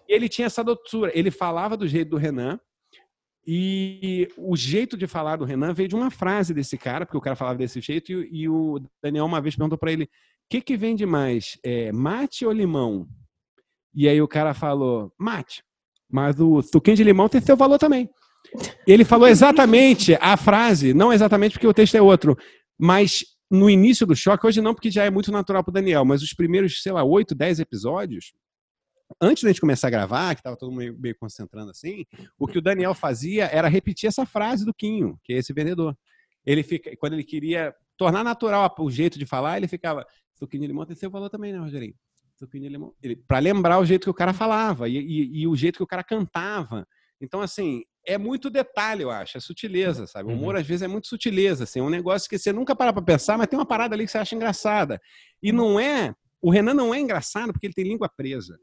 E 0.09 0.15
ele 0.15 0.27
tinha 0.27 0.47
essa 0.47 0.65
doçura, 0.65 1.13
ele 1.15 1.31
falava 1.31 1.77
do 1.77 1.87
jeito 1.87 2.09
do 2.09 2.17
Renan, 2.17 2.59
e 3.47 4.27
o 4.39 4.57
jeito 4.57 4.97
de 4.97 5.07
falar 5.07 5.37
do 5.37 5.45
Renan 5.45 5.75
veio 5.75 5.91
de 5.91 5.95
uma 5.95 6.11
frase 6.11 6.55
desse 6.55 6.79
cara, 6.79 7.05
porque 7.05 7.19
o 7.19 7.21
cara 7.21 7.37
falava 7.37 7.59
desse 7.59 7.79
jeito, 7.79 8.11
e, 8.11 8.45
e 8.45 8.49
o 8.49 8.81
Daniel 9.03 9.27
uma 9.27 9.43
vez 9.43 9.55
perguntou 9.55 9.77
para 9.77 9.93
ele: 9.93 10.05
o 10.05 10.09
que, 10.49 10.63
que 10.63 10.79
vende 10.79 11.05
mais, 11.05 11.59
é, 11.63 11.93
mate 11.93 12.47
ou 12.47 12.53
limão? 12.53 13.07
E 13.95 14.09
aí 14.09 14.23
o 14.23 14.29
cara 14.29 14.55
falou: 14.55 15.13
mate, 15.19 15.63
mas 16.11 16.39
o 16.41 16.63
suquinho 16.63 16.97
de 16.97 17.05
limão 17.05 17.29
tem 17.29 17.41
seu 17.41 17.57
valor 17.57 17.79
também. 17.79 18.09
Ele 18.87 19.05
falou 19.05 19.29
exatamente 19.29 20.17
a 20.21 20.37
frase, 20.37 20.95
não 20.95 21.13
exatamente 21.13 21.53
porque 21.53 21.67
o 21.67 21.75
texto 21.75 21.95
é 21.97 22.03
outro, 22.03 22.37
mas 22.79 23.25
no 23.51 23.69
início 23.69 24.07
do 24.07 24.15
choque, 24.15 24.47
hoje 24.47 24.61
não, 24.61 24.75
porque 24.75 24.91
já 24.91 25.05
é 25.05 25.11
muito 25.11 25.33
natural 25.33 25.65
para 25.65 25.71
o 25.71 25.75
Daniel, 25.75 26.05
mas 26.05 26.23
os 26.23 26.33
primeiros, 26.33 26.83
sei 26.83 26.93
lá, 26.93 27.03
oito, 27.03 27.35
dez 27.35 27.59
episódios, 27.59 28.33
antes 29.21 29.43
da 29.43 29.49
gente 29.49 29.61
começar 29.61 29.89
a 29.89 29.91
gravar, 29.91 30.35
que 30.35 30.41
estava 30.41 30.57
todo 30.57 30.71
mundo 30.71 30.79
meio, 30.79 30.99
meio 30.99 31.17
concentrando 31.19 31.71
assim, 31.71 32.05
o 32.39 32.47
que 32.47 32.59
o 32.59 32.63
Daniel 32.63 32.95
fazia 32.95 33.47
era 33.47 33.69
repetir 33.69 34.09
essa 34.09 34.27
frase 34.27 34.65
do 34.65 34.75
Quinho, 34.75 35.19
que 35.25 35.33
é 35.33 35.39
esse 35.39 35.53
vendedor. 35.53 35.97
Ele 36.45 36.63
fica, 36.63 36.95
quando 36.99 37.15
ele 37.15 37.25
queria 37.25 37.75
tornar 37.97 38.23
natural 38.23 38.75
o 38.79 38.91
jeito 38.91 39.19
de 39.19 39.27
falar, 39.27 39.57
ele 39.57 39.69
ficava, 39.69 40.07
suquinho 40.35 40.63
de 40.63 40.67
limão 40.69 40.87
tem 40.87 40.97
seu 40.97 41.11
valor 41.11 41.29
também, 41.29 41.53
né, 41.53 41.59
Rogerinho? 41.59 41.95
De 42.47 42.69
limão. 42.69 42.95
Para 43.27 43.39
lembrar 43.39 43.79
o 43.79 43.85
jeito 43.85 44.05
que 44.05 44.11
o 44.11 44.15
cara 44.15 44.33
falava 44.33 44.89
e, 44.89 44.97
e- 44.99 45.41
e 45.41 45.47
o 45.47 45.57
jeito 45.57 45.77
que 45.77 45.83
o 45.83 45.87
cara 45.87 46.05
cantava. 46.05 46.87
Então, 47.21 47.41
assim, 47.41 47.83
é 48.07 48.17
muito 48.17 48.49
detalhe, 48.49 49.03
eu 49.03 49.11
acho, 49.11 49.37
é 49.37 49.41
sutileza, 49.41 50.07
sabe? 50.07 50.31
O 50.31 50.33
humor, 50.37 50.57
às 50.57 50.67
vezes, 50.67 50.83
é 50.83 50.89
muito 50.89 51.09
sutileza, 51.09 51.65
assim, 51.65 51.81
é 51.81 51.83
um 51.83 51.91
negócio 51.91 52.29
que 52.31 52.39
você 52.39 52.53
nunca 52.53 52.77
para 52.77 52.93
pra 52.93 53.03
pensar, 53.03 53.37
mas 53.37 53.49
tem 53.49 53.59
uma 53.59 53.67
parada 53.67 53.95
ali 53.95 54.05
que 54.05 54.11
você 54.13 54.19
acha 54.19 54.37
engraçada. 54.37 55.01
E 55.43 55.51
não 55.53 55.81
é, 55.81 56.15
o 56.41 56.51
Renan 56.51 56.75
não 56.75 56.95
é 56.95 57.01
engraçado 57.01 57.53
porque 57.53 57.67
ele 57.67 57.75
tem 57.75 57.85
língua 57.85 58.09
presa. 58.09 58.57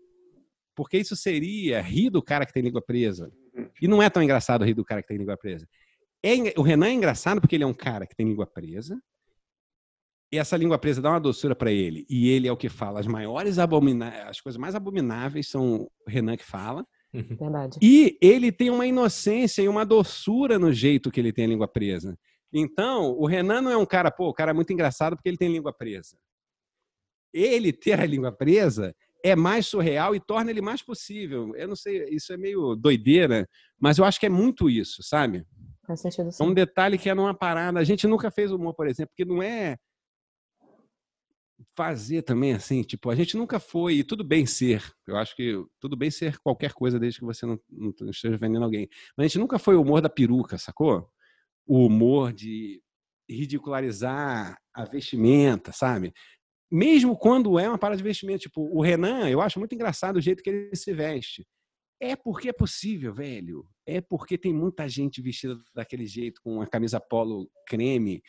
Porque 0.74 0.98
isso 0.98 1.16
seria 1.16 1.82
rir 1.82 2.10
do 2.10 2.22
cara 2.22 2.46
que 2.46 2.54
tem 2.54 2.64
língua 2.64 2.82
presa. 2.82 3.32
E 3.82 3.88
não 3.88 4.02
é 4.02 4.10
tão 4.10 4.24
engraçado 4.24 4.64
rir 4.66 4.74
do 4.74 4.84
cara 4.86 5.02
que 5.02 5.08
tem 5.10 5.18
língua 5.18 5.38
presa. 5.38 5.68
É 6.24 6.34
o 6.58 6.62
Renan 6.64 6.88
é 6.88 6.94
engraçado 6.94 7.40
porque 7.42 7.56
ele 7.56 7.64
é 7.64 7.68
um 7.68 7.74
cara 7.74 8.08
que 8.08 8.16
tem 8.16 8.26
língua 8.28 8.48
presa. 8.48 8.98
E 10.32 10.38
essa 10.38 10.58
língua 10.58 10.78
presa 10.78 11.02
dá 11.02 11.12
uma 11.12 11.20
doçura 11.20 11.56
para 11.56 11.72
ele. 11.72 12.06
E 12.10 12.30
ele 12.30 12.48
é 12.48 12.52
o 12.52 12.58
que 12.58 12.70
fala 12.70 13.00
as 13.00 13.08
maiores 13.08 13.60
abomináveis, 13.60 14.28
as 14.28 14.42
coisas 14.42 14.60
mais 14.60 14.76
abomináveis 14.76 15.48
são 15.48 15.84
o 15.84 15.90
Renan 16.08 16.36
que 16.36 16.46
fala. 16.46 16.86
Verdade. 17.14 17.78
E 17.82 18.18
ele 18.22 18.52
tem 18.52 18.70
uma 18.70 18.86
inocência 18.86 19.62
e 19.62 19.68
uma 19.68 19.86
doçura 19.86 20.60
no 20.60 20.74
jeito 20.74 21.12
que 21.12 21.20
ele 21.20 21.32
tem 21.32 21.46
a 21.46 21.50
língua 21.50 21.68
presa. 21.68 22.18
Então, 22.52 23.12
o 23.12 23.26
Renan 23.26 23.62
não 23.62 23.72
é 23.72 23.78
um 23.78 23.86
cara, 23.86 24.12
pô, 24.12 24.30
o 24.30 24.34
cara 24.34 24.52
é 24.52 24.54
muito 24.54 24.72
engraçado 24.74 25.16
porque 25.16 25.30
ele 25.30 25.38
tem 25.38 25.52
língua 25.52 25.74
presa. 25.74 26.18
Ele 27.34 27.72
ter 27.72 28.00
a 28.00 28.06
língua 28.06 28.32
presa 28.32 28.96
é 29.24 29.36
mais 29.36 29.66
surreal 29.68 30.16
e 30.16 30.20
torna 30.20 30.52
ele 30.52 30.62
mais 30.62 30.82
possível. 30.82 31.56
Eu 31.56 31.68
não 31.68 31.76
sei, 31.76 32.06
isso 32.10 32.32
é 32.32 32.38
meio 32.38 32.76
doideira, 32.76 33.48
mas 33.80 33.98
eu 33.98 34.06
acho 34.06 34.20
que 34.20 34.26
é 34.26 34.30
muito 34.30 34.70
isso, 34.70 35.02
sabe? 35.04 35.46
Faz 35.86 36.02
sentido 36.02 36.30
É 36.40 36.44
um 36.44 36.54
detalhe 36.54 36.98
que 36.98 37.10
é 37.10 37.14
numa 37.14 37.34
parada. 37.34 37.80
A 37.80 37.84
gente 37.84 38.08
nunca 38.08 38.32
fez 38.32 38.52
humor, 38.52 38.74
por 38.74 38.88
exemplo, 38.88 39.12
porque 39.16 39.26
não 39.26 39.42
é 39.42 39.78
fazer 41.76 42.22
também 42.22 42.53
assim, 42.53 42.82
tipo, 42.84 43.10
a 43.10 43.15
gente 43.15 43.38
nunca 43.38 43.60
foi, 43.60 43.95
e 43.95 44.03
tudo 44.03 44.23
bem 44.23 44.45
ser. 44.45 44.84
Eu 45.07 45.18
acho 45.18 45.36
que 45.36 45.53
tudo 45.80 45.95
bem 45.95 46.11
ser 46.11 46.38
qualquer 46.40 46.73
coisa 46.73 46.99
desde 46.99 47.19
que 47.19 47.26
você 47.26 47.45
não, 47.45 47.60
não 47.69 48.10
esteja 48.10 48.38
vendendo 48.38 48.64
alguém. 48.64 48.88
Mas 49.18 49.26
a 49.26 49.27
gente 49.27 49.40
nunca 49.40 49.57
foi 49.57 49.76
o 49.76 49.82
humor 49.82 50.02
da 50.02 50.10
peruca, 50.10 50.57
sacou? 50.57 51.10
O 51.65 51.86
humor 51.86 52.34
de 52.34 52.82
ridicularizar 53.30 54.57
a 54.73 54.86
vestimenta, 54.86 55.72
sabe? 55.72 56.14
Mesmo 56.72 57.18
quando 57.18 57.57
é 57.57 57.68
uma 57.68 57.77
parada 57.77 57.98
de 57.98 58.03
vestimenta, 58.03 58.40
tipo, 58.40 58.61
o 58.61 58.82
Renan, 58.82 59.30
eu 59.30 59.41
acho 59.41 59.60
muito 59.60 59.73
engraçado 59.73 60.18
o 60.18 60.22
jeito 60.22 60.44
que 60.44 60.49
ele 60.49 60.76
se 60.76 60.94
veste. 60.94 61.45
É 62.02 62.15
porque 62.15 62.49
é 62.49 62.53
possível, 62.53 63.14
velho. 63.14 63.65
É 63.86 64.02
porque 64.02 64.38
tem 64.38 64.53
muita 64.53 64.88
gente 64.90 65.22
vestida 65.22 65.57
daquele 65.73 66.06
jeito, 66.06 66.41
com 66.44 66.61
a 66.61 66.68
camisa 66.68 66.99
polo 66.99 67.49
creme 67.68 68.22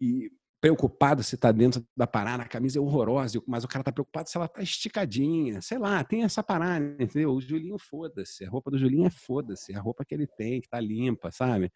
e 0.00 0.30
preocupado 0.60 1.22
se 1.22 1.36
tá 1.36 1.52
dentro 1.52 1.86
da 1.96 2.06
parada, 2.06 2.42
a 2.42 2.48
camisa 2.48 2.78
é 2.78 2.82
horrorosa, 2.82 3.42
mas 3.46 3.62
o 3.64 3.68
cara 3.68 3.84
tá 3.84 3.92
preocupado 3.92 4.28
se 4.28 4.36
ela 4.36 4.48
tá 4.48 4.62
esticadinha. 4.62 5.60
Sei 5.60 5.78
lá, 5.78 6.02
tem 6.02 6.22
essa 6.24 6.42
parada, 6.42 6.84
entendeu? 7.02 7.32
O 7.32 7.40
Julinho, 7.40 7.78
foda-se. 7.78 8.44
A 8.44 8.50
roupa 8.50 8.70
do 8.70 8.78
Julinho 8.78 9.06
é 9.06 9.10
foda-se. 9.10 9.74
A 9.74 9.80
roupa 9.80 10.04
que 10.04 10.14
ele 10.14 10.26
tem, 10.26 10.60
que 10.60 10.68
tá 10.68 10.80
limpa, 10.80 11.30
sabe? 11.30 11.70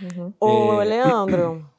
Uhum. 0.00 0.32
Ô, 0.40 0.80
É, 0.80 0.84
Leandro, 0.84 1.70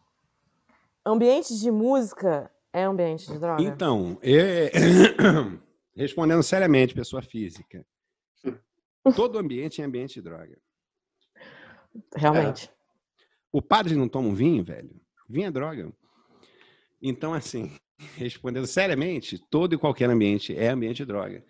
ambiente 1.05 1.57
de 1.59 1.71
música 1.71 2.51
é 2.71 2.84
ambiente 2.84 3.31
de 3.31 3.38
droga? 3.39 3.61
Então, 3.61 4.17
é- 4.21 4.71
respondendo 5.95 6.43
seriamente, 6.43 6.93
pessoa 6.93 7.21
física, 7.21 7.85
todo 9.15 9.38
ambiente 9.38 9.81
é 9.81 9.85
ambiente 9.85 10.15
de 10.15 10.21
droga. 10.21 10.57
Realmente. 12.15 12.71
O 13.51 13.61
padre 13.61 13.95
não 13.95 14.07
toma 14.07 14.30
um 14.30 14.34
vinho, 14.34 14.63
velho? 14.63 14.99
Vinho 15.30 15.47
é 15.47 15.51
droga. 15.51 15.91
Então, 17.03 17.34
assim, 17.34 17.69
respondendo 18.15 18.65
seriamente, 18.65 19.38
todo 19.49 19.75
e 19.75 19.77
qualquer 19.77 20.09
ambiente 20.09 20.55
é 20.55 20.69
ambiente 20.69 20.97
de 20.97 21.05
droga. 21.05 21.43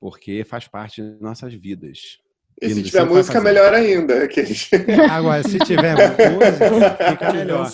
Porque 0.00 0.42
faz 0.44 0.66
parte 0.66 1.00
de 1.00 1.22
nossas 1.22 1.54
vidas. 1.54 2.18
E 2.60 2.68
se 2.70 2.82
tiver 2.82 3.04
música, 3.04 3.34
fazer. 3.34 3.44
melhor 3.44 3.72
ainda. 3.72 4.24
Aqueles... 4.24 4.68
Agora, 5.10 5.42
se 5.42 5.58
tiver 5.60 5.94
música, 5.94 6.96
fica 7.12 7.32
melhor. 7.32 7.70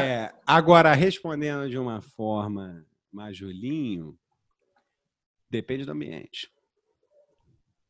É, 0.00 0.32
agora, 0.46 0.92
respondendo 0.92 1.68
de 1.68 1.78
uma 1.78 2.00
forma 2.00 2.84
mais 3.10 3.36
Julinho, 3.36 4.16
depende 5.50 5.84
do 5.84 5.92
ambiente. 5.92 6.48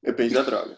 Depende 0.03 0.35
da 0.35 0.43
droga. 0.43 0.77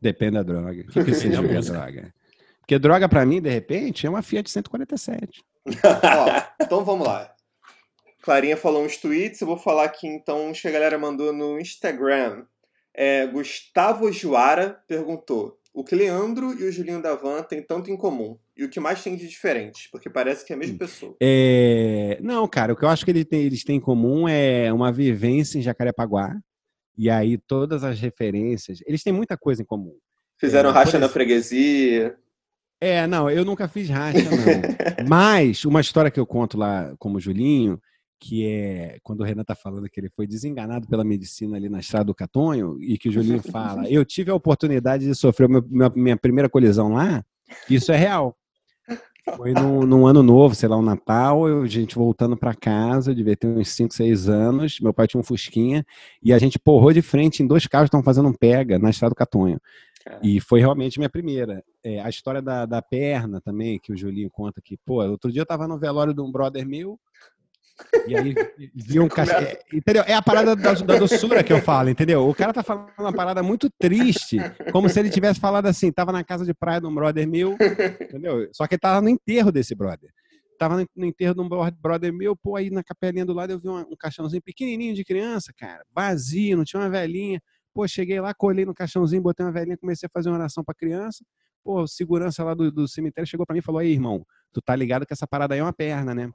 Depende 0.00 0.32
da 0.32 0.42
droga. 0.42 0.82
O 0.82 0.92
que, 0.92 1.04
que 1.04 1.14
seja 1.14 1.40
é 1.40 1.60
droga? 1.60 2.14
Porque 2.60 2.78
droga, 2.78 3.08
pra 3.08 3.24
mim, 3.24 3.40
de 3.40 3.50
repente, 3.50 4.06
é 4.06 4.10
uma 4.10 4.22
Fiat 4.22 4.50
147. 4.50 5.42
Ó, 5.66 6.64
então 6.64 6.84
vamos 6.84 7.06
lá. 7.06 7.32
Clarinha 8.22 8.56
falou 8.56 8.84
uns 8.84 8.96
tweets, 8.96 9.40
eu 9.40 9.46
vou 9.46 9.56
falar 9.56 9.84
aqui 9.84 10.06
então 10.06 10.48
uns 10.48 10.60
que 10.60 10.68
a 10.68 10.72
galera 10.72 10.96
mandou 10.96 11.32
no 11.32 11.58
Instagram. 11.58 12.44
É, 12.94 13.26
Gustavo 13.26 14.12
Juara 14.12 14.80
perguntou: 14.86 15.58
o 15.74 15.82
que 15.82 15.94
Leandro 15.94 16.52
e 16.52 16.64
o 16.64 16.72
Julinho 16.72 17.00
da 17.00 17.14
Van 17.14 17.42
têm 17.42 17.62
tanto 17.62 17.90
em 17.90 17.96
comum? 17.96 18.38
E 18.56 18.64
o 18.64 18.68
que 18.68 18.78
mais 18.78 19.02
tem 19.02 19.16
de 19.16 19.26
diferente? 19.26 19.88
Porque 19.90 20.10
parece 20.10 20.44
que 20.44 20.52
é 20.52 20.56
a 20.56 20.58
mesma 20.58 20.78
pessoa. 20.78 21.16
É, 21.20 22.18
Não, 22.20 22.46
cara, 22.46 22.74
o 22.74 22.76
que 22.76 22.84
eu 22.84 22.88
acho 22.88 23.04
que 23.04 23.10
eles 23.10 23.24
têm, 23.24 23.42
eles 23.42 23.64
têm 23.64 23.76
em 23.76 23.80
comum 23.80 24.28
é 24.28 24.72
uma 24.72 24.92
vivência 24.92 25.58
em 25.58 25.62
Jacarepaguá. 25.62 26.36
E 26.96 27.08
aí 27.08 27.38
todas 27.38 27.82
as 27.82 27.98
referências. 27.98 28.80
Eles 28.86 29.02
têm 29.02 29.12
muita 29.12 29.36
coisa 29.36 29.62
em 29.62 29.64
comum. 29.64 29.96
Fizeram 30.38 30.70
É, 30.70 30.72
racha 30.72 30.98
na 30.98 31.08
freguesia. 31.08 32.18
É, 32.84 33.06
não, 33.06 33.30
eu 33.30 33.44
nunca 33.44 33.68
fiz 33.68 33.88
racha, 33.88 34.28
não. 34.28 35.06
Mas 35.08 35.64
uma 35.64 35.80
história 35.80 36.10
que 36.10 36.18
eu 36.18 36.26
conto 36.26 36.58
lá 36.58 36.92
como 36.98 37.20
Julinho, 37.20 37.80
que 38.18 38.44
é 38.44 38.98
quando 39.04 39.20
o 39.20 39.24
Renan 39.24 39.44
tá 39.44 39.54
falando 39.54 39.88
que 39.88 40.00
ele 40.00 40.10
foi 40.10 40.26
desenganado 40.26 40.88
pela 40.88 41.04
medicina 41.04 41.56
ali 41.56 41.68
na 41.68 41.78
estrada 41.78 42.06
do 42.06 42.14
Catonho, 42.14 42.82
e 42.82 42.98
que 42.98 43.08
o 43.08 43.12
Julinho 43.12 43.40
fala, 43.52 43.88
eu 43.88 44.04
tive 44.04 44.32
a 44.32 44.34
oportunidade 44.34 45.06
de 45.06 45.14
sofrer 45.14 45.48
meu- 45.48 45.64
minha, 45.70 45.92
minha 45.94 46.16
primeira 46.16 46.48
colisão 46.48 46.94
lá, 46.94 47.24
isso 47.70 47.92
é 47.92 47.96
real. 47.96 48.36
Foi 49.36 49.52
num, 49.52 49.86
num 49.86 50.04
ano 50.04 50.20
novo, 50.20 50.52
sei 50.52 50.68
lá, 50.68 50.76
um 50.76 50.82
Natal, 50.82 51.48
eu, 51.48 51.62
a 51.62 51.68
gente 51.68 51.94
voltando 51.94 52.36
para 52.36 52.52
casa, 52.52 53.14
devia 53.14 53.36
ter 53.36 53.46
uns 53.46 53.68
5, 53.68 53.94
6 53.94 54.28
anos, 54.28 54.80
meu 54.80 54.92
pai 54.92 55.06
tinha 55.06 55.20
um 55.20 55.24
Fusquinha, 55.24 55.86
e 56.20 56.32
a 56.32 56.38
gente 56.40 56.58
porrou 56.58 56.92
de 56.92 57.00
frente 57.00 57.44
em 57.44 57.46
dois 57.46 57.64
carros 57.68 57.84
que 57.84 57.90
estavam 57.90 58.04
fazendo 58.04 58.28
um 58.28 58.32
pega 58.32 58.76
na 58.80 58.90
estrada 58.90 59.10
do 59.10 59.16
Catonho. 59.16 59.60
E 60.22 60.40
foi 60.40 60.60
realmente 60.60 60.98
minha 60.98 61.10
primeira. 61.10 61.62
É, 61.84 62.00
a 62.00 62.08
história 62.08 62.40
da, 62.42 62.64
da 62.66 62.80
perna 62.82 63.40
também, 63.40 63.78
que 63.78 63.92
o 63.92 63.96
Julinho 63.96 64.30
conta 64.30 64.60
que, 64.62 64.76
pô, 64.84 65.04
outro 65.04 65.30
dia 65.32 65.42
eu 65.42 65.46
tava 65.46 65.66
no 65.68 65.78
velório 65.78 66.14
de 66.14 66.20
um 66.20 66.30
brother 66.30 66.66
meu, 66.66 66.98
E 68.06 68.16
aí 68.16 68.34
vi 68.74 68.98
um 69.00 69.08
cachorro. 69.08 69.40
É, 69.42 69.58
entendeu? 69.72 70.02
É 70.06 70.14
a 70.14 70.22
parada 70.22 70.56
da, 70.56 70.72
da 70.74 70.96
doçura 70.98 71.42
que 71.44 71.52
eu 71.52 71.60
falo, 71.60 71.88
entendeu? 71.88 72.28
O 72.28 72.34
cara 72.34 72.52
tá 72.52 72.62
falando 72.62 72.92
uma 72.98 73.12
parada 73.12 73.42
muito 73.42 73.70
triste, 73.78 74.38
como 74.72 74.88
se 74.88 74.98
ele 74.98 75.10
tivesse 75.10 75.38
falado 75.40 75.66
assim, 75.66 75.92
tava 75.92 76.12
na 76.12 76.24
casa 76.24 76.44
de 76.44 76.52
praia 76.54 76.80
de 76.80 76.86
um 76.86 76.94
brother 76.94 77.26
meu, 77.28 77.56
entendeu? 78.00 78.48
Só 78.52 78.66
que 78.66 78.74
ele 78.74 78.80
tava 78.80 79.00
no 79.00 79.08
enterro 79.08 79.52
desse 79.52 79.74
brother. 79.74 80.10
Tava 80.58 80.76
no- 80.96 81.06
enterro 81.06 81.34
de 81.34 81.40
um 81.40 81.48
bro- 81.48 81.70
brother 81.80 82.12
meu, 82.12 82.36
pô, 82.36 82.54
aí 82.56 82.70
na 82.70 82.84
capelinha 82.84 83.24
do 83.26 83.32
lado 83.32 83.50
eu 83.52 83.58
vi 83.58 83.68
uma- 83.68 83.86
um 83.86 83.96
caixãozinho 83.98 84.42
pequenininho 84.42 84.94
de 84.94 85.04
criança, 85.04 85.52
cara, 85.56 85.84
vazio, 85.92 86.56
não 86.56 86.64
tinha 86.64 86.80
uma 86.80 86.90
velhinha. 86.90 87.40
Pô, 87.74 87.86
cheguei 87.88 88.20
lá, 88.20 88.34
colhei 88.34 88.64
no 88.64 88.74
caixãozinho, 88.74 89.22
botei 89.22 89.44
uma 89.44 89.52
velhinha, 89.52 89.76
comecei 89.76 90.06
a 90.06 90.10
fazer 90.10 90.28
uma 90.28 90.36
oração 90.36 90.62
pra 90.62 90.74
criança. 90.74 91.24
Pô, 91.64 91.86
segurança 91.86 92.44
lá 92.44 92.54
do, 92.54 92.70
do 92.70 92.88
cemitério 92.88 93.28
chegou 93.28 93.46
pra 93.46 93.54
mim 93.54 93.60
e 93.60 93.62
falou: 93.62 93.80
aí, 93.80 93.92
irmão, 93.92 94.26
tu 94.52 94.60
tá 94.60 94.74
ligado 94.74 95.06
que 95.06 95.12
essa 95.12 95.26
parada 95.26 95.54
aí 95.54 95.60
é 95.60 95.62
uma 95.62 95.72
perna, 95.72 96.14
né? 96.14 96.30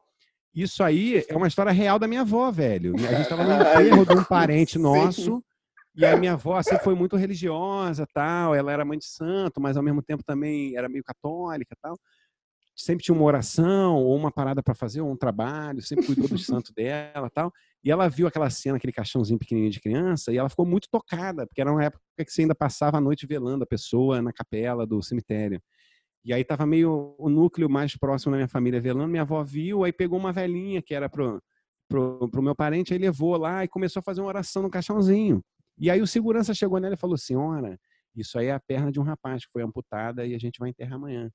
Isso 0.54 0.84
aí 0.84 1.24
é 1.28 1.36
uma 1.36 1.48
história 1.48 1.72
real 1.72 2.00
da 2.00 2.08
minha 2.08 2.22
avó, 2.22 2.50
velho. 2.50 2.96
A 2.96 3.14
gente 3.14 3.30
tava 3.30 3.44
no 3.44 3.52
enterro 3.62 4.06
de 4.06 4.14
um 4.14 4.24
parente 4.26 4.80
nosso. 4.80 5.44
E 5.96 6.06
a 6.06 6.16
minha 6.16 6.34
avó 6.34 6.62
sempre 6.62 6.84
foi 6.84 6.96
muito 6.96 7.16
religiosa, 7.16 8.08
tal. 8.14 8.56
Ela 8.56 8.72
era 8.72 8.86
mãe 8.86 8.98
de 8.98 9.06
santo, 9.06 9.60
mas 9.60 9.78
ao 9.78 9.84
mesmo 9.84 10.02
tempo 10.02 10.24
também 10.24 10.76
era 10.76 10.88
meio 10.88 11.04
católica, 11.04 11.76
tal. 11.82 11.98
Sempre 12.78 13.04
tinha 13.04 13.16
uma 13.16 13.24
oração 13.24 13.96
ou 13.96 14.16
uma 14.16 14.32
parada 14.32 14.62
para 14.62 14.76
fazer, 14.76 15.02
ou 15.02 15.12
um 15.12 15.18
trabalho. 15.18 15.82
Sempre 15.82 16.06
cuidou 16.06 16.28
dos 16.28 16.46
santos 16.46 16.72
dela, 16.72 17.30
tal. 17.34 17.52
E 17.84 17.90
ela 17.90 18.08
viu 18.08 18.28
aquela 18.28 18.50
cena, 18.50 18.78
aquele 18.78 18.94
caixãozinho 18.94 19.40
pequenininho 19.40 19.72
de 19.72 19.80
criança, 19.80 20.32
e 20.32 20.38
ela 20.38 20.48
ficou 20.48 20.66
muito 20.66 20.88
tocada, 20.90 21.48
porque 21.48 21.60
era 21.60 21.72
uma 21.72 21.84
época 21.84 22.04
que 22.18 22.32
você 22.32 22.42
ainda 22.42 22.54
passava 22.54 22.98
a 22.98 23.02
noite 23.02 23.26
velando 23.26 23.64
a 23.64 23.68
pessoa 23.68 24.22
na 24.22 24.32
capela 24.32 24.86
do 24.86 25.02
cemitério. 25.02 25.60
E 26.24 26.34
aí 26.34 26.44
tava 26.44 26.66
meio 26.66 27.16
o 27.18 27.30
núcleo 27.30 27.70
mais 27.70 27.96
próximo 27.96 28.32
da 28.32 28.38
minha 28.38 28.48
família 28.48 28.80
velando. 28.80 29.08
Minha 29.08 29.24
avó 29.24 29.44
viu, 29.44 29.84
aí 29.84 29.92
pegou 29.92 30.20
uma 30.20 30.32
velhinha 30.32 30.82
que 30.82 30.94
era 30.94 31.10
pro, 31.10 31.42
pro, 31.88 32.30
pro 32.30 32.44
meu 32.44 32.54
parente, 32.56 32.94
aí 32.94 33.00
levou 33.00 33.38
lá 33.38 33.64
e 33.64 33.68
começou 33.68 34.02
a 34.02 34.04
fazer 34.04 34.22
uma 34.22 34.28
oração 34.28 34.62
no 34.62 34.70
caixãozinho. 34.70 35.42
E 35.80 35.90
aí 35.90 36.02
o 36.02 36.08
segurança 36.08 36.54
chegou 36.54 36.80
nela 36.80 36.96
e 36.96 36.98
falou: 36.98 37.18
Senhora, 37.18 37.80
isso 38.16 38.38
aí 38.38 38.48
é 38.48 38.54
a 38.54 38.60
perna 38.60 38.92
de 38.92 39.00
um 39.00 39.04
rapaz 39.04 39.46
que 39.46 39.52
foi 39.52 39.64
amputada 39.64 40.26
e 40.26 40.36
a 40.36 40.38
gente 40.38 40.60
vai 40.60 40.70
enterrar 40.70 40.96
amanhã. 40.96 41.32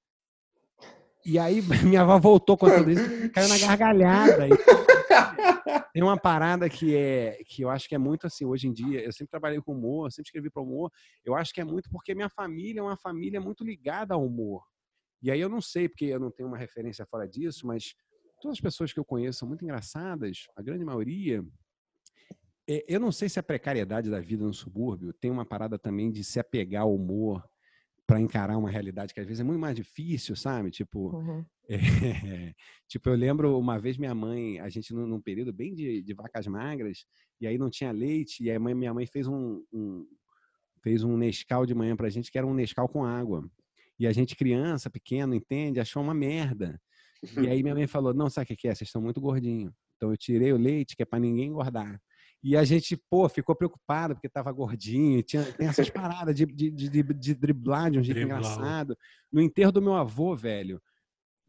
E 1.24 1.39
aí 1.39 1.61
minha 1.85 2.03
avó 2.03 2.19
voltou 2.19 2.57
contando 2.57 2.90
isso, 2.90 3.31
caiu 3.31 3.49
na 3.49 3.59
gargalhada. 3.59 4.49
Tem 5.93 6.03
uma 6.03 6.16
parada 6.16 6.69
que 6.69 6.97
é 6.97 7.39
que 7.47 7.62
eu 7.62 7.70
acho 7.70 7.89
que 7.89 7.94
é 7.94 7.99
muito 7.99 8.27
assim 8.27 8.44
hoje 8.44 8.66
em 8.66 8.73
dia. 8.73 9.01
Eu 9.01 9.12
sempre 9.12 9.31
trabalhei 9.31 9.61
com 9.61 9.73
humor, 9.73 10.11
sempre 10.11 10.28
escrevi 10.28 10.51
para 10.51 10.62
humor. 10.62 10.90
Eu 11.24 11.35
acho 11.35 11.53
que 11.53 11.61
é 11.61 11.65
muito 11.65 11.90
porque 11.90 12.15
minha 12.15 12.31
família 12.31 12.81
é 12.81 12.82
uma 12.82 12.97
família 12.97 13.40
muito 13.40 13.62
ligada 13.62 14.15
ao 14.15 14.24
humor. 14.24 14.65
E 15.23 15.31
aí 15.31 15.40
eu 15.40 15.49
não 15.49 15.61
sei 15.61 15.89
porque 15.89 16.07
eu 16.07 16.19
não 16.19 16.31
tenho 16.31 16.49
uma 16.49 16.59
referência 16.59 17.07
fora 17.07 17.28
disso, 17.28 17.66
mas 17.66 17.94
todas 18.40 18.57
as 18.57 18.61
pessoas 18.61 18.93
que 18.93 18.99
eu 18.99 19.05
conheço 19.05 19.40
são 19.40 19.49
muito 19.49 19.62
engraçadas, 19.65 20.47
a 20.57 20.62
grande 20.62 20.85
maioria. 20.85 21.44
É, 22.69 22.85
Eu 22.89 22.99
não 22.99 23.12
sei 23.12 23.28
se 23.28 23.39
a 23.39 23.43
precariedade 23.43 24.11
da 24.11 24.20
vida 24.20 24.44
no 24.44 24.55
subúrbio 24.55 25.12
tem 25.12 25.31
uma 25.31 25.44
parada 25.44 25.78
também 25.78 26.11
de 26.11 26.24
se 26.24 26.40
apegar 26.40 26.82
ao 26.82 26.94
humor 26.94 27.44
para 28.07 28.20
encarar 28.20 28.59
uma 28.59 28.70
realidade 28.70 29.15
que 29.15 29.20
às 29.20 29.27
vezes 29.27 29.41
é 29.41 29.45
muito 29.45 29.61
mais 29.61 29.77
difícil, 29.77 30.37
sabe? 30.37 30.70
Tipo, 30.70 31.16
Uhum. 31.16 31.45
é, 31.69 31.79
tipo, 32.89 33.09
eu 33.09 33.15
lembro 33.15 33.59
uma 33.59 33.79
vez 33.79 33.97
minha 33.97 34.15
mãe, 34.15 34.59
a 34.61 34.69
gente 34.69 34.93
num, 34.95 35.07
num 35.07 35.20
período 35.20 35.53
bem 35.53 35.74
de, 35.74 36.03
de 36.03 36.15
vacas 36.15 36.47
magras, 36.47 37.07
e 37.41 37.47
aí 37.47 37.57
não 37.59 37.70
tinha 37.70 37.93
leite, 37.93 38.43
e 38.45 38.51
aí 38.51 38.59
minha 38.59 38.93
mãe 38.95 39.07
fez 39.07 39.27
um, 39.29 39.65
um- 39.73 40.07
fez 40.83 41.05
um 41.05 41.16
Nescau 41.16 41.65
de 41.66 41.74
manhã 41.74 41.97
pra 41.97 42.09
gente, 42.11 42.31
que 42.31 42.39
era 42.39 42.47
um 42.47 42.55
Nescau 42.55 42.89
com 42.89 43.05
água. 43.05 43.49
E 43.99 44.07
a 44.07 44.12
gente, 44.12 44.35
criança, 44.37 44.91
pequeno, 44.91 45.35
entende, 45.35 45.79
achou 45.81 46.03
uma 46.03 46.15
merda. 46.15 46.81
E 47.37 47.49
aí 47.49 47.62
minha 47.62 47.74
mãe 47.77 47.87
falou, 47.87 48.12
não, 48.15 48.29
sabe 48.31 48.45
o 48.45 48.49
que 48.49 48.57
que 48.57 48.69
é? 48.69 48.74
Vocês 48.74 48.89
estão 48.89 49.03
muito 49.03 49.20
gordinhos. 49.20 49.73
Então 49.97 50.11
eu 50.11 50.16
tirei 50.16 50.53
o 50.53 50.59
leite, 50.59 50.97
que 50.97 51.03
é 51.03 51.07
para 51.07 51.20
ninguém 51.20 51.49
engordar. 51.49 52.01
E 52.43 52.56
a 52.56 52.64
gente, 52.64 52.97
pô, 53.09 53.28
ficou 53.28 53.55
preocupado 53.55 54.14
porque 54.14 54.28
tava 54.28 54.51
gordinho. 54.51 55.23
Tinha, 55.23 55.44
tem 55.52 55.69
essas 55.69 55.89
paradas 56.24 56.35
de, 56.35 56.44
de, 56.44 56.70
de, 56.70 57.02
de- 57.02 57.35
driblar 57.35 57.90
de 57.90 57.98
um 57.98 58.02
jeito 58.02 58.19
engraçado. 58.24 58.97
No 59.32 59.40
enterro 59.40 59.70
do 59.70 59.81
meu 59.81 59.94
avô, 59.94 60.35
velho, 60.35 60.82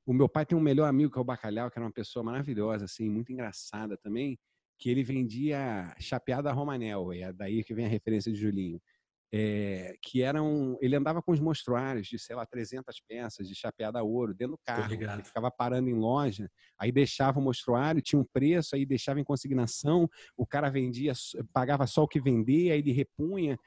o 0.06 0.14
meu 0.14 0.30
pai 0.30 0.46
tem 0.46 0.58
um 0.58 0.62
melhor 0.62 0.88
amigo 0.88 1.12
que 1.12 1.18
é 1.18 1.22
o 1.22 1.26
Bacalhau, 1.26 1.72
que 1.72 1.80
era 1.80 1.86
uma 1.86 1.92
pessoa 1.92 2.24
maravilhosa, 2.24 2.86
assim, 2.86 3.10
muito 3.10 3.32
engraçada 3.32 3.98
também, 3.98 4.38
que 4.78 4.90
ele 4.90 5.04
vendia 5.04 5.96
chapeada 6.00 6.52
Romanel, 6.52 7.14
e 7.14 7.22
é 7.22 7.34
daí 7.34 7.64
que 7.64 7.74
vem 7.74 7.86
a 7.86 7.90
referência 7.90 8.32
de 8.32 8.38
Julinho. 8.40 8.80
É, 9.36 9.96
que 10.00 10.22
era 10.22 10.44
um, 10.44 10.78
ele 10.80 10.96
andava 10.96 11.20
com 11.20 11.32
os 11.32 11.40
monstruários 11.40 12.06
de, 12.06 12.20
sei 12.20 12.36
lá, 12.36 12.46
300 12.46 13.02
peças 13.08 13.48
de 13.48 13.56
chapeada 13.56 13.98
a 13.98 14.04
ouro 14.04 14.32
dentro 14.32 14.54
do 14.54 14.60
carro. 14.64 14.94
Ele 14.94 15.24
ficava 15.24 15.50
parando 15.50 15.90
em 15.90 15.96
loja, 15.96 16.48
aí 16.78 16.92
deixava 16.92 17.40
o 17.40 17.42
monstruário, 17.42 18.00
tinha 18.00 18.20
um 18.22 18.26
preço, 18.32 18.76
aí 18.76 18.86
deixava 18.86 19.20
em 19.20 19.24
consignação, 19.24 20.08
o 20.38 20.46
cara 20.46 20.70
vendia, 20.70 21.14
pagava 21.52 21.88
só 21.88 22.04
o 22.04 22.08
que 22.08 22.22
vendia, 22.22 22.74
aí 22.74 22.80
ele 22.80 22.92
repunha, 22.92 23.58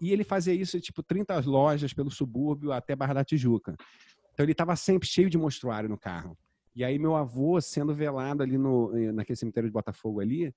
e 0.00 0.12
ele 0.12 0.22
fazia 0.22 0.54
isso, 0.54 0.80
tipo, 0.80 1.02
30 1.02 1.40
lojas 1.40 1.92
pelo 1.92 2.10
subúrbio 2.10 2.70
até 2.70 2.94
Barra 2.94 3.14
da 3.14 3.24
Tijuca. 3.24 3.74
Então 4.32 4.44
ele 4.44 4.52
estava 4.52 4.76
sempre 4.76 5.08
cheio 5.08 5.28
de 5.28 5.36
monstruário 5.36 5.88
no 5.88 5.98
carro. 5.98 6.38
E 6.72 6.84
aí 6.84 7.00
meu 7.00 7.16
avô 7.16 7.60
sendo 7.60 7.92
velado 7.92 8.44
ali 8.44 8.56
no 8.56 8.96
eh, 8.96 9.10
naquele 9.10 9.36
cemitério 9.36 9.68
de 9.68 9.72
Botafogo 9.72 10.20
ali 10.20 10.54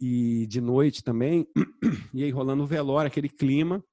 e 0.00 0.46
de 0.46 0.60
noite 0.60 1.02
também, 1.02 1.46
e 2.14 2.22
aí 2.22 2.30
rolando 2.30 2.62
o 2.62 2.66
velório, 2.66 3.08
aquele 3.08 3.28
clima, 3.28 3.84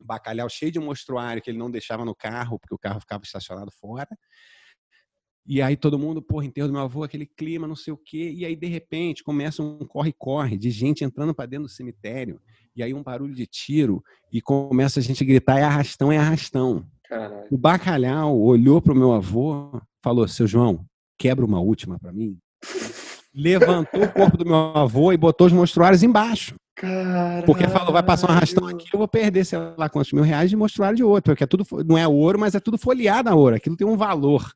bacalhau 0.00 0.48
cheio 0.48 0.72
de 0.72 0.78
monstruário 0.78 1.42
que 1.42 1.50
ele 1.50 1.58
não 1.58 1.70
deixava 1.70 2.04
no 2.04 2.14
carro, 2.14 2.58
porque 2.58 2.74
o 2.74 2.78
carro 2.78 3.00
ficava 3.00 3.24
estacionado 3.24 3.70
fora. 3.70 4.08
E 5.48 5.62
aí 5.62 5.76
todo 5.76 5.98
mundo, 5.98 6.20
porra, 6.20 6.44
enterro 6.44 6.66
do 6.66 6.72
meu 6.72 6.82
avô, 6.82 7.04
aquele 7.04 7.24
clima, 7.24 7.68
não 7.68 7.76
sei 7.76 7.92
o 7.92 7.96
quê. 7.96 8.32
E 8.34 8.44
aí, 8.44 8.56
de 8.56 8.66
repente, 8.66 9.22
começa 9.22 9.62
um 9.62 9.78
corre-corre 9.78 10.58
de 10.58 10.70
gente 10.72 11.04
entrando 11.04 11.32
para 11.32 11.46
dentro 11.46 11.66
do 11.66 11.72
cemitério. 11.72 12.40
E 12.74 12.82
aí 12.82 12.92
um 12.92 13.02
barulho 13.02 13.34
de 13.34 13.46
tiro. 13.46 14.02
E 14.32 14.40
começa 14.40 14.98
a 14.98 15.02
gente 15.02 15.22
a 15.22 15.26
gritar, 15.26 15.58
é 15.60 15.62
arrastão, 15.62 16.10
é 16.10 16.18
arrastão. 16.18 16.84
Caralho. 17.08 17.46
O 17.48 17.56
bacalhau 17.56 18.36
olhou 18.40 18.82
pro 18.82 18.94
meu 18.94 19.12
avô, 19.12 19.80
falou: 20.02 20.26
Seu 20.26 20.48
João, 20.48 20.84
quebra 21.16 21.44
uma 21.44 21.60
última 21.60 21.96
para 21.96 22.12
mim. 22.12 22.36
Levantou 23.32 24.02
o 24.02 24.12
corpo 24.12 24.36
do 24.36 24.44
meu 24.44 24.56
avô 24.56 25.12
e 25.12 25.16
botou 25.16 25.46
os 25.46 25.52
monstruários 25.52 26.02
embaixo. 26.02 26.56
Porque 27.46 27.66
falou: 27.68 27.92
vai 27.92 28.02
passar 28.02 28.30
um 28.30 28.34
arrastão 28.34 28.68
aqui, 28.68 28.88
eu 28.92 28.98
vou 28.98 29.08
perder, 29.08 29.44
sei 29.44 29.58
lá, 29.76 29.88
quantos 29.88 30.12
mil 30.12 30.22
reais 30.22 30.50
de 30.50 30.56
monstruário 30.56 30.96
de 30.96 31.02
outro. 31.02 31.32
Porque 31.32 31.44
é 31.44 31.46
tudo, 31.46 31.64
não 31.84 31.96
é 31.96 32.06
ouro, 32.06 32.38
mas 32.38 32.54
é 32.54 32.60
tudo 32.60 32.76
folheado 32.76 33.30
a 33.30 33.34
ouro. 33.34 33.56
Aquilo 33.56 33.76
tem 33.76 33.86
um 33.86 33.96
valor. 33.96 34.52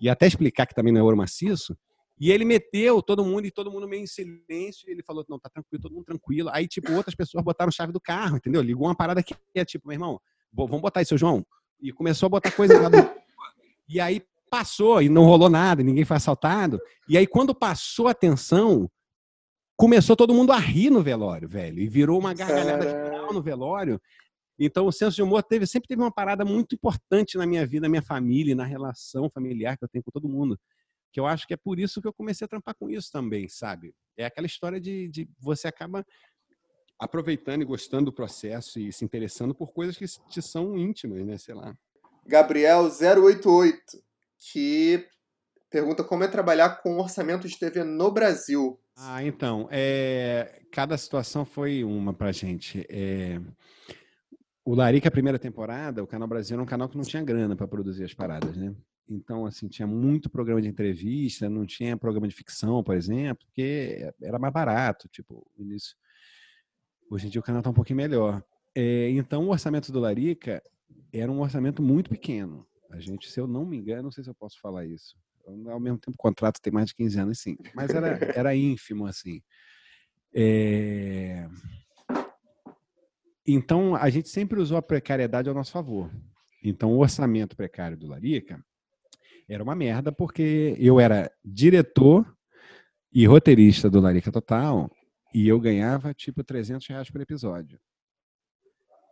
E 0.00 0.08
até 0.08 0.26
explicar 0.26 0.66
que 0.66 0.74
também 0.74 0.92
não 0.92 1.00
é 1.00 1.04
ouro 1.04 1.16
maciço. 1.16 1.76
E 2.18 2.30
ele 2.30 2.44
meteu 2.44 3.02
todo 3.02 3.24
mundo 3.24 3.46
e 3.46 3.50
todo 3.50 3.70
mundo 3.70 3.88
meio 3.88 4.04
em 4.04 4.06
silêncio. 4.06 4.88
E 4.88 4.92
ele 4.92 5.02
falou: 5.02 5.24
não, 5.28 5.38
tá 5.38 5.50
tranquilo, 5.50 5.82
todo 5.82 5.94
mundo 5.94 6.04
tranquilo. 6.04 6.48
Aí, 6.50 6.66
tipo, 6.66 6.92
outras 6.92 7.14
pessoas 7.14 7.44
botaram 7.44 7.70
chave 7.70 7.92
do 7.92 8.00
carro, 8.00 8.36
entendeu? 8.36 8.62
Ligou 8.62 8.86
uma 8.86 8.96
parada 8.96 9.22
que 9.22 9.34
é 9.54 9.64
tipo, 9.64 9.88
meu 9.88 9.94
irmão, 9.94 10.20
vamos 10.52 10.80
botar 10.80 11.00
aí, 11.00 11.06
seu 11.06 11.18
João. 11.18 11.44
E 11.80 11.92
começou 11.92 12.26
a 12.26 12.30
botar 12.30 12.50
coisa 12.50 12.80
lá 12.80 12.88
do... 12.88 12.96
E 13.86 14.00
aí 14.00 14.22
passou 14.50 15.02
e 15.02 15.10
não 15.10 15.24
rolou 15.24 15.50
nada, 15.50 15.82
ninguém 15.82 16.06
foi 16.06 16.16
assaltado. 16.16 16.80
E 17.06 17.18
aí, 17.18 17.26
quando 17.26 17.54
passou 17.54 18.08
a 18.08 18.14
tensão, 18.14 18.90
começou 19.76 20.16
todo 20.16 20.34
mundo 20.34 20.52
a 20.52 20.58
rir 20.58 20.90
no 20.90 21.02
velório, 21.02 21.48
velho. 21.48 21.80
E 21.80 21.88
virou 21.88 22.18
uma 22.18 22.34
gargalhada 22.34 22.88
geral 22.88 23.32
no 23.32 23.42
velório. 23.42 24.00
Então, 24.58 24.86
o 24.86 24.92
senso 24.92 25.16
de 25.16 25.22
humor 25.22 25.42
teve, 25.42 25.66
sempre 25.66 25.88
teve 25.88 26.00
uma 26.00 26.12
parada 26.12 26.44
muito 26.44 26.74
importante 26.74 27.36
na 27.36 27.46
minha 27.46 27.66
vida, 27.66 27.82
na 27.82 27.88
minha 27.88 28.02
família, 28.02 28.52
e 28.52 28.54
na 28.54 28.64
relação 28.64 29.28
familiar 29.28 29.76
que 29.76 29.84
eu 29.84 29.88
tenho 29.88 30.04
com 30.04 30.12
todo 30.12 30.28
mundo. 30.28 30.58
Que 31.12 31.18
eu 31.18 31.26
acho 31.26 31.46
que 31.46 31.54
é 31.54 31.56
por 31.56 31.78
isso 31.78 32.00
que 32.00 32.06
eu 32.06 32.12
comecei 32.12 32.44
a 32.44 32.48
trampar 32.48 32.74
com 32.74 32.88
isso 32.88 33.10
também, 33.10 33.48
sabe? 33.48 33.92
É 34.16 34.24
aquela 34.24 34.46
história 34.46 34.80
de, 34.80 35.08
de 35.08 35.28
você 35.38 35.66
acaba 35.66 36.04
aproveitando 36.98 37.62
e 37.62 37.64
gostando 37.64 38.06
do 38.06 38.12
processo 38.12 38.78
e 38.78 38.92
se 38.92 39.04
interessando 39.04 39.54
por 39.54 39.72
coisas 39.72 39.96
que 39.96 40.06
te 40.28 40.40
são 40.40 40.76
íntimas, 40.76 41.24
né? 41.26 41.36
Sei 41.36 41.54
lá. 41.54 41.76
Gabriel088, 42.28 43.76
que 44.38 45.06
pergunta 45.68 46.04
como 46.04 46.22
é 46.22 46.28
trabalhar 46.28 46.80
com 46.80 46.98
orçamento 46.98 47.48
de 47.48 47.58
TV 47.58 47.82
no 47.82 48.10
Brasil. 48.12 48.78
Ah, 48.96 49.24
então, 49.24 49.68
é, 49.70 50.62
cada 50.70 50.96
situação 50.96 51.44
foi 51.44 51.82
uma 51.82 52.12
pra 52.12 52.30
gente. 52.32 52.86
É, 52.88 53.40
o 54.64 54.74
Larica, 54.74 55.08
a 55.08 55.12
primeira 55.12 55.38
temporada, 55.38 56.02
o 56.02 56.06
Canal 56.06 56.28
Brasil 56.28 56.54
era 56.54 56.62
um 56.62 56.66
canal 56.66 56.88
que 56.88 56.96
não 56.96 57.04
tinha 57.04 57.22
grana 57.22 57.56
para 57.56 57.66
produzir 57.68 58.04
as 58.04 58.14
paradas, 58.14 58.56
né? 58.56 58.74
Então, 59.08 59.44
assim, 59.44 59.68
tinha 59.68 59.86
muito 59.86 60.30
programa 60.30 60.62
de 60.62 60.68
entrevista, 60.68 61.50
não 61.50 61.66
tinha 61.66 61.96
programa 61.96 62.26
de 62.26 62.34
ficção, 62.34 62.82
por 62.82 62.94
exemplo, 62.94 63.44
porque 63.46 64.10
era 64.22 64.38
mais 64.38 64.52
barato, 64.52 65.08
tipo, 65.08 65.46
início. 65.58 65.96
Hoje 67.10 67.26
em 67.26 67.30
dia 67.30 67.40
o 67.40 67.44
canal 67.44 67.60
está 67.60 67.70
um 67.70 67.74
pouquinho 67.74 67.98
melhor. 67.98 68.42
É, 68.74 69.10
então, 69.10 69.44
o 69.46 69.50
orçamento 69.50 69.92
do 69.92 70.00
Larica 70.00 70.62
era 71.12 71.30
um 71.30 71.40
orçamento 71.40 71.82
muito 71.82 72.08
pequeno. 72.08 72.66
A 72.90 72.98
gente, 72.98 73.30
se 73.30 73.38
eu 73.38 73.46
não 73.46 73.66
me 73.66 73.76
engano, 73.76 74.04
não 74.04 74.10
sei 74.10 74.24
se 74.24 74.30
eu 74.30 74.34
posso 74.34 74.58
falar 74.60 74.86
isso. 74.86 75.16
Ao 75.46 75.80
mesmo 75.80 75.98
tempo, 75.98 76.14
o 76.14 76.22
contrato 76.22 76.60
tem 76.60 76.72
mais 76.72 76.88
de 76.88 76.94
15 76.94 77.20
anos, 77.20 77.38
sim. 77.38 77.56
Mas 77.74 77.90
era, 77.90 78.18
era 78.38 78.56
ínfimo, 78.56 79.06
assim. 79.06 79.42
É... 80.34 81.46
Então, 83.46 83.94
a 83.94 84.08
gente 84.08 84.28
sempre 84.28 84.58
usou 84.58 84.76
a 84.76 84.82
precariedade 84.82 85.48
ao 85.48 85.54
nosso 85.54 85.72
favor. 85.72 86.10
Então, 86.62 86.92
o 86.92 86.98
orçamento 86.98 87.54
precário 87.54 87.96
do 87.96 88.06
Larica 88.06 88.64
era 89.48 89.62
uma 89.62 89.74
merda, 89.74 90.10
porque 90.10 90.74
eu 90.78 90.98
era 90.98 91.30
diretor 91.44 92.26
e 93.12 93.26
roteirista 93.26 93.90
do 93.90 94.00
Larica 94.00 94.32
Total, 94.32 94.90
e 95.34 95.46
eu 95.46 95.60
ganhava 95.60 96.14
tipo 96.14 96.42
300 96.42 96.86
reais 96.86 97.10
por 97.10 97.20
episódio. 97.20 97.78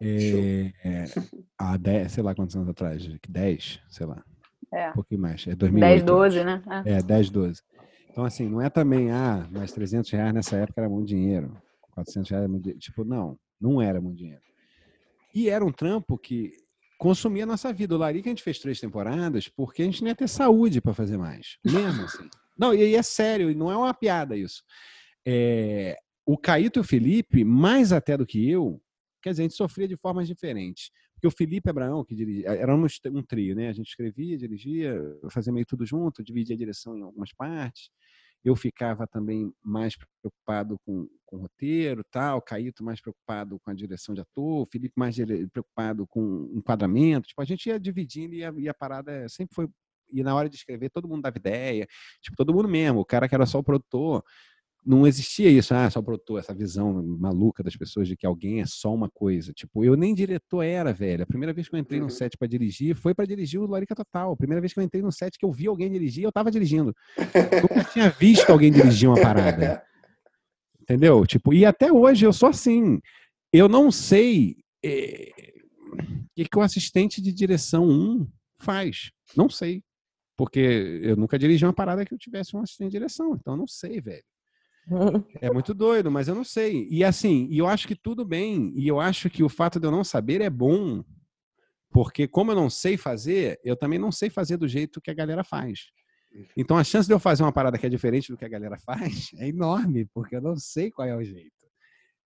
É, 0.00 0.72
é, 0.82 1.04
há 1.56 1.76
10, 1.76 2.10
sei 2.10 2.22
lá 2.24 2.34
quantos 2.34 2.56
anos 2.56 2.68
atrás, 2.68 3.06
10, 3.28 3.80
sei 3.88 4.06
lá, 4.06 4.24
É. 4.72 4.90
um 4.90 4.94
pouquinho 4.94 5.20
mais, 5.20 5.46
é 5.46 5.54
2008. 5.54 5.80
10, 5.80 6.02
12, 6.04 6.44
né? 6.44 6.62
É. 6.86 6.92
É, 6.94 7.02
10, 7.02 7.30
12. 7.30 7.62
Então, 8.10 8.24
assim, 8.24 8.48
não 8.48 8.60
é 8.60 8.68
também, 8.68 9.10
ah, 9.10 9.46
mas 9.50 9.72
300 9.72 10.10
reais 10.10 10.34
nessa 10.34 10.56
época 10.56 10.80
era 10.80 10.88
muito 10.88 11.08
dinheiro. 11.08 11.56
400 11.92 12.30
reais 12.30 12.42
era 12.42 12.48
muito 12.48 12.62
dinheiro. 12.62 12.80
Tipo, 12.80 13.04
não, 13.04 13.38
não 13.60 13.80
era 13.80 14.00
muito 14.00 14.18
dinheiro. 14.18 14.42
E 15.34 15.48
era 15.48 15.64
um 15.64 15.72
trampo 15.72 16.18
que 16.18 16.52
consumia 16.98 17.44
a 17.44 17.46
nossa 17.46 17.72
vida. 17.72 17.94
O 17.94 17.98
Larica 17.98 18.28
a 18.28 18.30
gente 18.30 18.42
fez 18.42 18.58
três 18.58 18.78
temporadas 18.78 19.48
porque 19.48 19.82
a 19.82 19.84
gente 19.84 20.02
não 20.02 20.08
ia 20.08 20.14
ter 20.14 20.28
saúde 20.28 20.80
para 20.80 20.94
fazer 20.94 21.16
mais. 21.16 21.56
Mesmo 21.64 22.04
assim. 22.04 22.28
Não, 22.56 22.74
e 22.74 22.82
aí 22.82 22.94
é 22.94 23.02
sério, 23.02 23.50
e 23.50 23.54
não 23.54 23.70
é 23.70 23.76
uma 23.76 23.94
piada 23.94 24.36
isso. 24.36 24.62
É, 25.26 25.96
o 26.26 26.36
Caíto 26.36 26.78
e 26.78 26.82
o 26.82 26.84
Felipe, 26.84 27.44
mais 27.44 27.92
até 27.92 28.16
do 28.16 28.26
que 28.26 28.48
eu, 28.48 28.80
quer 29.22 29.30
dizer, 29.30 29.42
a 29.42 29.44
gente 29.44 29.56
sofria 29.56 29.88
de 29.88 29.96
formas 29.96 30.28
diferentes. 30.28 30.90
Porque 31.22 31.28
o 31.28 31.38
Felipe 31.38 31.70
Abraão, 31.70 32.04
que 32.04 32.16
dirigia, 32.16 32.48
éramos 32.48 32.98
um 33.06 33.22
trio, 33.22 33.54
né? 33.54 33.68
A 33.68 33.72
gente 33.72 33.86
escrevia, 33.86 34.36
dirigia, 34.36 35.00
fazia 35.30 35.52
meio 35.52 35.64
tudo 35.64 35.86
junto, 35.86 36.20
dividia 36.20 36.56
a 36.56 36.58
direção 36.58 36.98
em 36.98 37.02
algumas 37.02 37.32
partes. 37.32 37.90
Eu 38.44 38.56
ficava 38.56 39.06
também 39.06 39.54
mais 39.62 39.94
preocupado 40.20 40.80
com, 40.84 41.08
com 41.24 41.36
o 41.36 41.42
roteiro, 41.42 42.02
tal, 42.10 42.38
o 42.38 42.42
Caíto 42.42 42.82
mais 42.82 43.00
preocupado 43.00 43.60
com 43.60 43.70
a 43.70 43.74
direção 43.74 44.16
de 44.16 44.20
ator, 44.20 44.62
o 44.62 44.66
Felipe 44.66 44.94
mais 44.96 45.14
preocupado 45.52 46.08
com 46.08 46.50
enquadramento. 46.52 47.28
Tipo, 47.28 47.40
a 47.40 47.44
gente 47.44 47.68
ia 47.68 47.78
dividindo 47.78 48.34
e 48.34 48.42
a, 48.44 48.52
e 48.56 48.68
a 48.68 48.74
parada 48.74 49.28
sempre 49.28 49.54
foi. 49.54 49.68
E 50.10 50.24
na 50.24 50.34
hora 50.34 50.48
de 50.48 50.56
escrever, 50.56 50.90
todo 50.90 51.06
mundo 51.08 51.22
dava 51.22 51.38
ideia, 51.38 51.86
tipo, 52.20 52.36
todo 52.36 52.52
mundo 52.52 52.68
mesmo. 52.68 52.98
O 52.98 53.04
cara 53.04 53.28
que 53.28 53.34
era 53.36 53.46
só 53.46 53.60
o 53.60 53.64
produtor, 53.64 54.24
não 54.84 55.06
existia 55.06 55.48
isso, 55.48 55.72
ah, 55.74 55.88
só 55.88 56.02
produtor, 56.02 56.40
essa 56.40 56.52
visão 56.52 56.92
maluca 57.18 57.62
das 57.62 57.76
pessoas 57.76 58.09
de 58.09 58.16
que 58.16 58.26
alguém 58.26 58.60
é 58.60 58.66
só 58.66 58.92
uma 58.92 59.09
coisa. 59.09 59.52
Tipo, 59.52 59.84
eu 59.84 59.96
nem 59.96 60.12
diretor 60.12 60.62
era, 60.62 60.92
velho. 60.92 61.22
A 61.22 61.26
primeira 61.26 61.52
vez 61.52 61.68
que 61.68 61.74
eu 61.74 61.78
entrei 61.78 62.00
no 62.00 62.10
set 62.10 62.36
para 62.36 62.48
dirigir 62.48 62.96
foi 62.96 63.14
para 63.14 63.24
dirigir 63.24 63.60
o 63.60 63.66
Larica 63.66 63.94
Total. 63.94 64.32
A 64.32 64.36
primeira 64.36 64.60
vez 64.60 64.72
que 64.72 64.80
eu 64.80 64.82
entrei 64.82 65.00
no 65.00 65.12
set 65.12 65.38
que 65.38 65.44
eu 65.44 65.52
vi 65.52 65.68
alguém 65.68 65.90
dirigir, 65.90 66.24
eu 66.24 66.32
tava 66.32 66.50
dirigindo. 66.50 66.92
Nunca 67.62 67.84
tinha 67.84 68.10
visto 68.10 68.50
alguém 68.50 68.72
dirigir 68.72 69.09
uma 69.09 69.20
parada. 69.20 69.82
Entendeu? 70.80 71.24
Tipo, 71.26 71.54
e 71.54 71.64
até 71.64 71.92
hoje 71.92 72.26
eu 72.26 72.32
sou 72.32 72.48
assim. 72.48 73.00
Eu 73.52 73.68
não 73.68 73.92
sei 73.92 74.56
eh, 74.84 75.30
o 75.92 76.34
que, 76.34 76.48
que 76.48 76.59
o 76.59 76.62
assistente 76.62 77.22
de 77.22 77.32
direção 77.32 77.88
1 77.88 78.26
faz. 78.59 79.12
Não 79.36 79.48
sei. 79.48 79.84
Porque 80.36 80.59
eu 81.02 81.14
nunca 81.14 81.38
dirigi 81.38 81.64
uma 81.64 81.72
parada 81.72 82.04
que 82.04 82.12
eu 82.12 82.18
tivesse 82.18 82.56
um 82.56 82.60
assistente 82.60 82.90
de 82.90 82.98
direção. 82.98 83.36
Então 83.36 83.54
eu 83.54 83.59
não 83.59 83.68
sei, 83.68 84.00
velho. 84.00 84.24
É 85.40 85.50
muito 85.50 85.72
doido, 85.74 86.10
mas 86.10 86.28
eu 86.28 86.34
não 86.34 86.44
sei. 86.44 86.88
E 86.90 87.04
assim, 87.04 87.46
e 87.50 87.59
eu 87.59 87.66
acho 87.66 87.86
que 87.86 87.94
tudo 87.94 88.24
bem. 88.24 88.72
E 88.76 88.86
eu 88.86 89.00
acho 89.00 89.30
que 89.30 89.42
o 89.42 89.48
fato 89.48 89.78
de 89.78 89.86
eu 89.86 89.90
não 89.90 90.04
saber 90.04 90.40
é 90.40 90.50
bom. 90.50 91.04
Porque 91.90 92.26
como 92.26 92.52
eu 92.52 92.56
não 92.56 92.70
sei 92.70 92.96
fazer, 92.96 93.60
eu 93.62 93.76
também 93.76 93.98
não 93.98 94.10
sei 94.10 94.30
fazer 94.30 94.56
do 94.56 94.66
jeito 94.66 95.00
que 95.00 95.10
a 95.10 95.14
galera 95.14 95.44
faz. 95.44 95.90
Então 96.56 96.78
a 96.78 96.84
chance 96.84 97.06
de 97.06 97.12
eu 97.12 97.18
fazer 97.18 97.42
uma 97.42 97.52
parada 97.52 97.76
que 97.76 97.84
é 97.84 97.90
diferente 97.90 98.32
do 98.32 98.38
que 98.38 98.44
a 98.44 98.48
galera 98.48 98.78
faz 98.80 99.30
é 99.36 99.48
enorme, 99.48 100.06
porque 100.06 100.36
eu 100.36 100.40
não 100.40 100.56
sei 100.56 100.90
qual 100.90 101.06
é 101.06 101.16
o 101.16 101.22
jeito. 101.22 101.52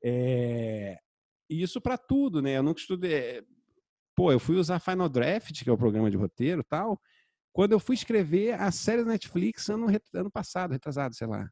É, 0.04 0.96
E 1.50 1.62
isso 1.62 1.80
para 1.80 1.98
tudo, 1.98 2.40
né? 2.40 2.56
Eu 2.56 2.62
nunca 2.62 2.80
estudei. 2.80 3.42
Pô, 4.14 4.32
eu 4.32 4.38
fui 4.38 4.56
usar 4.56 4.78
Final 4.78 5.08
Draft, 5.08 5.62
que 5.62 5.68
é 5.68 5.72
o 5.72 5.76
programa 5.76 6.10
de 6.10 6.16
roteiro 6.16 6.64
tal, 6.64 6.98
quando 7.52 7.72
eu 7.72 7.80
fui 7.80 7.94
escrever 7.94 8.52
a 8.54 8.70
série 8.70 9.02
da 9.02 9.10
Netflix 9.10 9.68
ano, 9.68 9.86
ano 10.14 10.30
passado, 10.30 10.72
retrasado, 10.72 11.14
sei 11.14 11.26
lá. 11.26 11.50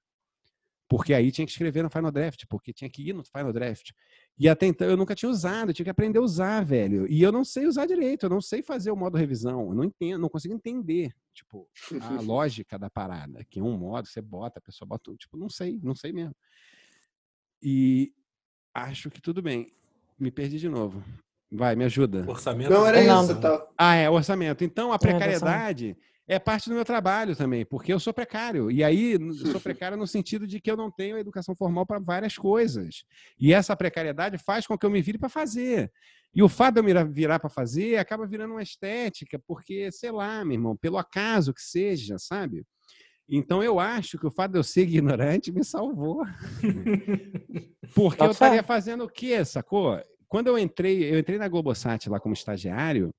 Porque 0.95 1.13
aí 1.13 1.33
tinha 1.33 1.45
que 1.45 1.51
escrever 1.51 1.83
no 1.83 1.91
Final 1.91 2.13
Draft, 2.13 2.45
porque 2.49 2.73
tinha 2.73 2.89
que 2.89 3.09
ir 3.09 3.13
no 3.13 3.25
Final 3.25 3.53
Draft. 3.53 3.91
E 4.39 4.49
até 4.49 4.65
então 4.67 4.89
eu 4.89 4.97
nunca 4.97 5.13
tinha 5.13 5.29
usado, 5.29 5.71
eu 5.71 5.75
tinha 5.75 5.83
que 5.83 5.91
aprender 5.91 6.21
a 6.21 6.23
usar, 6.23 6.65
velho. 6.65 7.05
E 7.11 7.21
eu 7.21 7.33
não 7.33 7.45
sei 7.45 7.67
usar 7.67 7.85
direito, 7.85 8.27
eu 8.27 8.31
não 8.31 8.41
sei 8.41 8.63
fazer 8.63 8.93
o 8.93 8.97
modo 8.97 9.19
revisão, 9.19 9.71
eu 9.71 9.75
não 9.75 9.83
entendo, 9.83 10.21
não 10.21 10.29
consigo 10.29 10.55
entender, 10.55 11.13
tipo, 11.35 11.69
a 12.01 12.21
lógica 12.23 12.79
da 12.79 12.89
parada, 12.89 13.45
que 13.51 13.59
é 13.59 13.63
um 13.63 13.77
modo, 13.77 14.07
você 14.07 14.21
bota, 14.21 14.61
a 14.61 14.63
pessoa 14.63 14.87
bota, 14.87 15.13
tipo, 15.17 15.37
não 15.37 15.49
sei, 15.49 15.81
não 15.83 15.97
sei 15.97 16.13
mesmo. 16.13 16.37
E 17.61 18.13
acho 18.73 19.11
que 19.11 19.21
tudo 19.21 19.43
bem. 19.43 19.73
Me 20.17 20.31
perdi 20.31 20.61
de 20.61 20.69
novo. 20.69 21.03
Vai, 21.51 21.75
me 21.75 21.83
ajuda. 21.87 22.25
Orçamento 22.31 22.71
Não, 22.71 22.83
de 22.83 22.89
era 22.89 23.03
isso. 23.03 23.41
Tá... 23.41 23.67
Ah, 23.77 23.97
é, 23.97 24.09
orçamento. 24.09 24.63
Então, 24.63 24.93
a 24.93 24.95
É, 24.95 24.99
precariedade 24.99 25.91
é 25.91 26.14
parte 26.39 26.71
do 26.71 26.75
meu 26.75 26.85
trabalho 26.85 27.37
também, 27.37 27.67
porque 27.67 27.93
eu 27.93 28.01
sou 28.01 28.13
precário. 28.13 28.71
E 28.71 28.83
aí, 28.83 29.13
eu 29.13 29.35
sou 29.35 29.61
precário 29.61 29.97
no 29.97 30.07
sentido 30.07 30.47
de 30.47 30.61
que 30.61 30.71
eu 30.71 30.77
não 30.77 30.91
tenho 30.91 31.19
educação 31.19 31.55
formal 31.55 31.85
para 31.85 31.99
várias 31.99 32.37
coisas. 32.37 33.05
E 33.39 33.53
essa 33.53 33.77
precariedade 33.77 34.39
faz 34.39 34.67
com 34.67 34.79
que 34.79 34.87
eu 34.87 34.91
me 34.91 35.03
vire 35.03 35.19
para 35.19 35.29
fazer. 35.29 35.93
E 36.35 36.43
o 36.43 36.49
fato 36.49 36.75
de 36.75 36.81
eu 36.81 36.85
me 36.85 37.13
virar 37.13 37.39
para 37.39 37.51
fazer 37.51 37.97
acaba 37.97 38.27
virando 38.27 38.53
uma 38.53 38.63
estética, 38.63 39.39
porque, 39.47 39.93
sei 39.93 40.11
lá, 40.11 40.45
meu 40.45 40.55
irmão, 40.55 40.77
pelo 40.77 40.97
acaso 40.99 41.53
que 41.53 41.63
seja, 41.63 42.19
sabe? 42.19 42.65
Então, 43.29 43.63
eu 43.63 43.79
acho 43.79 44.19
que 44.19 44.27
o 44.27 44.31
fato 44.31 44.53
de 44.53 44.59
eu 44.59 44.65
ser 44.65 44.83
ignorante 44.89 45.53
me 45.53 45.65
salvou. 45.65 46.25
Porque 47.95 48.23
eu 48.23 48.31
estaria 48.31 48.63
fazendo 48.63 49.05
o 49.05 49.09
quê, 49.09 49.45
sacou? 49.45 50.01
Quando 50.27 50.49
eu 50.49 50.59
entrei, 50.59 51.13
eu 51.13 51.19
entrei 51.19 51.39
na 51.39 51.49
Globosat 51.49 52.09
lá 52.09 52.19
como 52.19 52.35
estagiário 52.35 53.15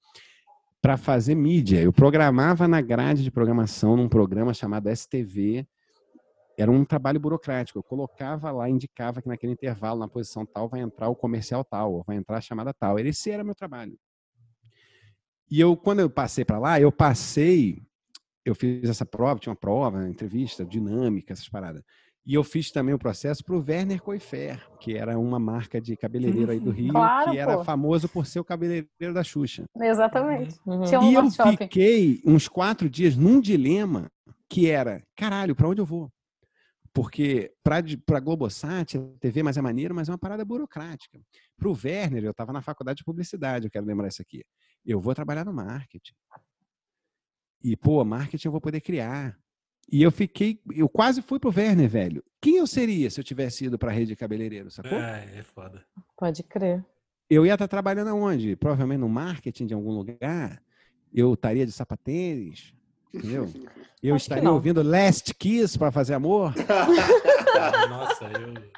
para 0.86 0.98
fazer 0.98 1.34
mídia. 1.34 1.82
Eu 1.82 1.91
programava 1.91 2.68
na 2.68 2.80
grade 2.80 3.24
de 3.24 3.32
programação 3.32 3.98
num 3.98 4.07
programa 4.07 4.53
chamado 4.53 4.88
STV. 4.88 5.66
Era 6.56 6.70
um 6.70 6.86
trabalho 6.86 7.20
burocrático. 7.20 7.80
Eu 7.80 7.82
colocava 7.82 8.52
lá, 8.52 8.70
indicava 8.70 9.20
que 9.20 9.28
naquele 9.28 9.53
intervalo, 9.53 9.99
na 9.99 10.07
posição 10.07 10.45
tal, 10.45 10.70
vai 10.70 10.82
entrar 10.82 11.10
o 11.10 11.16
comercial 11.16 11.64
tal, 11.64 12.03
vai 12.06 12.18
entrar 12.18 12.38
a 12.38 12.41
chamada 12.41 12.72
tal. 12.72 12.99
Esse 12.99 13.32
era 13.32 13.44
meu 13.44 13.56
trabalho. 13.56 13.98
E 15.49 15.60
eu, 15.60 15.76
quando 15.76 16.02
eu 16.02 16.10
passei 16.10 16.45
para 16.45 16.60
lá, 16.60 16.80
eu 16.80 16.91
passei, 16.91 17.82
eu 18.45 18.53
fiz 18.53 18.88
essa 18.88 19.07
prova, 19.07 19.40
tinha 19.40 19.53
uma 19.53 19.60
prova, 19.60 20.07
entrevista, 20.07 20.64
dinâmica, 20.64 21.34
essas 21.34 21.49
paradas. 21.49 21.82
E 22.26 22.34
eu 22.34 22.43
fiz 22.43 22.72
também 22.72 22.93
o 22.93 22.97
processo 22.97 23.43
para 23.43 23.56
o 23.56 23.60
Werner 23.64 24.02
Coifer, 24.02 24.68
que 24.80 24.95
era 24.95 25.18
uma 25.19 25.38
marca 25.39 25.80
de 25.80 25.95
cabeleireiro 25.95 26.52
aí 26.52 26.60
do 26.60 26.72
Rio, 26.72 26.91
Claro, 26.91 27.31
que 27.31 27.38
era 27.38 27.57
pô. 27.57 27.64
famoso 27.64 28.10
por 28.10 28.26
ser 28.26 28.39
o 28.39 28.43
cabeleireiro 28.43 29.14
da 29.14 29.23
Xuxa. 29.23 29.65
Exatamente. 29.80 30.60
Uhum. 30.65 30.81
Tinha 30.85 30.99
um 30.99 31.11
E 31.11 31.14
eu 31.14 31.30
shopping. 31.30 31.57
fiquei 31.57 32.22
uns 32.26 32.47
quatro 32.47 32.89
dias 32.89 33.15
num 33.15 33.39
dilema 33.39 34.10
que 34.49 34.68
era, 34.68 35.03
caralho, 35.15 35.56
para 35.56 35.68
onde 35.68 35.81
eu 35.81 35.85
vou? 35.85 36.11
Porque 36.91 37.53
para 37.61 38.19
Globosat, 38.19 38.97
a 38.97 39.02
TV 39.19 39.43
mais 39.43 39.57
é 39.57 39.61
maneiro, 39.61 39.93
mas 39.93 40.07
é 40.10 40.11
uma 40.11 40.18
parada 40.18 40.43
burocrática. 40.45 41.19
Para 41.57 41.68
o 41.69 41.77
Werner, 41.84 42.23
eu 42.23 42.31
estava 42.31 42.52
na 42.53 42.61
faculdade 42.61 42.97
de 42.99 43.03
publicidade, 43.03 43.65
eu 43.68 43.72
quero 43.72 43.85
lembrar 43.85 44.07
isso 44.07 44.22
aqui. 44.22 44.43
Eu 44.84 44.99
vou 44.99 45.14
trabalhar 45.14 45.45
no 45.45 45.53
marketing. 45.53 46.14
E, 47.64 47.76
pô, 47.76 48.03
marketing 48.03 48.47
eu 48.47 48.52
vou 48.52 48.61
poder 48.61 48.81
criar. 48.81 49.38
E 49.91 50.02
eu 50.02 50.12
fiquei, 50.12 50.60
eu 50.74 50.90
quase 50.90 51.22
fui 51.22 51.40
pro 51.40 51.53
Werner, 51.56 51.88
velho. 51.88 52.24
Quem 52.41 52.57
eu 52.57 52.68
seria 52.68 53.10
se 53.10 53.20
eu 53.20 53.24
tivesse 53.24 53.66
ido 53.66 53.78
para 53.78 53.91
a 53.91 53.94
rede 53.94 54.07
de 54.07 54.16
cabeleireiro, 54.16 54.70
sacou? 54.72 54.98
É, 54.98 55.30
é 55.38 55.44
foda. 55.44 55.84
Pode 56.18 56.44
crer. 56.44 56.84
eu 57.30 57.45
ia 57.45 57.53
estar 57.53 57.68
trabalhando 57.68 58.10
aonde? 58.10 58.56
Provavelmente 58.56 58.99
no 58.99 59.10
marketing 59.10 59.68
de 59.68 59.74
algum 59.74 59.91
lugar. 59.91 60.62
Eu 61.14 61.34
estaria 61.34 61.66
de 61.66 61.72
sapatênis, 61.72 62.74
entendeu? 63.14 63.48
Eu 64.03 64.16
Acho 64.16 64.24
estaria 64.24 64.52
ouvindo 64.52 64.84
Last 64.84 65.34
Kiss 65.36 65.78
para 65.78 65.91
fazer 65.91 66.14
amor. 66.16 66.53
Nossa, 67.90 68.26
eu. 68.26 68.76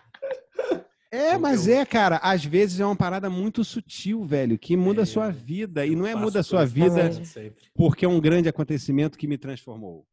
É, 1.10 1.36
Eu- 1.36 1.40
mas 1.40 1.68
eu- 1.68 1.76
é, 1.78 1.86
cara, 1.86 2.18
às 2.18 2.44
vezes 2.44 2.80
é 2.80 2.86
uma 2.86 2.96
parada 2.96 3.30
muito 3.30 3.64
sutil, 3.64 4.24
velho, 4.26 4.58
que 4.60 4.76
muda 4.76 5.02
É, 5.02 5.04
a 5.04 5.06
sua 5.06 5.32
vida. 5.32 5.86
E 5.86 5.96
não 5.96 6.06
é 6.06 6.14
muda 6.14 6.42
a 6.42 6.44
sua 6.44 6.66
vida 6.66 7.10
porque 7.74 8.06
é 8.06 8.08
um 8.10 8.20
grande 8.20 8.48
acontecimento 8.50 9.18
que 9.18 9.28
me 9.28 9.38
transformou. 9.38 10.06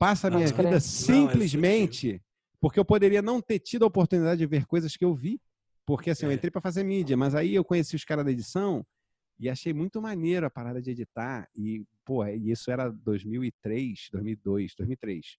Passa 0.00 0.28
a 0.28 0.30
minha 0.30 0.46
Aham. 0.46 0.56
vida 0.56 0.70
Não, 0.70 0.76
é 0.76 0.80
simplesmente 0.80 2.22
porque 2.58 2.80
eu 2.80 2.84
poderia 2.86 3.20
não 3.20 3.38
ter 3.38 3.58
tido 3.58 3.84
a 3.84 3.86
oportunidade 3.86 4.38
de 4.38 4.46
ver 4.46 4.64
coisas 4.64 4.96
que 4.96 5.04
eu 5.04 5.14
vi. 5.14 5.38
Porque 5.84 6.08
assim, 6.08 6.24
eu 6.24 6.30
É. 6.30 6.34
entrei 6.34 6.50
para 6.50 6.62
fazer 6.62 6.82
mídia, 6.82 7.18
mas 7.18 7.34
aí 7.34 7.54
eu 7.54 7.62
conheci 7.62 7.94
os 7.96 8.04
caras 8.04 8.24
da 8.24 8.30
edição 8.30 8.86
e 9.38 9.50
achei 9.50 9.74
muito 9.74 10.00
maneiro 10.00 10.46
a 10.46 10.50
parada 10.50 10.80
de 10.80 10.90
editar. 10.90 11.46
E, 11.54 11.84
pô, 12.02 12.24
e 12.26 12.50
isso 12.50 12.70
era 12.70 12.90
2003, 12.90 14.08
2002, 14.10 14.74
2003. 14.74 15.36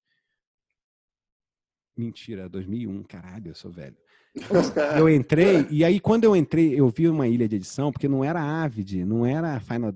Mentira, 1.97 2.47
2001, 2.47 3.03
caralho, 3.03 3.49
eu 3.49 3.55
sou 3.55 3.71
velho. 3.71 3.97
Eu 4.97 5.09
entrei, 5.09 5.67
e 5.69 5.83
aí 5.83 5.99
quando 5.99 6.23
eu 6.23 6.35
entrei, 6.35 6.79
eu 6.79 6.87
vi 6.89 7.07
uma 7.09 7.27
ilha 7.27 7.49
de 7.49 7.57
edição, 7.57 7.91
porque 7.91 8.07
não 8.07 8.23
era 8.23 8.41
Avid, 8.41 9.03
não 9.03 9.25
era 9.25 9.59
Final, 9.59 9.93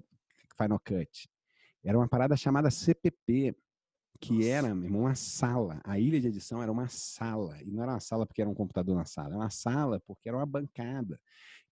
Final 0.58 0.80
Cut. 0.80 1.30
Era 1.84 1.98
uma 1.98 2.08
parada 2.08 2.36
chamada 2.36 2.70
CPP, 2.70 3.56
que 4.20 4.48
era, 4.48 4.74
meu 4.74 4.86
irmão, 4.86 5.02
uma 5.02 5.16
sala. 5.16 5.82
A 5.84 6.00
ilha 6.00 6.20
de 6.20 6.28
edição 6.28 6.62
era 6.62 6.72
uma 6.72 6.88
sala. 6.88 7.58
E 7.62 7.72
não 7.72 7.84
era 7.84 7.94
uma 7.94 8.00
sala 8.00 8.26
porque 8.26 8.42
era 8.42 8.50
um 8.50 8.56
computador 8.56 8.96
na 8.96 9.06
sala, 9.06 9.30
era 9.30 9.38
uma 9.38 9.50
sala 9.50 10.02
porque 10.06 10.30
era 10.30 10.38
uma 10.38 10.46
bancada. 10.46 11.20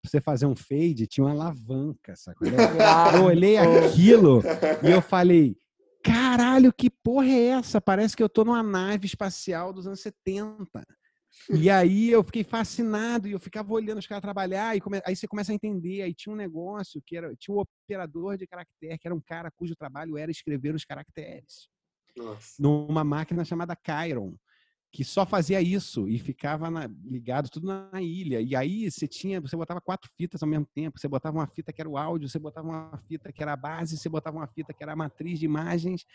Pra 0.02 0.10
você 0.10 0.20
fazer 0.20 0.46
um 0.46 0.56
fade, 0.56 1.08
tinha 1.08 1.26
uma 1.26 1.32
alavanca, 1.32 2.16
sacou? 2.16 2.48
Eu 3.16 3.24
olhei 3.24 3.58
aquilo 3.58 4.42
e 4.84 4.92
eu 4.92 5.02
falei, 5.02 5.56
caralho, 6.04 6.74
que 6.74 6.90
porra 6.90 7.30
é 7.30 7.46
essa? 7.48 7.80
Parece 7.80 8.16
que 8.16 8.22
eu 8.22 8.28
tô 8.28 8.44
numa 8.44 8.62
nave 8.62 9.06
espacial 9.06 9.72
dos 9.72 9.88
anos 9.88 10.02
70. 10.02 10.68
E 11.50 11.70
aí 11.70 12.12
eu 12.12 12.24
fiquei 12.24 12.44
fascinado 12.44 13.28
e 13.28 13.32
eu 13.32 13.40
ficava 13.40 13.72
olhando 13.74 13.98
os 13.98 14.06
caras 14.06 14.22
trabalhar 14.22 14.76
e 14.76 14.82
come... 14.82 15.02
aí 15.06 15.16
você 15.16 15.28
começa 15.28 15.54
a 15.54 15.56
entender. 15.56 16.02
Aí 16.02 16.14
tinha 16.14 16.34
um 16.34 16.38
negócio 16.38 17.02
que 17.06 17.16
era 17.16 17.34
tinha 17.38 17.56
um 17.56 17.62
operador 17.62 18.38
de 18.38 18.46
caractere, 18.46 19.00
que 19.00 19.08
era 19.08 19.16
um 19.16 19.22
cara 19.22 19.50
cujo 19.52 19.76
trabalho 19.76 20.18
era 20.18 20.30
escrever 20.30 20.76
os 20.76 20.84
caracteres 20.84 21.70
Nossa. 22.16 22.56
numa 22.62 23.04
máquina 23.04 23.44
chamada 23.44 23.78
Chiron, 23.86 24.36
que 24.92 25.04
só 25.04 25.26
fazia 25.26 25.60
isso 25.60 26.08
e 26.08 26.20
ficava 26.20 26.70
na- 26.70 26.88
ligado 27.04 27.50
tudo 27.50 27.66
na 27.66 28.02
ilha. 28.02 28.40
E 28.40 28.56
aí 28.56 28.92
você 28.92 29.08
tinha, 29.08 29.42
você 29.42 29.56
botava 29.58 29.82
quatro 29.82 30.08
fitas 30.16 30.44
ao 30.44 30.48
mesmo 30.50 30.68
tempo. 30.74 31.00
Você 31.00 31.08
botava 31.08 31.38
uma 31.40 31.48
fita 31.48 31.74
que 31.74 31.82
era 31.82 31.90
o 31.90 31.98
áudio, 31.98 32.30
você 32.30 32.38
botava 32.38 32.68
uma 32.68 32.98
fita 33.08 33.32
que 33.34 33.42
era 33.42 33.54
a 33.54 33.58
base, 33.58 33.98
você 33.98 34.08
botava 34.08 34.38
uma 34.38 34.48
fita 34.48 34.72
que 34.72 34.84
era 34.84 34.94
a 34.94 34.96
matriz 34.96 35.40
de 35.40 35.46
imagens. 35.46 36.06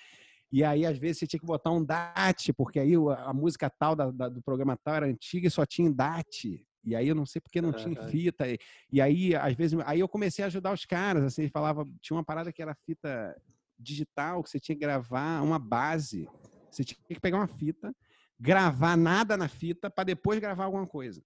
E 0.53 0.63
aí, 0.63 0.87
às 0.87 0.97
vezes, 0.97 1.19
você 1.19 1.27
tinha 1.27 1.41
que 1.41 1.47
botar 1.47 1.73
um 1.73 1.85
DAT, 1.85 2.53
porque 2.57 2.79
aí 2.79 2.93
a 2.95 3.33
música 3.35 3.69
tal 3.69 3.97
da- 3.97 4.11
da- 4.13 4.29
do 4.29 4.41
programa 4.41 4.77
tal 4.83 4.95
era 4.95 5.07
antiga 5.07 5.49
e 5.49 5.51
só 5.51 5.67
tinha 5.67 5.93
DAT. 5.93 6.65
E 6.85 6.95
aí 6.95 7.09
eu 7.09 7.15
não 7.17 7.27
sei 7.27 7.41
porque 7.41 7.61
não 7.61 7.73
tinha 7.73 7.91
fita. 8.09 8.45
E, 8.93 9.01
aí, 9.01 9.35
às 9.35 9.55
vezes, 9.55 9.77
aí 9.85 9.99
eu 10.01 10.09
comecei 10.09 10.45
a 10.45 10.47
ajudar 10.47 10.73
os 10.73 10.85
caras. 10.87 11.25
Assim, 11.25 11.49
falava, 11.49 11.85
tinha 12.01 12.17
uma 12.17 12.25
parada 12.25 12.53
que 12.53 12.63
era 12.63 12.75
fita 12.87 13.37
digital, 13.79 14.43
que 14.43 14.51
você 14.51 14.61
tinha 14.61 14.75
que 14.77 14.81
gravar 14.81 15.43
uma 15.43 15.59
base. 15.59 16.29
Você 16.71 16.85
tinha 16.85 16.99
que 17.09 17.21
pegar 17.21 17.39
uma 17.39 17.47
fita, 17.49 17.95
gravar 18.39 18.97
nada 18.97 19.37
na 19.37 19.49
fita 19.49 19.91
para 19.91 20.05
depois 20.05 20.39
gravar 20.41 20.65
alguma 20.65 20.87
coisa. 20.87 21.23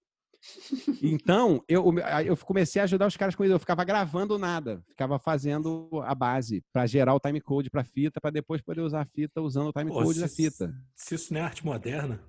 Então, 1.01 1.63
eu, 1.67 1.85
eu 2.25 2.35
comecei 2.37 2.81
a 2.81 2.83
ajudar 2.85 3.07
os 3.07 3.15
caras 3.17 3.35
com 3.35 3.43
isso. 3.43 3.53
Eu 3.53 3.59
ficava 3.59 3.83
gravando 3.83 4.37
nada, 4.37 4.83
ficava 4.89 5.17
fazendo 5.19 5.89
a 6.05 6.13
base 6.13 6.63
para 6.71 6.85
gerar 6.85 7.13
o 7.13 7.19
timecode 7.19 7.69
para 7.69 7.83
fita, 7.83 8.19
para 8.19 8.31
depois 8.31 8.61
poder 8.61 8.81
usar 8.81 9.01
a 9.01 9.05
fita 9.05 9.41
usando 9.41 9.69
o 9.69 9.73
timecode 9.73 10.19
da 10.19 10.27
fita. 10.27 10.73
se 10.95 11.15
isso 11.15 11.33
não 11.33 11.41
é 11.41 11.43
arte 11.43 11.65
moderna, 11.65 12.21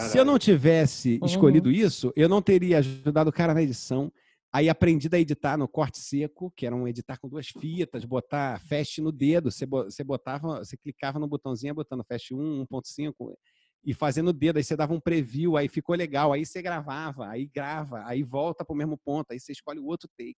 Se 0.00 0.18
eu 0.18 0.24
não 0.24 0.38
tivesse 0.38 1.18
Uhum. 1.22 1.26
escolhido 1.26 1.70
isso, 1.70 2.12
eu 2.16 2.28
não 2.28 2.42
teria 2.42 2.78
ajudado 2.78 3.30
o 3.30 3.32
cara 3.32 3.54
na 3.54 3.62
edição. 3.62 4.12
Aí 4.52 4.68
aprendi 4.68 5.08
a 5.12 5.18
editar 5.18 5.56
no 5.56 5.68
corte 5.68 5.98
seco, 5.98 6.50
que 6.56 6.64
era 6.66 6.74
um 6.74 6.88
editar 6.88 7.18
com 7.18 7.28
duas 7.28 7.48
fitas, 7.48 8.04
botar 8.04 8.58
fast 8.60 9.00
no 9.02 9.12
dedo. 9.12 9.50
Você, 9.50 9.66
bo- 9.66 9.84
você 9.84 10.02
botava, 10.02 10.58
você 10.64 10.76
clicava 10.76 11.18
no 11.18 11.28
botãozinho, 11.28 11.74
botando 11.74 12.04
fast 12.04 12.34
1, 12.34 12.64
1.5 12.64 13.36
e 13.84 13.92
fazendo 13.92 14.28
o 14.28 14.32
dedo. 14.32 14.56
Aí 14.56 14.64
você 14.64 14.76
dava 14.76 14.94
um 14.94 15.00
preview, 15.00 15.56
aí 15.56 15.68
ficou 15.68 15.94
legal. 15.94 16.32
Aí 16.32 16.46
você 16.46 16.62
gravava, 16.62 17.28
aí 17.28 17.46
grava, 17.46 18.02
aí 18.06 18.22
volta 18.22 18.64
para 18.64 18.72
o 18.72 18.76
mesmo 18.76 18.96
ponto, 18.98 19.32
aí 19.32 19.38
você 19.38 19.52
escolhe 19.52 19.78
o 19.78 19.86
outro 19.86 20.08
take. 20.16 20.36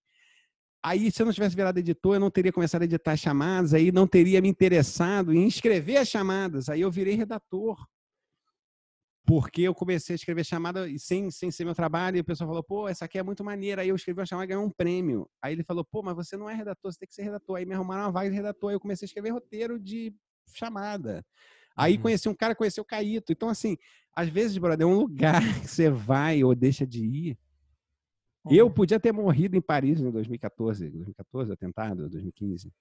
Aí, 0.82 1.10
se 1.10 1.20
eu 1.20 1.26
não 1.26 1.32
tivesse 1.32 1.56
virado 1.56 1.78
editor, 1.78 2.14
eu 2.14 2.20
não 2.20 2.30
teria 2.30 2.52
começado 2.52 2.82
a 2.82 2.84
editar 2.84 3.12
as 3.12 3.20
chamadas, 3.20 3.74
aí 3.74 3.90
não 3.90 4.06
teria 4.06 4.40
me 4.40 4.48
interessado 4.48 5.34
em 5.34 5.46
escrever 5.46 5.96
as 5.98 6.08
chamadas. 6.08 6.68
Aí 6.68 6.80
eu 6.80 6.90
virei 6.90 7.14
redator 7.14 7.76
porque 9.28 9.60
eu 9.60 9.74
comecei 9.74 10.14
a 10.14 10.16
escrever 10.16 10.42
chamada 10.42 10.88
e 10.88 10.98
sem, 10.98 11.30
sem 11.30 11.50
ser 11.50 11.66
meu 11.66 11.74
trabalho, 11.74 12.16
e 12.16 12.20
o 12.20 12.24
pessoal 12.24 12.48
falou, 12.48 12.62
pô, 12.62 12.88
essa 12.88 13.04
aqui 13.04 13.18
é 13.18 13.22
muito 13.22 13.44
maneira. 13.44 13.82
Aí 13.82 13.90
eu 13.90 13.94
escrevi 13.94 14.18
uma 14.18 14.24
chamada 14.24 14.46
e 14.46 14.48
ganhei 14.48 14.64
um 14.64 14.70
prêmio. 14.70 15.28
Aí 15.42 15.52
ele 15.52 15.62
falou, 15.62 15.84
pô, 15.84 16.02
mas 16.02 16.16
você 16.16 16.34
não 16.34 16.48
é 16.48 16.54
redator, 16.54 16.90
você 16.90 16.98
tem 16.98 17.06
que 17.06 17.14
ser 17.14 17.24
redator. 17.24 17.56
Aí 17.56 17.66
me 17.66 17.74
arrumaram 17.74 18.04
uma 18.04 18.10
vaga 18.10 18.30
de 18.30 18.34
redator, 18.34 18.70
aí 18.70 18.76
eu 18.76 18.80
comecei 18.80 19.04
a 19.04 19.08
escrever 19.08 19.28
roteiro 19.28 19.78
de 19.78 20.14
chamada. 20.54 21.22
Aí 21.76 21.96
Uhum. 21.96 22.02
conheci 22.04 22.26
um 22.26 22.34
cara, 22.34 22.54
conheci 22.54 22.80
o 22.80 22.84
Caíto. 22.86 23.30
Então, 23.30 23.50
assim, 23.50 23.76
às 24.14 24.30
vezes, 24.30 24.56
brother, 24.56 24.86
é 24.86 24.90
um 24.90 24.96
lugar 24.96 25.42
que 25.62 25.68
você 25.68 25.90
vai 25.90 26.42
ou 26.42 26.54
deixa 26.54 26.86
de 26.86 27.04
ir. 27.04 27.38
Eu 28.50 28.70
podia 28.70 28.98
ter 28.98 29.12
morrido 29.12 29.58
em 29.58 29.60
Paris 29.60 30.00
em 30.00 30.10
2014, 30.10 30.88
2014, 30.88 31.52
atentado, 31.52 32.08
2015. 32.08 32.72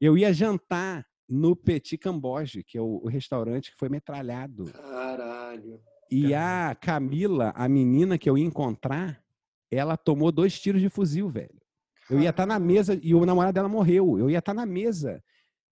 Eu 0.00 0.18
ia 0.18 0.32
jantar 0.32 1.06
no 1.30 1.54
Petit 1.54 1.96
Camboge, 1.96 2.64
que 2.64 2.76
é 2.76 2.80
o, 2.80 3.00
o 3.04 3.08
restaurante 3.08 3.70
que 3.70 3.78
foi 3.78 3.88
metralhado. 3.88 4.64
Caralho. 4.64 5.80
E 6.10 6.34
a 6.34 6.74
Camila, 6.74 7.52
a 7.54 7.68
menina 7.68 8.18
que 8.18 8.28
eu 8.28 8.36
ia 8.36 8.44
encontrar, 8.44 9.22
ela 9.70 9.96
tomou 9.96 10.32
dois 10.32 10.58
tiros 10.58 10.80
de 10.80 10.88
fuzil, 10.88 11.28
velho. 11.28 11.60
Eu 12.10 12.20
ia 12.20 12.30
estar 12.30 12.44
na 12.44 12.58
mesa 12.58 12.98
e 13.00 13.14
o 13.14 13.24
namorado 13.24 13.54
dela 13.54 13.68
morreu. 13.68 14.18
Eu 14.18 14.28
ia 14.28 14.40
estar 14.40 14.52
na 14.52 14.66
mesa 14.66 15.22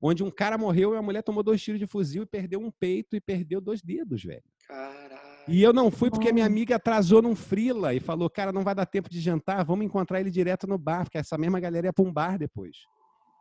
onde 0.00 0.22
um 0.22 0.30
cara 0.30 0.56
morreu 0.56 0.94
e 0.94 0.96
a 0.96 1.02
mulher 1.02 1.22
tomou 1.22 1.42
dois 1.42 1.60
tiros 1.60 1.80
de 1.80 1.86
fuzil 1.88 2.22
e 2.22 2.26
perdeu 2.26 2.60
um 2.60 2.70
peito 2.70 3.16
e 3.16 3.20
perdeu 3.20 3.60
dois 3.60 3.82
dedos, 3.82 4.22
velho. 4.22 4.44
Caralho. 4.68 5.18
E 5.48 5.60
eu 5.60 5.72
não 5.72 5.90
fui 5.90 6.10
porque 6.10 6.30
minha 6.30 6.46
amiga 6.46 6.76
atrasou 6.76 7.22
num 7.22 7.34
frila 7.34 7.94
e 7.94 7.98
falou, 7.98 8.30
cara, 8.30 8.52
não 8.52 8.62
vai 8.62 8.74
dar 8.74 8.86
tempo 8.86 9.08
de 9.08 9.18
jantar, 9.18 9.64
vamos 9.64 9.84
encontrar 9.84 10.20
ele 10.20 10.30
direto 10.30 10.66
no 10.66 10.78
bar, 10.78 11.04
porque 11.04 11.18
essa 11.18 11.38
mesma 11.38 11.58
galera 11.58 11.86
ia 11.86 11.92
para 11.92 12.04
um 12.04 12.12
bar 12.12 12.38
depois. 12.38 12.76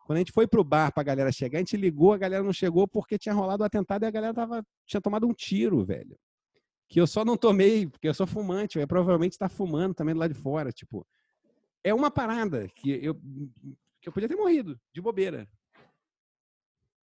Quando 0.07 0.15
a 0.15 0.19
gente 0.19 0.31
foi 0.31 0.47
pro 0.47 0.63
bar 0.63 0.89
pra 0.93 1.03
galera 1.03 1.33
chegar, 1.33 1.57
a 1.57 1.59
gente 1.59 1.75
ligou, 1.75 2.13
a 2.13 2.17
galera 2.17 2.41
não 2.41 2.53
chegou 2.53 2.87
porque 2.87 3.17
tinha 3.17 3.35
rolado 3.35 3.61
o 3.61 3.65
atentado 3.65 4.03
e 4.03 4.05
a 4.05 4.09
galera 4.09 4.33
tava, 4.33 4.65
tinha 4.85 5.01
tomado 5.01 5.27
um 5.27 5.33
tiro, 5.33 5.83
velho. 5.83 6.17
Que 6.87 7.01
eu 7.01 7.05
só 7.05 7.25
não 7.25 7.35
tomei, 7.35 7.85
porque 7.85 8.07
eu 8.07 8.13
sou 8.13 8.25
fumante, 8.25 8.77
eu 8.77 8.79
ia 8.79 8.87
provavelmente 8.87 9.33
estar 9.33 9.49
fumando 9.49 9.93
também 9.93 10.15
do 10.15 10.19
lado 10.19 10.33
de 10.33 10.39
fora, 10.39 10.71
tipo. 10.71 11.05
É 11.83 11.93
uma 11.93 12.09
parada 12.09 12.69
que 12.73 12.89
eu, 12.89 13.15
que 13.99 14.07
eu 14.07 14.13
podia 14.13 14.29
ter 14.29 14.37
morrido, 14.37 14.79
de 14.93 15.01
bobeira. 15.01 15.45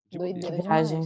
De 0.09 0.19
Doideira 0.19 0.63
Viagem. 0.63 1.03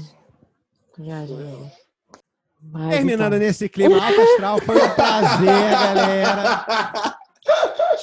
Terminando 2.90 3.36
então, 3.36 3.39
nesse 3.39 3.70
clima 3.70 4.05
alto 4.05 4.20
astral, 4.20 4.60
foi 4.60 4.77
um 4.77 4.94
prazer, 4.94 5.47
galera. 5.73 7.18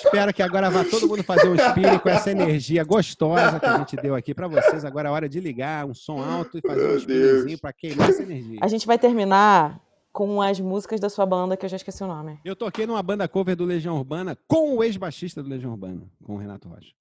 Espero 0.04 0.34
que 0.34 0.44
agora 0.44 0.70
vá 0.70 0.84
todo 0.84 1.08
mundo 1.08 1.24
fazer 1.24 1.48
um 1.48 1.56
spinning 1.56 1.98
com 2.00 2.10
essa 2.10 2.30
energia 2.30 2.84
gostosa 2.84 3.60
que 3.60 3.66
a 3.66 3.78
gente 3.78 3.96
deu 3.96 4.16
aqui 4.16 4.34
pra 4.34 4.48
vocês. 4.48 4.84
Agora 4.84 5.08
é 5.08 5.12
hora 5.12 5.30
de 5.30 5.40
ligar 5.40 5.86
um 5.86 5.94
som 5.94 6.22
alto 6.22 6.58
e 6.58 6.62
fazer 6.62 6.84
um 6.84 6.88
Meu 6.90 7.00
spinningzinho 7.00 7.46
Deus. 7.48 7.60
pra 7.60 7.72
queimar 7.74 8.10
essa 8.10 8.22
energia. 8.22 8.60
A 8.62 8.68
gente 8.68 8.86
vai 8.86 9.00
terminar 9.00 9.80
com 10.12 10.42
as 10.42 10.60
músicas 10.60 11.00
da 11.00 11.10
sua 11.10 11.26
banda, 11.26 11.58
que 11.58 11.66
eu 11.66 11.70
já 11.70 11.78
esqueci 11.78 12.04
o 12.04 12.08
nome. 12.08 12.40
Eu 12.46 12.56
toquei 12.56 12.86
numa 12.86 13.02
banda 13.02 13.28
cover 13.28 13.56
do 13.56 13.66
Legião 13.66 13.98
Urbana 13.98 14.38
com 14.48 14.78
o 14.78 14.84
ex-baixista 14.84 15.42
do 15.42 15.50
Legião 15.50 15.72
Urbana, 15.72 16.04
com 16.24 16.36
o 16.36 16.38
Renato 16.38 16.68
Rocha. 16.68 16.92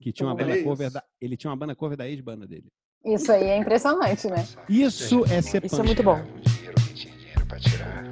Que 0.00 0.12
tinha 0.12 0.28
uma 0.28 0.34
banda 0.34 0.62
cover 0.62 0.90
da, 0.90 1.02
ele 1.20 1.36
tinha 1.36 1.50
uma 1.50 1.56
banda 1.56 1.74
cover 1.74 1.96
da 1.96 2.08
ex-banda 2.08 2.46
dele. 2.46 2.66
Isso 3.04 3.32
aí 3.32 3.44
é 3.44 3.56
impressionante, 3.56 4.28
né? 4.28 4.46
Isso 4.68 5.24
é 5.24 5.42
ser 5.42 5.64
Isso 5.64 5.80
é 5.80 5.82
muito 5.82 6.02
bom. 6.02 6.16
Um 6.16 6.40
dinheiro 6.40 6.74
tinha 6.94 7.14
dinheiro 7.16 7.46
pra 7.46 7.58
tirar. 7.58 8.04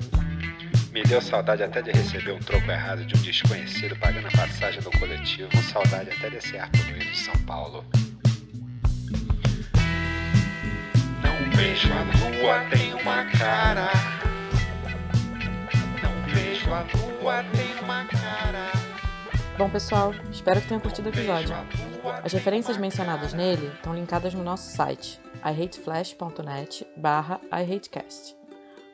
Me 0.93 1.05
deu 1.05 1.21
saudade 1.23 1.62
até 1.62 1.81
de 1.81 1.93
receber 1.93 2.33
um 2.33 2.41
troco 2.41 2.69
errado 2.69 3.05
de 3.05 3.17
um 3.17 3.23
desconhecido 3.23 3.95
pagando 3.97 4.27
a 4.27 4.31
passagem 4.33 4.83
do 4.83 4.91
coletivo. 4.91 5.51
Saudade 5.62 6.11
até 6.11 6.29
desse 6.29 6.59
ar 6.59 6.69
poluído 6.73 7.05
de 7.05 7.17
São 7.17 7.35
Paulo. 7.47 7.85
Não 11.23 11.51
vejo 11.57 11.89
a 11.93 12.03
lua, 12.03 12.71
tem 12.71 12.93
uma 12.95 13.25
cara. 13.27 13.93
Não 16.03 16.35
vejo 16.35 16.69
a 16.73 16.81
lua, 16.81 17.45
tem 17.55 17.85
uma 17.85 18.05
cara. 18.07 18.73
Bom, 19.57 19.71
pessoal, 19.71 20.12
espero 20.33 20.61
que 20.61 20.67
tenham 20.67 20.81
curtido 20.81 21.09
o 21.09 21.12
episódio. 21.12 21.55
As 22.25 22.33
referências 22.33 22.77
mencionadas 22.77 23.33
nele 23.33 23.71
estão 23.75 23.95
linkadas 23.95 24.35
no 24.35 24.43
nosso 24.43 24.75
site, 24.75 25.21
ihateflash.net 25.45 26.85
barra 26.97 27.41
ihatecast. 27.53 28.40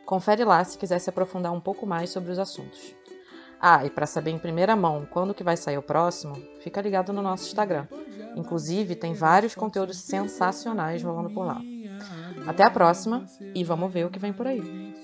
Confere 0.07 0.45
lá 0.45 0.63
se 0.63 0.79
quiser 0.79 1.01
se 1.01 1.11
aprofundar 1.11 1.53
um 1.53 1.61
pouco 1.61 1.85
mais 1.85 2.11
sobre 2.11 2.31
os 2.31 2.39
assuntos. 2.39 2.95
Ah, 3.61 3.85
e 3.85 3.91
para 3.91 4.07
saber 4.07 4.31
em 4.31 4.39
primeira 4.39 4.77
mão 4.77 5.07
quando 5.11 5.35
que 5.35 5.43
vai 5.43 5.57
sair 5.57 5.77
o 5.77 5.83
próximo, 5.83 6.37
fica 6.61 6.81
ligado 6.81 7.13
no 7.13 7.21
nosso 7.21 7.47
Instagram. 7.47 7.89
Inclusive, 8.37 8.95
tem 8.95 9.15
vários 9.15 9.55
conteúdos 9.55 9.99
sensacionais 9.99 11.03
rolando 11.03 11.31
por 11.31 11.45
lá. 11.45 11.61
Até 12.47 12.63
a 12.63 12.71
próxima 12.71 13.27
e 13.55 13.65
vamos 13.65 13.93
ver 13.93 14.07
o 14.07 14.11
que 14.11 14.19
vem 14.19 14.33
por 14.33 14.47
aí. 14.47 14.95